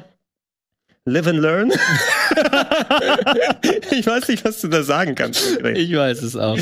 Live 1.07 1.27
and 1.27 1.39
learn. 1.39 1.69
ich 3.91 4.07
weiß 4.07 4.27
nicht, 4.27 4.43
was 4.43 4.59
du 4.61 4.67
da 4.67 4.81
sagen 4.81 5.13
kannst. 5.13 5.59
Ich 5.63 5.95
weiß 5.95 6.23
es 6.23 6.35
auch. 6.35 6.57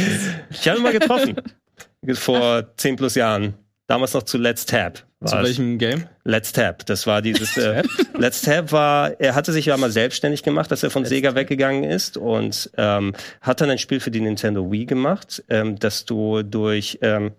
Ich 0.51 0.67
habe 0.67 0.79
ihn 0.79 0.83
mal 0.83 0.91
getroffen. 0.91 1.37
Vor 2.13 2.65
zehn 2.75 2.97
plus 2.97 3.15
Jahren. 3.15 3.53
Damals 3.87 4.13
noch 4.13 4.23
zu 4.23 4.37
Let's 4.37 4.65
Tap. 4.65 5.05
Zu 5.25 5.37
welchem 5.37 5.77
Game? 5.77 6.05
Let's 6.25 6.53
Tap. 6.53 6.85
Das 6.85 7.05
war 7.05 7.21
dieses 7.21 7.57
äh, 7.57 7.83
Let's 8.17 8.41
Tap 8.41 8.71
war, 8.71 9.19
er 9.19 9.35
hatte 9.35 9.51
sich 9.51 9.65
ja 9.65 9.77
mal 9.77 9.91
selbstständig 9.91 10.43
gemacht, 10.43 10.71
dass 10.71 10.83
er 10.83 10.89
von 10.89 11.03
Let's 11.03 11.09
Sega 11.09 11.35
weggegangen 11.35 11.83
ist 11.83 12.17
und 12.17 12.69
ähm, 12.77 13.13
hat 13.41 13.61
dann 13.61 13.69
ein 13.69 13.77
Spiel 13.77 13.99
für 13.99 14.11
die 14.11 14.21
Nintendo 14.21 14.71
Wii 14.71 14.85
gemacht, 14.85 15.43
ähm, 15.49 15.77
dass 15.79 16.05
du 16.05 16.43
durch 16.43 16.99
ähm, 17.01 17.31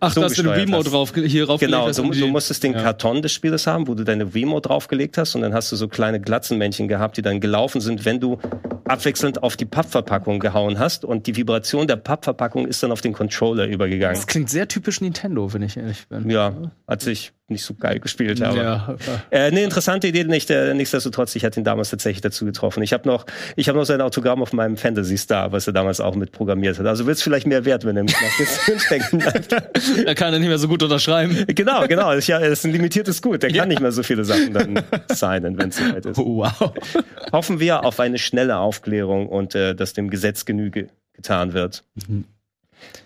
Ach, 0.00 0.12
so 0.12 0.22
hast 0.22 0.36
du 0.36 0.42
den 0.42 0.56
Wiimote 0.56 0.90
drauf, 0.90 1.12
hier 1.14 1.46
drauf 1.46 1.60
Genau, 1.60 1.90
du, 1.90 2.10
du, 2.10 2.26
musstest 2.26 2.62
den 2.62 2.74
ja. 2.74 2.82
Karton 2.82 3.22
des 3.22 3.32
Spieles 3.32 3.66
haben, 3.66 3.88
wo 3.88 3.94
du 3.94 4.04
deine 4.04 4.34
Wiimote 4.34 4.68
draufgelegt 4.68 5.16
hast 5.16 5.34
und 5.34 5.40
dann 5.40 5.54
hast 5.54 5.72
du 5.72 5.76
so 5.76 5.88
kleine 5.88 6.20
Glatzenmännchen 6.20 6.88
gehabt, 6.88 7.16
die 7.16 7.22
dann 7.22 7.40
gelaufen 7.40 7.80
sind, 7.80 8.04
wenn 8.04 8.20
du 8.20 8.38
abwechselnd 8.84 9.42
auf 9.42 9.56
die 9.56 9.64
Pappverpackung 9.64 10.38
gehauen 10.38 10.78
hast 10.78 11.04
und 11.04 11.26
die 11.26 11.36
Vibration 11.36 11.86
der 11.86 11.96
Pappverpackung 11.96 12.66
ist 12.66 12.82
dann 12.82 12.92
auf 12.92 13.00
den 13.00 13.12
Controller 13.12 13.66
übergegangen. 13.66 14.16
Das 14.16 14.26
klingt 14.26 14.50
sehr 14.50 14.68
typisch 14.68 15.00
Nintendo, 15.00 15.52
wenn 15.52 15.62
ich 15.62 15.76
ehrlich 15.76 16.06
bin. 16.08 16.28
Ja, 16.30 16.54
als 16.86 17.06
ich 17.06 17.32
nicht 17.48 17.64
so 17.64 17.74
geil 17.74 18.00
gespielt 18.00 18.40
habe. 18.40 18.58
Ja. 18.58 18.96
Äh, 19.30 19.40
eine 19.46 19.62
interessante 19.62 20.06
Idee, 20.06 20.24
nicht, 20.24 20.50
äh, 20.50 20.74
nichtsdestotrotz, 20.74 21.34
ich 21.36 21.44
hatte 21.44 21.60
ihn 21.60 21.64
damals 21.64 21.90
tatsächlich 21.90 22.20
dazu 22.20 22.44
getroffen. 22.44 22.82
Ich 22.82 22.92
habe 22.92 23.08
noch, 23.08 23.26
ich 23.56 23.68
habe 23.68 23.78
noch 23.78 23.84
sein 23.84 24.00
Autogramm 24.00 24.42
auf 24.42 24.52
meinem 24.52 24.76
Fantasy 24.76 25.16
Star, 25.16 25.52
was 25.52 25.66
er 25.66 25.72
damals 25.72 26.00
auch 26.00 26.14
mit 26.14 26.32
programmiert 26.32 26.78
hat. 26.78 26.86
Also 26.86 27.06
wird 27.06 27.16
es 27.16 27.22
vielleicht 27.22 27.46
mehr 27.46 27.64
wert, 27.64 27.84
wenn 27.84 27.96
er 27.96 28.00
im 28.00 28.06
Knast 28.06 28.80
stecken 28.86 29.18
bleibt. 29.18 29.52
er 29.52 30.14
kann 30.14 30.32
ja 30.32 30.38
nicht 30.38 30.48
mehr 30.48 30.58
so 30.58 30.68
gut 30.68 30.82
unterschreiben. 30.82 31.44
Genau, 31.48 31.86
genau. 31.86 32.10
Das 32.10 32.18
ist, 32.18 32.26
ja, 32.28 32.38
das 32.38 32.50
ist 32.50 32.64
ein 32.64 32.72
limitiertes 32.72 33.22
Gut. 33.22 33.42
Er 33.42 33.50
ja. 33.50 33.62
kann 33.62 33.68
nicht 33.68 33.80
mehr 33.80 33.92
so 33.92 34.02
viele 34.02 34.24
Sachen 34.24 34.52
dann 34.52 34.82
signen, 35.10 35.58
wenn 35.58 35.70
es 35.70 35.76
soweit 35.76 36.06
ist. 36.06 36.16
Wow. 36.16 36.72
Hoffen 37.32 37.60
wir 37.60 37.84
auf 37.84 38.00
eine 38.00 38.18
schnelle 38.18 38.58
Aufklärung 38.58 39.28
und 39.28 39.54
äh, 39.54 39.74
dass 39.74 39.92
dem 39.92 40.10
Gesetz 40.10 40.44
Genüge 40.44 40.88
getan 41.14 41.52
wird. 41.52 41.84
Mhm. 42.08 42.24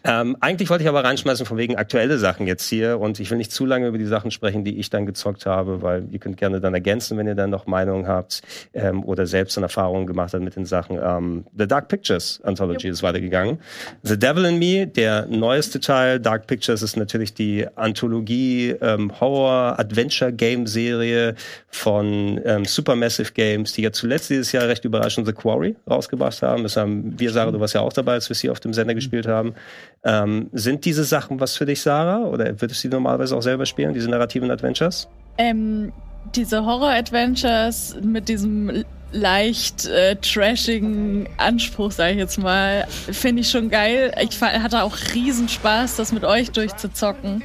Ähm, 0.02 0.36
eigentlich 0.40 0.70
wollte 0.70 0.82
ich 0.82 0.88
aber 0.88 1.04
reinschmeißen 1.04 1.44
von 1.44 1.58
wegen 1.58 1.76
aktuelle 1.76 2.18
Sachen 2.18 2.46
jetzt 2.46 2.68
hier 2.68 2.98
und 2.98 3.20
ich 3.20 3.30
will 3.30 3.38
nicht 3.38 3.52
zu 3.52 3.66
lange 3.66 3.86
über 3.86 3.98
die 3.98 4.06
Sachen 4.06 4.30
sprechen, 4.30 4.64
die 4.64 4.78
ich 4.78 4.88
dann 4.88 5.04
gezockt 5.04 5.46
habe, 5.46 5.82
weil 5.82 6.06
ihr 6.10 6.18
könnt 6.18 6.38
gerne 6.38 6.60
dann 6.60 6.72
ergänzen, 6.72 7.18
wenn 7.18 7.26
ihr 7.26 7.34
dann 7.34 7.50
noch 7.50 7.66
Meinungen 7.66 8.06
habt 8.06 8.42
ähm, 8.72 9.04
oder 9.04 9.26
selbst 9.26 9.56
dann 9.56 9.64
Erfahrungen 9.64 10.06
gemacht 10.06 10.32
habt 10.32 10.42
mit 10.42 10.56
den 10.56 10.64
Sachen. 10.64 10.98
Ähm, 11.02 11.44
The 11.56 11.66
Dark 11.66 11.88
Pictures 11.88 12.40
Anthology 12.44 12.86
yep. 12.86 12.94
ist 12.94 13.02
weitergegangen. 13.02 13.58
The 14.02 14.18
Devil 14.18 14.46
in 14.46 14.58
Me, 14.58 14.86
der 14.86 15.26
neueste 15.26 15.80
Teil. 15.80 16.18
Dark 16.18 16.46
Pictures 16.46 16.82
ist 16.82 16.96
natürlich 16.96 17.34
die 17.34 17.66
Anthologie 17.76 18.74
ähm, 18.80 19.12
Horror 19.20 19.78
Adventure 19.78 20.32
Game 20.32 20.66
Serie 20.66 21.34
von 21.68 22.40
ähm, 22.44 22.64
Supermassive 22.64 23.32
Games, 23.32 23.74
die 23.74 23.82
ja 23.82 23.92
zuletzt 23.92 24.30
dieses 24.30 24.52
Jahr 24.52 24.66
recht 24.66 24.84
überraschend 24.84 25.26
The 25.26 25.32
Quarry 25.32 25.76
rausgebracht 25.88 26.42
haben. 26.42 26.62
Das 26.62 26.76
haben 26.76 27.18
wir, 27.18 27.30
Sarah, 27.32 27.50
du 27.50 27.60
warst 27.60 27.74
ja 27.74 27.82
auch 27.82 27.92
dabei, 27.92 28.14
als 28.14 28.28
wir 28.28 28.36
sie 28.36 28.48
auf 28.50 28.60
dem 28.60 28.72
Sender 28.72 28.94
gespielt 28.94 29.26
haben. 29.26 29.54
Ähm, 30.02 30.48
sind 30.52 30.84
diese 30.84 31.04
Sachen 31.04 31.40
was 31.40 31.56
für 31.56 31.66
dich, 31.66 31.82
Sarah? 31.82 32.24
Oder 32.24 32.60
würdest 32.60 32.82
du 32.82 32.88
die 32.88 32.94
normalerweise 32.94 33.36
auch 33.36 33.42
selber 33.42 33.66
spielen, 33.66 33.92
diese 33.92 34.08
narrativen 34.08 34.50
Adventures? 34.50 35.08
Ähm, 35.36 35.92
diese 36.34 36.64
Horror-Adventures 36.64 37.96
mit 38.02 38.28
diesem 38.28 38.84
leicht 39.12 39.86
äh, 39.86 40.16
trashigen 40.16 41.28
Anspruch, 41.36 41.90
sage 41.90 42.12
ich 42.12 42.18
jetzt 42.18 42.38
mal, 42.38 42.86
finde 42.88 43.42
ich 43.42 43.50
schon 43.50 43.68
geil. 43.68 44.12
Ich 44.22 44.40
hatte 44.40 44.82
auch 44.82 44.96
riesen 45.14 45.48
Spaß, 45.48 45.96
das 45.96 46.12
mit 46.12 46.24
euch 46.24 46.50
durchzuzocken. 46.50 47.42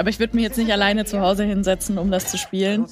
Aber 0.00 0.08
ich 0.08 0.18
würde 0.18 0.34
mich 0.34 0.44
jetzt 0.44 0.56
nicht 0.56 0.72
alleine 0.72 1.04
zu 1.04 1.20
Hause 1.20 1.44
hinsetzen, 1.44 1.98
um 1.98 2.10
das 2.10 2.26
zu 2.30 2.38
spielen. 2.38 2.86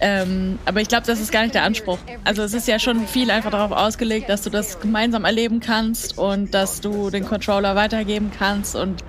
Ähm, 0.00 0.60
aber 0.64 0.80
ich 0.80 0.86
glaube, 0.86 1.04
das 1.04 1.18
ist 1.18 1.32
gar 1.32 1.42
nicht 1.42 1.56
der 1.56 1.64
Anspruch. 1.64 1.98
Also 2.22 2.44
es 2.44 2.54
ist 2.54 2.68
ja 2.68 2.78
schon 2.78 3.08
viel 3.08 3.32
einfach 3.32 3.50
darauf 3.50 3.72
ausgelegt, 3.72 4.28
dass 4.28 4.42
du 4.42 4.50
das 4.50 4.78
gemeinsam 4.78 5.24
erleben 5.24 5.58
kannst 5.58 6.18
und 6.18 6.54
dass 6.54 6.80
du 6.80 7.10
den 7.10 7.26
Controller 7.26 7.74
weitergeben 7.74 8.30
kannst 8.38 8.76
und 8.76 9.02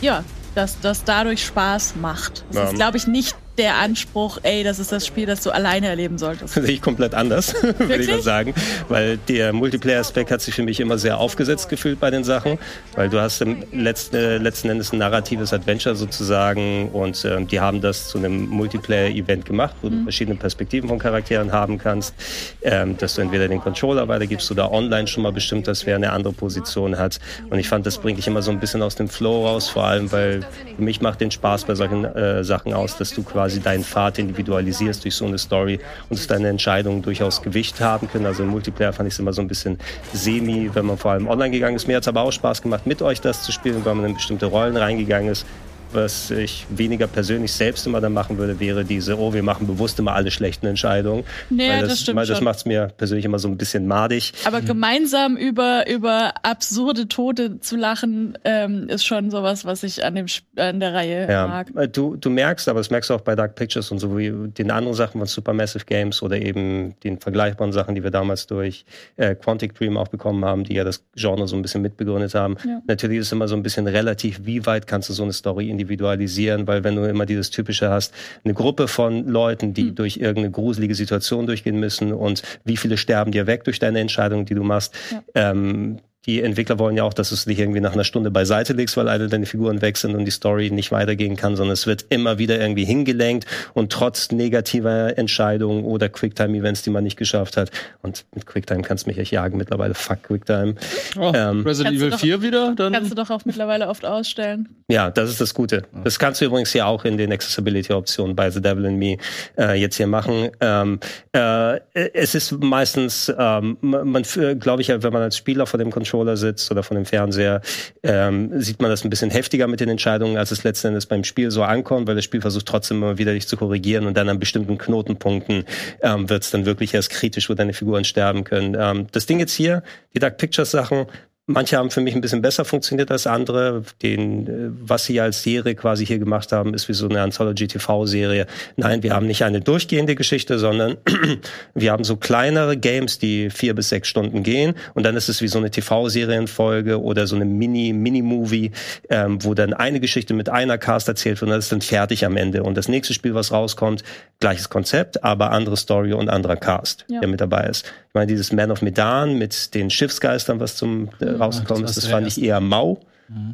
ja, 0.00 0.24
dass 0.56 0.80
das 0.80 1.04
dadurch 1.04 1.46
Spaß 1.46 1.94
macht. 1.94 2.44
Das 2.48 2.56
ja. 2.56 2.64
ist, 2.64 2.74
glaube 2.74 2.96
ich, 2.96 3.06
nicht 3.06 3.36
der 3.58 3.76
Anspruch, 3.76 4.38
ey, 4.42 4.64
das 4.64 4.78
ist 4.78 4.92
das 4.92 5.06
Spiel, 5.06 5.26
das 5.26 5.42
du 5.42 5.50
alleine 5.50 5.88
erleben 5.88 6.18
solltest. 6.18 6.54
Sehe 6.54 6.64
ich 6.64 6.82
komplett 6.82 7.14
anders, 7.14 7.54
würde 7.78 7.96
ich 7.96 8.10
mal 8.10 8.22
sagen. 8.22 8.54
Weil 8.88 9.18
der 9.28 9.52
Multiplayer-Aspekt 9.52 10.30
hat 10.30 10.40
sich 10.40 10.54
für 10.54 10.62
mich 10.62 10.80
immer 10.80 10.98
sehr 10.98 11.18
aufgesetzt 11.18 11.68
gefühlt 11.68 12.00
bei 12.00 12.10
den 12.10 12.24
Sachen. 12.24 12.58
Weil 12.94 13.08
du 13.08 13.20
hast 13.20 13.40
im 13.42 13.64
letzten, 13.72 14.16
äh, 14.16 14.38
letzten 14.38 14.70
Endes 14.70 14.92
ein 14.92 14.98
narratives 14.98 15.52
Adventure 15.52 15.94
sozusagen 15.94 16.90
und 16.90 17.24
äh, 17.24 17.44
die 17.44 17.60
haben 17.60 17.80
das 17.80 18.08
zu 18.08 18.18
einem 18.18 18.46
Multiplayer-Event 18.48 19.44
gemacht, 19.44 19.74
wo 19.82 19.88
mhm. 19.88 19.98
du 19.98 20.02
verschiedene 20.04 20.36
Perspektiven 20.36 20.88
von 20.88 20.98
Charakteren 20.98 21.52
haben 21.52 21.78
kannst. 21.78 22.14
Ähm, 22.62 22.96
dass 22.96 23.14
du 23.14 23.20
entweder 23.20 23.48
den 23.48 23.60
Controller 23.60 24.08
weitergibst 24.08 24.50
oder 24.50 24.72
online 24.72 25.06
schon 25.06 25.22
mal 25.22 25.32
bestimmt 25.32 25.68
dass 25.68 25.86
wer 25.86 25.96
eine 25.96 26.12
andere 26.12 26.32
Position 26.32 26.98
hat. 26.98 27.18
Und 27.50 27.58
ich 27.58 27.68
fand, 27.68 27.86
das 27.86 27.98
bringt 27.98 28.18
dich 28.18 28.26
immer 28.26 28.42
so 28.42 28.50
ein 28.50 28.60
bisschen 28.60 28.82
aus 28.82 28.94
dem 28.94 29.08
Flow 29.08 29.46
raus, 29.46 29.68
vor 29.68 29.84
allem, 29.84 30.10
weil 30.12 30.42
für 30.76 30.82
mich 30.82 31.00
macht 31.00 31.20
den 31.20 31.30
Spaß 31.30 31.64
bei 31.64 31.74
solchen 31.74 32.04
äh, 32.04 32.44
Sachen 32.44 32.72
aus, 32.72 32.96
dass 32.96 33.12
du 33.12 33.22
quasi 33.22 33.47
quasi 33.48 33.60
deinen 33.60 33.82
Pfad 33.84 34.18
individualisierst 34.18 35.04
durch 35.04 35.14
so 35.14 35.24
eine 35.24 35.38
Story 35.38 35.80
und 36.10 36.18
dass 36.18 36.26
deine 36.26 36.48
Entscheidungen 36.48 37.00
durchaus 37.00 37.40
Gewicht 37.40 37.80
haben 37.80 38.08
können. 38.08 38.26
Also 38.26 38.42
im 38.42 38.50
Multiplayer 38.50 38.92
fand 38.92 39.06
ich 39.06 39.14
es 39.14 39.18
immer 39.18 39.32
so 39.32 39.40
ein 39.40 39.48
bisschen 39.48 39.78
semi, 40.12 40.70
wenn 40.74 40.84
man 40.84 40.98
vor 40.98 41.12
allem 41.12 41.26
online 41.26 41.50
gegangen 41.50 41.76
ist. 41.76 41.88
Mir 41.88 41.96
hat 41.96 42.02
es 42.02 42.08
aber 42.08 42.22
auch 42.22 42.32
Spaß 42.32 42.60
gemacht, 42.60 42.86
mit 42.86 43.00
euch 43.00 43.22
das 43.22 43.42
zu 43.42 43.52
spielen, 43.52 43.84
weil 43.84 43.94
man 43.94 44.04
in 44.04 44.14
bestimmte 44.14 44.46
Rollen 44.46 44.76
reingegangen 44.76 45.30
ist 45.30 45.46
was 45.92 46.30
ich 46.30 46.66
weniger 46.70 47.06
persönlich 47.06 47.52
selbst 47.52 47.86
immer 47.86 48.00
dann 48.00 48.12
machen 48.12 48.38
würde, 48.38 48.60
wäre 48.60 48.84
diese, 48.84 49.18
oh, 49.18 49.32
wir 49.32 49.42
machen 49.42 49.66
bewusst 49.66 49.98
immer 49.98 50.14
alle 50.14 50.30
schlechten 50.30 50.66
Entscheidungen. 50.66 51.24
Nee, 51.50 51.68
weil 51.68 51.80
das, 51.80 51.90
das 51.90 52.00
stimmt 52.02 52.28
Das 52.28 52.40
macht 52.40 52.58
es 52.58 52.64
mir 52.64 52.88
persönlich 52.96 53.24
immer 53.24 53.38
so 53.38 53.48
ein 53.48 53.56
bisschen 53.56 53.86
madig. 53.86 54.32
Aber 54.44 54.60
gemeinsam 54.60 55.36
über, 55.36 55.88
über 55.88 56.34
absurde 56.42 57.08
Tode 57.08 57.60
zu 57.60 57.76
lachen, 57.76 58.36
ähm, 58.44 58.88
ist 58.88 59.04
schon 59.04 59.30
sowas, 59.30 59.64
was 59.64 59.82
ich 59.82 60.04
an, 60.04 60.14
dem, 60.14 60.26
an 60.56 60.80
der 60.80 60.94
Reihe 60.94 61.28
ja. 61.30 61.46
mag. 61.46 61.68
Äh, 61.76 61.88
du, 61.88 62.16
du 62.16 62.30
merkst, 62.30 62.68
aber 62.68 62.80
das 62.80 62.90
merkst 62.90 63.10
du 63.10 63.14
auch 63.14 63.20
bei 63.20 63.34
Dark 63.34 63.54
Pictures 63.54 63.90
und 63.90 63.98
so 63.98 64.16
wie 64.16 64.32
den 64.50 64.70
anderen 64.70 64.94
Sachen 64.94 65.18
von 65.18 65.26
Supermassive 65.26 65.84
Games 65.84 66.22
oder 66.22 66.36
eben 66.36 66.98
den 67.00 67.18
vergleichbaren 67.18 67.72
Sachen, 67.72 67.94
die 67.94 68.02
wir 68.02 68.10
damals 68.10 68.46
durch 68.46 68.84
äh, 69.16 69.34
Quantic 69.34 69.74
Dream 69.74 69.96
auch 69.96 70.08
bekommen 70.08 70.44
haben, 70.44 70.64
die 70.64 70.74
ja 70.74 70.84
das 70.84 71.04
Genre 71.14 71.48
so 71.48 71.56
ein 71.56 71.62
bisschen 71.62 71.82
mitbegründet 71.82 72.34
haben. 72.34 72.56
Ja. 72.66 72.82
Natürlich 72.86 73.18
ist 73.18 73.26
es 73.26 73.32
immer 73.32 73.48
so 73.48 73.56
ein 73.56 73.62
bisschen 73.62 73.86
relativ, 73.86 74.40
wie 74.44 74.66
weit 74.66 74.86
kannst 74.86 75.08
du 75.08 75.12
so 75.12 75.22
eine 75.22 75.32
Story 75.32 75.70
in 75.70 75.77
individualisieren, 75.78 76.66
weil 76.66 76.82
wenn 76.82 76.96
du 76.96 77.04
immer 77.04 77.24
dieses 77.24 77.50
typische 77.50 77.88
hast, 77.88 78.12
eine 78.44 78.54
Gruppe 78.54 78.88
von 78.88 79.26
Leuten, 79.26 79.74
die 79.74 79.84
mhm. 79.84 79.94
durch 79.94 80.16
irgendeine 80.16 80.50
gruselige 80.50 80.94
Situation 80.94 81.46
durchgehen 81.46 81.78
müssen 81.78 82.12
und 82.12 82.42
wie 82.64 82.76
viele 82.76 82.96
sterben 82.96 83.30
dir 83.30 83.46
weg 83.46 83.64
durch 83.64 83.78
deine 83.78 84.00
Entscheidung, 84.00 84.44
die 84.44 84.54
du 84.54 84.64
machst, 84.64 84.94
ja. 85.10 85.22
ähm, 85.34 85.98
die 86.26 86.42
Entwickler 86.42 86.78
wollen 86.78 86.96
ja 86.96 87.04
auch, 87.04 87.14
dass 87.14 87.28
du 87.30 87.34
es 87.36 87.46
nicht 87.46 87.58
irgendwie 87.58 87.80
nach 87.80 87.92
einer 87.92 88.04
Stunde 88.04 88.30
beiseite 88.30 88.72
legst, 88.72 88.96
weil 88.96 89.08
alle 89.08 89.28
deine 89.28 89.46
Figuren 89.46 89.80
weg 89.80 89.96
sind 89.96 90.14
und 90.16 90.24
die 90.24 90.30
Story 90.30 90.70
nicht 90.70 90.90
weitergehen 90.92 91.36
kann, 91.36 91.56
sondern 91.56 91.72
es 91.72 91.86
wird 91.86 92.06
immer 92.10 92.38
wieder 92.38 92.60
irgendwie 92.60 92.84
hingelenkt 92.84 93.46
und 93.72 93.92
trotz 93.92 94.30
negativer 94.32 95.16
Entscheidungen 95.16 95.84
oder 95.84 96.08
Quicktime-Events, 96.08 96.82
die 96.82 96.90
man 96.90 97.04
nicht 97.04 97.16
geschafft 97.16 97.56
hat. 97.56 97.70
Und 98.02 98.26
mit 98.34 98.46
Quicktime 98.46 98.82
kannst 98.82 99.06
du 99.06 99.10
mich 99.10 99.18
echt 99.18 99.30
jagen 99.32 99.56
mittlerweile. 99.56 99.94
Fuck 99.94 100.24
Quicktime. 100.24 100.74
Oh, 101.18 101.32
Ähm, 101.34 101.64
Resident 101.64 101.66
Kannst 101.66 101.78
du 101.78 101.86
Evil 101.94 102.10
doch- 102.10 102.18
4 102.20 102.42
wieder? 102.42 102.74
Dann 102.76 102.92
Kannst 102.92 103.10
du 103.10 103.14
doch 103.14 103.30
auch 103.30 103.44
mittlerweile 103.44 103.88
oft 103.88 104.04
ausstellen. 104.04 104.68
Ja, 104.90 105.10
das 105.10 105.30
ist 105.30 105.40
das 105.40 105.54
Gute. 105.54 105.84
Das 106.04 106.18
kannst 106.18 106.40
du 106.40 106.44
übrigens 106.46 106.72
ja 106.74 106.86
auch 106.86 107.04
in 107.04 107.16
den 107.16 107.32
Accessibility-Optionen 107.32 108.34
bei 108.34 108.50
The 108.50 108.60
Devil 108.60 108.84
in 108.86 108.96
Me 108.96 109.16
äh, 109.56 109.80
jetzt 109.80 109.96
hier 109.96 110.06
machen. 110.06 110.50
Ähm, 110.60 110.98
äh, 111.32 111.78
es 112.12 112.34
ist 112.34 112.52
meistens, 112.60 113.32
ähm, 113.38 113.78
man, 113.80 114.24
glaube 114.58 114.82
ich, 114.82 114.88
wenn 114.88 115.12
man 115.12 115.22
als 115.22 115.36
Spieler 115.36 115.66
vor 115.66 115.78
dem 115.78 115.90
Controller 115.90 116.17
sitzt 116.36 116.70
oder 116.70 116.82
vor 116.82 116.96
dem 116.96 117.04
Fernseher, 117.04 117.60
ähm, 118.02 118.60
sieht 118.60 118.80
man 118.80 118.90
das 118.90 119.04
ein 119.04 119.10
bisschen 119.10 119.30
heftiger 119.30 119.66
mit 119.66 119.80
den 119.80 119.88
Entscheidungen, 119.88 120.36
als 120.36 120.50
es 120.50 120.64
letzten 120.64 120.88
Endes 120.88 121.06
beim 121.06 121.24
Spiel 121.24 121.50
so 121.50 121.62
ankommt, 121.62 122.06
weil 122.06 122.14
das 122.14 122.24
Spiel 122.24 122.40
versucht 122.40 122.66
trotzdem 122.66 122.98
immer 122.98 123.18
wieder 123.18 123.32
dich 123.32 123.46
zu 123.46 123.56
korrigieren 123.56 124.06
und 124.06 124.16
dann 124.16 124.28
an 124.28 124.38
bestimmten 124.38 124.78
Knotenpunkten 124.78 125.64
ähm, 126.02 126.28
wird 126.28 126.42
es 126.42 126.50
dann 126.50 126.66
wirklich 126.66 126.94
erst 126.94 127.10
kritisch, 127.10 127.48
wo 127.48 127.54
deine 127.54 127.72
Figuren 127.72 128.04
sterben 128.04 128.44
können. 128.44 128.76
Ähm, 128.78 129.06
das 129.12 129.26
Ding 129.26 129.38
jetzt 129.38 129.52
hier, 129.52 129.82
die 130.14 130.18
Dark 130.18 130.38
Pictures 130.38 130.70
Sachen, 130.70 131.06
Manche 131.50 131.78
haben 131.78 131.90
für 131.90 132.02
mich 132.02 132.14
ein 132.14 132.20
bisschen 132.20 132.42
besser 132.42 132.66
funktioniert 132.66 133.10
als 133.10 133.26
andere. 133.26 133.82
Den, 134.02 134.46
äh, 134.46 134.70
was 134.82 135.06
sie 135.06 135.18
als 135.18 135.42
Serie 135.42 135.74
quasi 135.74 136.04
hier 136.04 136.18
gemacht 136.18 136.52
haben, 136.52 136.74
ist 136.74 136.88
wie 136.90 136.92
so 136.92 137.08
eine 137.08 137.22
Anthology-TV-Serie. 137.22 138.46
Nein, 138.76 139.02
wir 139.02 139.14
haben 139.14 139.26
nicht 139.26 139.42
eine 139.42 139.62
durchgehende 139.62 140.14
Geschichte, 140.14 140.58
sondern 140.58 140.98
wir 141.74 141.90
haben 141.90 142.04
so 142.04 142.16
kleinere 142.16 142.76
Games, 142.76 143.18
die 143.18 143.48
vier 143.48 143.74
bis 143.74 143.88
sechs 143.88 144.08
Stunden 144.08 144.42
gehen. 144.42 144.74
Und 144.92 145.04
dann 145.04 145.16
ist 145.16 145.30
es 145.30 145.40
wie 145.40 145.48
so 145.48 145.58
eine 145.58 145.70
TV-Serienfolge 145.70 147.00
oder 147.00 147.26
so 147.26 147.34
eine 147.36 147.46
Mini, 147.46 147.94
Mini-Movie, 147.94 148.72
ähm, 149.08 149.42
wo 149.42 149.54
dann 149.54 149.72
eine 149.72 150.00
Geschichte 150.00 150.34
mit 150.34 150.50
einer 150.50 150.76
Cast 150.76 151.08
erzählt 151.08 151.40
wird 151.40 151.48
und 151.50 151.56
das 151.56 151.64
ist 151.64 151.72
dann 151.72 151.80
fertig 151.80 152.26
am 152.26 152.36
Ende. 152.36 152.62
Und 152.62 152.76
das 152.76 152.88
nächste 152.88 153.14
Spiel, 153.14 153.34
was 153.34 153.52
rauskommt, 153.52 154.02
gleiches 154.40 154.68
Konzept, 154.68 155.24
aber 155.24 155.50
andere 155.50 155.78
Story 155.78 156.12
und 156.12 156.28
anderer 156.28 156.56
Cast, 156.56 157.06
Ja. 157.08 157.20
der 157.20 157.28
mit 157.28 157.40
dabei 157.40 157.64
ist. 157.68 157.90
Ich 158.18 158.20
meine, 158.20 158.32
dieses 158.32 158.52
Man 158.52 158.72
of 158.72 158.82
Medan 158.82 159.38
mit 159.38 159.74
den 159.76 159.90
Schiffsgeistern, 159.90 160.58
was 160.58 160.74
zum 160.74 161.10
äh, 161.20 161.26
rausgekommen 161.26 161.82
das 161.82 161.92
ist, 161.92 162.02
das 162.02 162.10
fand 162.10 162.26
ich 162.26 162.42
eher 162.42 162.58
mau, 162.58 162.98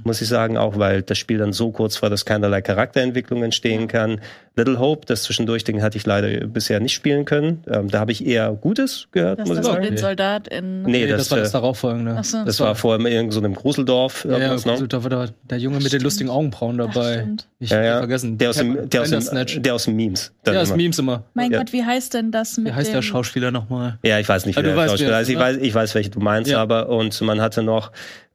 muss 0.05 0.21
ich 0.21 0.29
sagen, 0.29 0.57
auch 0.57 0.79
weil 0.79 1.03
das 1.03 1.19
Spiel 1.19 1.39
dann 1.39 1.53
so 1.53 1.71
kurz 1.73 2.01
war, 2.03 2.11
dass 2.11 2.25
keinerlei 2.25 2.63
Charakterentwicklung 2.63 3.43
entstehen 3.43 3.89
kann. 3.89 4.21
Little 4.57 4.79
Hope, 4.79 5.05
das 5.07 5.25
zwischendurch 5.25 5.65
Ding 5.65 5.83
hatte 5.83 5.99
ich 5.99 6.07
leider 6.07 6.29
bisher 6.47 6.79
nicht 6.79 6.93
spielen 6.93 7.25
können. 7.25 7.65
Ähm, 7.69 7.89
da 7.91 7.99
habe 7.99 8.13
ich 8.13 8.25
eher 8.25 8.53
Gutes 8.53 9.09
gehört, 9.11 9.41
Das 9.41 9.49
muss 9.49 9.59
ist 9.59 9.63
ich 9.63 9.67
das 9.67 9.75
sagen. 9.75 9.87
den 9.89 9.97
Soldat 9.97 10.47
in. 10.47 10.83
Nee, 10.83 10.91
Nee, 10.93 11.07
das, 11.09 11.23
das, 11.23 11.31
war 11.33 11.39
das 11.39 11.49
äh, 11.49 11.53
darauffolgende. 11.55 12.15
Ach 12.17 12.23
so. 12.23 12.45
Das 12.45 12.61
war 12.61 12.77
vorher 12.77 13.05
in 13.05 13.13
irgendeinem 13.13 13.55
so 13.55 13.61
Gruseldorf. 13.61 14.25
ja, 14.25 14.31
ja, 14.31 14.39
irgendwas, 14.53 14.81
ne? 14.81 14.87
da 14.87 15.03
war 15.03 15.11
der, 15.11 15.29
der 15.51 15.59
Junge 15.59 15.81
mit 15.81 15.93
den 15.93 16.03
lustigen 16.03 16.31
Augenbrauen 16.31 16.79
dabei. 16.79 17.15
stimmt. 17.15 17.49
ich 17.59 17.71
Ja, 17.71 17.77
hab 17.79 17.85
ja. 17.85 17.99
vergessen. 17.99 18.39
Der 18.39 18.51
aus 18.51 18.57
dem, 18.59 18.89
der 18.89 19.03
aus 19.03 19.11
dem, 19.11 19.63
der 19.63 19.75
aus 19.75 19.85
dem 19.87 19.97
Memes. 19.97 20.33
Das 20.45 20.69
immer. 20.69 20.77
Memes 20.77 20.99
immer. 21.01 21.25
Mein 21.35 21.51
Ja. 21.51 21.59
Gott, 21.59 21.73
wie 21.73 21.83
heißt 21.85 22.15
denn 22.15 22.31
das 22.31 22.57
mit 22.57 22.67
Wie 22.69 22.73
heißt 22.77 22.91
dem 22.91 22.95
der 22.95 23.03
Schauspieler 23.03 23.51
nochmal? 23.51 23.99
Ja, 24.05 24.21
ich 24.21 24.29
weiß 24.29 24.47
nicht, 24.47 24.57
Ah, 24.57 24.61
wie 24.61 24.65
du 24.67 24.69
der 24.69 24.77
weißt, 24.77 24.91
Schauspieler 24.91 25.17
heißt. 25.17 25.31
Ich 25.31 25.39
weiß, 25.39 25.57
ich 25.57 25.75
weiß, 25.75 25.95
welche 25.97 26.11
du 26.11 26.21
meinst, 26.21 26.49
Ja. 26.49 26.61
aber 26.63 26.91
und 26.91 27.21
man 27.23 27.41
hatte 27.41 27.65
noch, 27.65 27.91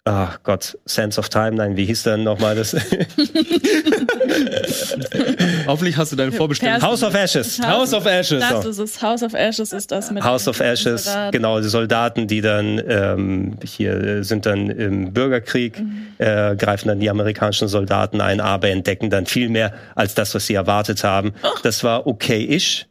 ach 0.05 0.39
Gott, 0.43 0.77
Sense 0.85 1.19
of 1.19 1.29
Time, 1.29 1.51
nein, 1.51 1.75
wie 1.77 1.85
hieß 1.85 2.03
denn 2.03 2.23
nochmal 2.23 2.55
das? 2.55 2.73
Hoffentlich 5.67 5.97
hast 5.97 6.11
du 6.11 6.15
deinen 6.15 6.31
vorbestellten. 6.31 6.79
Pers- 6.81 6.87
House 6.87 7.03
of 7.03 7.13
Ashes. 7.13 7.59
House 7.61 7.93
of 7.93 8.05
Ashes. 8.05 8.39
Das 8.49 8.63
So. 8.63 8.69
ist 8.69 8.79
es. 8.79 9.01
House 9.01 9.23
of 9.23 9.33
Ashes 9.33 9.71
ist 9.73 9.91
das 9.91 10.11
mit 10.11 10.23
House 10.23 10.47
of 10.47 10.59
Ashes, 10.59 11.03
Soldat. 11.05 11.31
genau, 11.31 11.59
die 11.61 11.67
Soldaten, 11.69 12.27
die 12.27 12.41
dann 12.41 12.81
ähm, 12.87 13.57
hier 13.63 14.23
sind 14.23 14.45
dann 14.45 14.69
im 14.69 15.13
Bürgerkrieg, 15.13 15.81
äh, 16.17 16.55
greifen 16.55 16.87
dann 16.87 16.99
die 16.99 17.09
amerikanischen 17.09 17.67
Soldaten 17.67 18.21
ein, 18.21 18.39
aber 18.41 18.69
entdecken 18.69 19.09
dann 19.09 19.25
viel 19.25 19.49
mehr 19.49 19.73
als 19.95 20.15
das, 20.15 20.33
was 20.35 20.45
sie 20.47 20.55
erwartet 20.55 21.03
haben. 21.03 21.33
Das 21.63 21.83
war 21.83 22.07
okay-ish. 22.07 22.85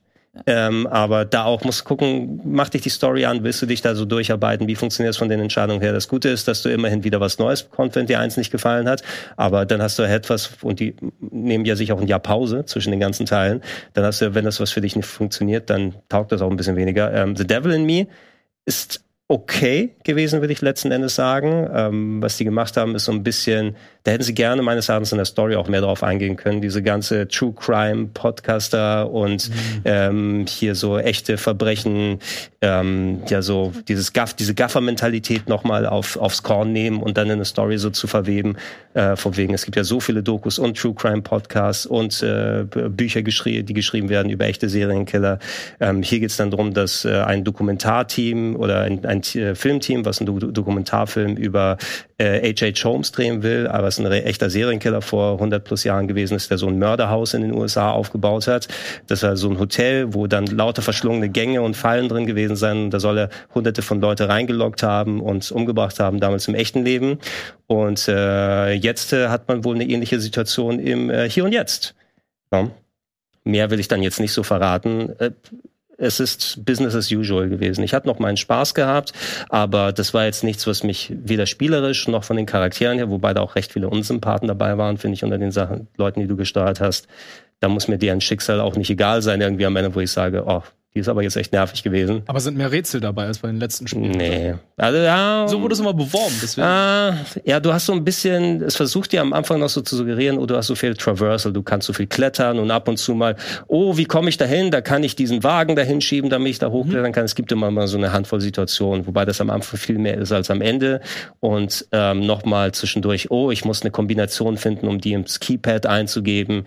Ähm, 0.46 0.86
aber 0.86 1.24
da 1.24 1.44
auch 1.44 1.64
musst 1.64 1.80
du 1.80 1.84
gucken, 1.84 2.40
mach 2.44 2.68
dich 2.68 2.82
die 2.82 2.90
Story 2.90 3.24
an, 3.24 3.44
willst 3.44 3.60
du 3.62 3.66
dich 3.66 3.82
da 3.82 3.94
so 3.94 4.04
durcharbeiten, 4.04 4.66
wie 4.68 4.74
funktioniert 4.74 5.12
es 5.12 5.18
von 5.18 5.28
den 5.28 5.40
Entscheidungen 5.40 5.80
her? 5.80 5.92
Das 5.92 6.08
Gute 6.08 6.28
ist, 6.28 6.48
dass 6.48 6.62
du 6.62 6.68
immerhin 6.68 7.04
wieder 7.04 7.20
was 7.20 7.38
Neues 7.38 7.62
bekommst, 7.62 7.96
wenn 7.96 8.06
dir 8.06 8.20
eins 8.20 8.36
nicht 8.36 8.50
gefallen 8.50 8.88
hat, 8.88 9.02
aber 9.36 9.66
dann 9.66 9.82
hast 9.82 9.98
du 9.98 10.02
etwas, 10.02 10.50
und 10.62 10.80
die 10.80 10.94
nehmen 11.20 11.64
ja 11.64 11.76
sich 11.76 11.92
auch 11.92 12.00
ein 12.00 12.06
Jahr 12.06 12.20
Pause 12.20 12.64
zwischen 12.64 12.90
den 12.90 13.00
ganzen 13.00 13.26
Teilen, 13.26 13.62
dann 13.94 14.04
hast 14.04 14.20
du, 14.20 14.34
wenn 14.34 14.44
das 14.44 14.60
was 14.60 14.70
für 14.70 14.80
dich 14.80 14.96
nicht 14.96 15.06
funktioniert, 15.06 15.70
dann 15.70 15.94
taugt 16.08 16.32
das 16.32 16.42
auch 16.42 16.50
ein 16.50 16.56
bisschen 16.56 16.76
weniger. 16.76 17.12
Ähm, 17.12 17.36
The 17.36 17.46
Devil 17.46 17.72
in 17.72 17.84
Me 17.84 18.06
ist 18.64 19.02
okay 19.28 19.94
gewesen, 20.04 20.40
würde 20.40 20.52
ich 20.54 20.62
letzten 20.62 20.90
Endes 20.90 21.14
sagen. 21.14 21.68
Ähm, 21.72 22.22
was 22.22 22.38
die 22.38 22.44
gemacht 22.44 22.76
haben, 22.76 22.94
ist 22.94 23.04
so 23.04 23.12
ein 23.12 23.22
bisschen, 23.22 23.76
da 24.08 24.12
hätten 24.12 24.24
sie 24.24 24.32
gerne 24.32 24.62
meines 24.62 24.88
Erachtens 24.88 25.12
in 25.12 25.18
der 25.18 25.26
Story 25.26 25.54
auch 25.54 25.68
mehr 25.68 25.82
drauf 25.82 26.02
eingehen 26.02 26.36
können. 26.36 26.62
Diese 26.62 26.82
ganze 26.82 27.28
True 27.28 27.52
Crime 27.52 28.06
Podcaster 28.14 29.10
und 29.10 29.50
ähm, 29.84 30.46
hier 30.48 30.74
so 30.74 30.96
echte 30.96 31.36
Verbrechen, 31.36 32.18
ähm, 32.62 33.20
ja 33.28 33.42
so 33.42 33.74
dieses 33.86 34.14
Gaff, 34.14 34.32
diese 34.32 34.54
Gaffer-Mentalität 34.54 35.46
nochmal 35.46 35.84
auf, 35.84 36.16
aufs 36.16 36.42
Korn 36.42 36.72
nehmen 36.72 37.02
und 37.02 37.18
dann 37.18 37.26
in 37.26 37.34
eine 37.34 37.44
Story 37.44 37.76
so 37.76 37.90
zu 37.90 38.06
verweben. 38.06 38.56
Äh, 38.94 39.14
von 39.16 39.36
wegen, 39.36 39.52
es 39.52 39.66
gibt 39.66 39.76
ja 39.76 39.84
so 39.84 40.00
viele 40.00 40.22
Dokus 40.22 40.58
und 40.58 40.78
True 40.78 40.94
Crime 40.94 41.20
Podcasts 41.20 41.84
und 41.84 42.22
äh, 42.22 42.64
Bücher, 42.64 43.20
geschrie 43.20 43.62
die 43.62 43.74
geschrieben 43.74 44.08
werden 44.08 44.30
über 44.30 44.46
echte 44.46 44.70
Serienkiller. 44.70 45.38
Ähm, 45.80 46.02
hier 46.02 46.20
geht 46.20 46.30
es 46.30 46.38
dann 46.38 46.50
darum, 46.50 46.72
dass 46.72 47.04
äh, 47.04 47.12
ein 47.12 47.44
Dokumentarteam 47.44 48.56
oder 48.56 48.80
ein, 48.80 49.04
ein 49.04 49.20
äh, 49.34 49.54
Filmteam, 49.54 50.06
was 50.06 50.22
einen 50.22 50.26
Do 50.26 50.50
Dokumentarfilm 50.50 51.36
über 51.36 51.76
äh, 52.16 52.54
H.H. 52.54 52.88
Holmes 52.88 53.12
drehen 53.12 53.42
will, 53.42 53.66
aber 53.66 53.88
es 53.88 53.97
ein 54.06 54.12
echter 54.12 54.50
Serienkiller 54.50 55.02
vor 55.02 55.34
100 55.34 55.64
plus 55.64 55.84
Jahren 55.84 56.08
gewesen 56.08 56.34
ist, 56.34 56.50
der 56.50 56.58
so 56.58 56.66
ein 56.68 56.78
Mörderhaus 56.78 57.34
in 57.34 57.42
den 57.42 57.52
USA 57.52 57.90
aufgebaut 57.90 58.46
hat. 58.46 58.68
Das 59.06 59.22
war 59.22 59.36
so 59.36 59.50
ein 59.50 59.58
Hotel, 59.58 60.14
wo 60.14 60.26
dann 60.26 60.46
lauter 60.46 60.82
verschlungene 60.82 61.28
Gänge 61.28 61.62
und 61.62 61.76
Fallen 61.76 62.08
drin 62.08 62.26
gewesen 62.26 62.56
sein. 62.56 62.90
Da 62.90 63.00
soll 63.00 63.18
er 63.18 63.30
hunderte 63.54 63.82
von 63.82 64.00
Leute 64.00 64.28
reingeloggt 64.28 64.82
haben 64.82 65.20
und 65.20 65.50
umgebracht 65.50 66.00
haben, 66.00 66.20
damals 66.20 66.48
im 66.48 66.54
echten 66.54 66.84
Leben. 66.84 67.18
Und 67.66 68.08
äh, 68.08 68.72
jetzt 68.72 69.12
äh, 69.12 69.28
hat 69.28 69.48
man 69.48 69.64
wohl 69.64 69.74
eine 69.74 69.88
ähnliche 69.88 70.20
Situation 70.20 70.78
im 70.78 71.10
äh, 71.10 71.28
Hier 71.28 71.44
und 71.44 71.52
Jetzt. 71.52 71.94
Ja. 72.52 72.70
Mehr 73.44 73.70
will 73.70 73.80
ich 73.80 73.88
dann 73.88 74.02
jetzt 74.02 74.20
nicht 74.20 74.32
so 74.32 74.42
verraten. 74.42 75.14
Es 76.00 76.20
ist 76.20 76.64
Business 76.64 76.94
as 76.94 77.10
usual 77.10 77.48
gewesen. 77.48 77.82
Ich 77.82 77.92
hatte 77.92 78.06
noch 78.06 78.20
meinen 78.20 78.36
Spaß 78.36 78.74
gehabt, 78.74 79.12
aber 79.48 79.92
das 79.92 80.14
war 80.14 80.26
jetzt 80.26 80.44
nichts, 80.44 80.64
was 80.68 80.84
mich 80.84 81.12
weder 81.12 81.44
spielerisch 81.44 82.06
noch 82.06 82.22
von 82.22 82.36
den 82.36 82.46
Charakteren 82.46 82.98
her, 82.98 83.10
wobei 83.10 83.34
da 83.34 83.40
auch 83.40 83.56
recht 83.56 83.72
viele 83.72 83.88
Unsympathen 83.88 84.46
dabei 84.46 84.78
waren, 84.78 84.96
finde 84.96 85.16
ich, 85.16 85.24
unter 85.24 85.38
den 85.38 85.50
Sachen, 85.50 85.88
Leuten, 85.96 86.20
die 86.20 86.28
du 86.28 86.36
gesteuert 86.36 86.80
hast. 86.80 87.08
Da 87.58 87.68
muss 87.68 87.88
mir 87.88 87.98
deren 87.98 88.20
Schicksal 88.20 88.60
auch 88.60 88.76
nicht 88.76 88.90
egal 88.90 89.22
sein, 89.22 89.40
irgendwie 89.40 89.66
am 89.66 89.74
Ende, 89.74 89.92
wo 89.92 89.98
ich 89.98 90.12
sage, 90.12 90.44
oh, 90.46 90.62
die 90.94 91.00
ist 91.00 91.08
aber 91.08 91.22
jetzt 91.22 91.36
echt 91.36 91.52
nervig 91.52 91.82
gewesen. 91.82 92.22
Aber 92.26 92.40
sind 92.40 92.56
mehr 92.56 92.72
Rätsel 92.72 93.00
dabei 93.00 93.26
als 93.26 93.40
bei 93.40 93.48
den 93.48 93.60
letzten 93.60 93.86
Spielen? 93.86 94.12
Nee. 94.12 94.54
Also, 94.78 94.98
ja, 94.98 95.46
So 95.46 95.60
wurde 95.60 95.74
es 95.74 95.80
immer 95.80 95.92
beworben. 95.92 96.34
Deswegen. 96.42 96.66
Ah, 96.66 97.14
ja, 97.44 97.60
du 97.60 97.72
hast 97.72 97.86
so 97.86 97.92
ein 97.92 98.04
bisschen, 98.04 98.62
es 98.62 98.74
versucht 98.74 99.12
dir 99.12 99.20
am 99.20 99.32
Anfang 99.34 99.60
noch 99.60 99.68
so 99.68 99.82
zu 99.82 99.96
suggerieren, 99.96 100.38
oh, 100.38 100.46
du 100.46 100.56
hast 100.56 100.66
so 100.66 100.74
viel 100.74 100.94
Traversal, 100.94 101.52
du 101.52 101.62
kannst 101.62 101.86
so 101.86 101.92
viel 101.92 102.06
klettern 102.06 102.58
und 102.58 102.70
ab 102.70 102.88
und 102.88 102.96
zu 102.96 103.14
mal, 103.14 103.36
oh, 103.66 103.98
wie 103.98 104.06
komme 104.06 104.30
ich 104.30 104.38
dahin? 104.38 104.70
Da 104.70 104.80
kann 104.80 105.04
ich 105.04 105.14
diesen 105.14 105.44
Wagen 105.44 105.76
dahin 105.76 106.00
schieben, 106.00 106.30
damit 106.30 106.50
ich 106.50 106.58
da 106.58 106.70
hochklettern 106.70 107.12
kann. 107.12 107.24
Es 107.24 107.34
gibt 107.34 107.52
immer 107.52 107.70
mal 107.70 107.86
so 107.86 107.98
eine 107.98 108.12
Handvoll 108.12 108.40
Situationen, 108.40 109.06
wobei 109.06 109.26
das 109.26 109.40
am 109.42 109.50
Anfang 109.50 109.78
viel 109.78 109.98
mehr 109.98 110.16
ist 110.16 110.32
als 110.32 110.50
am 110.50 110.62
Ende. 110.62 111.00
Und 111.40 111.86
ähm, 111.92 112.20
nochmal 112.26 112.72
zwischendurch, 112.72 113.30
oh, 113.30 113.50
ich 113.50 113.64
muss 113.64 113.82
eine 113.82 113.90
Kombination 113.90 114.56
finden, 114.56 114.88
um 114.88 115.00
die 115.00 115.12
ins 115.12 115.38
Keypad 115.38 115.84
einzugeben. 115.86 116.64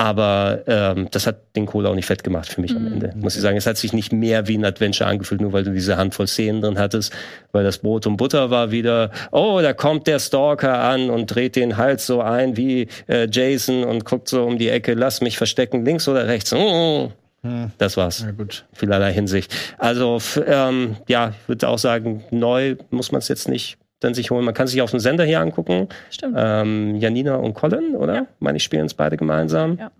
Aber 0.00 0.60
ähm, 0.68 1.08
das 1.10 1.26
hat 1.26 1.56
den 1.56 1.66
Kohle 1.66 1.88
auch 1.88 1.94
nicht 1.96 2.06
fett 2.06 2.22
gemacht 2.22 2.46
für 2.46 2.60
mich 2.60 2.70
am 2.70 2.86
Ende. 2.86 3.12
Muss 3.16 3.34
ich 3.34 3.42
sagen, 3.42 3.56
es 3.56 3.66
hat 3.66 3.76
sich 3.78 3.92
nicht 3.92 4.12
mehr 4.12 4.46
wie 4.46 4.56
ein 4.56 4.64
Adventure 4.64 5.10
angefühlt, 5.10 5.40
nur 5.40 5.52
weil 5.52 5.64
du 5.64 5.72
diese 5.72 5.96
Handvoll 5.96 6.28
Szenen 6.28 6.60
drin 6.62 6.78
hattest, 6.78 7.12
weil 7.50 7.64
das 7.64 7.78
Brot 7.78 8.06
und 8.06 8.16
Butter 8.16 8.48
war 8.48 8.70
wieder, 8.70 9.10
oh, 9.32 9.58
da 9.60 9.72
kommt 9.72 10.06
der 10.06 10.20
Stalker 10.20 10.78
an 10.84 11.10
und 11.10 11.26
dreht 11.26 11.56
den 11.56 11.76
Hals 11.78 12.06
so 12.06 12.20
ein 12.20 12.56
wie 12.56 12.86
äh, 13.08 13.26
Jason 13.28 13.82
und 13.82 14.04
guckt 14.04 14.28
so 14.28 14.44
um 14.44 14.56
die 14.56 14.68
Ecke, 14.68 14.94
lass 14.94 15.20
mich 15.20 15.36
verstecken, 15.36 15.84
links 15.84 16.06
oder 16.06 16.28
rechts. 16.28 16.52
Oh, 16.52 17.10
Hm. 17.42 17.70
das 17.78 17.96
war's 17.96 18.22
Na 18.24 18.32
gut. 18.32 18.66
vielerlei 18.72 19.12
Hinsicht. 19.12 19.52
Also 19.78 20.18
ähm, 20.46 20.96
ja, 21.08 21.30
ich 21.40 21.48
würde 21.48 21.68
auch 21.68 21.78
sagen, 21.78 22.22
neu 22.30 22.76
muss 22.90 23.10
man 23.10 23.20
es 23.20 23.26
jetzt 23.28 23.48
nicht 23.48 23.78
dann 24.00 24.14
sich 24.14 24.30
holen. 24.30 24.44
Man 24.44 24.54
kann 24.54 24.66
sich 24.66 24.80
auf 24.82 24.90
dem 24.90 25.00
Sender 25.00 25.24
hier 25.24 25.40
angucken. 25.40 25.88
Stimmt. 26.10 26.34
Ähm, 26.38 26.96
Janina 26.96 27.36
und 27.36 27.54
Colin, 27.54 27.96
oder? 27.96 28.14
Ja. 28.14 28.26
Meine 28.38 28.56
ich, 28.56 28.64
spielen 28.64 28.86
es 28.86 28.94
beide 28.94 29.16
gemeinsam. 29.16 29.78
Ja. 29.78 29.90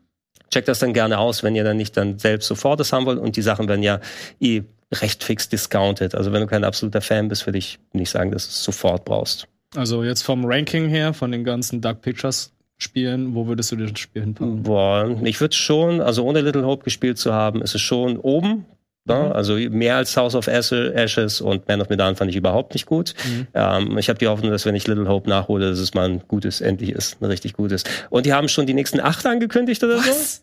Checkt 0.50 0.68
das 0.68 0.78
dann 0.78 0.94
gerne 0.94 1.18
aus, 1.18 1.42
wenn 1.42 1.54
ihr 1.54 1.64
dann 1.64 1.76
nicht 1.76 1.96
dann 1.96 2.18
selbst 2.18 2.46
sofort 2.46 2.80
das 2.80 2.92
haben 2.92 3.06
wollt. 3.06 3.18
Und 3.18 3.36
die 3.36 3.42
Sachen 3.42 3.68
werden 3.68 3.82
ja 3.82 4.00
eh 4.40 4.62
recht 4.92 5.22
fix 5.22 5.48
discounted. 5.48 6.14
Also 6.14 6.32
wenn 6.32 6.40
du 6.40 6.46
kein 6.46 6.64
absoluter 6.64 7.00
Fan 7.00 7.28
bist, 7.28 7.46
würde 7.46 7.58
ich 7.58 7.78
nicht 7.92 8.10
sagen, 8.10 8.30
dass 8.30 8.46
du 8.46 8.50
es 8.50 8.64
sofort 8.64 9.04
brauchst. 9.04 9.46
Also 9.76 10.02
jetzt 10.02 10.22
vom 10.22 10.44
Ranking 10.46 10.88
her, 10.88 11.12
von 11.12 11.30
den 11.30 11.44
ganzen 11.44 11.80
Dark 11.80 12.00
Pictures 12.00 12.52
Spielen, 12.80 13.34
wo 13.34 13.48
würdest 13.48 13.72
du 13.72 13.76
das 13.76 13.98
Spiel 13.98 14.22
hinpacken? 14.22 14.62
Boah, 14.62 15.16
ich 15.24 15.40
würde 15.40 15.56
schon, 15.56 16.00
also 16.00 16.24
ohne 16.24 16.42
Little 16.42 16.64
Hope 16.64 16.84
gespielt 16.84 17.18
zu 17.18 17.34
haben, 17.34 17.60
ist 17.60 17.74
es 17.74 17.80
schon 17.80 18.16
oben 18.16 18.66
Ne? 19.08 19.34
Also 19.34 19.54
mehr 19.54 19.96
als 19.96 20.16
House 20.16 20.34
of 20.34 20.46
Ashes 20.46 21.40
und 21.40 21.66
Man 21.68 21.80
of 21.80 21.88
Medan 21.88 22.16
fand 22.16 22.30
ich 22.30 22.36
überhaupt 22.36 22.74
nicht 22.74 22.86
gut. 22.86 23.14
Mhm. 23.24 23.46
Ähm, 23.54 23.98
ich 23.98 24.08
habe 24.08 24.18
die 24.18 24.28
Hoffnung, 24.28 24.50
dass 24.50 24.66
wenn 24.66 24.74
ich 24.74 24.86
Little 24.86 25.08
Hope 25.08 25.28
nachhole, 25.28 25.70
dass 25.70 25.78
es 25.78 25.94
mal 25.94 26.08
ein 26.08 26.22
gutes, 26.28 26.60
endlich 26.60 26.90
ist, 26.90 27.20
ein 27.20 27.26
richtig 27.26 27.54
gutes. 27.54 27.84
Und 28.10 28.26
die 28.26 28.32
haben 28.32 28.48
schon 28.48 28.66
die 28.66 28.74
nächsten 28.74 29.00
acht 29.00 29.26
angekündigt 29.26 29.82
oder 29.82 29.98
Was? 29.98 30.36
so. 30.36 30.42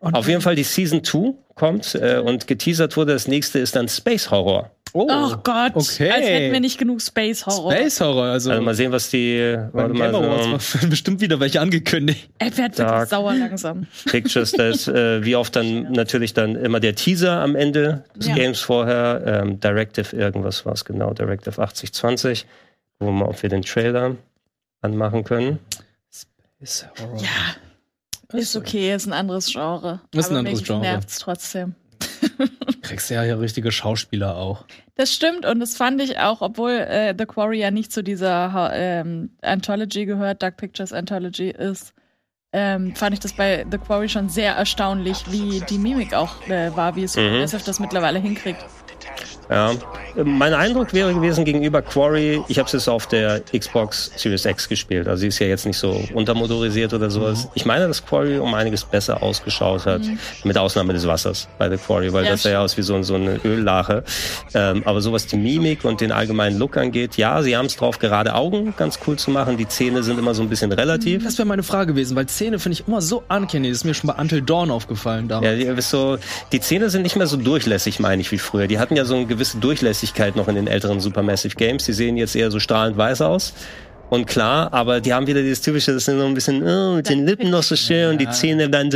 Und 0.00 0.14
Auf 0.14 0.26
jeden 0.26 0.40
Fall 0.40 0.56
die 0.56 0.64
Season 0.64 1.04
2 1.04 1.34
kommt 1.54 1.94
äh, 1.94 2.18
und 2.18 2.48
geteasert 2.48 2.96
wurde, 2.96 3.12
das 3.12 3.28
nächste 3.28 3.60
ist 3.60 3.76
dann 3.76 3.88
Space 3.88 4.32
Horror. 4.32 4.70
Oh, 4.94 5.08
oh 5.10 5.36
Gott, 5.42 5.72
okay. 5.74 6.10
als 6.10 6.26
hätten 6.26 6.52
wir 6.52 6.60
nicht 6.60 6.78
genug 6.78 7.00
Space 7.00 7.46
Horror. 7.46 7.72
Space 7.72 8.00
Horror, 8.00 8.24
also. 8.24 8.50
Also 8.50 8.62
mal 8.62 8.74
sehen, 8.74 8.92
was 8.92 9.08
die. 9.08 9.56
Warte 9.72 9.94
mal, 9.94 10.12
so, 10.60 10.86
bestimmt 10.88 11.20
wieder 11.22 11.40
welche 11.40 11.60
angekündigt. 11.60 12.28
Er 12.38 12.56
wird 12.56 12.78
wirklich 12.78 13.08
sauer 13.08 13.34
langsam. 13.34 13.86
Pictures, 14.04 14.52
da 14.52 14.68
ist 14.68 14.88
äh, 14.88 15.24
wie 15.24 15.34
oft 15.34 15.56
dann 15.56 15.92
natürlich 15.92 16.34
dann 16.34 16.56
immer 16.56 16.78
der 16.78 16.94
Teaser 16.94 17.40
am 17.40 17.56
Ende 17.56 18.04
des 18.16 18.28
ja. 18.28 18.34
Games 18.34 18.60
vorher. 18.60 19.22
Ähm, 19.24 19.60
Directive 19.60 20.14
irgendwas 20.14 20.66
war 20.66 20.74
es 20.74 20.84
genau, 20.84 21.14
Directive 21.14 21.60
8020. 21.62 22.44
Gucken 22.98 23.14
wir 23.14 23.24
mal, 23.24 23.28
ob 23.30 23.42
wir 23.42 23.48
den 23.48 23.62
Trailer 23.62 24.16
anmachen 24.82 25.24
können. 25.24 25.58
Space 26.10 26.86
Horror. 26.98 27.22
Ja. 27.22 28.38
Ist 28.38 28.56
okay, 28.56 28.94
ist 28.94 29.06
ein 29.06 29.12
anderes 29.12 29.52
Genre. 29.52 30.00
Ist 30.14 30.30
ein 30.30 30.36
anderes 30.36 30.64
Genre. 30.64 30.80
nervt's 30.80 31.18
trotzdem. 31.18 31.74
Kriegst 32.82 33.10
ja 33.10 33.22
hier 33.22 33.40
richtige 33.40 33.72
Schauspieler 33.72 34.36
auch. 34.36 34.64
Das 34.94 35.12
stimmt 35.12 35.46
und 35.46 35.60
das 35.60 35.76
fand 35.76 36.00
ich 36.00 36.18
auch, 36.18 36.42
obwohl 36.42 36.72
äh, 36.72 37.14
The 37.16 37.26
Quarry 37.26 37.60
ja 37.60 37.70
nicht 37.70 37.92
zu 37.92 38.02
dieser 38.02 38.70
ähm, 38.74 39.30
Anthology 39.42 40.04
gehört, 40.06 40.42
Dark 40.42 40.56
Pictures 40.56 40.92
Anthology 40.92 41.50
ist, 41.50 41.94
ähm, 42.52 42.94
fand 42.94 43.14
ich 43.14 43.20
das 43.20 43.32
bei 43.32 43.64
The 43.70 43.78
Quarry 43.78 44.08
schon 44.08 44.28
sehr 44.28 44.54
erstaunlich, 44.54 45.24
wie 45.30 45.60
die 45.60 45.78
Mimik 45.78 46.12
auch 46.12 46.46
äh, 46.48 46.74
war, 46.76 46.96
wie 46.96 47.04
es 47.04 47.16
mhm. 47.16 47.46
das 47.64 47.80
mittlerweile 47.80 48.18
hinkriegt. 48.18 48.64
Ja. 49.52 49.72
Mein 50.24 50.54
Eindruck 50.54 50.92
wäre 50.94 51.12
gewesen 51.12 51.44
gegenüber 51.44 51.82
Quarry, 51.82 52.42
ich 52.48 52.58
habe 52.58 52.66
es 52.66 52.72
jetzt 52.72 52.88
auf 52.88 53.06
der 53.06 53.40
Xbox 53.56 54.10
Series 54.16 54.44
X 54.44 54.68
gespielt, 54.68 55.08
also 55.08 55.20
sie 55.20 55.28
ist 55.28 55.38
ja 55.38 55.46
jetzt 55.46 55.66
nicht 55.66 55.78
so 55.78 56.02
untermotorisiert 56.14 56.92
oder 56.94 57.10
sowas. 57.10 57.44
Mhm. 57.44 57.50
Ich 57.54 57.66
meine, 57.66 57.86
dass 57.86 58.04
Quarry 58.04 58.38
um 58.38 58.54
einiges 58.54 58.84
besser 58.84 59.22
ausgeschaut 59.22 59.86
hat, 59.86 60.02
mhm. 60.02 60.18
mit 60.44 60.56
Ausnahme 60.56 60.92
des 60.92 61.06
Wassers 61.06 61.48
bei 61.58 61.68
The 61.70 61.76
Quarry, 61.76 62.12
weil 62.12 62.24
ja, 62.24 62.32
das 62.32 62.42
sah 62.42 62.50
ja 62.50 62.60
aus 62.62 62.76
wie 62.76 62.82
so, 62.82 63.02
so 63.02 63.14
eine 63.14 63.40
Öllache. 63.44 64.04
Ähm, 64.54 64.82
aber 64.84 65.00
so 65.00 65.12
was 65.12 65.26
die 65.26 65.36
Mimik 65.36 65.84
und 65.84 66.00
den 66.00 66.12
allgemeinen 66.12 66.58
Look 66.58 66.76
angeht, 66.76 67.16
ja, 67.16 67.42
sie 67.42 67.56
haben 67.56 67.66
es 67.66 67.76
drauf, 67.76 67.98
gerade 67.98 68.34
Augen 68.34 68.74
ganz 68.76 68.98
cool 69.06 69.16
zu 69.16 69.30
machen. 69.30 69.56
Die 69.56 69.68
Zähne 69.68 70.02
sind 70.02 70.18
immer 70.18 70.34
so 70.34 70.42
ein 70.42 70.48
bisschen 70.48 70.72
relativ. 70.72 71.24
Das 71.24 71.38
wäre 71.38 71.46
meine 71.46 71.62
Frage 71.62 71.92
gewesen, 71.92 72.16
weil 72.16 72.26
Zähne 72.26 72.58
finde 72.58 72.74
ich 72.74 72.88
immer 72.88 73.00
so 73.00 73.22
uncanny. 73.28 73.68
Das 73.68 73.78
ist 73.78 73.84
mir 73.84 73.94
schon 73.94 74.08
bei 74.08 74.14
Until 74.14 74.42
Dawn 74.42 74.70
aufgefallen 74.70 75.28
damals. 75.28 75.62
Ja, 75.62 75.74
die, 75.74 75.82
so, 75.82 76.18
die 76.52 76.60
Zähne 76.60 76.90
sind 76.90 77.02
nicht 77.02 77.16
mehr 77.16 77.26
so 77.26 77.36
durchlässig, 77.36 78.00
meine 78.00 78.22
ich, 78.22 78.30
wie 78.32 78.38
früher. 78.38 78.66
Die 78.66 78.78
hatten 78.78 78.96
ja 78.96 79.04
so 79.04 79.16
ein 79.16 79.26
gewisse 79.42 79.58
Durchlässigkeit 79.58 80.36
noch 80.36 80.46
in 80.46 80.54
den 80.54 80.68
älteren 80.68 81.00
Supermassive 81.00 81.56
Games. 81.56 81.84
Die 81.84 81.92
sehen 81.92 82.16
jetzt 82.16 82.36
eher 82.36 82.52
so 82.52 82.60
strahlend 82.60 82.96
weiß 82.96 83.22
aus. 83.22 83.54
Und 84.08 84.26
klar, 84.26 84.72
aber 84.72 85.00
die 85.00 85.12
haben 85.12 85.26
wieder 85.26 85.42
dieses 85.42 85.62
typische, 85.62 85.92
das 85.92 86.04
sind 86.04 86.18
so 86.18 86.26
ein 86.26 86.34
bisschen 86.34 86.62
oh, 86.62 86.96
mit 86.96 87.08
den 87.08 87.26
Lippen 87.26 87.50
noch 87.50 87.64
so 87.64 87.74
schön 87.74 88.02
ja. 88.02 88.10
und 88.10 88.20
die 88.20 88.28
Zähne 88.28 88.70
dann 88.70 88.90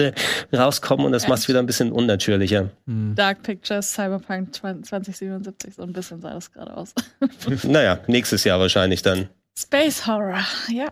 rauskommen 0.55 1.07
und 1.07 1.13
das 1.13 1.27
macht 1.27 1.39
es 1.39 1.49
wieder 1.49 1.59
ein 1.59 1.67
bisschen 1.67 1.91
unnatürlicher. 1.91 2.71
Hm. 2.87 3.15
Dark 3.17 3.43
Pictures, 3.43 3.93
Cyberpunk 3.93 4.55
2077, 4.55 5.75
so 5.75 5.83
ein 5.83 5.93
bisschen 5.93 6.21
sah 6.21 6.35
das 6.35 6.53
gerade 6.53 6.77
aus. 6.77 6.95
naja, 7.65 7.99
nächstes 8.07 8.45
Jahr 8.45 8.61
wahrscheinlich 8.61 9.03
dann. 9.03 9.29
Space 9.59 10.07
Horror, 10.07 10.45
ja. 10.71 10.89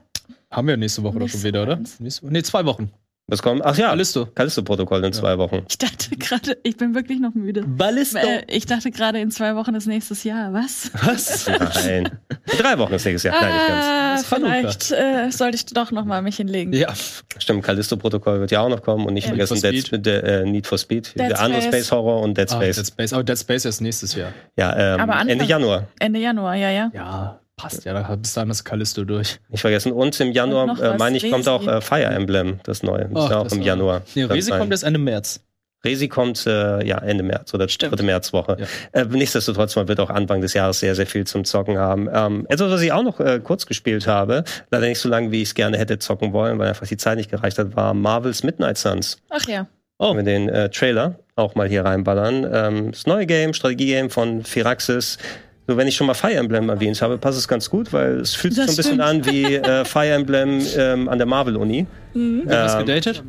Haben 0.51 0.69
wir 0.69 0.77
nächste 0.79 1.03
Woche 1.03 1.19
nächste 1.19 1.37
doch 1.37 1.41
schon 1.43 1.49
wieder, 1.49 1.63
oder? 1.63 1.81
Nächste, 2.01 2.27
nee, 2.27 2.43
zwei 2.43 2.65
Wochen. 2.65 2.91
Was 3.27 3.41
kommt? 3.41 3.65
Ach 3.65 3.75
ja, 3.79 3.89
Callisto. 3.89 4.27
Callisto-Protokoll 4.27 4.99
in 4.99 5.05
ja. 5.05 5.13
zwei 5.13 5.39
Wochen. 5.39 5.65
Ich 5.67 5.79
dachte 5.79 6.15
gerade, 6.17 6.59
ich 6.63 6.77
bin 6.77 6.95
wirklich 6.95 7.21
noch 7.21 7.33
müde. 7.33 7.65
Ballisto. 7.67 8.19
Äh, 8.19 8.43
ich 8.49 8.67
dachte 8.67 8.91
gerade, 8.91 9.19
in 9.19 9.31
zwei 9.31 9.57
Wochen 9.57 9.75
ist 9.75 9.87
nächstes 9.87 10.25
Jahr. 10.25 10.53
Was? 10.53 10.91
Was? 11.03 11.49
Nein. 11.87 12.19
In 12.53 12.59
drei 12.59 12.77
Wochen 12.79 12.93
ist 12.93 13.07
nächstes 13.07 13.23
Jahr. 13.23 13.41
Nein, 13.41 13.55
nicht 13.55 13.69
ganz. 13.69 14.31
Ah, 14.31 14.37
vielleicht 14.37 14.91
äh, 14.93 15.31
sollte 15.31 15.57
ich 15.57 15.65
doch 15.65 15.91
noch 15.91 16.05
mal 16.05 16.21
mich 16.21 16.37
hinlegen. 16.37 16.75
Ja. 16.75 16.93
Stimmt, 17.39 17.63
Callisto-Protokoll 17.63 18.41
wird 18.41 18.51
ja 18.51 18.61
auch 18.61 18.69
noch 18.69 18.83
kommen 18.83 19.07
und 19.07 19.15
nicht 19.15 19.25
ja, 19.25 19.29
vergessen 19.35 19.63
Dead, 19.63 19.91
Dead, 19.91 20.07
äh, 20.07 20.45
Need 20.45 20.67
for 20.67 20.77
Speed, 20.77 21.19
Dead 21.19 21.31
der 21.31 21.41
andere 21.41 21.63
Space 21.63 21.91
Horror 21.91 22.21
und 22.21 22.37
Dead 22.37 22.51
Space. 22.51 22.79
Ah, 22.79 22.83
Dead 22.83 22.87
Space. 22.89 23.13
Aber 23.15 23.25
Dead 23.25 23.39
Space 23.39 23.65
ist 23.65 23.81
nächstes 23.81 24.15
Jahr. 24.15 24.33
Ja, 24.55 24.95
ähm, 24.95 25.01
Aber 25.01 25.19
Ende 25.27 25.47
Januar. 25.47 25.89
Ende 25.99 26.21
Januar, 26.21 26.57
ja, 26.57 26.69
ja. 26.69 26.91
Ja. 26.93 27.41
Passt 27.65 27.85
ja, 27.87 27.95
da 27.95 28.17
bis 28.17 28.35
dahin 28.35 28.51
ist 28.51 28.63
Callisto 28.63 29.05
durch. 29.05 29.41
Nicht 29.49 29.63
vergessen. 29.63 29.93
Und 29.93 30.21
im 30.21 30.33
Januar, 30.33 30.79
äh, 30.79 30.99
meine 30.99 31.17
ich, 31.17 31.31
kommt 31.31 31.49
auch 31.49 31.67
äh, 31.67 31.81
Fire 31.81 32.05
Emblem, 32.05 32.61
das 32.65 32.83
neue. 32.83 33.05
Ist 33.05 33.15
ja 33.15 33.39
auch 33.39 33.51
im 33.51 33.63
Januar. 33.63 34.03
Nee, 34.15 34.25
Resi 34.25 34.51
kommt 34.51 34.71
erst 34.71 34.85
Ende 34.85 34.99
März. 34.99 35.41
Resi 35.83 36.09
kommt 36.09 36.47
äh, 36.47 36.85
ja 36.85 36.99
Ende 36.99 37.25
März 37.25 37.55
oder 37.55 37.67
Stimmt. 37.69 37.93
dritte 37.93 38.03
Märzwoche. 38.03 38.59
Ja. 38.59 39.01
Äh, 39.01 39.07
nichtsdestotrotz, 39.07 39.77
man 39.77 39.89
wird 39.89 39.99
auch 39.99 40.11
Anfang 40.11 40.43
des 40.43 40.53
Jahres 40.53 40.81
sehr, 40.81 40.95
sehr 40.95 41.07
viel 41.07 41.27
zum 41.27 41.47
Zocken 41.47 41.79
haben. 41.79 42.09
Ähm, 42.13 42.47
etwas, 42.51 42.71
was 42.71 42.83
ich 42.83 42.93
auch 42.93 43.03
noch 43.03 43.19
äh, 43.19 43.41
kurz 43.43 43.65
gespielt 43.65 44.07
habe, 44.07 44.45
leider 44.71 44.87
nicht 44.87 44.99
so 44.99 45.09
lange, 45.09 45.31
wie 45.31 45.41
ich 45.41 45.49
es 45.49 45.55
gerne 45.55 45.79
hätte 45.79 45.99
zocken 45.99 46.35
wollen, 46.35 46.59
weil 46.59 46.69
einfach 46.69 46.87
die 46.87 46.99
Zeit 46.99 47.17
nicht 47.17 47.31
gereicht 47.31 47.59
hat, 47.59 47.75
war 47.77 47.95
Marvels 47.95 48.43
Midnight 48.43 48.77
Suns. 48.77 49.17
Ach 49.31 49.47
ja. 49.49 49.67
Oh. 49.99 50.11
Wenn 50.11 50.17
wir 50.17 50.25
den 50.25 50.49
äh, 50.51 50.69
Trailer 50.69 51.19
auch 51.37 51.55
mal 51.55 51.69
hier 51.69 51.85
reinballern. 51.85 52.47
Ähm, 52.53 52.91
das 52.93 53.07
neue 53.07 53.25
Game, 53.27 53.55
Strategiegame 53.55 54.11
von 54.11 54.45
Firaxis. 54.45 55.19
So, 55.67 55.77
wenn 55.79 55.89
ich 55.89 55.97
schon 55.97 56.07
mal 56.07 56.15
Fire 56.15 56.35
Emblem 56.35 56.69
erwähnt 56.69 57.01
habe, 57.01 57.17
passt 57.17 57.39
es 57.39 57.49
ganz 57.49 57.71
gut, 57.71 57.93
weil 57.93 58.21
es 58.21 58.35
fühlt 58.35 58.55
sich 58.55 58.67
das 58.67 58.77
so 58.77 58.83
ein 58.83 58.85
bisschen 58.85 59.01
an 59.01 59.25
wie 59.25 59.55
äh, 59.55 59.85
Fire 59.85 60.11
Emblem 60.11 60.61
ähm, 60.77 61.09
an 61.09 61.19
der 61.19 61.27
Marvel-Uni. 61.27 61.87
Mhm. 62.13 62.43
Ähm, 62.49 62.79
gedatet? 62.79 63.25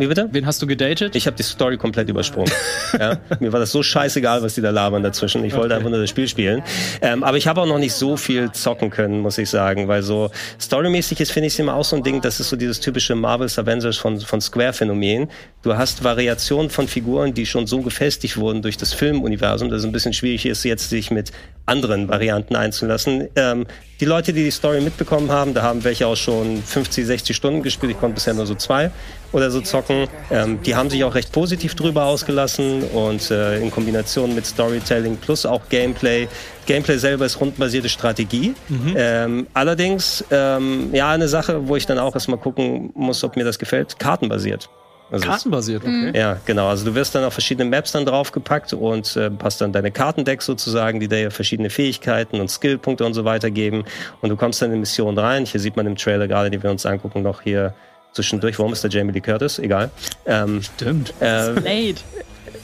Wie 0.00 0.06
bitte? 0.06 0.30
Wen 0.32 0.46
hast 0.46 0.62
du 0.62 0.66
gedatet? 0.66 1.14
Ich 1.14 1.26
habe 1.26 1.36
die 1.36 1.42
Story 1.42 1.76
komplett 1.76 2.08
übersprungen. 2.08 2.50
ja? 2.98 3.18
Mir 3.38 3.52
war 3.52 3.60
das 3.60 3.70
so 3.70 3.82
scheißegal, 3.82 4.42
was 4.42 4.54
die 4.54 4.62
da 4.62 4.70
labern 4.70 5.02
dazwischen. 5.02 5.44
Ich 5.44 5.52
wollte 5.52 5.66
okay. 5.66 5.74
einfach 5.74 5.90
nur 5.90 6.00
das 6.00 6.08
Spiel 6.08 6.26
spielen. 6.26 6.62
Ähm, 7.02 7.22
aber 7.22 7.36
ich 7.36 7.46
habe 7.46 7.60
auch 7.60 7.66
noch 7.66 7.78
nicht 7.78 7.92
so 7.92 8.16
viel 8.16 8.50
zocken 8.50 8.88
können, 8.88 9.20
muss 9.20 9.36
ich 9.36 9.50
sagen, 9.50 9.88
weil 9.88 10.02
so 10.02 10.30
storymäßig 10.58 11.20
ist, 11.20 11.32
finde 11.32 11.48
ich 11.48 11.52
es 11.52 11.58
immer 11.58 11.74
auch 11.74 11.84
so 11.84 11.96
ein 11.96 12.02
Ding, 12.02 12.22
das 12.22 12.40
ist 12.40 12.48
so 12.48 12.56
dieses 12.56 12.80
typische 12.80 13.14
Marvel's 13.14 13.58
Avengers 13.58 13.98
von, 13.98 14.18
von 14.18 14.40
Square-Phänomen. 14.40 15.28
Du 15.60 15.76
hast 15.76 16.02
Variationen 16.02 16.70
von 16.70 16.88
Figuren, 16.88 17.34
die 17.34 17.44
schon 17.44 17.66
so 17.66 17.82
gefestigt 17.82 18.38
wurden 18.38 18.62
durch 18.62 18.78
das 18.78 18.94
Filmuniversum, 18.94 19.68
dass 19.68 19.80
es 19.80 19.84
ein 19.84 19.92
bisschen 19.92 20.14
schwierig 20.14 20.46
ist, 20.46 20.64
jetzt 20.64 20.88
sich 20.88 21.10
mit 21.10 21.30
anderen 21.66 22.08
Varianten 22.08 22.56
einzulassen. 22.56 23.28
Ähm, 23.36 23.66
die 24.00 24.06
Leute, 24.06 24.32
die 24.32 24.44
die 24.44 24.50
Story 24.50 24.80
mitbekommen 24.80 25.30
haben, 25.30 25.52
da 25.52 25.60
haben 25.60 25.84
welche 25.84 26.06
auch 26.06 26.16
schon 26.16 26.62
50, 26.62 27.04
60 27.04 27.36
Stunden 27.36 27.62
gespielt. 27.62 27.92
Ich 27.92 28.00
konnte 28.00 28.14
bisher 28.14 28.32
nur 28.32 28.46
so 28.46 28.54
zwei 28.54 28.90
oder 29.32 29.50
so 29.50 29.60
zocken. 29.60 30.08
Ähm, 30.30 30.60
die 30.62 30.74
haben 30.74 30.90
sich 30.90 31.04
auch 31.04 31.14
recht 31.14 31.32
positiv 31.32 31.74
drüber 31.74 32.04
ausgelassen 32.04 32.82
und 32.82 33.30
äh, 33.30 33.58
in 33.58 33.70
Kombination 33.70 34.34
mit 34.34 34.46
Storytelling 34.46 35.16
plus 35.16 35.46
auch 35.46 35.62
Gameplay. 35.68 36.28
Gameplay 36.66 36.98
selber 36.98 37.26
ist 37.26 37.40
rundenbasierte 37.40 37.88
Strategie. 37.88 38.54
Mhm. 38.68 38.94
Ähm, 38.96 39.46
allerdings, 39.54 40.24
ähm, 40.30 40.90
ja, 40.92 41.10
eine 41.10 41.28
Sache, 41.28 41.68
wo 41.68 41.76
ich 41.76 41.86
dann 41.86 41.98
auch 41.98 42.14
erstmal 42.14 42.38
gucken 42.38 42.90
muss, 42.94 43.24
ob 43.24 43.36
mir 43.36 43.44
das 43.44 43.58
gefällt, 43.58 43.98
kartenbasiert. 43.98 44.68
Also 45.10 45.26
Kartenbasiert, 45.26 45.82
okay. 45.82 46.12
Ja, 46.14 46.38
genau. 46.46 46.68
Also 46.68 46.84
du 46.84 46.94
wirst 46.94 47.14
dann 47.14 47.24
auf 47.24 47.32
verschiedene 47.32 47.68
Maps 47.68 47.92
dann 47.92 48.06
draufgepackt 48.06 48.72
und 48.72 49.16
äh, 49.16 49.30
hast 49.42 49.60
dann 49.60 49.72
deine 49.72 49.90
Kartendecks 49.90 50.46
sozusagen, 50.46 51.00
die 51.00 51.08
dir 51.08 51.30
verschiedene 51.32 51.68
Fähigkeiten 51.68 52.40
und 52.40 52.48
Skillpunkte 52.48 53.04
und 53.04 53.14
so 53.14 53.24
weiter 53.24 53.50
geben. 53.50 53.84
Und 54.20 54.30
du 54.30 54.36
kommst 54.36 54.62
dann 54.62 54.72
in 54.72 54.80
Missionen 54.80 55.18
rein. 55.18 55.46
Hier 55.46 55.58
sieht 55.58 55.76
man 55.76 55.86
im 55.86 55.96
Trailer 55.96 56.28
gerade, 56.28 56.50
die 56.50 56.62
wir 56.62 56.70
uns 56.70 56.86
angucken, 56.86 57.22
noch 57.22 57.42
hier 57.42 57.74
zwischendurch. 58.12 58.58
Warum 58.58 58.72
ist 58.72 58.82
der 58.82 58.90
Jamie 58.90 59.12
Lee 59.12 59.20
Curtis? 59.20 59.58
Egal. 59.58 59.90
Ähm, 60.26 60.62
Stimmt. 60.62 61.14
Äh, 61.20 61.52
Blade. 61.52 61.96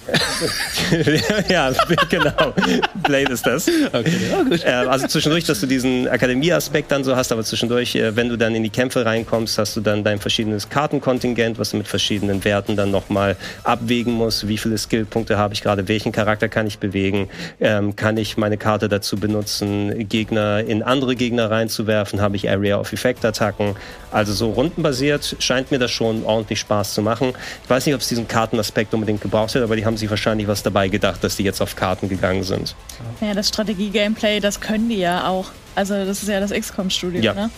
ja, 1.48 1.72
genau. 2.08 2.54
Blade 3.02 3.32
ist 3.32 3.46
das. 3.46 3.68
Okay, 3.68 4.12
ja, 4.30 4.42
gut. 4.42 4.64
Äh, 4.64 4.68
also 4.70 5.06
zwischendurch, 5.06 5.44
dass 5.44 5.60
du 5.60 5.66
diesen 5.66 6.08
Akademie-Aspekt 6.08 6.92
dann 6.92 7.04
so 7.04 7.16
hast, 7.16 7.32
aber 7.32 7.42
zwischendurch, 7.44 7.94
äh, 7.96 8.14
wenn 8.14 8.28
du 8.28 8.36
dann 8.36 8.54
in 8.54 8.62
die 8.62 8.70
Kämpfe 8.70 9.04
reinkommst, 9.04 9.58
hast 9.58 9.76
du 9.76 9.80
dann 9.80 10.04
dein 10.04 10.18
verschiedenes 10.18 10.68
Kartenkontingent, 10.68 11.58
was 11.58 11.70
du 11.70 11.78
mit 11.78 11.88
verschiedenen 11.88 12.44
Werten 12.44 12.76
dann 12.76 12.90
nochmal 12.90 13.36
abwägen 13.64 14.12
musst. 14.12 14.48
Wie 14.48 14.58
viele 14.58 14.78
Skillpunkte 14.78 15.36
habe 15.36 15.54
ich 15.54 15.62
gerade? 15.62 15.88
Welchen 15.88 16.12
Charakter 16.12 16.48
kann 16.48 16.66
ich 16.66 16.78
bewegen? 16.78 17.28
Ähm, 17.60 17.96
kann 17.96 18.16
ich 18.16 18.36
meine 18.36 18.56
Karte 18.56 18.88
dazu 18.88 19.16
benutzen, 19.16 20.08
Gegner 20.08 20.60
in 20.60 20.82
andere 20.82 21.16
Gegner 21.16 21.50
reinzuwerfen? 21.50 22.20
Habe 22.20 22.36
ich 22.36 22.48
Area 22.48 22.78
of 22.78 22.92
Effect-Attacken? 22.92 23.76
Also 24.12 24.32
so 24.32 24.50
rundenbasiert 24.50 25.36
scheint 25.40 25.70
mir 25.70 25.78
das 25.78 25.90
schon 25.90 26.24
ordentlich 26.24 26.60
Spaß 26.60 26.94
zu 26.94 27.02
machen. 27.02 27.32
Ich 27.64 27.70
weiß 27.70 27.86
nicht, 27.86 27.94
ob 27.94 28.00
es 28.00 28.08
diesen 28.08 28.28
Kartenaspekt 28.28 28.94
unbedingt 28.94 29.20
gebraucht 29.20 29.54
hat, 29.54 29.62
aber 29.62 29.76
die 29.76 29.84
haben 29.84 29.95
sich 29.96 30.10
wahrscheinlich 30.10 30.48
was 30.48 30.62
dabei 30.62 30.88
gedacht, 30.88 31.22
dass 31.24 31.36
die 31.36 31.42
jetzt 31.42 31.60
auf 31.60 31.76
Karten 31.76 32.08
gegangen 32.08 32.42
sind. 32.42 32.74
Ja, 33.20 33.34
das 33.34 33.48
Strategie-Gameplay, 33.48 34.40
das 34.40 34.60
können 34.60 34.88
die 34.88 34.98
ja 34.98 35.28
auch. 35.28 35.46
Also 35.74 35.94
das 35.94 36.22
ist 36.22 36.28
ja 36.28 36.40
das 36.40 36.52
XCOM-Studio, 36.52 37.20
ja. 37.20 37.34
ne? 37.34 37.50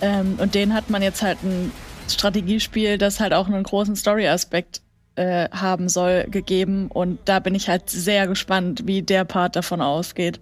Ähm, 0.00 0.36
und 0.38 0.54
denen 0.54 0.72
hat 0.72 0.88
man 0.88 1.02
jetzt 1.02 1.22
halt 1.22 1.42
ein 1.42 1.72
Strategiespiel, 2.08 2.98
das 2.98 3.20
halt 3.20 3.32
auch 3.32 3.46
einen 3.46 3.62
großen 3.62 3.96
Story-Aspekt 3.96 4.80
äh, 5.16 5.48
haben 5.50 5.88
soll, 5.88 6.24
gegeben. 6.30 6.88
Und 6.88 7.18
da 7.26 7.38
bin 7.40 7.54
ich 7.54 7.68
halt 7.68 7.90
sehr 7.90 8.26
gespannt, 8.26 8.82
wie 8.86 9.02
der 9.02 9.24
Part 9.24 9.56
davon 9.56 9.80
ausgeht, 9.80 10.40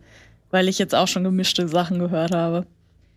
weil 0.50 0.68
ich 0.68 0.78
jetzt 0.78 0.94
auch 0.94 1.08
schon 1.08 1.24
gemischte 1.24 1.68
Sachen 1.68 1.98
gehört 1.98 2.34
habe. 2.34 2.66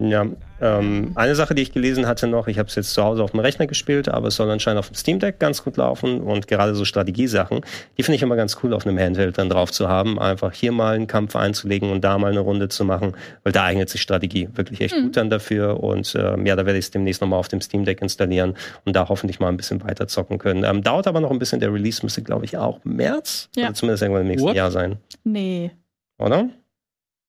Ja, 0.10 0.26
ähm, 0.61 1.11
eine 1.15 1.36
Sache, 1.36 1.53
die 1.56 1.61
ich 1.64 1.72
gelesen 1.72 2.07
hatte 2.07 2.28
noch, 2.28 2.48
ich 2.48 2.57
habe 2.60 2.68
es 2.69 2.76
jetzt 2.76 2.94
zu 2.94 3.03
Hause 3.03 3.23
auf 3.23 3.32
dem 3.32 3.40
Rechner 3.40 3.68
gespielt, 3.68 4.10
aber 4.10 4.28
es 4.28 4.36
soll 4.36 4.49
anscheinend 4.49 4.80
auf 4.80 4.88
dem 4.90 4.95
Steam 4.95 5.19
Deck 5.19 5.40
ganz 5.40 5.64
gut 5.64 5.78
laufen 5.78 6.22
und 6.22 6.48
gerade 6.48 6.76
so 6.76 6.86
Strategiesachen, 6.86 7.61
die 7.98 8.03
finde 8.03 8.15
ich 8.15 8.22
immer 8.22 8.36
ganz 8.36 8.57
cool 8.64 8.73
auf 8.73 8.86
einem 8.86 8.98
Handheld 8.99 9.38
dann 9.38 9.49
drauf 9.49 9.72
zu 9.72 9.90
haben, 9.90 10.19
einfach 10.19 10.53
hier 10.53 10.72
mal 10.72 10.95
einen 10.95 11.07
Kampf 11.07 11.36
einzulegen 11.36 11.91
und 11.91 12.02
da 12.03 12.18
mal 12.18 12.32
eine 12.32 12.40
Runde 12.41 12.69
zu 12.69 12.86
machen, 12.86 13.14
weil 13.44 13.52
da 13.53 13.64
eignet 13.64 13.90
sich 13.90 14.02
Strategie 14.02 14.49
wirklich 14.53 14.82
echt 14.82 14.95
Mhm. 14.95 15.03
gut 15.03 15.18
dann 15.18 15.30
dafür 15.30 15.82
und 15.84 16.15
ähm, 16.18 16.45
ja, 16.45 16.56
da 16.56 16.65
werde 16.65 16.78
ich 16.80 16.86
es 16.86 16.91
demnächst 16.91 17.22
nochmal 17.22 17.40
auf 17.40 17.48
dem 17.48 17.61
Steam 17.61 17.84
Deck 17.86 18.02
installieren 18.02 18.56
und 18.86 18.95
da 18.95 19.10
hoffentlich 19.10 19.40
mal 19.40 19.49
ein 19.49 19.57
bisschen 19.57 19.84
weiter 19.84 20.07
zocken 20.07 20.38
können. 20.38 20.64
Ähm, 20.64 20.84
dauert 20.84 21.07
aber 21.07 21.22
noch 21.22 21.32
ein 21.32 21.40
bisschen, 21.40 21.60
der 21.60 21.73
Release 21.73 22.02
müsste 22.03 22.22
glaube 22.22 22.45
ich 22.45 22.57
auch 22.57 22.80
März 22.84 23.49
Ja. 23.56 23.65
oder 23.65 23.73
zumindest 23.73 24.03
irgendwann 24.03 24.23
im 24.23 24.28
nächsten 24.30 24.48
What? 24.48 24.56
Jahr 24.56 24.69
sein, 24.72 24.98
Nee. 25.23 25.72
oder? 26.19 26.49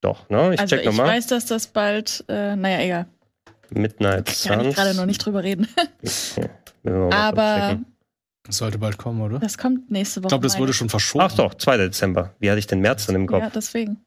Doch, 0.03 0.29
ne? 0.29 0.53
Ich 0.53 0.61
also 0.61 0.77
check 0.77 0.81
ich 0.81 0.87
nochmal. 0.87 1.07
weiß, 1.07 1.29
dass 1.29 1.47
das 1.47 1.69
bald, 1.69 2.24
äh, 2.29 2.55
naja, 2.57 2.81
egal. 2.81 3.07
Midnight 3.70 4.27
Kann 4.45 4.61
ich 4.61 4.66
Suns. 4.66 4.74
gerade 4.74 4.95
noch 4.95 5.07
nicht 5.07 5.24
drüber 5.24 5.43
reden. 5.43 5.66
Aber. 6.85 7.79
Das 8.45 8.57
sollte 8.57 8.77
bald 8.79 8.99
kommen, 8.99 9.23
oder? 9.23 9.39
das 9.39 9.57
kommt 9.57 9.91
nächste 9.91 10.20
Woche. 10.20 10.27
Ich 10.27 10.29
glaube, 10.31 10.43
das 10.43 10.55
meine 10.55 10.62
wurde 10.62 10.73
schon 10.73 10.89
verschoben. 10.89 11.24
Ach 11.24 11.33
doch, 11.33 11.55
2. 11.55 11.77
Dezember. 11.77 12.35
Wie 12.41 12.51
hatte 12.51 12.59
ich 12.59 12.66
den 12.66 12.81
März 12.81 13.07
dann 13.07 13.15
im 13.15 13.29
Kopf? 13.29 13.41
Ja, 13.41 13.51
deswegen. 13.51 13.99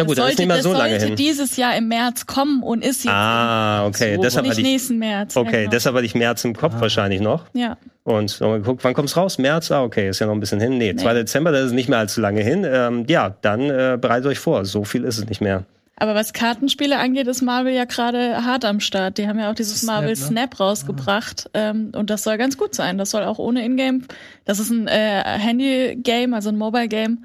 Ja, 0.00 0.06
gut, 0.06 0.18
das 0.18 0.24
das 0.24 0.32
ist 0.32 0.38
nicht 0.38 0.48
mehr 0.48 0.56
das 0.56 0.64
so 0.64 0.72
lange 0.72 0.90
sollte 0.90 1.06
hin. 1.06 1.16
dieses 1.16 1.56
Jahr 1.56 1.76
im 1.76 1.88
März 1.88 2.26
kommen 2.26 2.62
und 2.62 2.84
ist 2.84 3.04
jetzt 3.04 3.12
Ah, 3.14 3.86
okay. 3.86 4.16
So, 4.16 4.22
deshalb 4.22 4.44
nicht 4.44 4.52
hatte 4.52 4.60
ich, 4.62 4.66
nächsten 4.66 4.98
März. 4.98 5.36
okay, 5.36 5.50
ja, 5.52 5.58
genau. 5.60 5.70
deshalb 5.70 5.96
hatte 5.96 6.06
ich 6.06 6.14
März 6.14 6.44
im 6.44 6.54
Kopf 6.56 6.74
Ah. 6.76 6.80
wahrscheinlich 6.80 7.20
noch. 7.20 7.44
ja. 7.54 7.76
Und 8.02 8.40
nochmal 8.40 8.58
geguckt, 8.60 8.82
wann 8.82 8.94
kommt's 8.94 9.16
raus? 9.16 9.38
März? 9.38 9.70
Ah, 9.70 9.82
okay, 9.84 10.08
ist 10.08 10.18
ja 10.20 10.26
noch 10.26 10.32
ein 10.34 10.40
bisschen 10.40 10.58
hin. 10.60 10.78
Nee, 10.78 10.96
2. 10.96 11.14
Dezember, 11.14 11.52
das 11.52 11.66
ist 11.66 11.72
nicht 11.72 11.88
mehr 11.88 11.98
allzu 11.98 12.20
lange 12.20 12.40
hin. 12.40 12.66
Ähm, 12.68 13.04
ja, 13.08 13.36
dann 13.42 13.60
äh, 13.70 13.98
bereitet 14.00 14.26
euch 14.26 14.38
vor. 14.38 14.64
So 14.64 14.82
viel 14.84 15.04
ist 15.04 15.18
es 15.18 15.26
nicht 15.28 15.40
mehr. 15.40 15.64
Aber 15.96 16.14
was 16.14 16.32
Kartenspiele 16.32 16.98
angeht, 16.98 17.26
ist 17.28 17.42
Marvel 17.42 17.74
ja 17.74 17.84
gerade 17.84 18.42
hart 18.44 18.64
am 18.64 18.80
Start. 18.80 19.18
Die 19.18 19.28
haben 19.28 19.38
ja 19.38 19.50
auch 19.50 19.54
dieses 19.54 19.82
Snap, 19.82 19.96
Marvel 19.96 20.08
ne? 20.10 20.16
Snap 20.16 20.58
rausgebracht. 20.58 21.50
Ähm, 21.52 21.92
und 21.94 22.08
das 22.08 22.22
soll 22.24 22.38
ganz 22.38 22.56
gut 22.56 22.74
sein. 22.74 22.96
Das 22.96 23.10
soll 23.10 23.22
auch 23.22 23.38
ohne 23.38 23.62
Ingame. 23.64 24.00
Das 24.46 24.58
ist 24.58 24.70
ein 24.70 24.88
äh, 24.88 25.22
Handy-Game, 25.38 26.32
also 26.32 26.48
ein 26.48 26.56
Mobile-Game. 26.56 27.24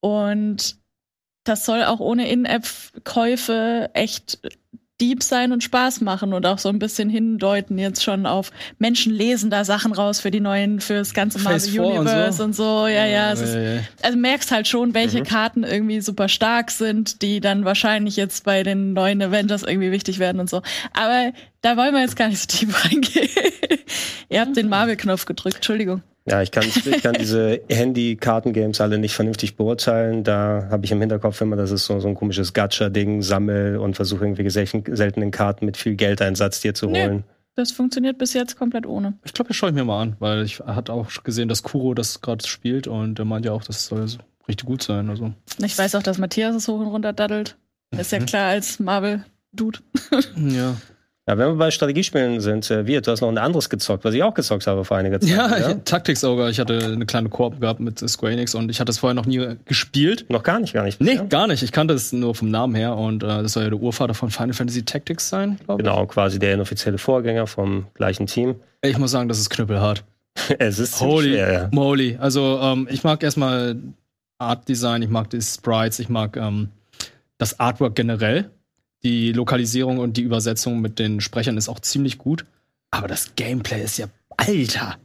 Und 0.00 0.76
das 1.44 1.64
soll 1.64 1.84
auch 1.84 2.00
ohne 2.00 2.28
In-App-Käufe 2.30 3.90
echt 3.94 4.38
deep 5.00 5.24
sein 5.24 5.50
und 5.50 5.64
Spaß 5.64 6.00
machen 6.02 6.32
und 6.32 6.46
auch 6.46 6.58
so 6.58 6.68
ein 6.68 6.78
bisschen 6.78 7.08
hindeuten 7.10 7.76
jetzt 7.76 8.04
schon 8.04 8.24
auf 8.24 8.52
Menschen 8.78 9.12
lesen 9.12 9.50
da 9.50 9.64
Sachen 9.64 9.92
raus 9.92 10.20
für 10.20 10.30
die 10.30 10.38
neuen, 10.38 10.80
fürs 10.80 11.12
ganze 11.12 11.40
Marvel 11.40 11.58
4 11.58 11.82
und 11.82 11.98
Universe 11.98 12.38
so. 12.38 12.44
und 12.44 12.54
so. 12.54 12.86
Ja, 12.86 13.04
ja, 13.06 13.32
es 13.32 13.40
ist 13.40 13.58
also 14.02 14.16
merkst 14.16 14.52
halt 14.52 14.68
schon, 14.68 14.94
welche 14.94 15.20
Mhm. 15.20 15.24
Karten 15.24 15.64
irgendwie 15.64 16.00
super 16.00 16.28
stark 16.28 16.70
sind, 16.70 17.20
die 17.22 17.40
dann 17.40 17.64
wahrscheinlich 17.64 18.14
jetzt 18.14 18.44
bei 18.44 18.62
den 18.62 18.92
neuen 18.92 19.20
Avengers 19.20 19.64
irgendwie 19.64 19.90
wichtig 19.90 20.20
werden 20.20 20.40
und 20.40 20.48
so. 20.48 20.62
Aber 20.92 21.32
da 21.62 21.76
wollen 21.76 21.94
wir 21.94 22.02
jetzt 22.02 22.16
gar 22.16 22.28
nicht 22.28 22.38
so 22.38 22.46
tief 22.46 22.84
reingehen. 22.84 23.28
Ihr 24.28 24.40
habt 24.40 24.56
den 24.56 24.68
Marvel-Knopf 24.68 25.24
gedrückt, 25.24 25.56
Entschuldigung. 25.56 26.02
Ja, 26.24 26.40
ich 26.40 26.50
kann, 26.52 26.64
ich 26.64 27.02
kann 27.02 27.14
diese 27.14 27.60
Handy-Karten-Games 27.68 28.80
alle 28.80 28.98
nicht 28.98 29.14
vernünftig 29.14 29.56
beurteilen. 29.56 30.22
Da 30.24 30.68
habe 30.70 30.84
ich 30.84 30.92
im 30.92 31.00
Hinterkopf 31.00 31.40
immer, 31.40 31.56
das 31.56 31.70
ist 31.72 31.84
so, 31.86 31.98
so 32.00 32.08
ein 32.08 32.14
komisches 32.14 32.52
Gacha-Ding, 32.52 33.22
sammel 33.22 33.76
und 33.78 33.96
versuche 33.96 34.24
irgendwelche 34.24 34.50
selten, 34.50 34.84
seltenen 34.94 35.30
Karten 35.32 35.66
mit 35.66 35.76
viel 35.76 35.96
Geldeinsatz 35.96 36.60
dir 36.60 36.74
zu 36.74 36.86
Nee. 36.86 37.04
holen. 37.04 37.24
Das 37.54 37.70
funktioniert 37.72 38.16
bis 38.18 38.32
jetzt 38.32 38.56
komplett 38.56 38.86
ohne. 38.86 39.14
ich 39.24 39.34
glaube, 39.34 39.48
das 39.48 39.56
schaue 39.56 39.70
ich 39.70 39.74
mir 39.74 39.84
mal 39.84 40.00
an, 40.00 40.16
weil 40.20 40.42
ich 40.44 40.60
hatte 40.60 40.92
auch 40.92 41.10
gesehen, 41.22 41.48
dass 41.48 41.62
Kuro 41.62 41.92
das 41.92 42.20
gerade 42.22 42.46
spielt 42.46 42.86
und 42.86 43.16
der 43.18 43.24
meint 43.26 43.44
ja 43.44 43.52
auch, 43.52 43.62
das 43.64 43.86
soll 43.86 44.06
so 44.08 44.18
richtig 44.48 44.66
gut 44.66 44.82
sein. 44.82 45.10
Also. 45.10 45.32
Ich 45.62 45.76
weiß 45.76 45.94
auch, 45.96 46.02
dass 46.02 46.16
Matthias 46.18 46.54
es 46.54 46.66
hoch 46.68 46.80
und 46.80 46.86
runter 46.86 47.12
daddelt. 47.12 47.56
Ist 47.90 48.10
ja 48.12 48.20
Mhm. 48.20 48.26
klar 48.26 48.48
als 48.48 48.78
Marvel-Dude. 48.80 49.80
Ja. 50.36 50.76
Ja, 51.28 51.38
wenn 51.38 51.50
wir 51.50 51.54
bei 51.54 51.70
Strategiespielen 51.70 52.40
sind, 52.40 52.68
äh, 52.72 52.84
wir, 52.84 53.00
du 53.00 53.12
hast 53.12 53.20
noch 53.20 53.28
ein 53.28 53.38
anderes 53.38 53.70
gezockt, 53.70 54.04
was 54.04 54.12
ich 54.12 54.24
auch 54.24 54.34
gezockt 54.34 54.66
habe 54.66 54.84
vor 54.84 54.96
einiger 54.96 55.20
Zeit. 55.20 55.30
Ja, 55.30 55.74
Tactics 55.84 56.24
Ogre. 56.24 56.50
Ich 56.50 56.58
hatte 56.58 56.78
eine 56.78 57.06
kleine 57.06 57.28
Koop 57.28 57.60
gehabt 57.60 57.78
mit 57.78 58.00
Square 58.08 58.32
Enix 58.32 58.56
und 58.56 58.70
ich 58.70 58.80
hatte 58.80 58.90
es 58.90 58.98
vorher 58.98 59.14
noch 59.14 59.26
nie 59.26 59.56
gespielt. 59.64 60.26
Noch 60.30 60.42
gar 60.42 60.58
nicht, 60.58 60.72
gar 60.72 60.82
nicht. 60.82 61.00
Nee, 61.00 61.20
gar 61.28 61.46
nicht. 61.46 61.62
Ich 61.62 61.70
kannte 61.70 61.94
es 61.94 62.12
nur 62.12 62.34
vom 62.34 62.50
Namen 62.50 62.74
her 62.74 62.96
und 62.96 63.22
äh, 63.22 63.26
das 63.26 63.52
soll 63.52 63.62
ja 63.62 63.70
der 63.70 63.78
Urvater 63.78 64.14
von 64.14 64.32
Final 64.32 64.52
Fantasy 64.52 64.84
Tactics 64.84 65.28
sein, 65.28 65.58
glaube 65.64 65.82
ich. 65.82 65.88
Genau, 65.88 66.06
quasi 66.06 66.40
der 66.40 66.54
inoffizielle 66.54 66.98
Vorgänger 66.98 67.46
vom 67.46 67.86
gleichen 67.94 68.26
Team. 68.26 68.56
Ich 68.82 68.98
muss 68.98 69.12
sagen, 69.12 69.28
das 69.28 69.38
ist 69.38 69.50
knüppelhart. 69.50 70.02
es 70.58 70.80
ist 70.80 71.00
Holy 71.00 71.30
schwer, 71.30 71.52
ja. 71.52 71.68
moly. 71.70 72.16
Also, 72.20 72.58
ähm, 72.60 72.88
ich 72.90 73.04
mag 73.04 73.22
erstmal 73.22 73.76
Art 74.38 74.68
Design, 74.68 75.02
ich 75.02 75.10
mag 75.10 75.30
die 75.30 75.40
Sprites, 75.40 76.00
ich 76.00 76.08
mag 76.08 76.36
ähm, 76.36 76.70
das 77.38 77.60
Artwork 77.60 77.94
generell. 77.94 78.50
Die 79.04 79.32
Lokalisierung 79.32 79.98
und 79.98 80.16
die 80.16 80.22
Übersetzung 80.22 80.80
mit 80.80 80.98
den 80.98 81.20
Sprechern 81.20 81.56
ist 81.56 81.68
auch 81.68 81.80
ziemlich 81.80 82.18
gut. 82.18 82.44
Aber 82.90 83.08
das 83.08 83.34
Gameplay 83.34 83.82
ist 83.82 83.98
ja, 83.98 84.06
Alter. 84.36 84.96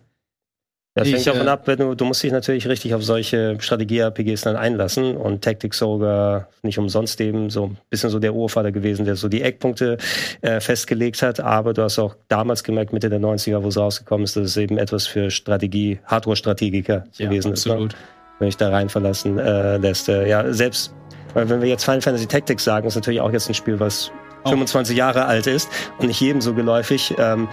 Das 0.98 1.08
hängt 1.08 1.20
Ich, 1.20 1.26
davon 1.26 1.46
äh, 1.46 1.52
ab, 1.52 1.68
wenn 1.68 1.78
du, 1.78 1.94
du 1.94 2.06
musst 2.06 2.24
dich 2.24 2.32
natürlich 2.32 2.68
richtig 2.68 2.96
auf 2.96 3.04
solche 3.04 3.58
Strategie-RPGs 3.60 4.42
dann 4.42 4.56
einlassen 4.56 5.16
und 5.16 5.44
Tactics 5.44 5.78
sogar 5.78 6.48
nicht 6.64 6.80
umsonst 6.80 7.22
eben 7.22 7.52
so 7.52 7.66
ein 7.66 7.78
bisschen 7.92 8.10
so 8.10 8.18
der 8.18 8.34
Urvater 8.34 8.72
gewesen, 8.72 9.06
der 9.06 9.16
so 9.16 9.30
die 9.30 9.44
Eckpunkte 9.44 9.98
äh, 10.42 10.60
festgelegt 10.60 11.22
hat, 11.22 11.40
aber 11.40 11.74
du 11.74 11.84
hast 11.84 12.00
auch 12.00 12.16
damals 12.30 12.64
gemerkt, 12.64 12.94
Mitte 12.94 13.10
der 13.10 13.20
90er, 13.20 13.62
wo 13.62 13.68
es 13.68 13.78
rausgekommen 13.78 14.24
ist, 14.24 14.38
dass 14.38 14.46
es 14.46 14.58
eben 14.58 14.80
etwas 14.80 15.06
für 15.06 15.30
Strategie, 15.30 16.00
Hardware-Strategiker 16.06 17.06
gewesen 17.16 17.54
ist, 17.54 17.68
ne? 17.68 17.74
absolut. 17.74 17.96
wenn 18.40 18.48
ich 18.48 18.58
da 18.58 18.70
rein 18.70 18.90
verlassen 18.90 19.38
äh, 19.38 19.78
lässt. 19.78 20.10
Äh, 20.10 20.28
ja, 20.28 20.52
selbst, 20.52 20.96
weil 21.38 21.48
wenn 21.50 21.62
wir 21.62 21.70
jetzt 21.70 21.84
Final 21.86 22.02
Fantasy 22.02 22.26
Tactics 22.26 22.64
sagen, 22.64 22.88
ist 22.88 22.96
natürlich 22.96 23.22
auch 23.22 23.32
jetzt 23.32 23.48
ein 23.48 23.54
Spiel, 23.54 23.80
was 23.80 24.12
Auch. 24.44 24.50
25 24.50 24.98
Jahre 24.98 25.26
alt 25.28 25.46
ist 25.46 25.70
und 26.00 26.08
nicht 26.08 26.20
jedem 26.20 26.42
so 26.42 26.56
geläufig. 26.56 27.14
Ähm, 27.20 27.48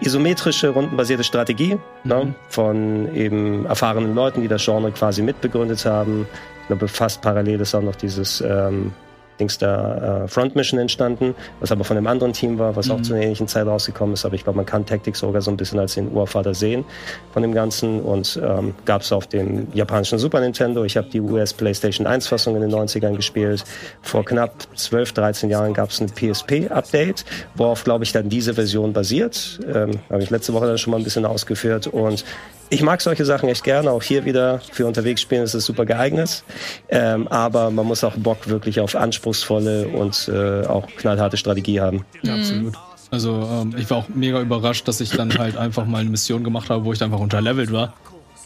isometrische, 0.00 0.70
rundenbasierte 0.70 1.22
Strategie 1.22 1.76
ne, 2.02 2.24
Mhm. 2.24 2.34
von 2.48 3.14
eben 3.14 3.66
erfahrenen 3.66 4.14
Leuten, 4.14 4.40
die 4.40 4.48
das 4.48 4.64
Genre 4.64 4.90
quasi 4.90 5.20
mitbegründet 5.20 5.84
haben. 5.84 6.26
Ich 6.62 6.68
glaube, 6.68 6.88
fast 6.88 7.20
parallel 7.20 7.60
ist 7.60 7.74
auch 7.74 7.82
noch 7.82 7.96
dieses 7.96 8.40
ähm, 8.40 8.94
Dings 9.38 9.58
da 9.58 10.24
äh, 10.24 10.28
Front 10.28 10.56
Mission 10.56 10.80
entstanden, 10.80 11.34
was 11.60 11.72
aber 11.72 11.84
von 11.84 11.96
einem 11.96 12.06
anderen 12.06 12.32
Team 12.32 12.58
war, 12.58 12.76
was 12.76 12.90
auch 12.90 12.98
Mhm. 12.98 13.04
zu 13.04 13.14
einer 13.14 13.22
ähnlichen 13.22 13.48
Zeit 13.48 13.66
rausgekommen 13.66 14.14
ist. 14.14 14.24
Aber 14.24 14.34
ich 14.34 14.44
glaube, 14.44 14.56
man 14.56 14.66
kann 14.66 14.86
Tactics 14.86 15.20
sogar 15.20 15.42
so 15.42 15.50
ein 15.50 15.56
bisschen 15.56 15.78
als 15.78 15.94
den 15.94 16.12
Urvater 16.12 16.54
sehen 16.54 16.84
von 17.32 17.42
dem 17.42 17.52
Ganzen 17.52 18.00
und 18.00 18.40
ähm, 18.42 18.74
gab 18.84 19.02
es 19.02 19.12
auf 19.12 19.26
dem 19.26 19.68
japanischen 19.74 20.18
Super 20.18 20.40
Nintendo. 20.40 20.84
Ich 20.84 20.96
habe 20.96 21.08
die 21.08 21.20
US 21.20 21.52
PlayStation 21.52 22.06
1 22.06 22.26
Fassung 22.26 22.56
in 22.56 22.62
den 22.62 22.70
90ern 22.74 23.14
gespielt. 23.16 23.64
Vor 24.02 24.24
knapp 24.24 24.52
12, 24.74 25.12
13 25.12 25.50
Jahren 25.50 25.74
gab 25.74 25.90
es 25.90 26.00
ein 26.00 26.08
PSP-Update, 26.08 27.24
worauf, 27.54 27.84
glaube 27.84 28.04
ich, 28.04 28.12
dann 28.12 28.28
diese 28.28 28.54
Version 28.54 28.92
basiert. 28.92 29.60
Ähm, 29.72 29.92
habe 30.10 30.22
ich 30.22 30.30
letzte 30.30 30.52
Woche 30.52 30.66
dann 30.66 30.78
schon 30.78 30.90
mal 30.92 30.96
ein 30.98 31.04
bisschen 31.04 31.24
ausgeführt 31.24 31.86
und 31.86 32.24
ich 32.68 32.82
mag 32.82 33.00
solche 33.00 33.24
Sachen 33.24 33.48
echt 33.48 33.64
gerne. 33.64 33.90
Auch 33.90 34.02
hier 34.02 34.24
wieder 34.24 34.60
für 34.72 34.86
unterwegs 34.86 35.20
spielen 35.20 35.42
ist 35.42 35.54
es 35.54 35.64
super 35.64 35.86
geeignet. 35.86 36.44
Ähm, 36.88 37.28
aber 37.28 37.70
man 37.70 37.86
muss 37.86 38.02
auch 38.04 38.14
Bock 38.16 38.48
wirklich 38.48 38.80
auf 38.80 38.94
anspruchsvolle 38.96 39.88
und 39.88 40.28
äh, 40.32 40.66
auch 40.66 40.86
knallharte 40.96 41.36
Strategie 41.36 41.80
haben. 41.80 42.04
Ja, 42.22 42.34
absolut. 42.34 42.74
Also, 43.10 43.48
ähm, 43.50 43.74
ich 43.78 43.88
war 43.90 43.98
auch 43.98 44.08
mega 44.08 44.40
überrascht, 44.40 44.88
dass 44.88 45.00
ich 45.00 45.10
dann 45.10 45.36
halt 45.38 45.56
einfach 45.56 45.86
mal 45.86 45.98
eine 45.98 46.10
Mission 46.10 46.42
gemacht 46.42 46.70
habe, 46.70 46.84
wo 46.84 46.92
ich 46.92 47.02
einfach 47.02 47.20
unterlevelt 47.20 47.72
war. 47.72 47.94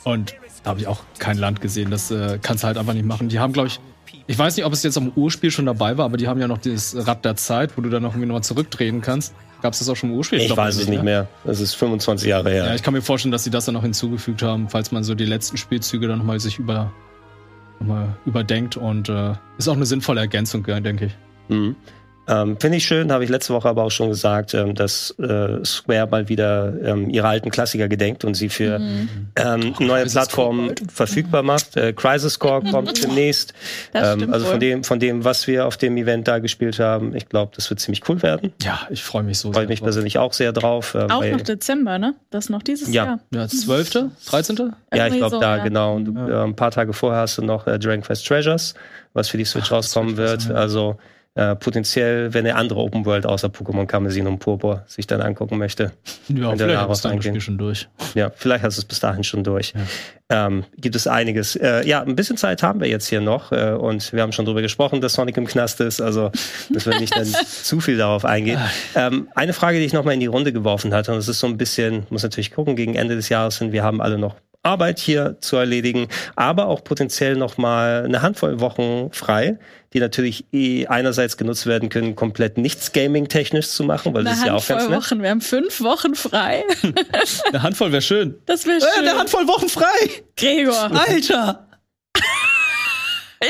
Und 0.05 0.35
da 0.63 0.71
habe 0.71 0.81
ich 0.81 0.87
auch 0.87 1.01
kein 1.19 1.39
Land 1.39 1.61
gesehen. 1.61 1.91
Das 1.91 2.11
äh, 2.11 2.39
kannst 2.43 2.63
du 2.63 2.67
halt 2.67 2.77
einfach 2.77 2.93
nicht 2.93 3.07
machen. 3.07 3.29
Die 3.29 3.39
haben, 3.39 3.53
glaube 3.53 3.69
ich, 3.69 3.81
ich 4.31 4.39
weiß 4.39 4.57
nicht, 4.57 4.65
ob 4.65 4.73
es 4.73 4.85
jetzt 4.85 4.97
am 4.97 5.11
Urspiel 5.17 5.51
schon 5.51 5.67
dabei 5.67 5.99
war, 5.99 6.05
aber 6.05 6.17
die 6.17 6.29
haben 6.29 6.39
ja 6.39 6.47
noch 6.47 6.59
dieses 6.59 7.05
Rad 7.05 7.25
der 7.25 7.35
Zeit, 7.35 7.77
wo 7.77 7.81
du 7.81 7.91
dann 7.91 8.05
noch 8.05 8.13
irgendwie 8.13 8.29
nochmal 8.29 8.45
zurückdrehen 8.45 9.01
kannst. 9.01 9.35
Gab 9.61 9.73
es 9.73 9.81
das 9.81 9.89
auch 9.89 9.97
schon 9.97 10.11
im 10.11 10.17
Urspiel? 10.17 10.39
Ich 10.39 10.47
glaub, 10.47 10.59
weiß 10.59 10.77
es 10.77 10.87
nicht 10.87 11.03
mehr. 11.03 11.27
Das 11.43 11.59
ist 11.59 11.75
25 11.75 12.29
Jahre 12.29 12.49
her. 12.49 12.67
Ja, 12.67 12.75
ich 12.77 12.85
kann 12.85 12.95
mir 12.95 13.03
vorstellen, 13.03 13.33
dass 13.33 13.43
sie 13.43 13.51
das 13.51 13.65
dann 13.65 13.75
noch 13.75 13.83
hinzugefügt 13.83 14.43
haben, 14.43 14.69
falls 14.69 14.93
man 14.93 15.03
so 15.03 15.17
die 15.17 15.25
letzten 15.25 15.57
Spielzüge 15.57 16.07
dann 16.07 16.19
nochmal 16.19 16.39
sich 16.39 16.61
über, 16.61 16.93
noch 17.81 17.89
mal 17.89 18.17
überdenkt. 18.25 18.77
Und 18.77 19.09
äh, 19.09 19.33
ist 19.59 19.67
auch 19.67 19.75
eine 19.75 19.85
sinnvolle 19.85 20.21
Ergänzung, 20.21 20.63
denke 20.63 21.07
ich. 21.07 21.17
Mhm. 21.49 21.75
Ähm, 22.31 22.57
Finde 22.61 22.77
ich 22.77 22.85
schön, 22.85 23.11
habe 23.11 23.25
ich 23.25 23.31
letzte 23.31 23.53
Woche 23.53 23.69
aber 23.69 23.83
auch 23.83 23.91
schon 23.91 24.09
gesagt, 24.09 24.55
ähm, 24.55 24.75
dass 24.77 25.11
äh, 25.19 25.65
Square 25.65 26.07
mal 26.11 26.29
wieder 26.29 26.73
ähm, 26.85 27.11
ihre 27.11 27.27
alten 27.27 27.51
Klassiker 27.51 27.89
gedenkt 27.89 28.25
und 28.25 28.35
sie 28.35 28.49
für 28.49 28.79
Mhm. 28.79 29.09
ähm, 29.37 29.75
neue 29.81 30.03
Crisis 30.03 30.13
Plattformen 30.13 30.75
verfügbar 30.95 31.43
macht. 31.43 31.77
Äh, 31.77 31.93
Crisis 31.93 32.39
Core 32.39 32.63
kommt 32.71 33.03
demnächst. 33.03 33.53
Das 33.93 34.17
Ähm, 34.17 34.33
also 34.33 34.47
von 34.47 34.61
dem, 34.61 34.85
von 34.85 35.01
dem, 35.01 35.25
was 35.25 35.47
wir 35.49 35.67
auf 35.67 35.77
dem 35.77 35.97
Event 35.97 36.29
da 36.29 36.39
gespielt 36.39 36.79
haben, 36.79 37.17
ich 37.17 37.29
glaube, 37.29 37.51
das 37.57 37.69
wird 37.69 37.81
ziemlich 37.81 38.09
cool 38.09 38.23
werden. 38.23 38.53
Ja, 38.63 38.81
ich 38.91 39.03
freue 39.03 39.25
mich 39.25 39.39
so 39.39 39.53
Freue 39.53 39.65
ich 39.65 39.69
mich 39.69 39.81
drauf. 39.81 39.87
persönlich 39.87 40.19
auch 40.19 40.33
sehr 40.33 40.53
drauf. 40.53 40.95
äh, 40.95 40.99
Auch 41.11 41.21
weil- 41.23 41.33
noch 41.33 41.41
Dezember, 41.41 41.99
ne? 41.99 42.15
Das 42.31 42.49
noch 42.49 42.63
dieses 42.63 42.93
Ja. 42.95 43.05
Jahr. 43.07 43.21
Ja, 43.35 43.49
12., 43.49 43.91
13.? 44.27 44.73
Ja, 44.95 45.07
ich 45.09 45.15
glaube 45.17 45.31
so, 45.37 45.41
da, 45.41 45.57
ja. 45.57 45.65
genau. 45.65 45.97
Und 45.97 46.15
Ja. 46.17 46.43
äh, 46.43 46.45
ein 46.45 46.55
paar 46.55 46.71
Tage 46.71 46.93
vorher 46.93 47.23
hast 47.23 47.39
du 47.39 47.43
noch 47.43 47.67
äh, 47.67 47.79
Dragon 47.79 48.03
Quest 48.03 48.27
Treasures, 48.27 48.75
was 49.15 49.29
für 49.29 49.37
die 49.39 49.45
Switch 49.45 49.67
Ach, 49.69 49.73
rauskommen 49.79 50.17
wird. 50.17 50.49
Also 50.51 50.97
äh, 51.37 51.55
potenziell, 51.55 52.35
wenn 52.35 52.45
er 52.45 52.57
andere 52.57 52.81
Open 52.81 53.07
World 53.07 53.25
außer 53.25 53.49
Pokémon 53.49 53.87
Karmesin 53.87 54.27
und 54.27 54.41
Purpur 54.41 54.83
sich 54.87 55.07
dann 55.07 55.21
angucken 55.21 55.59
möchte. 55.59 55.93
Ja, 56.29 56.57
vielleicht 56.57 56.91
ist 56.91 57.05
dann 57.05 57.17
das. 57.17 57.25
Spiel 57.25 57.41
schon 57.41 57.57
durch. 57.57 57.89
Ja, 58.15 58.33
vielleicht 58.35 58.65
hast 58.65 58.79
du 58.79 58.81
es 58.81 58.85
bis 58.85 58.99
dahin 58.99 59.23
schon 59.23 59.45
durch. 59.45 59.73
Ähm, 60.29 60.65
gibt 60.77 60.97
es 60.97 61.07
einiges. 61.07 61.55
Äh, 61.55 61.87
ja, 61.87 62.03
ein 62.03 62.17
bisschen 62.17 62.37
Zeit 62.37 62.65
haben 62.65 62.81
wir 62.81 62.89
jetzt 62.89 63.09
hier 63.09 63.21
noch 63.21 63.53
äh, 63.53 63.73
und 63.73 64.13
wir 64.13 64.23
haben 64.23 64.33
schon 64.33 64.45
drüber 64.45 64.61
gesprochen, 64.61 65.01
dass 65.01 65.15
Sonic 65.15 65.37
im 65.37 65.47
Knast 65.47 65.81
ist, 65.81 66.01
also 66.01 66.33
müssen 66.69 66.93
wir 66.93 67.01
nicht 67.01 67.17
dann 67.17 67.27
zu 67.47 67.81
viel 67.81 67.97
darauf 67.97 68.25
eingehen. 68.25 68.59
Ähm, 68.97 69.29
eine 69.35 69.53
Frage, 69.53 69.79
die 69.79 69.85
ich 69.85 69.93
nochmal 69.93 70.15
in 70.15 70.21
die 70.21 70.27
Runde 70.27 70.53
geworfen 70.53 70.93
hatte, 70.93 71.13
und 71.13 71.19
es 71.19 71.29
ist 71.29 71.39
so 71.39 71.47
ein 71.47 71.57
bisschen, 71.57 72.07
muss 72.11 72.25
natürlich 72.25 72.53
gucken, 72.53 72.75
gegen 72.75 72.97
Ende 72.97 73.15
des 73.15 73.29
Jahres 73.29 73.59
hin, 73.59 73.73
wir 73.73 73.85
haben 73.85 74.01
alle 74.01 74.19
noch 74.19 74.35
Arbeit 74.63 74.99
hier 74.99 75.37
zu 75.41 75.57
erledigen, 75.57 76.09
aber 76.37 76.67
auch 76.67 76.85
potenziell 76.85 77.35
nochmal 77.37 78.05
eine 78.05 78.21
Handvoll 78.23 78.61
Wochen 78.61 79.11
frei, 79.13 79.59
die 79.95 80.01
natürlich 80.01 80.45
eh 80.53 80.87
einerseits 80.87 81.37
genutzt 81.39 81.67
werden 81.67 81.89
können, 81.89 82.15
komplett 82.15 82.59
nichts 82.59 82.93
Gaming-technisch 82.93 83.69
zu 83.69 83.85
machen, 83.85 84.13
weil 84.13 84.25
das 84.25 84.35
Eine 84.35 84.41
ist 84.43 84.47
ja 84.47 84.53
auch 84.55 84.67
ganz 84.67 84.69
Handvoll 84.83 84.91
nett. 84.91 84.99
Wochen. 85.11 85.23
Wir 85.23 85.31
haben 85.31 85.41
fünf 85.41 85.81
Wochen 85.81 86.15
frei. 86.15 86.63
Eine 87.49 87.63
Handvoll 87.63 87.91
wäre 87.93 88.03
schön. 88.03 88.35
Das 88.47 88.67
wäre 88.67 88.79
Äh, 88.79 88.81
schön. 88.81 89.09
eine 89.09 89.19
Handvoll 89.19 89.47
Wochen 89.49 89.69
frei! 89.69 89.87
Gregor, 90.37 90.91
Alter! 90.93 91.67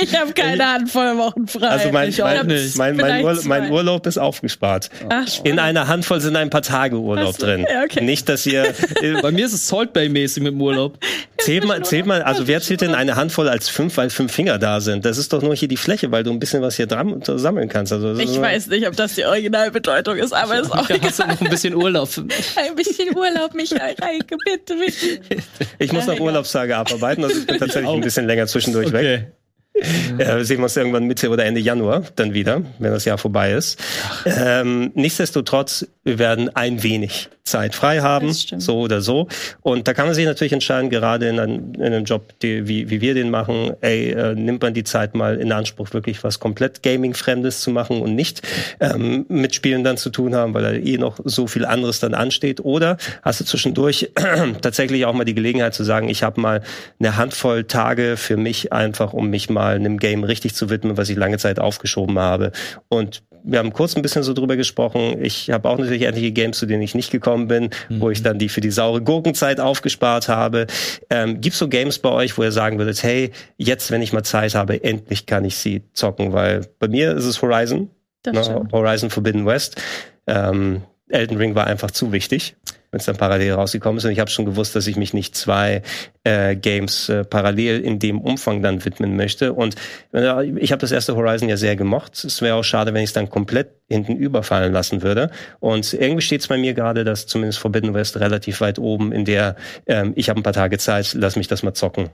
Ich 0.02 0.16
habe 0.18 0.32
keine 0.32 0.64
Handvoll 0.72 1.16
Wochen 1.18 1.46
frei. 1.48 1.66
Also 1.68 1.90
mein, 1.90 2.08
Ich 2.10 2.22
auch 2.22 2.26
mein, 2.26 2.46
nicht. 2.46 2.76
mein, 2.76 2.96
mein, 2.96 3.24
Urlaub, 3.24 3.44
mein. 3.44 3.70
Urlaub 3.72 4.06
ist 4.06 4.18
aufgespart. 4.18 4.88
Ach, 5.08 5.26
In 5.44 5.58
einer 5.58 5.88
Handvoll 5.88 6.20
sind 6.20 6.36
ein 6.36 6.48
paar 6.50 6.62
Tage 6.62 6.96
Urlaub 6.96 7.34
so, 7.38 7.44
drin. 7.46 7.66
ja, 7.70 7.82
okay. 7.84 8.04
Nicht, 8.04 8.28
dass 8.28 8.46
ihr 8.46 8.64
äh, 9.02 9.20
Bei 9.22 9.32
mir 9.32 9.46
ist 9.46 9.52
es 9.52 9.66
Salt 9.66 9.92
Bay-mäßig 9.92 10.42
mit 10.42 10.52
dem 10.52 10.60
Urlaub. 10.60 10.98
zählt 11.38 11.64
mal, 11.66 11.84
zählt 11.84 12.06
mal, 12.06 12.22
also 12.22 12.46
wer 12.46 12.60
zählt 12.60 12.82
denn 12.82 12.94
eine 12.94 13.16
Handvoll 13.16 13.48
als 13.48 13.68
fünf, 13.68 13.96
weil 13.96 14.10
fünf 14.10 14.32
Finger 14.32 14.58
da 14.58 14.80
sind? 14.80 15.04
Das 15.04 15.18
ist 15.18 15.32
doch 15.32 15.42
nur 15.42 15.54
hier 15.56 15.68
die 15.68 15.76
Fläche, 15.76 16.10
weil 16.12 16.22
du 16.22 16.30
ein 16.30 16.38
bisschen 16.38 16.62
was 16.62 16.76
hier 16.76 16.86
dran 16.86 17.20
sammeln 17.24 17.68
kannst. 17.68 17.92
Also 17.92 18.16
ich 18.18 18.30
nur- 18.34 18.42
weiß 18.42 18.68
nicht, 18.68 18.86
ob 18.86 18.94
das 18.96 19.14
die 19.16 19.24
Originalbedeutung 19.24 20.16
ist, 20.16 20.32
aber 20.32 20.60
ist 20.60 20.70
auch 20.72 20.86
Da 20.86 20.94
hast 21.02 21.18
du 21.18 21.22
egal. 21.24 21.34
noch 21.34 21.40
ein 21.40 21.50
bisschen 21.50 21.74
Urlaub 21.74 22.08
für 22.08 22.22
mich. 22.22 22.36
Ein 22.56 22.76
bisschen 22.76 23.16
Urlaub, 23.16 23.54
Michael 23.54 23.96
Reike, 24.00 24.36
bitte, 24.44 24.76
bitte. 24.76 25.42
Ich 25.78 25.92
muss 25.92 26.06
noch 26.06 26.14
egal. 26.14 26.26
Urlaubstage 26.26 26.76
abarbeiten, 26.76 27.24
also 27.24 27.38
ich 27.40 27.46
bin 27.46 27.58
tatsächlich 27.58 27.90
ein 27.90 28.00
bisschen 28.00 28.26
länger 28.26 28.46
zwischendurch 28.46 28.92
weg. 28.92 29.32
Äh, 30.18 30.44
sehen 30.44 30.58
wir 30.58 30.64
uns 30.64 30.76
irgendwann 30.76 31.04
Mitte 31.04 31.30
oder 31.30 31.44
Ende 31.44 31.60
Januar 31.60 32.02
dann 32.16 32.34
wieder, 32.34 32.62
wenn 32.78 32.92
das 32.92 33.04
Jahr 33.04 33.16
vorbei 33.16 33.52
ist. 33.52 33.78
Ähm, 34.26 34.92
nichtsdestotrotz, 34.94 35.86
wir 36.04 36.18
werden 36.18 36.54
ein 36.54 36.82
wenig 36.82 37.30
Zeit 37.50 37.74
frei 37.74 38.00
haben, 38.00 38.32
so 38.32 38.78
oder 38.78 39.00
so. 39.00 39.28
Und 39.60 39.88
da 39.88 39.94
kann 39.94 40.06
man 40.06 40.14
sich 40.14 40.24
natürlich 40.24 40.52
entscheiden, 40.52 40.88
gerade 40.88 41.28
in 41.28 41.40
einem, 41.40 41.74
in 41.74 41.82
einem 41.82 42.04
Job, 42.04 42.38
die, 42.40 42.68
wie, 42.68 42.90
wie 42.90 43.00
wir 43.00 43.14
den 43.14 43.30
machen, 43.30 43.72
ey, 43.80 44.10
äh, 44.10 44.34
nimmt 44.34 44.62
man 44.62 44.72
die 44.72 44.84
Zeit 44.84 45.14
mal 45.14 45.36
in 45.36 45.50
Anspruch, 45.52 45.92
wirklich 45.92 46.22
was 46.22 46.38
komplett 46.38 46.82
Gaming-Fremdes 46.82 47.60
zu 47.60 47.70
machen 47.70 48.00
und 48.00 48.14
nicht 48.14 48.42
ähm, 48.78 49.26
mit 49.28 49.54
Spielen 49.54 49.84
dann 49.84 49.96
zu 49.96 50.10
tun 50.10 50.34
haben, 50.34 50.54
weil 50.54 50.62
da 50.62 50.72
eh 50.72 50.96
noch 50.96 51.18
so 51.24 51.46
viel 51.46 51.64
anderes 51.64 51.98
dann 51.98 52.14
ansteht. 52.14 52.60
Oder 52.60 52.98
hast 53.22 53.40
du 53.40 53.44
zwischendurch 53.44 54.10
tatsächlich 54.62 55.04
auch 55.06 55.14
mal 55.14 55.24
die 55.24 55.34
Gelegenheit 55.34 55.74
zu 55.74 55.82
sagen, 55.82 56.08
ich 56.08 56.22
habe 56.22 56.40
mal 56.40 56.62
eine 56.98 57.16
Handvoll 57.16 57.64
Tage 57.64 58.16
für 58.16 58.36
mich 58.36 58.72
einfach, 58.72 59.12
um 59.12 59.28
mich 59.28 59.50
mal 59.50 59.69
einem 59.76 59.98
Game 59.98 60.24
richtig 60.24 60.54
zu 60.54 60.70
widmen, 60.70 60.96
was 60.96 61.08
ich 61.08 61.16
lange 61.16 61.38
Zeit 61.38 61.58
aufgeschoben 61.58 62.18
habe. 62.18 62.52
Und 62.88 63.22
wir 63.44 63.58
haben 63.58 63.72
kurz 63.72 63.96
ein 63.96 64.02
bisschen 64.02 64.22
so 64.22 64.32
drüber 64.34 64.56
gesprochen. 64.56 65.22
Ich 65.22 65.50
habe 65.50 65.68
auch 65.68 65.78
natürlich 65.78 66.02
etliche 66.02 66.32
Games, 66.32 66.58
zu 66.58 66.66
denen 66.66 66.82
ich 66.82 66.94
nicht 66.94 67.10
gekommen 67.10 67.48
bin, 67.48 67.70
wo 67.88 68.10
ich 68.10 68.22
dann 68.22 68.38
die 68.38 68.48
für 68.48 68.60
die 68.60 68.70
saure 68.70 69.00
Gurkenzeit 69.02 69.60
aufgespart 69.60 70.28
habe. 70.28 70.66
Ähm, 71.08 71.40
Gibt 71.40 71.56
so 71.56 71.68
Games 71.68 71.98
bei 71.98 72.10
euch, 72.10 72.36
wo 72.36 72.42
ihr 72.42 72.52
sagen 72.52 72.78
würdet, 72.78 73.02
hey, 73.02 73.30
jetzt, 73.56 73.90
wenn 73.90 74.02
ich 74.02 74.12
mal 74.12 74.22
Zeit 74.22 74.54
habe, 74.54 74.82
endlich 74.82 75.26
kann 75.26 75.44
ich 75.44 75.56
sie 75.56 75.82
zocken? 75.92 76.32
Weil 76.32 76.66
bei 76.78 76.88
mir 76.88 77.16
ist 77.16 77.24
es 77.24 77.40
Horizon, 77.40 77.90
Das 78.22 78.48
ne. 78.48 78.68
Horizon 78.72 79.10
Forbidden 79.10 79.46
West. 79.46 79.80
Ähm, 80.26 80.82
Elden 81.08 81.36
Ring 81.36 81.54
war 81.54 81.66
einfach 81.66 81.90
zu 81.90 82.12
wichtig, 82.12 82.56
wenn 82.90 82.98
es 82.98 83.06
dann 83.06 83.16
parallel 83.16 83.52
rausgekommen 83.52 83.98
ist. 83.98 84.04
Und 84.04 84.10
ich 84.12 84.20
habe 84.20 84.30
schon 84.30 84.44
gewusst, 84.44 84.74
dass 84.76 84.86
ich 84.86 84.96
mich 84.96 85.14
nicht 85.14 85.36
zwei 85.36 85.82
äh, 86.24 86.56
Games 86.56 87.08
äh, 87.08 87.24
parallel 87.24 87.80
in 87.80 87.98
dem 87.98 88.20
Umfang 88.20 88.62
dann 88.62 88.84
widmen 88.84 89.16
möchte. 89.16 89.52
Und 89.52 89.76
äh, 90.12 90.46
ich 90.58 90.72
habe 90.72 90.80
das 90.80 90.92
erste 90.92 91.16
Horizon 91.16 91.48
ja 91.48 91.56
sehr 91.56 91.76
gemocht. 91.76 92.24
Es 92.24 92.42
wäre 92.42 92.56
auch 92.56 92.64
schade, 92.64 92.92
wenn 92.94 93.02
ich 93.02 93.10
es 93.10 93.14
dann 93.14 93.30
komplett 93.30 93.70
hinten 93.88 94.16
überfallen 94.16 94.72
lassen 94.72 95.02
würde. 95.02 95.30
Und 95.60 95.92
irgendwie 95.92 96.22
steht 96.22 96.40
es 96.40 96.48
bei 96.48 96.58
mir 96.58 96.74
gerade, 96.74 97.04
dass 97.04 97.26
zumindest 97.26 97.58
Forbidden 97.58 97.94
West 97.94 98.18
relativ 98.18 98.60
weit 98.60 98.78
oben 98.78 99.12
in 99.12 99.24
der 99.24 99.56
ähm, 99.86 100.12
ich 100.16 100.28
habe 100.28 100.40
ein 100.40 100.42
paar 100.42 100.52
Tage 100.52 100.78
Zeit, 100.78 101.14
lass 101.14 101.36
mich 101.36 101.48
das 101.48 101.62
mal 101.62 101.74
zocken 101.74 102.10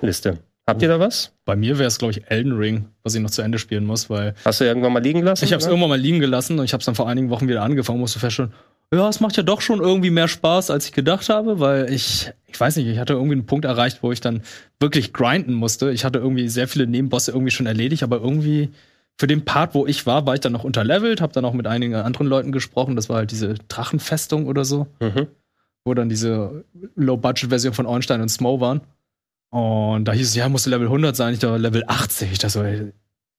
Liste. 0.00 0.38
Habt 0.70 0.82
ihr 0.82 0.88
da 0.88 0.98
was? 1.00 1.32
Bei 1.44 1.56
mir 1.56 1.78
wäre 1.78 1.88
es, 1.88 1.98
glaube 1.98 2.12
ich, 2.12 2.30
Elden 2.30 2.52
Ring, 2.52 2.86
was 3.02 3.14
ich 3.14 3.20
noch 3.20 3.30
zu 3.30 3.42
Ende 3.42 3.58
spielen 3.58 3.84
muss, 3.84 4.08
weil 4.08 4.34
Hast 4.44 4.60
du 4.60 4.64
irgendwann 4.64 4.92
mal 4.92 5.02
liegen 5.02 5.22
lassen? 5.22 5.44
ich 5.44 5.52
habe 5.52 5.60
es 5.60 5.66
irgendwann 5.66 5.90
mal 5.90 6.00
liegen 6.00 6.20
gelassen 6.20 6.58
und 6.58 6.64
ich 6.64 6.72
habe 6.72 6.80
es 6.80 6.86
dann 6.86 6.94
vor 6.94 7.08
einigen 7.08 7.30
Wochen 7.30 7.48
wieder 7.48 7.62
angefangen, 7.62 8.00
musste 8.00 8.18
feststellen, 8.18 8.52
ja, 8.92 9.08
es 9.08 9.20
macht 9.20 9.36
ja 9.36 9.44
doch 9.44 9.60
schon 9.60 9.80
irgendwie 9.80 10.10
mehr 10.10 10.26
Spaß, 10.26 10.70
als 10.70 10.86
ich 10.86 10.92
gedacht 10.92 11.28
habe, 11.28 11.60
weil 11.60 11.92
ich, 11.92 12.32
ich 12.48 12.58
weiß 12.58 12.74
nicht, 12.76 12.88
ich 12.88 12.98
hatte 12.98 13.12
irgendwie 13.12 13.34
einen 13.34 13.46
Punkt 13.46 13.64
erreicht, 13.64 14.02
wo 14.02 14.10
ich 14.10 14.20
dann 14.20 14.42
wirklich 14.80 15.12
grinden 15.12 15.54
musste. 15.54 15.92
Ich 15.92 16.04
hatte 16.04 16.18
irgendwie 16.18 16.48
sehr 16.48 16.66
viele 16.66 16.88
Nebenbosse 16.88 17.30
irgendwie 17.30 17.52
schon 17.52 17.66
erledigt, 17.66 18.02
aber 18.02 18.16
irgendwie 18.16 18.70
für 19.16 19.28
den 19.28 19.44
Part, 19.44 19.74
wo 19.74 19.86
ich 19.86 20.06
war, 20.06 20.26
war 20.26 20.34
ich 20.34 20.40
dann 20.40 20.52
noch 20.52 20.64
unterlevelt, 20.64 21.20
habe 21.20 21.32
dann 21.32 21.44
auch 21.44 21.52
mit 21.52 21.68
einigen 21.68 21.94
anderen 21.94 22.26
Leuten 22.26 22.50
gesprochen. 22.50 22.96
Das 22.96 23.08
war 23.08 23.18
halt 23.18 23.30
diese 23.30 23.54
Drachenfestung 23.68 24.46
oder 24.46 24.64
so. 24.64 24.88
Mhm. 25.00 25.28
wo 25.84 25.94
dann 25.94 26.08
diese 26.08 26.64
Low-Budget-Version 26.96 27.74
von 27.74 27.86
Ornstein 27.86 28.20
und 28.20 28.28
Smo 28.28 28.60
waren. 28.60 28.80
Und 29.50 30.04
da 30.04 30.12
hieß 30.12 30.28
es, 30.28 30.34
ja, 30.34 30.48
musste 30.48 30.70
Level 30.70 30.86
100 30.86 31.14
sein, 31.14 31.34
ich 31.34 31.40
da 31.40 31.56
Level 31.56 31.82
80. 31.86 32.32
Ich 32.32 32.38
dachte 32.38 32.52
so, 32.52 32.62
ey, 32.62 32.92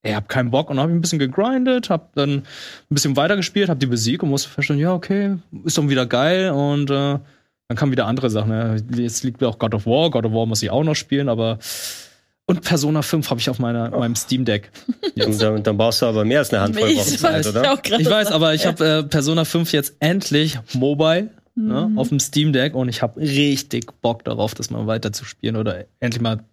ey 0.03 0.13
hab 0.13 0.27
keinen 0.27 0.51
Bock. 0.51 0.69
Und 0.69 0.77
dann 0.77 0.83
hab 0.83 0.89
ich 0.89 0.95
ein 0.95 1.01
bisschen 1.01 1.19
gegrindet, 1.19 1.89
hab 1.89 2.13
dann 2.15 2.29
ein 2.39 2.43
bisschen 2.89 3.15
weitergespielt, 3.15 3.69
hab 3.69 3.79
die 3.79 3.85
besiegt 3.85 4.23
und 4.23 4.29
musste 4.29 4.49
feststellen, 4.49 4.81
ja, 4.81 4.93
okay, 4.93 5.37
ist 5.63 5.77
dann 5.77 5.89
wieder 5.89 6.05
geil. 6.05 6.51
Und 6.51 6.89
äh, 6.89 7.19
dann 7.67 7.77
kamen 7.77 7.91
wieder 7.91 8.05
andere 8.05 8.29
Sachen. 8.29 8.49
Ne? 8.49 8.83
Jetzt 8.95 9.23
liegt 9.23 9.39
mir 9.39 9.47
auch 9.47 9.57
God 9.57 9.73
of 9.73 9.85
War. 9.85 10.11
God 10.11 10.25
of 10.25 10.33
War 10.33 10.45
muss 10.45 10.61
ich 10.61 10.69
auch 10.69 10.83
noch 10.83 10.95
spielen, 10.95 11.29
aber 11.29 11.59
und 12.45 12.61
Persona 12.63 13.01
5 13.01 13.29
habe 13.29 13.39
ich 13.39 13.49
auf 13.49 13.59
meiner, 13.59 13.91
meinem 13.91 14.15
Steam 14.15 14.43
Deck. 14.43 14.71
Und 15.15 15.41
dann, 15.41 15.63
dann 15.63 15.77
brauchst 15.77 16.01
du 16.01 16.07
aber 16.07 16.25
mehr 16.25 16.39
als 16.39 16.51
eine 16.51 16.61
Handvoll 16.63 16.89
Ich 16.89 16.97
Wochen 16.97 17.17
Zeit, 17.17 17.45
weiß 17.45 17.47
oder? 17.47 17.79
Ich 17.97 18.09
weiß, 18.09 18.31
aber 18.31 18.53
ich 18.53 18.65
habe 18.65 18.85
äh, 18.85 19.03
Persona 19.03 19.45
5 19.45 19.71
jetzt 19.71 19.95
endlich 19.99 20.59
mobile 20.73 21.29
ne, 21.67 21.91
auf 21.95 22.09
dem 22.09 22.19
Steam 22.19 22.53
Deck 22.53 22.75
und 22.75 22.89
ich 22.89 23.01
habe 23.01 23.19
richtig 23.19 23.91
Bock 24.01 24.23
darauf, 24.23 24.53
das 24.53 24.69
mal 24.69 24.87
weiter 24.87 25.11
zu 25.11 25.25
spielen 25.25 25.55
oder 25.55 25.85
endlich 25.99 26.21
mal 26.21 26.43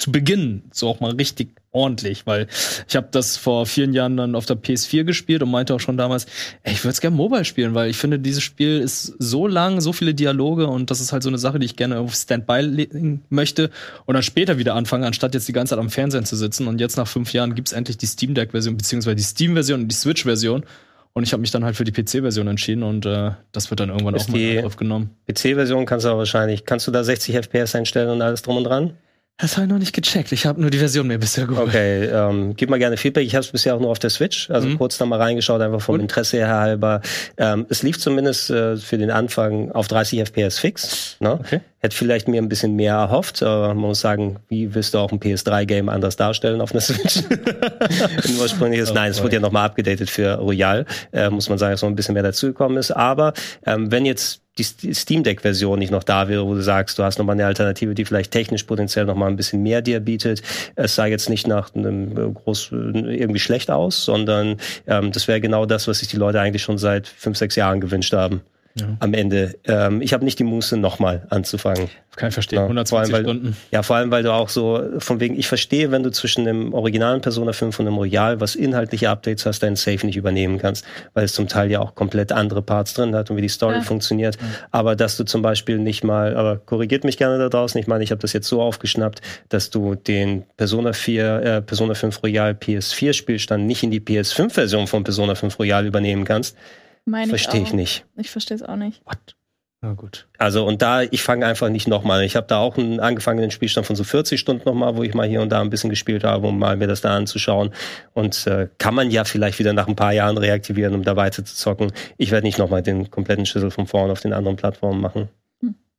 zu 0.00 0.10
beginnen, 0.10 0.64
so 0.72 0.88
auch 0.88 1.00
mal 1.00 1.12
richtig 1.12 1.54
ordentlich, 1.72 2.26
weil 2.26 2.48
ich 2.88 2.96
habe 2.96 3.08
das 3.10 3.36
vor 3.36 3.66
vielen 3.66 3.92
Jahren 3.92 4.16
dann 4.16 4.34
auf 4.34 4.46
der 4.46 4.56
PS4 4.56 5.04
gespielt 5.04 5.42
und 5.42 5.50
meinte 5.50 5.74
auch 5.74 5.80
schon 5.80 5.96
damals, 5.96 6.26
ey, 6.62 6.72
ich 6.72 6.82
würde 6.82 6.92
es 6.92 7.00
gerne 7.00 7.16
mobile 7.16 7.44
spielen, 7.44 7.74
weil 7.74 7.90
ich 7.90 7.96
finde, 7.96 8.18
dieses 8.18 8.42
Spiel 8.42 8.80
ist 8.80 9.14
so 9.18 9.46
lang, 9.46 9.80
so 9.80 9.92
viele 9.92 10.14
Dialoge 10.14 10.66
und 10.66 10.90
das 10.90 11.00
ist 11.00 11.12
halt 11.12 11.22
so 11.22 11.28
eine 11.28 11.38
Sache, 11.38 11.58
die 11.58 11.66
ich 11.66 11.76
gerne 11.76 12.00
auf 12.00 12.14
Standby 12.14 12.60
legen 12.62 13.22
möchte 13.28 13.70
und 14.06 14.14
dann 14.14 14.22
später 14.22 14.58
wieder 14.58 14.74
anfangen, 14.74 15.04
anstatt 15.04 15.34
jetzt 15.34 15.46
die 15.46 15.52
ganze 15.52 15.70
Zeit 15.70 15.78
am 15.78 15.90
Fernsehen 15.90 16.24
zu 16.24 16.34
sitzen. 16.34 16.66
Und 16.66 16.80
jetzt 16.80 16.96
nach 16.96 17.06
fünf 17.06 17.32
Jahren 17.32 17.54
gibt's 17.54 17.72
endlich 17.72 17.98
die 17.98 18.06
Steam 18.06 18.34
Deck-Version, 18.34 18.76
beziehungsweise 18.76 19.16
die 19.16 19.22
Steam-Version 19.22 19.82
und 19.82 19.88
die 19.88 19.96
Switch-Version 19.96 20.64
und 21.12 21.22
ich 21.22 21.32
habe 21.32 21.40
mich 21.40 21.50
dann 21.50 21.64
halt 21.64 21.76
für 21.76 21.84
die 21.84 21.92
PC-Version 21.92 22.46
entschieden 22.46 22.82
und 22.82 23.06
äh, 23.06 23.32
das 23.52 23.70
wird 23.70 23.80
dann 23.80 23.88
irgendwann 23.90 24.14
Ist 24.14 24.28
auch 24.28 24.34
mal 24.34 24.64
aufgenommen. 24.64 25.10
PC-Version 25.28 25.86
kannst 25.86 26.06
du 26.06 26.10
aber 26.10 26.18
wahrscheinlich, 26.18 26.64
kannst 26.64 26.86
du 26.86 26.90
da 26.90 27.02
60 27.02 27.34
FPS 27.34 27.74
einstellen 27.74 28.10
und 28.10 28.22
alles 28.22 28.42
drum 28.42 28.56
und 28.56 28.64
dran? 28.64 28.94
Das 29.40 29.56
habe 29.56 29.66
ich 29.66 29.72
noch 29.72 29.78
nicht 29.78 29.94
gecheckt. 29.94 30.32
Ich 30.32 30.44
habe 30.46 30.60
nur 30.60 30.70
die 30.70 30.78
Version 30.78 31.06
mir 31.06 31.18
bisher 31.18 31.46
geholt. 31.46 31.68
Okay, 31.68 32.04
ähm, 32.04 32.54
gib 32.56 32.68
mal 32.68 32.78
gerne 32.78 32.96
Feedback. 32.96 33.26
Ich 33.26 33.34
habe 33.34 33.40
es 33.44 33.50
bisher 33.50 33.74
auch 33.74 33.80
nur 33.80 33.90
auf 33.90 33.98
der 33.98 34.10
Switch, 34.10 34.50
also 34.50 34.68
Mhm. 34.68 34.78
kurz 34.78 34.98
da 34.98 35.06
mal 35.06 35.18
reingeschaut, 35.20 35.60
einfach 35.60 35.80
vom 35.80 35.94
Gut. 35.94 36.02
Interesse 36.02 36.36
her 36.38 36.58
halber. 36.58 37.00
Ähm, 37.38 37.64
es 37.68 37.82
lief 37.82 37.98
zumindest 37.98 38.50
äh, 38.50 38.76
für 38.76 38.98
den 38.98 39.10
Anfang 39.10 39.72
auf 39.72 39.88
30 39.88 40.20
FPS 40.20 40.58
fix. 40.58 41.16
Ne? 41.20 41.32
Okay. 41.34 41.60
Hätte 41.78 41.96
vielleicht 41.96 42.28
mir 42.28 42.42
ein 42.42 42.48
bisschen 42.50 42.76
mehr 42.76 42.94
erhofft, 42.94 43.42
aber 43.42 43.68
man 43.68 43.78
muss 43.78 44.00
sagen, 44.00 44.36
wie 44.48 44.74
willst 44.74 44.92
du 44.92 44.98
auch 44.98 45.10
ein 45.12 45.18
PS3-Game 45.20 45.88
anders 45.88 46.16
darstellen 46.16 46.60
auf 46.60 46.72
einer 46.72 46.80
Switch? 46.82 47.22
ein 47.30 48.38
ursprüngliches, 48.38 48.92
nein, 48.94 49.10
es 49.10 49.22
wurde 49.22 49.36
ja 49.36 49.40
nochmal 49.40 49.64
abgedatet 49.66 50.10
für 50.10 50.34
Royal, 50.34 50.84
äh, 51.12 51.30
muss 51.30 51.48
man 51.48 51.56
sagen, 51.58 51.72
dass 51.72 51.82
noch 51.82 51.88
ein 51.88 51.96
bisschen 51.96 52.14
mehr 52.14 52.22
dazugekommen 52.22 52.76
ist. 52.76 52.90
Aber 52.90 53.32
ähm, 53.64 53.90
wenn 53.90 54.04
jetzt 54.04 54.42
die 54.60 54.64
St- 54.64 54.94
Steam 54.94 55.22
Deck-Version 55.22 55.78
nicht 55.78 55.90
noch 55.90 56.04
da 56.04 56.28
wäre, 56.28 56.46
wo 56.46 56.54
du 56.54 56.62
sagst, 56.62 56.98
du 56.98 57.02
hast 57.02 57.18
nochmal 57.18 57.34
eine 57.34 57.46
Alternative, 57.46 57.94
die 57.94 58.04
vielleicht 58.04 58.30
technisch 58.30 58.64
potenziell 58.64 59.06
nochmal 59.06 59.28
ein 59.30 59.36
bisschen 59.36 59.62
mehr 59.62 59.80
dir 59.82 60.00
bietet, 60.00 60.42
es 60.76 60.94
sah 60.94 61.06
jetzt 61.06 61.28
nicht 61.30 61.46
nach 61.46 61.74
einem 61.74 62.12
äh, 62.12 62.30
groß 62.32 62.72
äh, 62.72 62.74
irgendwie 63.16 63.40
schlecht 63.40 63.70
aus, 63.70 64.04
sondern 64.04 64.56
ähm, 64.86 65.12
das 65.12 65.26
wäre 65.28 65.40
genau 65.40 65.66
das, 65.66 65.88
was 65.88 66.00
sich 66.00 66.08
die 66.08 66.16
Leute 66.16 66.40
eigentlich 66.40 66.62
schon 66.62 66.78
seit 66.78 67.08
fünf, 67.08 67.38
sechs 67.38 67.56
Jahren 67.56 67.80
gewünscht 67.80 68.12
haben. 68.12 68.42
Ja. 68.78 68.86
am 69.00 69.14
Ende. 69.14 69.56
Ähm, 69.64 70.00
ich 70.00 70.12
habe 70.12 70.24
nicht 70.24 70.38
die 70.38 70.44
Muße, 70.44 70.76
nochmal 70.76 71.26
anzufangen. 71.28 71.88
Kann 72.14 72.28
ich 72.28 72.34
verstehen. 72.34 72.58
Ja, 72.58 72.62
120 72.64 73.10
vor 73.10 73.16
allem, 73.18 73.26
weil- 73.26 73.32
Stunden. 73.34 73.56
Ja, 73.72 73.82
vor 73.82 73.96
allem, 73.96 74.10
weil 74.12 74.22
du 74.22 74.32
auch 74.32 74.48
so, 74.48 74.80
von 74.98 75.18
wegen, 75.18 75.36
ich 75.36 75.48
verstehe, 75.48 75.90
wenn 75.90 76.04
du 76.04 76.10
zwischen 76.10 76.44
dem 76.44 76.72
originalen 76.72 77.20
Persona 77.20 77.52
5 77.52 77.78
und 77.80 77.86
dem 77.86 77.96
Royal, 77.96 78.40
was 78.40 78.54
inhaltliche 78.54 79.10
Updates 79.10 79.44
hast, 79.44 79.64
deinen 79.64 79.74
Save 79.74 80.06
nicht 80.06 80.16
übernehmen 80.16 80.58
kannst, 80.58 80.84
weil 81.14 81.24
es 81.24 81.32
zum 81.32 81.48
Teil 81.48 81.68
ja 81.70 81.80
auch 81.80 81.96
komplett 81.96 82.30
andere 82.30 82.62
Parts 82.62 82.94
drin 82.94 83.14
hat 83.16 83.28
und 83.30 83.36
wie 83.36 83.42
die 83.42 83.48
Story 83.48 83.76
Ja. 83.76 83.82
funktioniert. 83.82 84.38
Aber 84.70 84.94
dass 84.94 85.16
du 85.16 85.24
zum 85.24 85.42
Beispiel 85.42 85.78
nicht 85.78 86.04
mal, 86.04 86.36
aber 86.36 86.56
korrigiert 86.58 87.02
mich 87.02 87.16
gerne 87.16 87.38
da 87.38 87.48
draußen, 87.48 87.80
ich 87.80 87.88
meine, 87.88 88.04
ich 88.04 88.12
habe 88.12 88.20
das 88.20 88.32
jetzt 88.32 88.46
so 88.48 88.62
aufgeschnappt, 88.62 89.20
dass 89.48 89.70
du 89.70 89.96
den 89.96 90.44
Persona 90.56 90.92
4, 90.92 91.42
äh, 91.42 91.62
Persona 91.62 91.94
5 91.94 92.22
Royal 92.22 92.52
PS4 92.54 93.12
Spielstand 93.14 93.66
nicht 93.66 93.82
in 93.82 93.90
die 93.90 94.00
PS5 94.00 94.50
Version 94.54 94.86
von 94.86 95.02
Persona 95.02 95.34
5 95.34 95.58
Royal 95.58 95.84
übernehmen 95.86 96.24
kannst, 96.24 96.56
Meine 97.04 97.28
verstehe 97.28 97.62
auch. 97.62 97.66
ich 97.66 97.72
nicht. 97.72 98.04
Ich 98.16 98.30
verstehe 98.30 98.56
es 98.56 98.62
auch 98.62 98.76
nicht. 98.76 99.02
What? 99.04 99.36
Na 99.82 99.94
gut. 99.94 100.28
Also 100.36 100.66
und 100.66 100.82
da, 100.82 101.02
ich 101.02 101.22
fange 101.22 101.46
einfach 101.46 101.70
nicht 101.70 101.88
nochmal. 101.88 102.22
Ich 102.24 102.36
habe 102.36 102.46
da 102.46 102.58
auch 102.58 102.76
einen 102.76 103.00
angefangenen 103.00 103.50
Spielstand 103.50 103.86
von 103.86 103.96
so 103.96 104.04
40 104.04 104.38
Stunden 104.38 104.68
nochmal, 104.68 104.96
wo 104.96 105.02
ich 105.02 105.14
mal 105.14 105.26
hier 105.26 105.40
und 105.40 105.50
da 105.50 105.62
ein 105.62 105.70
bisschen 105.70 105.88
gespielt 105.88 106.22
habe, 106.22 106.48
um 106.48 106.58
mal 106.58 106.76
mir 106.76 106.86
das 106.86 107.00
da 107.00 107.16
anzuschauen. 107.16 107.70
Und 108.12 108.46
äh, 108.46 108.68
kann 108.76 108.94
man 108.94 109.10
ja 109.10 109.24
vielleicht 109.24 109.58
wieder 109.58 109.72
nach 109.72 109.88
ein 109.88 109.96
paar 109.96 110.12
Jahren 110.12 110.36
reaktivieren, 110.36 110.94
um 110.94 111.02
da 111.02 111.16
weiter 111.16 111.46
zu 111.46 111.54
zocken. 111.54 111.92
Ich 112.18 112.30
werde 112.30 112.46
nicht 112.46 112.58
nochmal 112.58 112.82
den 112.82 113.10
kompletten 113.10 113.46
Schlüssel 113.46 113.70
von 113.70 113.86
vorn 113.86 114.10
auf 114.10 114.20
den 114.20 114.34
anderen 114.34 114.56
Plattformen 114.56 115.00
machen. 115.00 115.30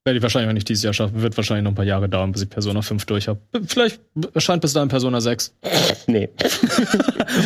Werde 0.04 0.18
ich 0.18 0.24
wahrscheinlich 0.24 0.50
auch 0.50 0.54
nicht 0.54 0.68
dieses 0.68 0.84
Jahr 0.84 0.94
schaffen. 0.94 1.22
Wird 1.22 1.38
wahrscheinlich 1.38 1.64
noch 1.64 1.74
ein 1.74 1.76
paar 1.76 1.86
Jahre 1.86 2.10
dauern, 2.10 2.32
bis 2.32 2.42
ich 2.42 2.50
Persona 2.50 2.82
5 2.82 3.06
durch 3.06 3.28
habe. 3.28 3.40
Vielleicht 3.68 4.00
erscheint 4.34 4.62
bis 4.62 4.74
dahin 4.74 4.90
Persona 4.90 5.22
6. 5.22 5.54
Nee. 6.08 6.30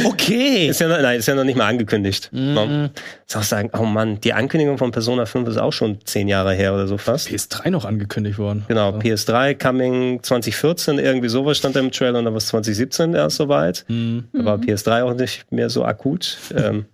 Okay. 0.06 0.68
Ist 0.70 0.82
ja 0.82 0.88
noch, 0.88 1.00
nein, 1.00 1.20
ist 1.20 1.28
ja 1.28 1.36
noch 1.36 1.44
nicht 1.44 1.58
mal 1.58 1.68
angekündigt. 1.68 2.30
Mhm. 2.32 2.54
Muss 2.54 3.36
auch 3.36 3.44
sagen, 3.44 3.70
oh 3.78 3.84
Mann, 3.86 4.20
die 4.22 4.34
Ankündigung 4.34 4.78
von 4.78 4.92
Persona 4.92 5.26
5 5.26 5.48
ist 5.50 5.58
auch 5.58 5.74
schon 5.74 6.00
zehn 6.06 6.28
Jahre 6.28 6.54
her 6.54 6.74
oder 6.74 6.88
so 6.88 6.98
fast. 6.98 7.30
PS3 7.30 7.70
noch 7.70 7.86
angekündigt 7.86 8.40
worden. 8.40 8.66
Genau, 8.68 8.88
Also, 8.94 9.00
PS3 9.00 9.54
coming 9.56 10.24
2014, 10.24 10.98
irgendwie 10.98 11.30
sowas 11.30 11.58
stand 11.58 11.76
da 11.76 11.82
im 11.82 11.92
Trailer 11.92 12.20
und 12.20 12.26
dann 12.26 12.34
war 12.34 12.40
es 12.40 12.48
2017 12.48 13.14
erst 13.14 13.38
soweit. 13.38 13.86
mhm. 13.88 14.26
Da 14.34 14.46
war 14.46 14.58
PS3 14.58 15.04
auch 15.04 15.14
nicht 15.14 15.52
mehr 15.52 15.70
so 15.70 15.86
akut. 15.86 16.38
Ähm, 16.56 16.86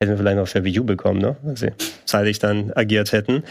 hätten 0.00 0.12
wir 0.12 0.18
vielleicht 0.18 0.36
noch 0.36 0.48
für 0.48 0.64
Wii 0.64 0.80
U 0.80 0.84
bekommen, 0.84 1.20
ne? 1.20 1.36
Weil 1.42 1.56
sie 1.56 1.72
zeitig 2.04 2.38
dann 2.38 2.72
agiert 2.74 3.12
hätten. 3.12 3.42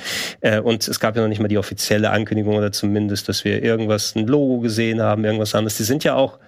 Äh, 0.41 0.59
und 0.59 0.87
es 0.87 0.99
gab 0.99 1.15
ja 1.15 1.21
noch 1.21 1.29
nicht 1.29 1.41
mal 1.41 1.47
die 1.49 1.57
offizielle 1.57 2.09
Ankündigung 2.09 2.55
oder 2.55 2.71
zumindest, 2.71 3.27
dass 3.29 3.43
wir 3.43 3.61
irgendwas, 3.63 4.15
ein 4.15 4.27
Logo 4.27 4.59
gesehen 4.59 5.01
haben, 5.01 5.25
irgendwas 5.25 5.55
anderes. 5.55 5.77
Die 5.77 5.83
sind 5.83 6.03
ja 6.03 6.15
auch 6.15 6.39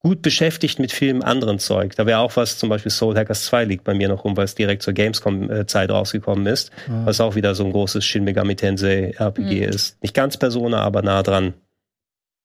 gut 0.00 0.20
beschäftigt 0.22 0.78
mit 0.78 0.92
vielem 0.92 1.22
anderen 1.22 1.58
Zeug. 1.58 1.96
Da 1.96 2.06
wäre 2.06 2.18
auch 2.20 2.36
was, 2.36 2.58
zum 2.58 2.68
Beispiel 2.68 2.92
Soul 2.92 3.16
Hackers 3.16 3.46
2 3.46 3.64
liegt 3.64 3.82
bei 3.84 3.94
mir 3.94 4.08
noch 4.08 4.24
rum, 4.24 4.36
weil 4.36 4.44
es 4.44 4.54
direkt 4.54 4.82
zur 4.82 4.92
Gamescom-Zeit 4.92 5.90
rausgekommen 5.90 6.46
ist. 6.46 6.70
Ah. 6.88 7.06
Was 7.06 7.20
auch 7.20 7.34
wieder 7.34 7.54
so 7.54 7.64
ein 7.64 7.72
großes 7.72 8.04
Shin 8.04 8.24
Megami 8.24 8.54
Tensei 8.56 9.14
RPG 9.18 9.62
Mhm. 9.66 9.68
ist. 9.72 10.00
Nicht 10.02 10.14
ganz 10.14 10.36
Persona, 10.36 10.82
aber 10.82 11.02
nah 11.02 11.22
dran. 11.22 11.54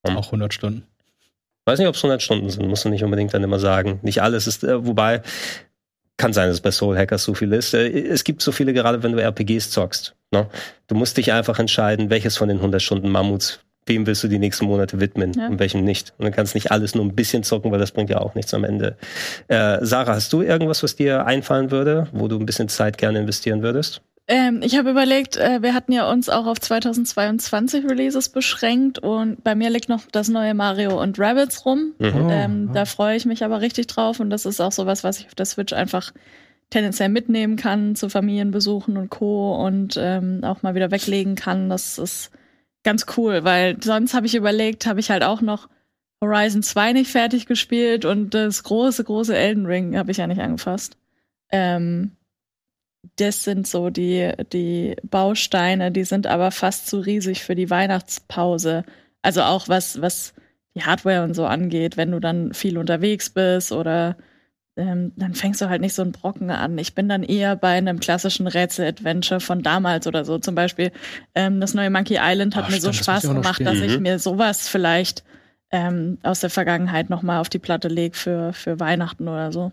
Auch 0.02 0.26
100 0.26 0.52
Stunden. 0.52 0.84
Weiß 1.66 1.78
nicht, 1.78 1.86
ob 1.86 1.94
es 1.94 2.02
100 2.02 2.20
Stunden 2.22 2.50
sind, 2.50 2.66
musst 2.66 2.84
du 2.84 2.88
nicht 2.88 3.04
unbedingt 3.04 3.32
dann 3.34 3.44
immer 3.44 3.60
sagen. 3.60 4.00
Nicht 4.02 4.20
alles 4.22 4.48
ist, 4.48 4.64
äh, 4.64 4.84
wobei, 4.84 5.22
kann 6.16 6.32
sein, 6.32 6.48
dass 6.48 6.56
es 6.56 6.60
bei 6.60 6.70
Soul 6.70 6.96
Hackers 6.96 7.24
so 7.24 7.34
viel 7.34 7.52
ist. 7.52 7.74
Äh, 7.74 7.88
es 7.88 8.24
gibt 8.24 8.42
so 8.42 8.52
viele, 8.52 8.72
gerade 8.72 9.02
wenn 9.02 9.12
du 9.12 9.18
RPGs 9.22 9.70
zockst. 9.70 10.14
Ne? 10.30 10.46
Du 10.86 10.94
musst 10.94 11.16
dich 11.16 11.32
einfach 11.32 11.58
entscheiden, 11.58 12.10
welches 12.10 12.36
von 12.36 12.48
den 12.48 12.58
100 12.58 12.80
Stunden 12.80 13.10
Mammuts, 13.10 13.60
wem 13.86 14.06
willst 14.06 14.22
du 14.22 14.28
die 14.28 14.38
nächsten 14.38 14.66
Monate 14.66 15.00
widmen 15.00 15.32
Ja. 15.32 15.48
und 15.48 15.58
welchem 15.58 15.84
nicht. 15.84 16.12
Und 16.18 16.26
du 16.26 16.30
kannst 16.30 16.54
nicht 16.54 16.70
alles 16.70 16.94
nur 16.94 17.04
ein 17.04 17.14
bisschen 17.14 17.42
zocken, 17.42 17.72
weil 17.72 17.80
das 17.80 17.90
bringt 17.92 18.10
ja 18.10 18.18
auch 18.20 18.34
nichts 18.34 18.54
am 18.54 18.64
Ende. 18.64 18.96
Äh, 19.48 19.78
Sarah, 19.84 20.14
hast 20.14 20.32
du 20.32 20.42
irgendwas, 20.42 20.82
was 20.82 20.94
dir 20.96 21.26
einfallen 21.26 21.70
würde, 21.70 22.06
wo 22.12 22.28
du 22.28 22.38
ein 22.38 22.46
bisschen 22.46 22.68
Zeit 22.68 22.96
gerne 22.98 23.18
investieren 23.18 23.62
würdest? 23.62 24.00
Ähm, 24.28 24.60
ich 24.62 24.78
habe 24.78 24.90
überlegt, 24.90 25.36
äh, 25.36 25.62
wir 25.62 25.74
hatten 25.74 25.92
ja 25.92 26.08
uns 26.10 26.28
auch 26.28 26.46
auf 26.46 26.60
2022 26.60 27.84
Releases 27.84 28.28
beschränkt 28.28 29.00
und 29.00 29.42
bei 29.42 29.54
mir 29.54 29.68
liegt 29.68 29.88
noch 29.88 30.02
das 30.12 30.28
neue 30.28 30.54
Mario 30.54 31.00
und 31.00 31.18
Rabbids 31.18 31.66
rum. 31.66 31.94
Mhm. 31.98 32.12
Oh, 32.14 32.30
ähm, 32.30 32.66
ja. 32.68 32.72
Da 32.72 32.84
freue 32.84 33.16
ich 33.16 33.24
mich 33.24 33.44
aber 33.44 33.60
richtig 33.60 33.88
drauf 33.88 34.20
und 34.20 34.30
das 34.30 34.46
ist 34.46 34.60
auch 34.60 34.72
sowas, 34.72 35.02
was 35.02 35.18
ich 35.18 35.26
auf 35.26 35.34
der 35.34 35.46
Switch 35.46 35.72
einfach 35.72 36.12
tendenziell 36.70 37.08
mitnehmen 37.08 37.56
kann 37.56 37.96
zu 37.96 38.08
Familienbesuchen 38.08 38.96
und 38.96 39.10
Co. 39.10 39.56
und 39.56 39.96
ähm, 39.98 40.40
auch 40.42 40.62
mal 40.62 40.74
wieder 40.74 40.90
weglegen 40.90 41.34
kann. 41.34 41.68
Das 41.68 41.98
ist 41.98 42.30
ganz 42.84 43.06
cool, 43.16 43.44
weil 43.44 43.82
sonst 43.82 44.14
habe 44.14 44.26
ich 44.26 44.34
überlegt, 44.34 44.86
habe 44.86 45.00
ich 45.00 45.10
halt 45.10 45.24
auch 45.24 45.40
noch 45.40 45.68
Horizon 46.22 46.62
2 46.62 46.92
nicht 46.92 47.10
fertig 47.10 47.46
gespielt 47.46 48.04
und 48.04 48.34
das 48.34 48.62
große, 48.62 49.02
große 49.02 49.36
Elden 49.36 49.66
Ring 49.66 49.98
habe 49.98 50.12
ich 50.12 50.18
ja 50.18 50.26
nicht 50.28 50.40
angefasst. 50.40 50.96
Ähm, 51.50 52.12
das 53.16 53.44
sind 53.44 53.66
so 53.66 53.90
die, 53.90 54.32
die 54.52 54.96
Bausteine, 55.02 55.90
die 55.90 56.04
sind 56.04 56.26
aber 56.26 56.50
fast 56.50 56.86
zu 56.86 56.98
riesig 57.00 57.42
für 57.42 57.54
die 57.54 57.70
Weihnachtspause. 57.70 58.84
Also 59.22 59.42
auch 59.42 59.68
was, 59.68 60.00
was 60.00 60.34
die 60.74 60.82
Hardware 60.84 61.22
und 61.24 61.34
so 61.34 61.44
angeht, 61.46 61.96
wenn 61.96 62.10
du 62.12 62.20
dann 62.20 62.54
viel 62.54 62.78
unterwegs 62.78 63.30
bist 63.30 63.72
oder 63.72 64.16
ähm, 64.76 65.12
dann 65.16 65.34
fängst 65.34 65.60
du 65.60 65.68
halt 65.68 65.82
nicht 65.82 65.92
so 65.94 66.00
einen 66.02 66.12
Brocken 66.12 66.50
an. 66.50 66.78
Ich 66.78 66.94
bin 66.94 67.08
dann 67.08 67.22
eher 67.22 67.56
bei 67.56 67.72
einem 67.72 68.00
klassischen 68.00 68.46
Rätsel-Adventure 68.46 69.40
von 69.40 69.62
damals 69.62 70.06
oder 70.06 70.24
so. 70.24 70.38
Zum 70.38 70.54
Beispiel 70.54 70.92
ähm, 71.34 71.60
das 71.60 71.74
neue 71.74 71.90
Monkey 71.90 72.18
Island 72.20 72.56
hat 72.56 72.66
Ah, 72.66 72.70
mir 72.70 72.80
so 72.80 72.92
stimmt, 72.92 73.00
das 73.00 73.04
Spaß 73.04 73.24
ich 73.24 73.30
gemacht, 73.30 73.66
dass 73.66 73.80
ich 73.80 73.96
Mhm. 73.98 74.02
mir 74.02 74.18
sowas 74.18 74.68
vielleicht 74.68 75.24
ähm, 75.70 76.18
aus 76.22 76.40
der 76.40 76.50
Vergangenheit 76.50 77.10
noch 77.10 77.22
mal 77.22 77.40
auf 77.40 77.48
die 77.50 77.58
Platte 77.58 77.88
lege 77.88 78.16
für, 78.16 78.52
für 78.54 78.80
Weihnachten 78.80 79.28
oder 79.28 79.52
so. 79.52 79.72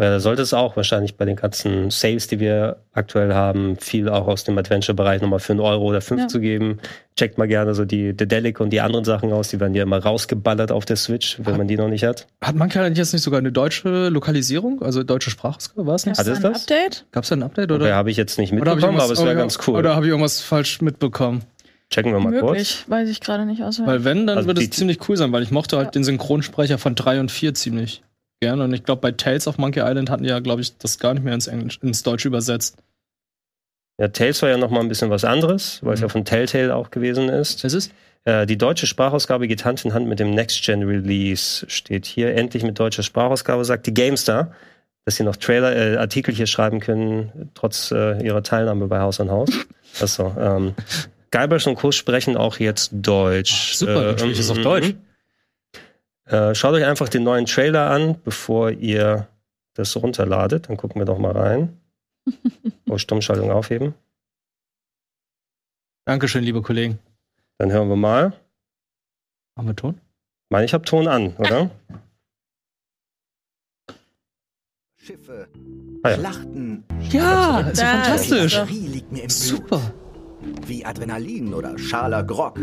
Oder 0.00 0.12
da 0.12 0.20
sollte 0.20 0.40
es 0.40 0.54
auch 0.54 0.76
wahrscheinlich 0.76 1.16
bei 1.18 1.26
den 1.26 1.36
ganzen 1.36 1.90
Sales, 1.90 2.26
die 2.26 2.40
wir 2.40 2.76
aktuell 2.94 3.34
haben, 3.34 3.76
viel 3.76 4.08
auch 4.08 4.28
aus 4.28 4.44
dem 4.44 4.56
Adventure-Bereich 4.56 5.20
nochmal 5.20 5.40
für 5.40 5.52
einen 5.52 5.60
Euro 5.60 5.84
oder 5.84 6.00
fünf 6.00 6.22
Ja. 6.22 6.28
zu 6.28 6.40
geben. 6.40 6.78
Checkt 7.18 7.36
mal 7.36 7.46
gerne 7.46 7.74
so 7.74 7.84
die 7.84 8.16
Dedelic 8.16 8.60
und 8.60 8.70
die 8.70 8.80
anderen 8.80 9.04
Sachen 9.04 9.30
aus. 9.30 9.48
Die 9.50 9.60
werden 9.60 9.74
ja 9.74 9.82
immer 9.82 9.98
rausgeballert 9.98 10.72
auf 10.72 10.86
der 10.86 10.96
Switch, 10.96 11.38
wenn 11.42 11.58
man 11.58 11.68
die 11.68 11.76
noch 11.76 11.88
nicht 11.88 12.04
hat. 12.04 12.26
Hat 12.40 12.56
Monkey 12.56 12.78
Island 12.78 12.96
jetzt 12.96 13.12
nicht 13.12 13.20
sogar 13.22 13.40
eine 13.40 13.52
deutsche 13.52 14.08
Lokalisierung? 14.08 14.80
Also 14.82 15.02
deutsche 15.02 15.28
Sprachausgabe? 15.28 15.86
War 15.86 15.96
es 15.96 16.06
nicht? 16.06 16.18
Hat 16.18 16.26
es 16.26 16.40
das? 16.40 16.62
Update? 16.62 17.04
Gab 17.12 17.24
es 17.24 17.28
da 17.28 17.36
ein 17.36 17.42
Update? 17.42 17.70
Oder 17.70 17.84
Oder, 17.84 17.94
habe 17.94 18.10
ich 18.10 18.16
jetzt 18.16 18.38
nicht 18.38 18.52
mitbekommen, 18.54 18.98
aber 18.98 19.12
es 19.12 19.22
wäre 19.22 19.36
ganz 19.36 19.58
cool. 19.66 19.76
Oder 19.76 19.94
habe 19.96 20.06
ich 20.06 20.10
irgendwas 20.12 20.40
falsch 20.40 20.80
mitbekommen? 20.80 21.42
Checken 21.90 22.12
wir 22.12 22.20
mal 22.20 22.30
kurz. 22.40 22.42
Möglich, 22.52 22.84
weiß 22.88 23.08
ich 23.10 23.20
gerade 23.20 23.44
nicht 23.44 23.62
auswendig. 23.62 23.92
Weil 23.92 24.04
wenn, 24.04 24.26
dann 24.26 24.38
Also 24.38 24.48
würde 24.48 24.62
es 24.62 24.70
ziemlich 24.70 25.06
cool 25.10 25.18
sein, 25.18 25.30
weil 25.32 25.42
ich 25.42 25.50
mochte 25.50 25.76
halt 25.76 25.88
Ja. 25.88 25.90
den 25.90 26.04
Synchronsprecher 26.04 26.78
von 26.78 26.94
3 26.94 27.20
und 27.20 27.30
4 27.30 27.52
ziemlich 27.52 28.02
gerne. 28.40 28.64
Und 28.64 28.72
ich 28.74 28.84
glaube, 28.84 29.00
bei 29.02 29.12
Tales 29.12 29.46
of 29.46 29.58
Monkey 29.58 29.80
Island 29.80 30.10
hatten 30.10 30.22
die 30.24 30.30
ja, 30.30 30.40
glaube 30.40 30.62
ich, 30.62 30.76
das 30.78 30.98
gar 30.98 31.14
nicht 31.14 31.22
mehr 31.22 31.34
ins 31.34 31.46
Englisch, 31.46 31.78
ins 31.82 32.02
Deutsche 32.02 32.28
übersetzt. 32.28 32.76
Ja, 34.00 34.08
Tales 34.08 34.40
war 34.42 34.48
ja 34.48 34.56
nochmal 34.56 34.80
ein 34.80 34.88
bisschen 34.88 35.10
was 35.10 35.24
anderes, 35.24 35.80
weil 35.82 35.94
es 35.94 36.00
Mhm. 36.00 36.04
ja 36.04 36.08
von 36.08 36.24
Telltale 36.24 36.74
auch 36.74 36.90
gewesen 36.90 37.28
ist. 37.28 37.64
Ist 37.64 37.74
es? 37.74 37.90
Äh, 38.24 38.46
die 38.46 38.56
deutsche 38.58 38.86
Sprachausgabe 38.86 39.46
geht 39.46 39.64
Hand 39.64 39.84
in 39.84 39.92
Hand 39.92 40.06
mit 40.08 40.20
dem 40.20 40.30
Next-Gen-Release. 40.30 41.66
Steht 41.68 42.06
hier 42.06 42.34
endlich 42.34 42.62
mit 42.62 42.78
deutscher 42.78 43.02
Sprachausgabe, 43.02 43.64
sagt 43.64 43.86
die 43.86 43.94
GameStar, 43.94 44.52
dass 45.04 45.16
sie 45.16 45.22
noch 45.24 45.36
Trailer, 45.36 45.76
äh, 45.76 45.96
Artikel 45.96 46.34
hier 46.34 46.46
schreiben 46.46 46.80
können, 46.80 47.50
trotz 47.54 47.90
äh, 47.90 48.22
ihrer 48.24 48.42
Teilnahme 48.42 48.86
bei 48.88 49.00
Haus 49.00 49.20
an 49.20 49.30
Haus. 49.30 49.50
Achso, 50.00 50.34
ähm, 50.38 50.74
Guybrush 51.30 51.66
und 51.66 51.76
Co. 51.76 51.92
sprechen 51.92 52.36
auch 52.36 52.58
jetzt 52.58 52.90
Deutsch. 52.92 53.70
Ach, 53.72 53.74
super, 53.74 54.18
spiele 54.18 54.32
ich 54.32 54.38
das 54.38 54.50
auf 54.50 54.58
mhm, 54.58 54.62
Deutsch. 54.62 54.94
Äh, 56.30 56.54
schaut 56.54 56.74
euch 56.74 56.84
einfach 56.84 57.08
den 57.08 57.24
neuen 57.24 57.44
Trailer 57.46 57.90
an, 57.90 58.20
bevor 58.22 58.70
ihr 58.70 59.26
das 59.74 59.96
runterladet. 59.96 60.68
Dann 60.68 60.76
gucken 60.76 61.00
wir 61.00 61.06
doch 61.06 61.18
mal 61.18 61.32
rein. 61.36 61.76
Oh, 62.88 62.98
Stummschaltung 62.98 63.52
aufheben. 63.52 63.94
Dankeschön, 66.06 66.42
liebe 66.42 66.60
Kollegen. 66.60 66.98
Dann 67.58 67.70
hören 67.70 67.88
wir 67.88 67.94
mal. 67.94 68.32
Haben 69.56 69.68
wir 69.68 69.76
Ton? 69.76 69.94
Ich 69.94 70.50
meine, 70.50 70.64
ich 70.64 70.74
habe 70.74 70.84
Ton 70.84 71.06
an, 71.06 71.36
oder? 71.36 71.70
Schiffe, 74.96 75.46
Ah 76.02 76.10
ja. 76.10 76.16
Schlachten. 76.16 76.84
Ja, 77.10 77.60
ist 77.60 77.80
ja 77.80 77.86
fantastisch. 77.86 78.44
ist 78.46 78.54
er. 78.54 78.64
Magie 78.64 78.86
liegt 78.88 79.12
mir 79.12 79.18
im 79.22 79.28
Blut. 79.28 79.32
Super. 79.32 79.94
Wie 80.66 80.84
Adrenalin 80.84 81.54
oder 81.54 81.78
schaler 81.78 82.24
Grog. 82.24 82.58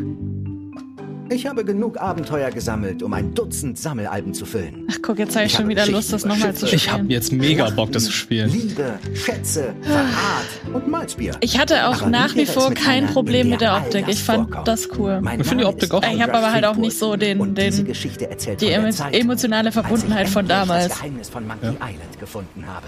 Ich 1.30 1.46
habe 1.46 1.66
genug 1.66 2.00
Abenteuer 2.00 2.52
gesammelt, 2.52 3.04
um 3.04 3.14
ein 3.14 3.34
Dutzend 3.34 3.78
Sammelalben 3.78 4.34
zu 4.34 4.46
füllen. 4.46 4.88
Ach 4.92 4.98
guck, 5.02 5.20
jetzt 5.20 5.36
habe 5.36 5.46
ich 5.46 5.52
Ich 5.52 5.58
schon 5.58 5.66
habe 5.66 5.72
wieder 5.72 5.86
Lust, 5.88 6.14
das 6.14 6.26
nochmal 6.26 6.54
zu 6.54 6.68
Schiffe. 6.68 6.76
Ich 6.76 6.90
habe 6.90 7.00
spielen. 7.00 7.10
jetzt 7.12 7.32
mega 7.34 7.70
Bock, 7.70 7.92
das 7.92 8.06
zu 8.06 8.12
spielen. 8.12 8.50
Liebe, 8.50 8.98
Schätze, 9.14 9.76
Verrat 9.82 10.74
und 10.74 10.88
Malzbier. 10.88 11.34
Ich 11.42 11.60
hatte 11.60 11.88
auch 11.88 12.02
Aber 12.02 12.10
nach 12.10 12.36
wie 12.36 12.46
vor 12.46 12.74
kein 12.74 13.08
Problem 13.08 13.50
mit 13.50 13.62
der 13.62 13.76
Optik. 13.76 14.06
Ich 14.08 14.24
fand 14.24 14.50
das 14.66 14.90
cool. 14.98 15.20
Mein 15.22 15.42
Ich 15.42 15.48
finde 15.48 15.64
die 15.66 15.70
Optik 15.70 15.94
auch 15.94 16.04
Ich 16.04 16.22
habe 16.22 16.34
aber 16.34 16.52
halt 16.54 16.66
auch 16.66 16.78
nicht 16.78 16.98
so 16.98 17.16
den, 17.16 17.56
den 17.56 17.86
Geschichte 17.86 18.30
erzählt 18.30 18.62
die 18.62 18.70
emo 18.70 18.90
Zeit, 18.92 19.14
emotionale 19.14 19.72
Verbundenheit 19.72 20.30
von 20.30 20.48
damals. 20.48 20.90
Das 20.90 20.98
Geheimnis 20.98 21.30
von 21.30 21.46
Monkey 21.48 21.68
Island 21.68 22.20
gefunden 22.20 22.66
habe. 22.68 22.88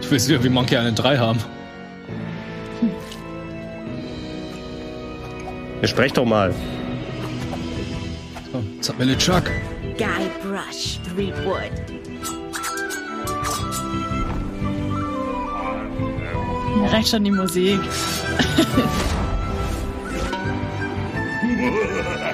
Ich 0.00 0.10
will 0.10 0.16
es 0.16 0.28
wieder 0.28 0.42
wie 0.42 0.48
Monkey 0.48 0.74
Island 0.74 0.98
3 0.98 1.18
haben. 1.18 1.38
Ihr 5.82 5.88
sprecht 5.88 6.16
doch 6.16 6.26
mal. 6.26 6.54
So, 8.52 8.62
jetzt 8.76 8.88
hat 8.88 8.98
mir 8.98 9.16
Chuck. 9.16 9.44
Guybrush 9.96 10.98
Threepwood. 11.08 11.70
Mir 16.76 16.92
reicht 16.92 17.08
schon 17.08 17.24
die 17.24 17.30
Musik. 17.30 17.80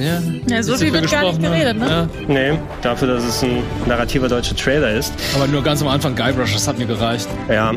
Ja, 0.00 0.20
Ja, 0.48 0.62
so 0.62 0.76
viel 0.76 0.92
wird 0.92 1.10
gar 1.10 1.22
nicht 1.24 1.38
gesprochen, 1.38 1.42
geredet, 1.42 1.78
ne? 1.78 1.88
Ja. 1.88 2.08
Nee, 2.28 2.58
dafür, 2.82 3.08
dass 3.08 3.24
es 3.24 3.42
ein 3.42 3.62
narrativer 3.86 4.28
deutscher 4.28 4.56
Trailer 4.56 4.92
ist. 4.92 5.12
Aber 5.34 5.46
nur 5.46 5.62
ganz 5.62 5.82
am 5.82 5.88
Anfang 5.88 6.14
Guybrush, 6.16 6.52
das 6.54 6.66
hat 6.66 6.78
mir 6.78 6.86
gereicht. 6.86 7.28
Ja. 7.48 7.70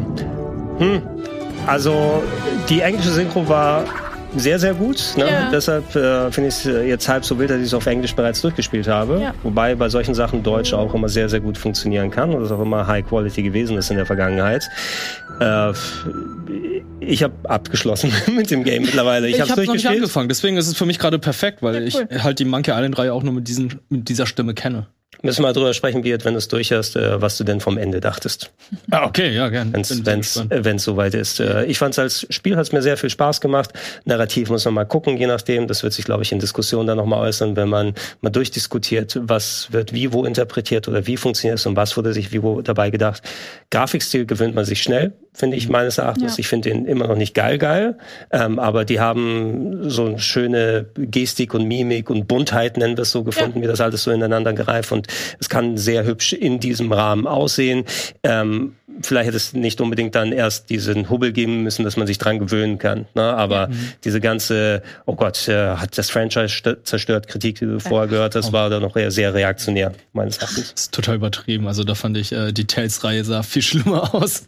Hm. 0.78 1.02
Also, 1.68 2.24
die 2.70 2.82
englische 2.82 3.12
Synchro 3.12 3.48
war 3.48 3.86
sehr, 4.36 4.60
sehr 4.60 4.74
gut. 4.74 5.14
Ne? 5.18 5.26
Ja. 5.30 5.50
Deshalb 5.52 5.96
äh, 5.96 6.32
finde 6.32 6.50
ich 6.50 6.56
es 6.56 6.66
äh, 6.66 6.88
jetzt 6.88 7.08
halb 7.08 7.24
so 7.26 7.38
wild, 7.40 7.50
dass 7.50 7.58
ich 7.60 7.66
es 7.66 7.74
auf 7.74 7.86
Englisch 7.86 8.16
bereits 8.16 8.42
durchgespielt 8.42 8.88
habe. 8.88 9.20
Ja. 9.22 9.34
Wobei 9.44 9.76
bei 9.76 9.90
solchen 9.90 10.14
Sachen 10.16 10.44
Deutsch 10.44 10.74
auch 10.74 10.94
immer 10.94 11.10
sehr, 11.10 11.30
sehr 11.30 11.40
gut 11.40 11.58
funktionieren 11.58 12.10
kann 12.12 12.34
und 12.34 12.42
das 12.42 12.52
auch 12.52 12.62
immer 12.62 12.88
High 12.88 13.06
Quality 13.08 13.44
gewesen 13.44 13.78
ist 13.78 13.90
in 13.92 13.98
der 13.98 14.06
Vergangenheit. 14.06 14.68
Äh, 15.40 15.74
ich 17.00 17.24
habe 17.24 17.34
abgeschlossen 17.44 18.12
mit 18.36 18.50
dem 18.52 18.64
Game 18.64 18.84
mittlerweile. 18.84 19.28
Ich, 19.28 19.36
Ich, 19.36 19.42
habe 19.42 19.52
habe 19.52 19.62
noch 19.62 19.74
nicht 19.74 19.84
durchgespielt. 19.86 20.02
angefangen, 20.04 20.30
deswegen 20.30 20.58
ist 20.58 20.68
es 20.68 20.78
für 20.78 20.86
mich 20.86 21.00
gerade 21.00 21.20
perfekt, 21.20 21.62
weil 21.62 21.76
Ja, 21.88 22.00
cool. 22.00 22.08
ich 22.10 22.24
halt 22.24 22.40
die 22.40 22.46
Monkey 22.46 22.72
Island 22.72 22.98
Reihe 22.98 23.14
auch 23.14 23.24
nur 23.24 23.34
mit, 23.34 23.48
diesen, 23.48 23.80
mit 23.90 24.10
dieser 24.10 24.26
Stimme 24.26 24.54
kenne. 24.54 24.88
Müssen 25.22 25.40
wir 25.40 25.48
mal 25.48 25.54
drüber 25.54 25.74
sprechen, 25.74 26.02
Beat, 26.02 26.26
wenn 26.26 26.34
du 26.34 26.38
es 26.40 26.48
durch 26.48 26.72
hast, 26.72 26.96
äh, 26.96 27.22
was 27.22 27.38
du 27.38 27.44
denn 27.44 27.60
vom 27.60 27.78
Ende 27.78 28.02
dachtest. 28.02 28.52
Ah, 28.92 29.06
okay, 29.06 29.34
ja, 29.34 29.50
gern. 29.50 29.72
wenn 29.74 30.76
es 30.76 30.84
soweit 30.84 31.14
ist. 31.14 31.40
Äh, 31.40 31.66
Ich 31.66 31.78
fand 31.78 31.94
es 31.94 32.00
als 32.00 32.28
Spiel 32.30 32.56
hat 32.56 32.64
es 32.64 32.72
mir 32.72 32.82
sehr 32.82 32.98
viel 32.98 33.10
Spaß 33.10 33.40
gemacht. 33.42 33.72
Narrativ 34.06 34.50
muss 34.50 34.66
man 34.66 34.74
mal 34.74 34.86
gucken, 34.86 35.18
je 35.18 35.28
nachdem. 35.28 35.68
Das 35.68 35.84
wird 35.84 35.94
sich, 35.94 36.06
glaube 36.06 36.24
ich, 36.24 36.32
in 36.32 36.40
Diskussionen 36.40 36.88
dann 36.88 36.98
nochmal 36.98 37.20
äußern, 37.28 37.56
wenn 37.56 37.70
man 37.70 37.94
mal 38.22 38.30
durchdiskutiert, 38.30 39.20
was 39.22 39.68
wird 39.72 39.94
wie 39.94 40.12
wo 40.14 40.26
interpretiert 40.26 40.88
oder 40.88 41.08
wie 41.08 41.18
funktioniert 41.18 41.60
es 41.60 41.66
und 41.66 41.76
was 41.76 41.96
wurde 41.98 42.14
sich 42.14 42.32
wie 42.32 42.44
wo 42.44 42.62
dabei 42.62 42.90
gedacht. 42.90 43.22
Grafikstil 43.72 44.26
gewöhnt 44.26 44.56
man 44.56 44.66
sich 44.66 44.82
schnell, 44.84 45.14
finde 45.34 45.58
ich 45.58 45.70
meines 45.70 45.98
Erachtens. 45.98 46.34
Ja. 46.34 46.40
Ich 46.40 46.48
finde 46.48 46.70
den 46.70 46.86
immer 46.86 47.08
noch 47.08 47.16
nicht 47.16 47.34
geil 47.34 47.58
geil, 47.58 47.98
ähm, 48.32 48.60
aber 48.60 48.86
die 48.86 49.00
haben 49.00 49.90
so 49.90 50.06
eine 50.06 50.20
schöne 50.20 50.86
Gestik 50.96 51.54
und 51.54 51.68
Mimik 51.68 52.10
und 52.10 52.28
Buntheit, 52.28 52.78
nennen 52.78 52.98
wir 52.98 53.04
es 53.04 53.12
so, 53.12 53.24
gefunden, 53.24 53.62
wie 53.62 53.68
das 53.68 53.82
alles 53.82 54.04
so 54.04 54.12
ineinander 54.12 54.54
gereift 54.54 54.92
und 54.92 55.03
es 55.40 55.50
kann 55.50 55.78
sehr 55.78 56.06
hübsch 56.06 56.34
in 56.34 56.60
diesem 56.60 56.92
Rahmen 56.92 57.28
aussehen. 57.28 57.86
Ähm, 58.24 58.76
vielleicht 59.02 59.28
hätte 59.28 59.38
es 59.38 59.54
nicht 59.54 59.82
unbedingt 59.82 60.16
dann 60.16 60.32
erst 60.32 60.70
diesen 60.70 61.10
Hubbel 61.10 61.32
geben 61.32 61.64
müssen, 61.64 61.84
dass 61.84 61.98
man 61.98 62.06
sich 62.08 62.18
dran 62.18 62.40
gewöhnen 62.40 62.78
kann. 62.78 63.06
Ne? 63.16 63.24
Aber 63.24 63.70
diese 64.04 64.20
ganze, 64.22 64.84
oh 65.06 65.16
Gott, 65.16 65.48
äh, 65.48 65.76
hat 65.76 65.98
das 65.98 66.10
Franchise 66.10 66.54
st- 66.54 66.84
zerstört, 66.84 67.28
Kritik, 67.28 67.60
die 67.60 67.66
du 67.66 67.80
vorher 67.80 68.08
gehört 68.08 68.36
hast, 68.36 68.52
war 68.54 68.70
da 68.70 68.80
noch 68.80 68.96
eher 68.96 69.12
sehr 69.12 69.34
reaktionär, 69.34 69.94
meines 70.14 70.38
Erachtens. 70.38 70.72
Das 70.74 70.82
ist 70.84 70.94
total 70.94 71.16
übertrieben. 71.16 71.68
Also 71.68 71.84
da 71.84 71.96
fand 71.96 72.18
ich, 72.18 72.32
äh, 72.32 72.52
die 72.52 72.66
Tales-Reihe 72.66 73.24
sah 73.24 73.42
viel 73.44 73.62
schlimmer 73.64 74.14
aus. 74.16 74.44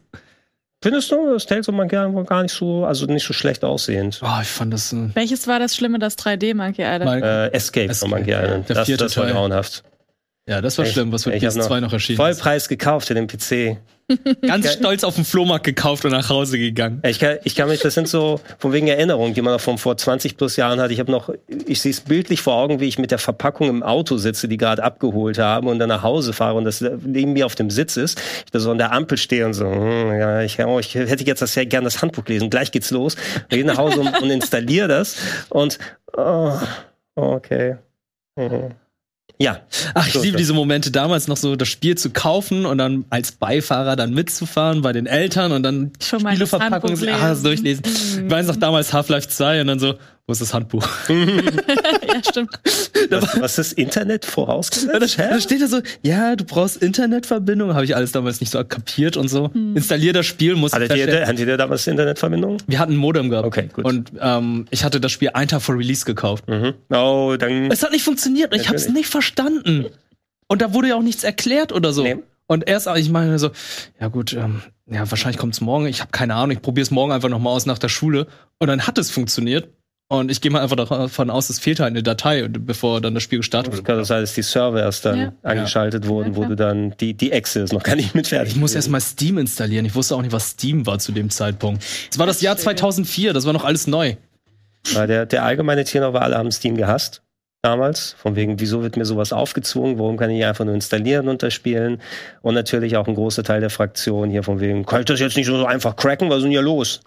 Findest 0.83 1.11
du, 1.11 1.33
das 1.33 1.47
Tales 1.47 1.67
of 1.67 1.73
Monkey 1.73 1.95
Island 1.95 2.13
war 2.15 2.25
gar 2.25 2.43
nicht 2.43 2.53
so, 2.53 2.85
also 2.85 3.07
nicht 3.07 3.25
so 3.25 3.33
schlecht 3.33 3.63
aussehend? 3.63 4.19
Oh, 4.21 4.27
ich 4.41 4.47
fand 4.47 4.71
das. 4.71 4.93
Äh, 4.93 5.09
Welches 5.15 5.47
war 5.47 5.57
das 5.57 5.75
Schlimme, 5.75 5.97
das 5.97 6.15
3D 6.17 6.53
Monkey 6.53 6.83
Island? 6.83 7.23
Äh, 7.23 7.47
Escape, 7.53 7.89
Escape, 7.89 7.95
von 7.95 8.09
Monkey 8.11 8.29
ja. 8.31 8.43
Island. 8.43 8.69
Der 8.69 8.75
Das, 8.75 8.85
vierte 8.85 9.05
das 9.05 9.17
war 9.17 9.23
Teil. 9.23 9.33
grauenhaft. 9.33 9.83
Ja, 10.47 10.61
das 10.61 10.77
war 10.77 10.85
Ich- 10.85 10.91
schlimm, 10.93 11.11
was 11.11 11.25
hab 11.25 11.33
PS2 11.33 11.79
noch 11.81 11.93
erschienen 11.93 12.19
ist. 12.19 12.23
Vollpreis 12.23 12.67
gekauft 12.69 13.07
für 13.07 13.13
den 13.13 13.27
PC. 13.27 13.77
Ganz 14.45 14.71
stolz 14.73 15.03
auf 15.03 15.15
den 15.15 15.25
Flohmarkt 15.25 15.65
gekauft 15.65 16.05
und 16.05 16.11
nach 16.11 16.29
Hause 16.29 16.59
gegangen. 16.59 17.01
Ich 17.07 17.17
kann, 17.17 17.37
ich 17.43 17.55
kann 17.55 17.67
mich, 17.67 17.79
das 17.79 17.95
sind 17.95 18.07
so 18.07 18.39
von 18.59 18.71
wegen 18.71 18.87
Erinnerungen, 18.87 19.33
die 19.33 19.41
man 19.41 19.51
noch 19.53 19.59
von 19.59 19.79
vor 19.79 19.97
20 19.97 20.37
plus 20.37 20.57
Jahren 20.57 20.79
hat. 20.79 20.91
Ich 20.91 20.99
habe 20.99 21.11
noch, 21.11 21.31
ich 21.65 21.81
sehe 21.81 21.89
es 21.89 22.01
bildlich 22.01 22.39
vor 22.41 22.53
Augen, 22.53 22.79
wie 22.79 22.85
ich 22.85 22.99
mit 22.99 23.09
der 23.09 23.17
Verpackung 23.17 23.67
im 23.67 23.81
Auto 23.81 24.17
sitze, 24.17 24.47
die 24.47 24.57
gerade 24.57 24.83
abgeholt 24.83 25.39
haben 25.39 25.65
und 25.67 25.79
dann 25.79 25.89
nach 25.89 26.03
Hause 26.03 26.33
fahre 26.33 26.53
und 26.55 26.65
das 26.65 26.81
neben 26.81 27.33
mir 27.33 27.47
auf 27.47 27.55
dem 27.55 27.71
Sitz 27.71 27.97
ist. 27.97 28.21
Ich 28.45 28.51
da 28.51 28.59
so 28.59 28.69
an 28.69 28.77
der 28.77 28.91
Ampel 28.91 29.17
stehe 29.17 29.43
und 29.43 29.55
so, 29.55 29.65
hm, 29.65 30.19
ja, 30.19 30.41
ich, 30.43 30.63
oh, 30.63 30.77
ich 30.79 30.93
hätte 30.93 31.23
jetzt 31.25 31.41
das 31.41 31.53
sehr 31.53 31.65
gerne 31.65 31.85
das 31.85 31.99
Handbuch 32.03 32.27
lesen. 32.27 32.51
Gleich 32.51 32.71
geht's 32.71 32.91
los. 32.91 33.15
Ich 33.49 33.57
gehe 33.57 33.65
nach 33.65 33.77
Hause 33.79 34.01
und, 34.01 34.21
und 34.21 34.29
installiere 34.29 34.87
das 34.87 35.15
und 35.49 35.79
oh, 36.15 36.51
okay. 37.15 37.77
Mhm. 38.35 38.75
Ja, 39.37 39.59
Ach, 39.93 40.07
ich 40.07 40.13
liebe 40.21 40.37
diese 40.37 40.53
Momente 40.53 40.91
damals 40.91 41.27
noch 41.27 41.35
so, 41.35 41.57
das 41.57 41.67
Spiel 41.67 41.97
zu 41.97 42.11
kaufen 42.11 42.65
und 42.65 42.77
dann 42.77 43.03
als 43.09 43.33
Beifahrer 43.33 43.97
dann 43.97 44.13
mitzufahren 44.13 44.81
bei 44.81 44.93
den 44.93 45.07
Eltern 45.07 45.51
und 45.51 45.63
dann 45.63 45.91
Schon 46.01 46.23
mal 46.23 46.37
das 46.37 46.49
Spieleverpackung 46.49 46.91
Handbuch 46.91 47.21
ah, 47.21 47.35
durchlesen. 47.35 47.83
Ich 47.85 48.31
weiß 48.31 48.47
noch 48.47 48.55
damals 48.55 48.93
Half-Life 48.93 49.27
2 49.27 49.61
und 49.61 49.67
dann 49.67 49.79
so, 49.79 49.95
wo 50.27 50.31
ist 50.31 50.41
das 50.41 50.53
Handbuch? 50.53 50.87
ja, 51.09 52.21
stimmt. 52.27 52.49
was, 53.09 53.41
was 53.41 53.57
ist 53.59 53.73
Internet 53.73 54.25
Ja, 54.25 54.31
vorausgesetzt? 54.31 55.19
da, 55.19 55.29
da 55.29 55.39
steht 55.39 55.61
da 55.61 55.67
so, 55.67 55.81
ja, 56.01 56.35
du 56.35 56.45
brauchst 56.45 56.77
Internetverbindung, 56.77 57.73
habe 57.75 57.85
ich 57.85 57.95
alles 57.95 58.11
damals 58.11 58.39
nicht 58.39 58.51
so 58.51 58.63
kapiert 58.63 59.17
und 59.17 59.27
so. 59.27 59.51
Installier 59.53 60.13
das 60.13 60.25
Spiel, 60.25 60.55
muss 60.55 60.73
Hattet 60.73 60.95
ihr, 60.95 61.27
hattet 61.27 61.47
ihr 61.47 61.57
damals 61.57 61.85
Internetverbindung? 61.85 62.57
Wir 62.67 62.79
hatten 62.79 62.93
ein 62.93 62.97
Modem 62.97 63.29
gehabt. 63.29 63.45
Okay, 63.45 63.69
gut. 63.71 63.85
Und 63.85 64.13
ähm, 64.19 64.65
ich 64.71 64.83
hatte 64.83 64.99
das 64.99 65.11
Spiel 65.11 65.29
einen 65.33 65.47
Tag 65.47 65.61
vor 65.61 65.77
Release 65.77 66.05
gekauft. 66.05 66.47
Mhm. 66.47 66.73
Oh, 66.89 67.35
dann. 67.37 67.69
Es 67.71 67.83
hat 67.83 67.91
nicht 67.91 68.03
funktioniert. 68.03 68.53
Ich 68.55 68.67
habe 68.67 68.77
es 68.77 68.89
nicht 68.89 69.07
verstanden. 69.09 69.85
Und 70.47 70.61
da 70.61 70.73
wurde 70.73 70.89
ja 70.89 70.95
auch 70.95 71.01
nichts 71.03 71.23
erklärt 71.23 71.71
oder 71.71 71.93
so. 71.93 72.03
Nee. 72.03 72.17
Und 72.47 72.67
erst, 72.67 72.87
ich 72.95 73.09
meine 73.09 73.39
so, 73.39 73.49
ja 73.99 74.07
gut, 74.07 74.33
ähm, 74.33 74.61
ja 74.87 75.09
wahrscheinlich 75.09 75.37
kommt's 75.39 75.61
morgen. 75.61 75.87
Ich 75.87 76.01
habe 76.01 76.11
keine 76.11 76.35
Ahnung. 76.35 76.51
Ich 76.51 76.61
probiere 76.61 76.83
es 76.83 76.91
morgen 76.91 77.11
einfach 77.11 77.29
noch 77.29 77.39
mal 77.39 77.49
aus 77.49 77.65
nach 77.65 77.79
der 77.79 77.89
Schule. 77.89 78.27
Und 78.59 78.67
dann 78.67 78.85
hat 78.85 78.97
es 78.97 79.09
funktioniert. 79.11 79.69
Und 80.07 80.29
ich 80.29 80.39
gehe 80.39 80.51
mal 80.51 80.61
einfach 80.61 80.75
davon 80.75 81.31
aus, 81.31 81.49
es 81.49 81.59
fehlt 81.59 81.79
halt 81.79 81.89
eine 81.91 82.03
Datei, 82.03 82.45
und 82.45 82.63
bevor 82.65 83.01
dann 83.01 83.15
das 83.15 83.23
Spiel 83.23 83.39
gestartet 83.39 83.73
Das 83.73 83.77
wird. 83.79 83.87
kann 83.87 84.03
sein, 84.05 84.21
dass 84.21 84.33
die 84.35 84.43
Server 84.43 84.79
erst 84.79 85.03
dann 85.05 85.17
Ja. 85.19 85.33
angeschaltet 85.41 86.07
wurden, 86.07 86.33
Ja, 86.33 86.37
wo 86.37 86.45
du 86.45 86.55
dann 86.55 86.95
die, 86.99 87.15
die 87.15 87.31
Exe 87.31 87.61
ist 87.61 87.73
noch 87.73 87.81
gar 87.81 87.95
nicht 87.95 88.13
mit 88.13 88.27
fertig. 88.27 88.53
Ich 88.53 88.55
muss 88.59 88.71
gewesen. 88.71 88.77
erst 88.77 88.89
mal 88.91 88.99
Steam 89.01 89.37
installieren. 89.39 89.83
Ich 89.85 89.95
wusste 89.95 90.15
auch 90.15 90.21
nicht, 90.21 90.31
was 90.31 90.49
Steam 90.51 90.85
war 90.85 90.99
zu 90.99 91.11
dem 91.11 91.31
Zeitpunkt. 91.31 91.83
Es 92.11 92.19
war 92.19 92.27
das 92.27 92.41
Jahr 92.41 92.55
2004. 92.55 93.33
Das 93.33 93.45
war 93.47 93.53
noch 93.53 93.65
alles 93.65 93.87
neu. 93.87 94.15
Weil 94.93 95.07
der, 95.07 95.25
der 95.25 95.43
allgemeine 95.43 95.83
Tenor 95.83 96.13
war, 96.13 96.21
alle 96.21 96.37
haben 96.37 96.51
Steam 96.51 96.77
gehasst. 96.77 97.23
Damals. 97.63 98.15
Von 98.19 98.35
wegen, 98.35 98.59
wieso 98.59 98.83
wird 98.83 98.97
mir 98.97 99.05
sowas 99.05 99.33
aufgezwungen? 99.33 99.97
Warum 99.97 100.17
kann 100.17 100.29
ich 100.29 100.45
einfach 100.45 100.65
nur 100.65 100.75
installieren 100.75 101.27
und 101.27 101.41
das 101.41 101.55
spielen? 101.55 101.99
Und 102.43 102.53
natürlich 102.53 102.95
auch 102.95 103.07
ein 103.07 103.15
großer 103.15 103.41
Teil 103.43 103.59
der 103.59 103.71
Fraktion 103.71 104.29
hier 104.29 104.43
von 104.43 104.59
wegen, 104.59 104.85
kann 104.85 104.99
ich 104.99 105.05
das 105.07 105.19
jetzt 105.19 105.35
nicht 105.35 105.47
so 105.47 105.65
einfach 105.65 105.95
cracken? 105.95 106.29
Was 106.29 106.37
ist 106.37 106.43
denn 106.43 106.51
hier 106.51 106.61
los? 106.61 106.99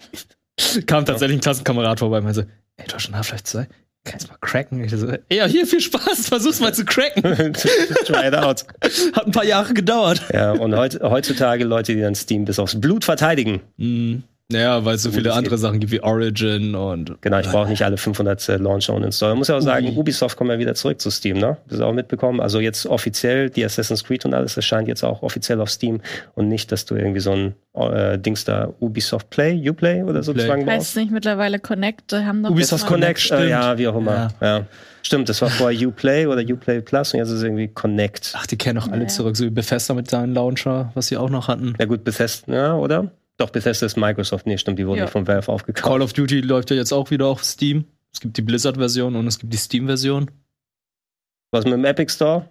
Kam 0.87 1.05
tatsächlich 1.05 1.39
ein 1.39 1.41
Klassenkamerad 1.43 2.01
vorbei 2.01 2.19
und 2.19 2.25
meinte 2.25 2.49
ey, 2.79 2.87
du 2.87 2.95
hast 2.95 3.03
schon 3.03 3.17
Half-Life 3.17 3.45
2? 3.45 3.69
Kannst 4.05 4.27
du 4.27 4.31
mal 4.31 4.39
cracken? 4.41 4.83
Ich 4.83 4.91
so, 4.93 5.13
ja, 5.31 5.45
hier, 5.45 5.67
viel 5.67 5.81
Spaß, 5.81 6.29
versuch's 6.29 6.61
mal 6.61 6.73
zu 6.73 6.85
cracken. 6.85 7.23
Try 7.53 8.29
it 8.29 8.35
out. 8.35 8.65
Hat 9.13 9.27
ein 9.27 9.33
paar 9.33 9.45
Jahre 9.45 9.75
gedauert. 9.75 10.23
Ja, 10.33 10.53
und 10.53 10.75
heut, 10.75 11.01
heutzutage 11.03 11.65
Leute, 11.65 11.95
die 11.95 12.01
dann 12.01 12.15
Steam 12.15 12.47
bis 12.47 12.59
aufs 12.59 12.81
Blut 12.81 13.05
verteidigen. 13.05 13.61
Mhm. 13.77 14.23
Ja, 14.51 14.83
weil 14.87 14.95
es 14.95 15.03
so 15.03 15.11
viele 15.11 15.35
andere 15.35 15.57
geht. 15.57 15.61
Sachen 15.61 15.79
gibt 15.79 15.93
wie 15.93 16.01
Origin 16.01 16.75
und. 16.75 17.20
Genau, 17.20 17.39
ich 17.39 17.49
brauche 17.49 17.69
nicht 17.69 17.83
alle 17.83 17.99
500 17.99 18.49
äh, 18.49 18.57
Launcher 18.57 18.95
und 18.95 19.03
Installer. 19.03 19.35
Ich 19.35 19.39
muss 19.39 19.49
ja 19.49 19.57
auch 19.59 19.61
sagen, 19.61 19.89
Ui. 19.89 19.97
Ubisoft 19.99 20.39
kommt 20.39 20.51
ja 20.51 20.59
wieder 20.59 20.75
zurück 20.75 20.99
zu 21.03 21.11
Steam, 21.11 21.37
ne? 21.37 21.59
Das 21.66 21.79
ist 21.79 21.85
auch 21.85 21.93
mitbekommen. 21.93 22.41
Also 22.41 22.59
jetzt 22.59 22.87
offiziell, 22.87 23.51
die 23.51 23.62
Assassin's 23.62 24.05
Creed 24.05 24.25
und 24.25 24.33
alles, 24.33 24.55
das 24.55 24.65
scheint 24.65 24.89
jetzt 24.89 25.05
auch 25.05 25.23
offiziell 25.23 25.61
auf 25.61 25.69
Steam 25.69 26.01
und 26.35 26.49
nicht, 26.49 26.73
dass 26.73 26.87
du 26.87 26.95
irgendwie 26.95 27.20
so 27.20 27.33
ein 27.33 27.55
äh, 27.75 28.19
Dings 28.19 28.47
da 28.47 28.73
Ubisoft 28.81 29.29
Play, 29.29 29.69
Uplay 29.69 30.03
oder 30.03 30.23
sozusagen 30.23 30.62
Heißt 30.65 30.79
brauchst. 30.79 30.89
es 30.91 30.97
nicht 30.97 31.11
mittlerweile 31.12 31.59
Connect? 31.59 32.11
Da 32.11 32.25
Haben 32.25 32.43
doch 32.43 32.51
Ubisoft 32.51 32.87
Connect. 32.87 33.29
Connect, 33.29 33.47
äh, 33.47 33.51
ja, 33.51 33.77
wie 33.77 33.87
auch 33.87 33.97
immer. 33.97 34.29
Ja. 34.41 34.65
Stimmt, 35.03 35.29
das 35.29 35.43
war 35.43 35.51
vorher 35.51 35.87
Uplay 35.87 36.27
oder 36.27 36.41
Uplay 36.41 36.81
Plus 36.81 37.12
und 37.12 37.19
jetzt 37.19 37.29
ist 37.29 37.35
es 37.35 37.43
irgendwie 37.43 37.69
Connect. 37.69 38.33
Ach, 38.35 38.47
die 38.47 38.57
kennen 38.57 38.81
doch 38.81 38.91
alle 38.91 39.03
Ja. 39.03 39.09
zurück, 39.09 39.37
so 39.37 39.45
wie 39.45 39.51
Bethesda 39.51 39.93
mit 39.93 40.09
seinem 40.09 40.33
Launcher, 40.33 40.91
was 40.95 41.09
sie 41.09 41.19
auch 41.19 41.29
noch 41.29 41.49
hatten. 41.49 41.75
Ja 41.79 41.85
gut, 41.85 42.03
Bethesda, 42.03 42.51
ja, 42.55 42.75
oder? 42.75 43.12
Doch, 43.39 43.51
Bethesda 43.51 43.86
ist 43.86 43.97
Microsoft. 43.97 44.47
Nee, 44.47 44.59
stimmt, 44.59 44.78
die 44.78 44.86
wurden 44.86 44.98
Ja. 44.98 45.05
nicht 45.05 45.12
von 45.12 45.27
Valve 45.27 45.51
aufgekauft. 45.51 45.85
Call 45.86 46.02
of 46.02 46.12
Duty 46.12 46.40
läuft 46.40 46.70
ja 46.70 46.77
jetzt 46.77 46.93
auch 46.93 47.10
wieder 47.10 47.27
auf 47.27 47.44
Steam. 47.44 47.85
Es 48.12 48.20
gibt 48.20 48.36
die 48.36 48.43
Blizzard-Version 48.43 49.15
und 49.16 49.27
es 49.27 49.39
gibt 49.39 49.52
die 49.52 49.56
Steam-Version. 49.59 50.31
Was 51.52 51.65
mit 51.65 51.74
dem 51.74 51.85
Epic 51.85 52.12
Store? 52.12 52.48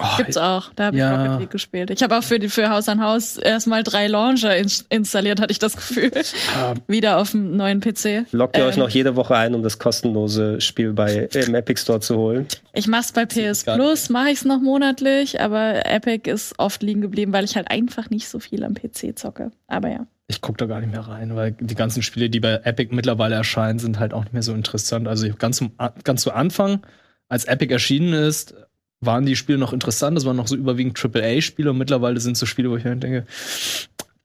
Oh, 0.00 0.16
Gibt's 0.16 0.36
auch. 0.36 0.70
Da 0.76 0.86
habe 0.86 0.96
ich 0.96 1.00
Ja. 1.00 1.24
Rocket 1.24 1.40
League 1.40 1.50
gespielt. 1.50 1.90
Ich 1.90 2.02
habe 2.02 2.16
auch 2.16 2.22
für, 2.22 2.38
die, 2.38 2.48
für 2.48 2.70
Haus 2.70 2.88
an 2.88 3.02
Haus 3.02 3.36
erstmal 3.36 3.82
drei 3.82 4.06
Launcher 4.06 4.56
ins 4.56 4.86
installiert, 4.88 5.40
hatte 5.40 5.52
ich 5.52 5.58
das 5.58 5.76
Gefühl. 5.76 6.10
Ah, 6.56 6.74
Wieder 6.86 7.18
auf 7.18 7.32
dem 7.32 7.56
neuen 7.56 7.80
PC. 7.80 8.26
Lockt 8.32 8.56
ihr 8.56 8.64
euch 8.64 8.76
Ähm. 8.76 8.82
noch 8.82 8.90
jede 8.90 9.16
Woche 9.16 9.36
ein, 9.36 9.54
um 9.54 9.62
das 9.62 9.78
kostenlose 9.78 10.60
Spiel 10.60 10.92
bei 10.92 11.28
im 11.34 11.54
Epic 11.54 11.80
Store 11.82 12.00
zu 12.00 12.16
holen? 12.16 12.46
Ich 12.72 12.86
mach's 12.86 13.12
bei 13.12 13.26
PS 13.26 13.64
Plus, 13.64 14.08
mache 14.08 14.30
ich's 14.30 14.44
noch 14.44 14.60
monatlich, 14.60 15.40
aber 15.40 15.84
Epic 15.86 16.30
ist 16.30 16.54
oft 16.58 16.82
liegen 16.82 17.00
geblieben, 17.00 17.32
weil 17.32 17.44
ich 17.44 17.56
halt 17.56 17.70
einfach 17.70 18.10
nicht 18.10 18.28
so 18.28 18.38
viel 18.38 18.64
am 18.64 18.74
PC 18.74 19.18
zocke. 19.18 19.50
Aber 19.66 19.88
ja. 19.88 20.06
ich 20.28 20.40
gucke 20.40 20.58
da 20.58 20.66
gar 20.66 20.80
nicht 20.80 20.92
mehr 20.92 21.00
rein, 21.06 21.34
weil 21.34 21.52
die 21.58 21.74
ganzen 21.74 22.02
Spiele, 22.02 22.30
die 22.30 22.40
bei 22.40 22.60
Epic 22.64 22.94
mittlerweile 22.94 23.34
erscheinen, 23.34 23.78
sind 23.78 23.98
halt 23.98 24.14
auch 24.14 24.22
nicht 24.24 24.32
mehr 24.32 24.42
so 24.42 24.52
interessant. 24.54 25.08
Also 25.08 25.28
ganz, 25.38 25.56
zum, 25.58 25.72
ganz 26.04 26.22
zu 26.22 26.32
Anfang, 26.32 26.80
als 27.28 27.44
Epic 27.44 27.72
erschienen 27.72 28.12
ist, 28.14 28.54
waren 29.00 29.26
die 29.26 29.36
Spiele 29.36 29.58
noch 29.58 29.72
interessant. 29.72 30.16
Das 30.16 30.24
waren 30.26 30.36
noch 30.36 30.48
so 30.48 30.56
überwiegend 30.56 30.98
AAA-Spiele 31.02 31.70
und 31.70 31.78
mittlerweile 31.78 32.20
sind 32.20 32.36
so 32.36 32.46
Spiele, 32.46 32.70
wo 32.70 32.76
ich 32.76 32.84
mir 32.84 32.96
denke, 32.96 33.24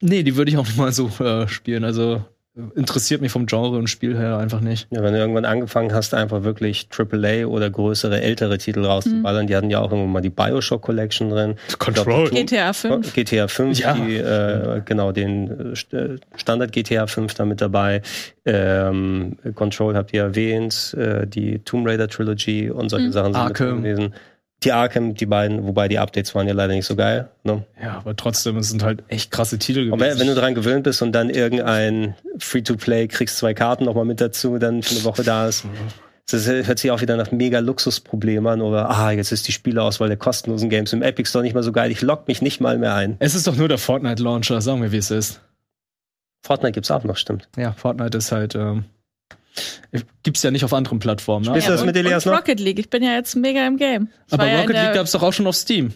nee, 0.02 0.24
die 0.24 0.36
würde 0.36 0.52
ich 0.52 0.58
auch 0.58 0.66
nicht 0.66 0.78
mal 0.78 0.91
so 0.91 1.10
äh, 1.24 1.48
spielen. 1.48 1.84
Also 1.84 2.24
interessiert 2.76 3.20
mich 3.20 3.32
vom 3.32 3.48
Genre 3.48 3.80
und 3.80 3.88
Spiel 3.88 4.16
her 4.16 4.38
einfach 4.38 4.62
nicht. 4.62 4.86
Ja, 4.91 5.02
wenn 5.02 5.14
du 5.14 5.18
irgendwann 5.20 5.44
angefangen 5.45 5.91
hast, 5.91 6.14
einfach 6.14 6.44
wirklich 6.44 6.88
AAA 6.95 7.48
oder 7.48 7.68
größere, 7.72 8.22
ältere 8.22 8.60
Titel 8.60 8.86
rauszuballern, 8.86 9.48
die 9.48 9.56
hatten 9.56 9.72
ja 9.72 9.80
auch 9.80 9.90
irgendwann 9.91 10.12
mal 10.12 10.22
die 10.22 10.30
Bioshock 10.30 10.84
Collection 10.84 11.32
drin. 11.32 11.56
Control. 11.80 12.30
GTA 12.30 12.72
5. 12.74 13.12
GTA 13.12 13.48
5, 13.48 13.80
Ja. 13.80 13.94
die, 13.95 14.18
äh, 14.18 14.82
genau, 14.86 15.12
den 15.12 15.48
äh, 15.50 15.74
St- 15.74 16.20
Standard 16.36 16.72
GTA 16.72 17.08
5 17.08 17.34
da 17.34 17.45
mit 17.45 17.60
dabei. 17.60 18.04
Ähm, 18.45 19.38
Control 19.56 19.95
habt 19.95 20.14
ihr 20.14 20.22
erwähnt, 20.22 20.94
äh, 20.95 21.26
die 21.26 21.58
Tomb 21.58 21.88
Raider 21.88 22.08
Trilogy 22.08 22.70
und 22.70 22.90
solche 22.90 23.12
Sachen 23.12 23.34
sind 23.34 23.41
Arkham. 23.41 23.78
gewesen. 23.82 24.14
Die 24.64 24.72
Arkham, 24.72 25.14
die 25.15 25.26
beiden, 25.26 25.65
wobei 25.65 25.88
die 25.88 25.99
Updates 25.99 26.34
waren 26.35 26.48
ja 26.48 26.53
leider 26.53 26.73
nicht 26.73 26.85
so 26.85 26.95
geil. 26.95 27.30
Ne? 27.44 27.65
Ja, 27.81 27.98
aber 27.98 28.15
trotzdem, 28.15 28.57
es 28.57 28.69
sind 28.69 28.84
halt 28.84 29.03
echt 29.10 29.31
krasse 29.31 29.60
Titel 29.60 29.88
Aber 29.91 29.98
gewesen. 29.98 30.19
wenn 30.19 30.27
du 30.27 30.35
dran 30.35 30.56
gewöhnt 30.56 30.84
bist 30.84 31.02
und 31.02 31.11
dann 31.11 31.30
irgendein 31.30 32.15
Free-to-Play, 32.38 33.07
kriegst 33.07 33.38
zwei 33.38 33.53
Karten 33.53 33.85
nochmal 33.85 34.06
mit 34.06 34.22
dazu, 34.22 34.57
dann 34.57 34.81
für 34.84 34.95
eine 34.95 35.03
Woche 35.03 35.23
da 35.23 35.48
ist. 35.48 35.65
Das 36.31 36.48
hört 36.48 36.80
sich 36.80 36.90
auch 36.91 37.02
wieder 37.02 37.18
nach 37.18 37.31
mega 37.31 37.60
Luxusproblem 37.60 38.48
an 38.48 38.61
oder 38.61 38.90
ah, 38.90 39.11
jetzt 39.11 39.34
ist 39.34 39.48
die 39.48 39.52
Spieleauswahl 39.52 40.07
der 40.07 40.18
kostenlosen 40.18 40.69
Games 40.69 40.94
im 40.94 41.02
Epic 41.02 41.30
Store 41.30 41.44
nicht 41.44 41.53
mal 41.53 41.64
so 41.64 41.73
geil, 41.73 41.91
ich 41.91 42.02
lock 42.02 42.30
mich 42.30 42.41
nicht 42.41 42.61
mal 42.61 42.77
mehr 42.77 42.95
ein. 42.95 43.18
es 43.19 43.35
ist 43.35 43.45
doch 43.45 43.57
nur 43.57 43.68
der 43.68 43.77
Fortnite-Launcher, 43.77 44.61
sagen 44.61 44.81
wir, 44.81 44.94
wie 44.94 44.98
es 44.98 45.11
ist. 45.11 45.41
Fortnite 46.41 46.72
gibt's 46.73 46.91
auch 46.91 47.03
noch, 47.03 47.18
stimmt. 47.18 47.49
Ja, 47.57 47.73
Fortnite 47.73 48.18
ist 48.18 48.31
halt, 48.31 48.56
ähm, 48.56 48.85
gibt's 50.23 50.43
ja 50.43 50.51
nicht 50.51 50.65
auf 50.65 50.73
anderen 50.73 50.99
Plattformen. 50.99 51.45
Ne? 51.45 51.51
Spielst 51.51 51.67
du 51.67 51.71
das 51.71 51.81
und, 51.81 51.88
mit 51.88 51.97
Elias 51.97 52.25
und 52.25 52.31
noch? 52.31 52.39
Rocket 52.39 52.59
League. 52.59 52.80
Ich 52.80 52.89
bin 52.89 53.03
ja 53.03 53.13
jetzt 53.13 53.35
mega 53.35 53.65
im 53.65 53.77
Game. 53.77 54.09
Ich 54.27 54.34
Aber 54.34 54.47
ja 54.47 54.61
Rocket 54.61 54.75
League 54.75 54.93
gab's 54.93 55.11
doch 55.11 55.23
auch 55.23 55.34
schon 55.34 55.47
auf 55.47 55.55
Steam. 55.55 55.93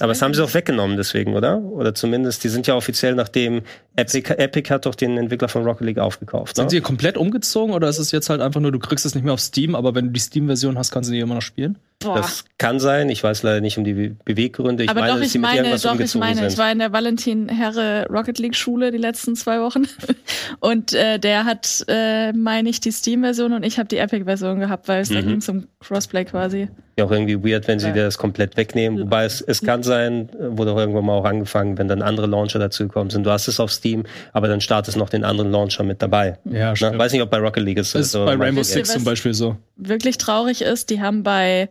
Aber 0.00 0.12
das 0.12 0.22
haben 0.22 0.32
sie 0.32 0.42
auch 0.44 0.54
weggenommen 0.54 0.96
deswegen, 0.96 1.34
oder? 1.34 1.58
Oder 1.58 1.92
zumindest, 1.92 2.44
die 2.44 2.48
sind 2.48 2.68
ja 2.68 2.76
offiziell 2.76 3.16
nachdem 3.16 3.62
Epic, 3.96 4.32
Epic 4.32 4.72
hat 4.72 4.86
doch 4.86 4.94
den 4.94 5.18
Entwickler 5.18 5.48
von 5.48 5.64
Rocket 5.64 5.86
League 5.86 5.98
aufgekauft. 5.98 6.56
Ne? 6.56 6.62
Sind 6.62 6.70
sie 6.70 6.80
komplett 6.80 7.16
umgezogen 7.16 7.74
oder 7.74 7.88
ist 7.88 7.98
es 7.98 8.12
jetzt 8.12 8.30
halt 8.30 8.40
einfach 8.40 8.60
nur, 8.60 8.70
du 8.70 8.78
kriegst 8.78 9.04
es 9.04 9.16
nicht 9.16 9.24
mehr 9.24 9.34
auf 9.34 9.40
Steam, 9.40 9.74
aber 9.74 9.94
wenn 9.96 10.06
du 10.06 10.12
die 10.12 10.20
Steam-Version 10.20 10.78
hast, 10.78 10.92
kannst 10.92 11.10
du 11.10 11.14
die 11.14 11.20
immer 11.20 11.34
noch 11.34 11.42
spielen? 11.42 11.78
Boah. 12.00 12.14
Das 12.14 12.44
kann 12.58 12.78
sein, 12.78 13.08
ich 13.08 13.24
weiß 13.24 13.42
leider 13.42 13.60
nicht 13.60 13.76
um 13.76 13.82
die 13.82 13.92
Be- 13.94 14.16
Beweggründe. 14.24 14.84
Ich 14.84 14.88
aber 14.90 15.00
meine, 15.00 15.12
doch, 15.12 15.18
dass 15.18 15.26
ich 15.26 15.32
sie 15.32 15.38
mit 15.38 15.50
meine, 15.50 15.76
doch, 15.76 15.98
ich 15.98 16.14
meine, 16.14 16.36
sind. 16.36 16.52
ich 16.52 16.56
war 16.58 16.70
in 16.70 16.78
der 16.78 16.92
Valentin 16.92 17.48
Herre 17.48 18.06
Rocket 18.08 18.38
League 18.38 18.54
Schule 18.54 18.92
die 18.92 18.98
letzten 18.98 19.34
zwei 19.34 19.60
Wochen 19.60 19.82
und 20.60 20.92
äh, 20.92 21.18
der 21.18 21.44
hat, 21.44 21.84
äh, 21.88 22.32
meine 22.32 22.68
ich, 22.70 22.78
die 22.80 22.92
Steam-Version 22.92 23.52
und 23.52 23.64
ich 23.64 23.78
habe 23.80 23.88
die 23.88 23.96
Epic-Version 23.98 24.60
gehabt, 24.60 24.86
weil 24.86 25.00
es 25.02 25.08
da 25.08 25.20
Mhm. 25.20 25.26
ging 25.26 25.40
zum 25.40 25.66
Crossplay 25.80 26.24
quasi. 26.24 26.68
ja 26.96 27.04
auch 27.04 27.10
irgendwie 27.10 27.42
weird, 27.44 27.66
wenn 27.68 27.78
sie 27.80 27.88
Ja. 27.88 27.94
das 27.94 28.16
komplett 28.18 28.56
wegnehmen. 28.56 29.00
Wobei 29.00 29.24
es, 29.24 29.40
es 29.40 29.60
kann 29.62 29.82
sein, 29.82 30.28
wurde 30.38 30.72
auch 30.72 30.78
irgendwann 30.78 31.04
mal 31.04 31.14
auch 31.14 31.24
angefangen, 31.24 31.78
wenn 31.78 31.88
dann 31.88 32.02
andere 32.02 32.26
Launcher 32.28 32.58
dazu 32.60 32.84
gekommen 32.86 33.10
sind. 33.10 33.24
Du 33.24 33.30
hast 33.30 33.46
es 33.48 33.58
auf 33.60 33.72
Steam, 33.72 34.04
aber 34.32 34.46
dann 34.48 34.60
startest 34.60 34.96
noch 34.96 35.08
den 35.08 35.24
anderen 35.24 35.50
Launcher 35.50 35.82
mit 35.84 36.00
dabei. 36.02 36.38
Ja, 36.44 36.74
Na, 36.80 36.96
weiß 36.98 37.12
nicht, 37.12 37.22
ob 37.22 37.30
bei 37.30 37.38
Rocket 37.38 37.62
League 37.64 37.78
ist. 37.78 37.94
Das 37.96 38.06
ist 38.06 38.12
so 38.12 38.24
bei 38.24 38.34
Rainbow 38.36 38.62
Six 38.62 38.92
zum? 38.92 39.02
Beispiel 39.04 39.34
so. 39.34 39.56
Wirklich 39.76 40.18
traurig 40.18 40.62
ist, 40.62 40.90
die 40.90 41.00
haben 41.00 41.22
bei, 41.22 41.68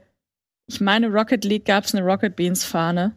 ich 0.67 0.81
meine, 0.81 1.07
Rocket 1.07 1.45
League 1.45 1.65
gab 1.65 1.85
es 1.85 1.95
eine 1.95 2.05
Rocket 2.05 2.35
Beans 2.35 2.63
Fahne. 2.63 3.13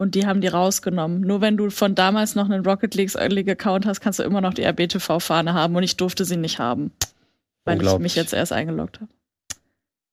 Und 0.00 0.14
die 0.14 0.26
haben 0.26 0.40
die 0.40 0.48
rausgenommen. 0.48 1.22
Nur 1.22 1.40
wenn 1.40 1.56
du 1.56 1.70
von 1.70 1.94
damals 1.94 2.36
noch 2.36 2.48
einen 2.48 2.64
Rocket 2.64 2.94
League 2.94 3.16
Account 3.50 3.84
hast, 3.84 4.00
kannst 4.00 4.20
du 4.20 4.22
immer 4.22 4.40
noch 4.40 4.54
die 4.54 4.62
RBTV-Fahne 4.62 5.54
haben. 5.54 5.74
Und 5.74 5.82
ich 5.82 5.96
durfte 5.96 6.24
sie 6.24 6.36
nicht 6.36 6.60
haben. 6.60 6.92
Weil 7.64 7.82
ich 7.84 7.98
mich 7.98 8.14
jetzt 8.14 8.32
erst 8.32 8.52
eingeloggt 8.52 9.00
habe. 9.00 9.10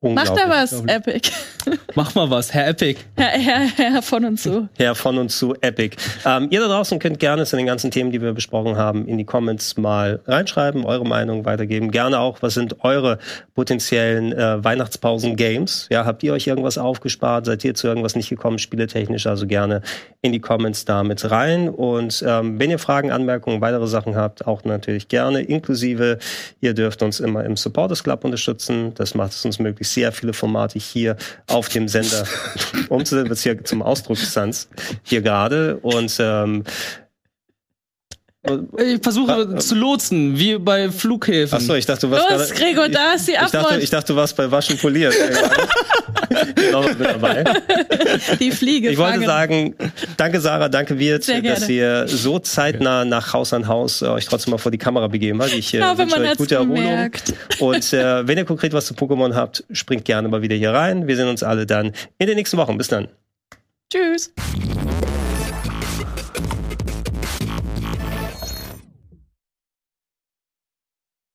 Macht 0.02 0.30
Unglaublich. 0.30 0.46
er 0.46 0.50
was. 0.50 0.84
Epic. 0.88 1.32
Mach 1.96 2.14
mal 2.14 2.30
was, 2.30 2.54
Herr 2.54 2.68
Epic. 2.68 3.00
Herr, 3.16 3.30
Herr, 3.30 3.68
Herr 3.76 4.02
von 4.02 4.26
und 4.26 4.38
zu. 4.40 4.68
Herr 4.78 4.94
von 4.94 5.18
und 5.18 5.30
zu 5.30 5.56
Epic. 5.62 5.96
Ähm, 6.26 6.48
ihr 6.52 6.60
da 6.60 6.68
draußen 6.68 7.00
könnt 7.00 7.20
gerne 7.20 7.46
zu 7.46 7.56
den 7.56 7.66
ganzen 7.66 7.90
Themen, 7.90 8.12
die 8.12 8.22
wir 8.22 8.34
besprochen 8.34 8.76
haben, 8.78 9.08
in 9.08 9.18
die 9.18 9.24
Comments 9.24 9.78
mal 9.78 10.20
reinschreiben, 10.28 10.86
eure 10.86 11.06
Meinung 11.06 11.46
weitergeben. 11.46 11.90
Gerne 11.92 12.20
auch, 12.20 12.42
was 12.42 12.54
sind 12.54 12.84
eure 12.84 13.18
potenziellen 13.56 14.34
äh, 14.34 14.64
Weihnachtspausen-Games? 14.64 15.88
Ja, 15.90 16.06
habt 16.06 16.22
ihr 16.24 16.34
euch 16.34 16.46
irgendwas 16.46 16.78
aufgespart? 16.78 17.46
Seid 17.46 17.64
ihr 17.64 17.74
zu 17.74 17.88
irgendwas 17.88 18.16
nicht 18.16 18.30
gekommen, 18.30 18.60
spieletechnisch? 18.60 19.26
Also 19.26 19.48
gerne 19.48 19.82
in 20.22 20.34
die 20.34 20.42
Comments 20.42 20.86
da 20.86 21.04
mit 21.04 21.32
rein. 21.32 21.70
Und 21.70 22.24
ähm, 22.28 22.60
wenn 22.60 22.70
ihr 22.70 22.80
Fragen, 22.80 23.12
Anmerkungen, 23.12 23.62
weitere 23.62 23.88
Sachen 23.88 24.16
habt, 24.16 24.46
auch 24.46 24.66
natürlich 24.66 25.08
gerne, 25.08 25.42
inklusive, 25.42 26.20
ihr 26.62 26.74
dürft 26.74 27.02
uns 27.02 27.20
immer 27.20 27.44
im 27.46 27.56
Supporters 27.56 28.04
Club 28.04 28.24
unterstützen. 28.26 28.94
Das 28.96 29.16
macht 29.16 29.32
es 29.32 29.46
uns 29.46 29.58
möglich, 29.58 29.85
sehr 29.88 30.12
viele 30.12 30.34
Formate 30.34 30.80
hier 30.80 31.18
auf 31.48 31.70
dem 31.70 31.88
Sender 31.88 32.26
umzusetzen, 32.90 33.30
wird 33.30 33.40
hier 33.40 33.64
zum 33.64 33.82
Ausdruck 33.82 34.18
Sans 34.18 34.68
hier 35.04 35.22
gerade. 35.22 35.78
Und 35.78 36.16
ähm, 36.20 36.64
Ich 38.78 39.02
versuche 39.02 39.56
zu 39.58 39.76
lotsen, 39.76 40.38
wie 40.38 40.58
bei 40.58 40.90
Flughäfen. 40.90 41.58
achso, 41.58 41.76
ich 41.76 41.86
dachte, 41.86 42.08
du 42.08 42.12
warst 42.12 42.30
Los, 42.30 42.50
gerade- 42.50 42.62
Gregor, 42.62 42.90
da 42.90 43.14
ist 43.14 43.28
die 43.28 43.32
ich 43.34 43.52
dachte, 43.52 43.80
ich 43.80 43.90
dachte, 43.90 44.14
du 44.14 44.18
warst 44.18 44.36
bei 44.36 44.50
Waschen. 44.50 44.78
Genau, 46.56 46.82
mit 46.88 47.00
dabei. 47.00 47.44
Die 48.40 48.52
Fliege. 48.52 48.90
Ich 48.90 48.98
wollte 48.98 49.26
sagen, 49.26 49.76
danke 50.18 50.40
Sarah, 50.40 50.70
danke 50.70 50.98
Wirt, 51.00 51.28
dass 51.28 51.70
ihr 51.70 52.08
so 52.08 52.40
zeitnah 52.40 53.06
nach 53.06 53.34
Haus 53.34 53.54
an 53.54 53.68
Haus 53.68 54.02
äh, 54.02 54.06
euch 54.08 54.26
trotzdem 54.26 54.52
mal 54.52 54.58
vor 54.58 54.72
die 54.72 54.78
Kamera 54.78 55.08
begeben 55.08 55.42
habt. 55.42 55.54
Ich 55.54 55.74
äh, 55.74 55.78
glaube, 55.78 56.00
wünsche 56.00 56.20
man 56.20 56.28
euch 56.30 56.38
gute 56.38 56.56
Erholung. 56.56 56.76
bemerkt. 56.76 57.34
Und 57.60 57.94
äh, 57.94 58.28
wenn 58.28 58.38
ihr 58.38 58.46
konkret 58.46 58.74
was 58.74 58.86
zu 58.86 58.94
Pokémon 58.94 59.34
habt, 59.34 59.64
springt 59.72 60.06
gerne 60.06 60.28
mal 60.28 60.42
wieder 60.42 60.56
hier 60.56 60.72
rein. 60.72 61.08
Wir 61.08 61.16
sehen 61.16 61.28
uns 61.28 61.44
alle 61.44 61.66
dann 61.66 61.92
in 62.18 62.28
den 62.28 62.36
nächsten 62.36 62.58
Wochen. 62.58 62.78
Bis 62.78 62.88
dann. 62.88 63.08
Tschüss. 63.92 64.34